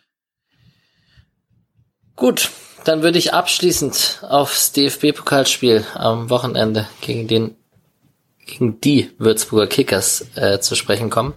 Gut, 2.15 2.51
dann 2.83 3.03
würde 3.03 3.19
ich 3.19 3.33
abschließend 3.33 4.23
aufs 4.27 4.71
DFB-Pokalspiel 4.73 5.85
am 5.93 6.29
Wochenende 6.29 6.87
gegen 7.01 7.27
den 7.27 7.55
gegen 8.45 8.81
die 8.81 9.11
Würzburger 9.17 9.67
Kickers 9.67 10.25
äh, 10.35 10.59
zu 10.59 10.75
sprechen 10.75 11.09
kommen. 11.09 11.33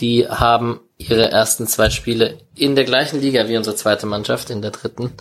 Die 0.00 0.28
haben 0.28 0.80
ihre 0.96 1.30
ersten 1.30 1.66
zwei 1.66 1.90
Spiele 1.90 2.38
in 2.54 2.74
der 2.74 2.84
gleichen 2.84 3.20
Liga 3.20 3.48
wie 3.48 3.56
unsere 3.56 3.76
zweite 3.76 4.06
Mannschaft, 4.06 4.50
in 4.50 4.62
der 4.62 4.70
dritten, 4.70 5.12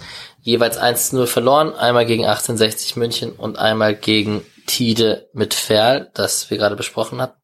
jeweils 0.41 0.80
1-0 0.80 1.26
verloren, 1.26 1.74
einmal 1.74 2.06
gegen 2.06 2.24
1860 2.24 2.95
München 2.95 3.32
und 3.32 3.57
einmal 3.57 3.95
gegen 3.95 4.41
Tide 4.66 5.30
mit 5.34 5.53
Ferl, 5.53 6.11
das 6.14 6.49
wir 6.49 6.57
gerade 6.57 6.76
besprochen 6.76 7.22
hatten. 7.22 7.40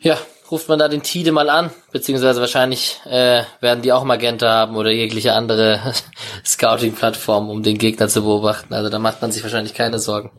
Ja, 0.00 0.18
ruft 0.50 0.68
man 0.68 0.78
da 0.78 0.88
den 0.88 1.02
Tide 1.02 1.32
mal 1.32 1.48
an, 1.48 1.70
beziehungsweise 1.92 2.40
wahrscheinlich 2.40 3.00
äh, 3.06 3.42
werden 3.60 3.82
die 3.82 3.92
auch 3.92 4.04
Magenta 4.04 4.48
haben 4.48 4.76
oder 4.76 4.90
jegliche 4.90 5.32
andere 5.32 5.94
Scouting-Plattform, 6.44 7.50
um 7.50 7.62
den 7.62 7.78
Gegner 7.78 8.08
zu 8.08 8.22
beobachten. 8.22 8.74
Also 8.74 8.88
da 8.88 8.98
macht 8.98 9.22
man 9.22 9.32
sich 9.32 9.42
wahrscheinlich 9.42 9.74
keine 9.74 9.98
Sorgen. 9.98 10.30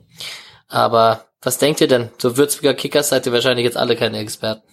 Aber 0.67 1.25
was 1.41 1.57
denkt 1.57 1.81
ihr 1.81 1.87
denn? 1.87 2.09
So 2.17 2.37
Würzburger 2.37 2.73
Kickers 2.73 3.09
seid 3.09 3.25
ihr 3.25 3.33
wahrscheinlich 3.33 3.65
jetzt 3.65 3.77
alle 3.77 3.95
keine 3.95 4.19
Experten. 4.19 4.67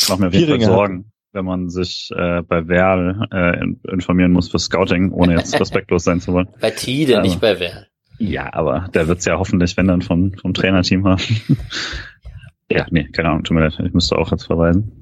Ich 0.00 0.08
mache 0.08 0.20
mir 0.20 0.28
auf 0.28 0.34
jeden 0.34 0.60
Fall 0.60 0.70
Sorgen, 0.70 1.12
wenn 1.32 1.44
man 1.44 1.68
sich 1.68 2.10
äh, 2.14 2.42
bei 2.42 2.68
Werl 2.68 3.26
äh, 3.32 3.92
informieren 3.92 4.32
muss 4.32 4.50
für 4.50 4.58
Scouting, 4.58 5.12
ohne 5.12 5.34
jetzt 5.34 5.58
respektlos 5.60 6.04
sein 6.04 6.20
zu 6.20 6.32
wollen. 6.32 6.48
Bei 6.60 6.70
Tide, 6.70 7.18
aber, 7.18 7.26
nicht 7.26 7.40
bei 7.40 7.58
Werl. 7.60 7.86
Ja, 8.18 8.52
aber 8.52 8.88
der 8.94 9.06
wird's 9.08 9.24
ja 9.24 9.38
hoffentlich, 9.38 9.76
wenn 9.76 9.86
dann 9.86 10.02
vom, 10.02 10.32
vom 10.34 10.54
Trainerteam 10.54 11.06
haben. 11.06 11.22
ja, 12.70 12.86
nee, 12.90 13.04
keine 13.04 13.28
Ahnung, 13.28 13.44
tut 13.44 13.56
mir 13.56 13.62
leid, 13.62 13.78
ich 13.84 13.94
müsste 13.94 14.16
auch 14.16 14.30
jetzt 14.32 14.46
verweisen. 14.46 14.92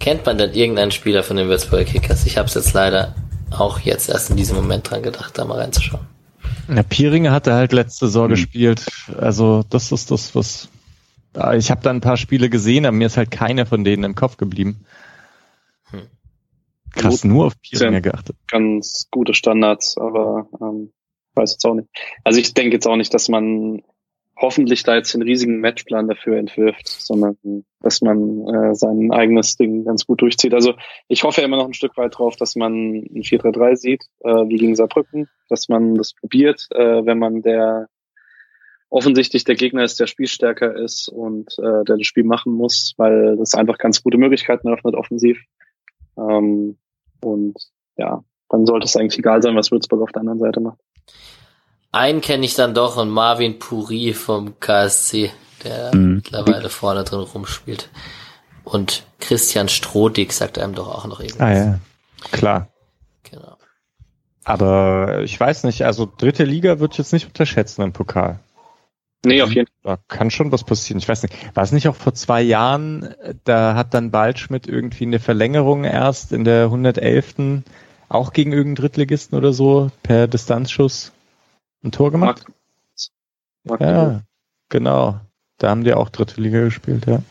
Kennt 0.00 0.26
man 0.26 0.38
denn 0.38 0.52
irgendeinen 0.52 0.90
Spieler 0.90 1.22
von 1.22 1.36
den 1.36 1.48
Würzburger 1.48 1.84
Kickers? 1.84 2.26
Ich 2.26 2.38
habe 2.38 2.48
es 2.48 2.54
jetzt 2.54 2.72
leider 2.72 3.14
auch 3.50 3.80
jetzt 3.80 4.08
erst 4.08 4.30
in 4.30 4.36
diesem 4.36 4.56
Moment 4.56 4.90
dran 4.90 5.02
gedacht, 5.02 5.36
da 5.38 5.44
mal 5.44 5.58
reinzuschauen. 5.58 6.06
Ja, 6.74 6.82
Pieringer 6.82 7.32
hatte 7.32 7.54
halt 7.54 7.72
letzte 7.72 8.06
Saison 8.06 8.24
hm. 8.24 8.30
gespielt. 8.30 8.86
Also 9.18 9.64
das 9.68 9.92
ist 9.92 10.10
das, 10.10 10.34
was 10.34 10.68
ich 11.56 11.70
habe 11.70 11.82
da 11.82 11.90
ein 11.90 12.00
paar 12.00 12.16
Spiele 12.16 12.50
gesehen, 12.50 12.86
aber 12.86 12.96
mir 12.96 13.06
ist 13.06 13.16
halt 13.16 13.30
keiner 13.30 13.66
von 13.66 13.84
denen 13.84 14.04
im 14.04 14.14
Kopf 14.14 14.36
geblieben. 14.36 14.84
Hm. 15.90 16.08
Krass, 16.90 17.22
Gut, 17.22 17.30
nur 17.30 17.46
auf 17.46 17.60
Pieringer 17.60 18.00
geachtet. 18.00 18.36
Ganz 18.48 19.08
gute 19.10 19.34
Standards, 19.34 19.96
aber 19.98 20.48
ähm, 20.60 20.92
weiß 21.34 21.52
jetzt 21.52 21.64
auch 21.64 21.74
nicht. 21.74 21.88
Also 22.24 22.38
ich 22.40 22.54
denke 22.54 22.74
jetzt 22.74 22.86
auch 22.86 22.96
nicht, 22.96 23.14
dass 23.14 23.28
man 23.28 23.82
hoffentlich 24.36 24.82
da 24.82 24.96
jetzt 24.96 25.14
den 25.14 25.22
riesigen 25.22 25.60
Matchplan 25.60 26.08
dafür 26.08 26.36
entwirft, 26.36 26.88
sondern 26.88 27.36
dass 27.80 28.00
man 28.00 28.46
äh, 28.48 28.74
sein 28.74 29.12
eigenes 29.12 29.56
Ding 29.56 29.84
ganz 29.84 30.06
gut 30.06 30.20
durchzieht. 30.20 30.54
Also 30.54 30.74
ich 31.08 31.22
hoffe 31.22 31.40
ja 31.40 31.46
immer 31.46 31.58
noch 31.58 31.66
ein 31.66 31.74
Stück 31.74 31.96
weit 31.96 32.18
drauf, 32.18 32.36
dass 32.36 32.56
man 32.56 32.72
ein 32.72 33.22
4-3-3 33.22 33.76
sieht, 33.76 34.04
äh, 34.20 34.48
wie 34.48 34.56
gegen 34.56 34.74
Saarbrücken, 34.74 35.28
dass 35.48 35.68
man 35.68 35.94
das 35.94 36.12
probiert, 36.14 36.66
äh, 36.74 37.06
wenn 37.06 37.18
man 37.18 37.42
der 37.42 37.88
offensichtlich 38.92 39.44
der 39.44 39.54
Gegner 39.54 39.84
ist, 39.84 39.98
der 40.00 40.06
spielstärker 40.06 40.76
ist 40.76 41.08
und 41.08 41.58
äh, 41.58 41.84
der 41.84 41.96
das 41.96 42.06
Spiel 42.06 42.24
machen 42.24 42.52
muss, 42.52 42.92
weil 42.98 43.36
das 43.38 43.54
einfach 43.54 43.78
ganz 43.78 44.02
gute 44.02 44.18
Möglichkeiten 44.18 44.68
eröffnet 44.68 44.94
offensiv. 44.94 45.42
Ähm, 46.18 46.76
und 47.22 47.56
ja, 47.96 48.22
dann 48.50 48.66
sollte 48.66 48.84
es 48.84 48.96
eigentlich 48.96 49.18
egal 49.18 49.42
sein, 49.42 49.56
was 49.56 49.70
Würzburg 49.70 50.02
auf 50.02 50.12
der 50.12 50.20
anderen 50.20 50.40
Seite 50.40 50.60
macht. 50.60 50.78
Einen 51.90 52.20
kenne 52.20 52.44
ich 52.44 52.54
dann 52.54 52.74
doch 52.74 52.98
und 52.98 53.08
Marvin 53.08 53.58
Puri 53.58 54.12
vom 54.12 54.60
KSC, 54.60 55.30
der 55.64 55.94
mhm. 55.94 56.16
mittlerweile 56.16 56.68
vorne 56.68 57.04
drin 57.04 57.20
rumspielt. 57.20 57.88
Und 58.62 59.04
Christian 59.20 59.70
Strodig 59.70 60.32
sagt 60.32 60.58
einem 60.58 60.74
doch 60.74 60.88
auch 60.88 61.06
noch 61.06 61.20
irgendwas. 61.20 61.40
Ah 61.40 61.52
ja, 61.54 61.80
klar. 62.30 62.68
Genau. 63.22 63.56
Aber 64.44 65.22
ich 65.22 65.38
weiß 65.40 65.64
nicht, 65.64 65.86
also 65.86 66.06
dritte 66.18 66.44
Liga 66.44 66.78
würde 66.78 66.92
ich 66.92 66.98
jetzt 66.98 67.12
nicht 67.14 67.26
unterschätzen 67.26 67.80
im 67.80 67.92
Pokal. 67.94 68.38
Nee, 69.24 69.42
auf 69.42 69.52
jeden 69.52 69.68
Fall. 69.82 69.96
Da 69.96 70.02
kann 70.08 70.30
schon 70.30 70.50
was 70.50 70.64
passieren. 70.64 70.98
Ich 70.98 71.08
weiß 71.08 71.22
nicht. 71.22 71.34
War 71.54 71.62
es 71.62 71.72
nicht 71.72 71.88
auch 71.88 71.94
vor 71.94 72.14
zwei 72.14 72.42
Jahren, 72.42 73.14
da 73.44 73.74
hat 73.76 73.94
dann 73.94 74.12
Waldschmidt 74.12 74.66
irgendwie 74.66 75.04
eine 75.04 75.20
Verlängerung 75.20 75.84
erst 75.84 76.32
in 76.32 76.44
der 76.44 76.64
111. 76.64 77.62
auch 78.08 78.32
gegen 78.32 78.52
irgendeinen 78.52 78.86
Drittligisten 78.86 79.38
oder 79.38 79.52
so 79.52 79.90
per 80.02 80.26
Distanzschuss 80.26 81.12
ein 81.84 81.92
Tor 81.92 82.10
gemacht? 82.10 82.44
Mark. 83.64 83.80
Mark 83.80 83.80
ja, 83.80 84.22
genau. 84.68 85.20
Da 85.58 85.70
haben 85.70 85.84
die 85.84 85.94
auch 85.94 86.08
dritte 86.08 86.40
Liga 86.40 86.60
gespielt, 86.64 87.06
ja. 87.06 87.22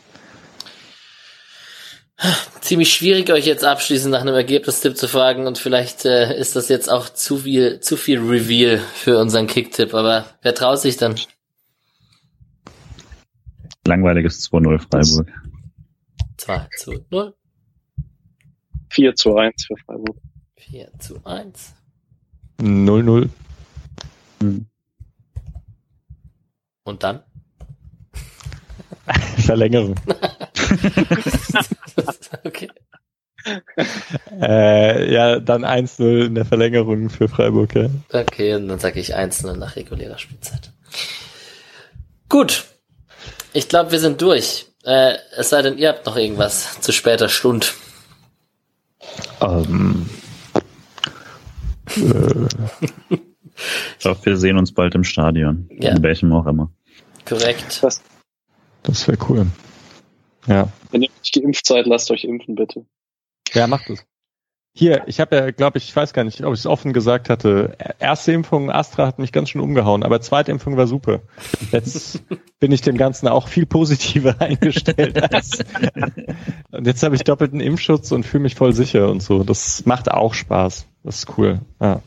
Ziemlich 2.60 2.92
schwierig, 2.92 3.30
euch 3.30 3.46
jetzt 3.46 3.64
abschließend 3.64 4.12
nach 4.12 4.20
einem 4.20 4.34
Ergebnistipp 4.34 4.96
zu 4.96 5.08
fragen 5.08 5.46
und 5.46 5.58
vielleicht 5.58 6.04
äh, 6.04 6.38
ist 6.38 6.54
das 6.54 6.68
jetzt 6.68 6.90
auch 6.90 7.08
zu 7.08 7.38
viel, 7.38 7.80
zu 7.80 7.96
viel 7.96 8.20
Reveal 8.20 8.78
für 8.78 9.18
unseren 9.18 9.48
Kicktipp, 9.48 9.92
aber 9.92 10.26
wer 10.40 10.54
traut 10.54 10.80
sich 10.80 10.96
dann? 10.96 11.16
Langweiliges 13.86 14.50
2-0 14.50 14.78
Freiburg. 14.78 15.28
2 16.36 16.68
zu 16.76 17.04
0. 17.10 17.34
4 18.90 19.14
zu 19.14 19.36
1 19.36 19.66
für 19.66 19.76
Freiburg. 19.84 20.16
4 20.56 20.90
zu 20.98 21.24
1. 21.24 21.74
0-0. 22.60 23.28
Hm. 24.40 24.66
Und 26.84 27.02
dann? 27.02 27.22
Verlängerung. 29.38 29.94
okay. 32.44 32.68
Äh, 34.40 35.12
ja, 35.12 35.40
dann 35.40 35.64
1-0 35.64 36.26
in 36.26 36.36
der 36.36 36.44
Verlängerung 36.44 37.10
für 37.10 37.28
Freiburg, 37.28 37.74
ja. 37.74 37.88
Okay, 38.12 38.54
und 38.54 38.68
dann 38.68 38.78
sage 38.78 39.00
ich 39.00 39.16
1-0 39.16 39.56
nach 39.56 39.74
regulärer 39.74 40.18
Spielzeit. 40.18 40.72
Gut, 42.28 42.71
ich 43.52 43.68
glaube, 43.68 43.92
wir 43.92 43.98
sind 43.98 44.20
durch. 44.20 44.66
Äh, 44.84 45.14
es 45.36 45.50
sei 45.50 45.62
denn, 45.62 45.78
ihr 45.78 45.90
habt 45.90 46.06
noch 46.06 46.16
irgendwas 46.16 46.80
zu 46.80 46.92
später 46.92 47.28
Stunde. 47.28 47.66
Ähm. 49.40 50.08
äh. 51.96 53.18
ich 53.98 54.04
hoffe, 54.04 54.26
wir 54.26 54.36
sehen 54.36 54.58
uns 54.58 54.72
bald 54.72 54.94
im 54.94 55.04
Stadion. 55.04 55.68
Ja. 55.70 55.92
In 55.92 56.02
welchem 56.02 56.32
auch 56.32 56.46
immer. 56.46 56.70
Korrekt. 57.26 57.82
Das, 57.82 58.02
das 58.82 59.06
wäre 59.06 59.18
cool. 59.28 59.46
Ja. 60.46 60.68
Wenn 60.90 61.02
ihr 61.02 61.10
nicht 61.10 61.34
geimpft 61.34 61.66
seid, 61.66 61.86
lasst 61.86 62.10
euch 62.10 62.24
impfen, 62.24 62.54
bitte. 62.54 62.84
Ja, 63.52 63.66
macht 63.66 63.90
es. 63.90 64.04
Hier, 64.74 65.02
ich 65.06 65.20
habe 65.20 65.36
ja, 65.36 65.50
glaube 65.50 65.76
ich, 65.76 65.84
ich 65.84 65.94
weiß 65.94 66.14
gar 66.14 66.24
nicht, 66.24 66.42
ob 66.42 66.54
ich 66.54 66.60
es 66.60 66.66
offen 66.66 66.94
gesagt 66.94 67.28
hatte. 67.28 67.76
Erste 67.98 68.32
Impfung 68.32 68.70
Astra 68.70 69.06
hat 69.06 69.18
mich 69.18 69.30
ganz 69.30 69.50
schön 69.50 69.60
umgehauen, 69.60 70.02
aber 70.02 70.22
zweite 70.22 70.50
Impfung 70.50 70.78
war 70.78 70.86
super. 70.86 71.20
Jetzt 71.72 72.22
bin 72.58 72.72
ich 72.72 72.80
dem 72.80 72.96
Ganzen 72.96 73.28
auch 73.28 73.48
viel 73.48 73.66
positiver 73.66 74.36
eingestellt. 74.40 75.22
Als, 75.30 75.58
und 76.70 76.86
jetzt 76.86 77.02
habe 77.02 77.14
ich 77.14 77.22
doppelten 77.22 77.60
Impfschutz 77.60 78.12
und 78.12 78.24
fühle 78.24 78.44
mich 78.44 78.54
voll 78.54 78.72
sicher 78.72 79.10
und 79.10 79.22
so. 79.22 79.44
Das 79.44 79.84
macht 79.84 80.10
auch 80.10 80.32
Spaß. 80.32 80.86
Das 81.04 81.16
ist 81.16 81.36
cool. 81.36 81.60
Ja. 81.78 82.00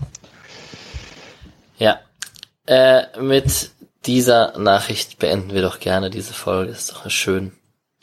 Ja. 1.77 1.99
Äh, 2.65 3.21
mit 3.21 3.69
dieser 4.07 4.57
Nachricht 4.57 5.19
beenden 5.19 5.53
wir 5.53 5.61
doch 5.61 5.79
gerne 5.79 6.09
diese 6.09 6.33
Folge. 6.33 6.71
Ist 6.71 6.91
doch 6.91 7.07
schön. 7.11 7.51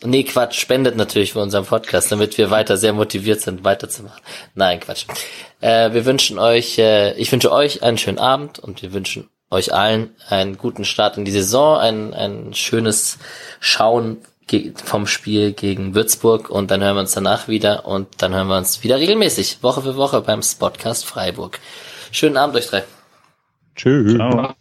Nee, 0.04 0.24
Quatsch, 0.24 0.58
spendet 0.58 0.96
natürlich 0.96 1.32
für 1.32 1.40
unseren 1.40 1.64
Podcast, 1.64 2.10
damit 2.10 2.36
wir 2.38 2.50
weiter 2.50 2.76
sehr 2.76 2.92
motiviert 2.92 3.40
sind, 3.40 3.64
weiterzumachen. 3.64 4.20
Nein, 4.54 4.80
Quatsch. 4.80 5.06
Äh, 5.60 5.92
wir 5.92 6.04
wünschen 6.04 6.38
euch, 6.38 6.78
äh, 6.78 7.14
ich 7.14 7.30
wünsche 7.30 7.52
euch 7.52 7.82
einen 7.82 7.98
schönen 7.98 8.18
Abend 8.18 8.58
und 8.58 8.82
wir 8.82 8.92
wünschen 8.92 9.28
euch 9.50 9.72
allen 9.74 10.16
einen 10.28 10.58
guten 10.58 10.84
Start 10.84 11.16
in 11.18 11.24
die 11.24 11.30
Saison, 11.30 11.78
ein, 11.78 12.14
ein 12.14 12.54
schönes 12.54 13.18
Schauen 13.60 14.18
vom 14.84 15.06
Spiel 15.06 15.52
gegen 15.52 15.94
Würzburg 15.94 16.50
und 16.50 16.70
dann 16.70 16.82
hören 16.82 16.96
wir 16.96 17.00
uns 17.00 17.12
danach 17.12 17.48
wieder 17.48 17.86
und 17.86 18.08
dann 18.18 18.34
hören 18.34 18.48
wir 18.48 18.58
uns 18.58 18.82
wieder 18.82 18.98
regelmäßig, 18.98 19.62
Woche 19.62 19.80
für 19.82 19.96
Woche 19.96 20.20
beim 20.20 20.42
Spotcast 20.42 21.06
Freiburg. 21.06 21.58
Schönen 22.10 22.36
Abend 22.36 22.56
euch 22.56 22.66
drei. 22.66 22.84
Tschüss. 23.74 24.14
Ciao. 24.14 24.54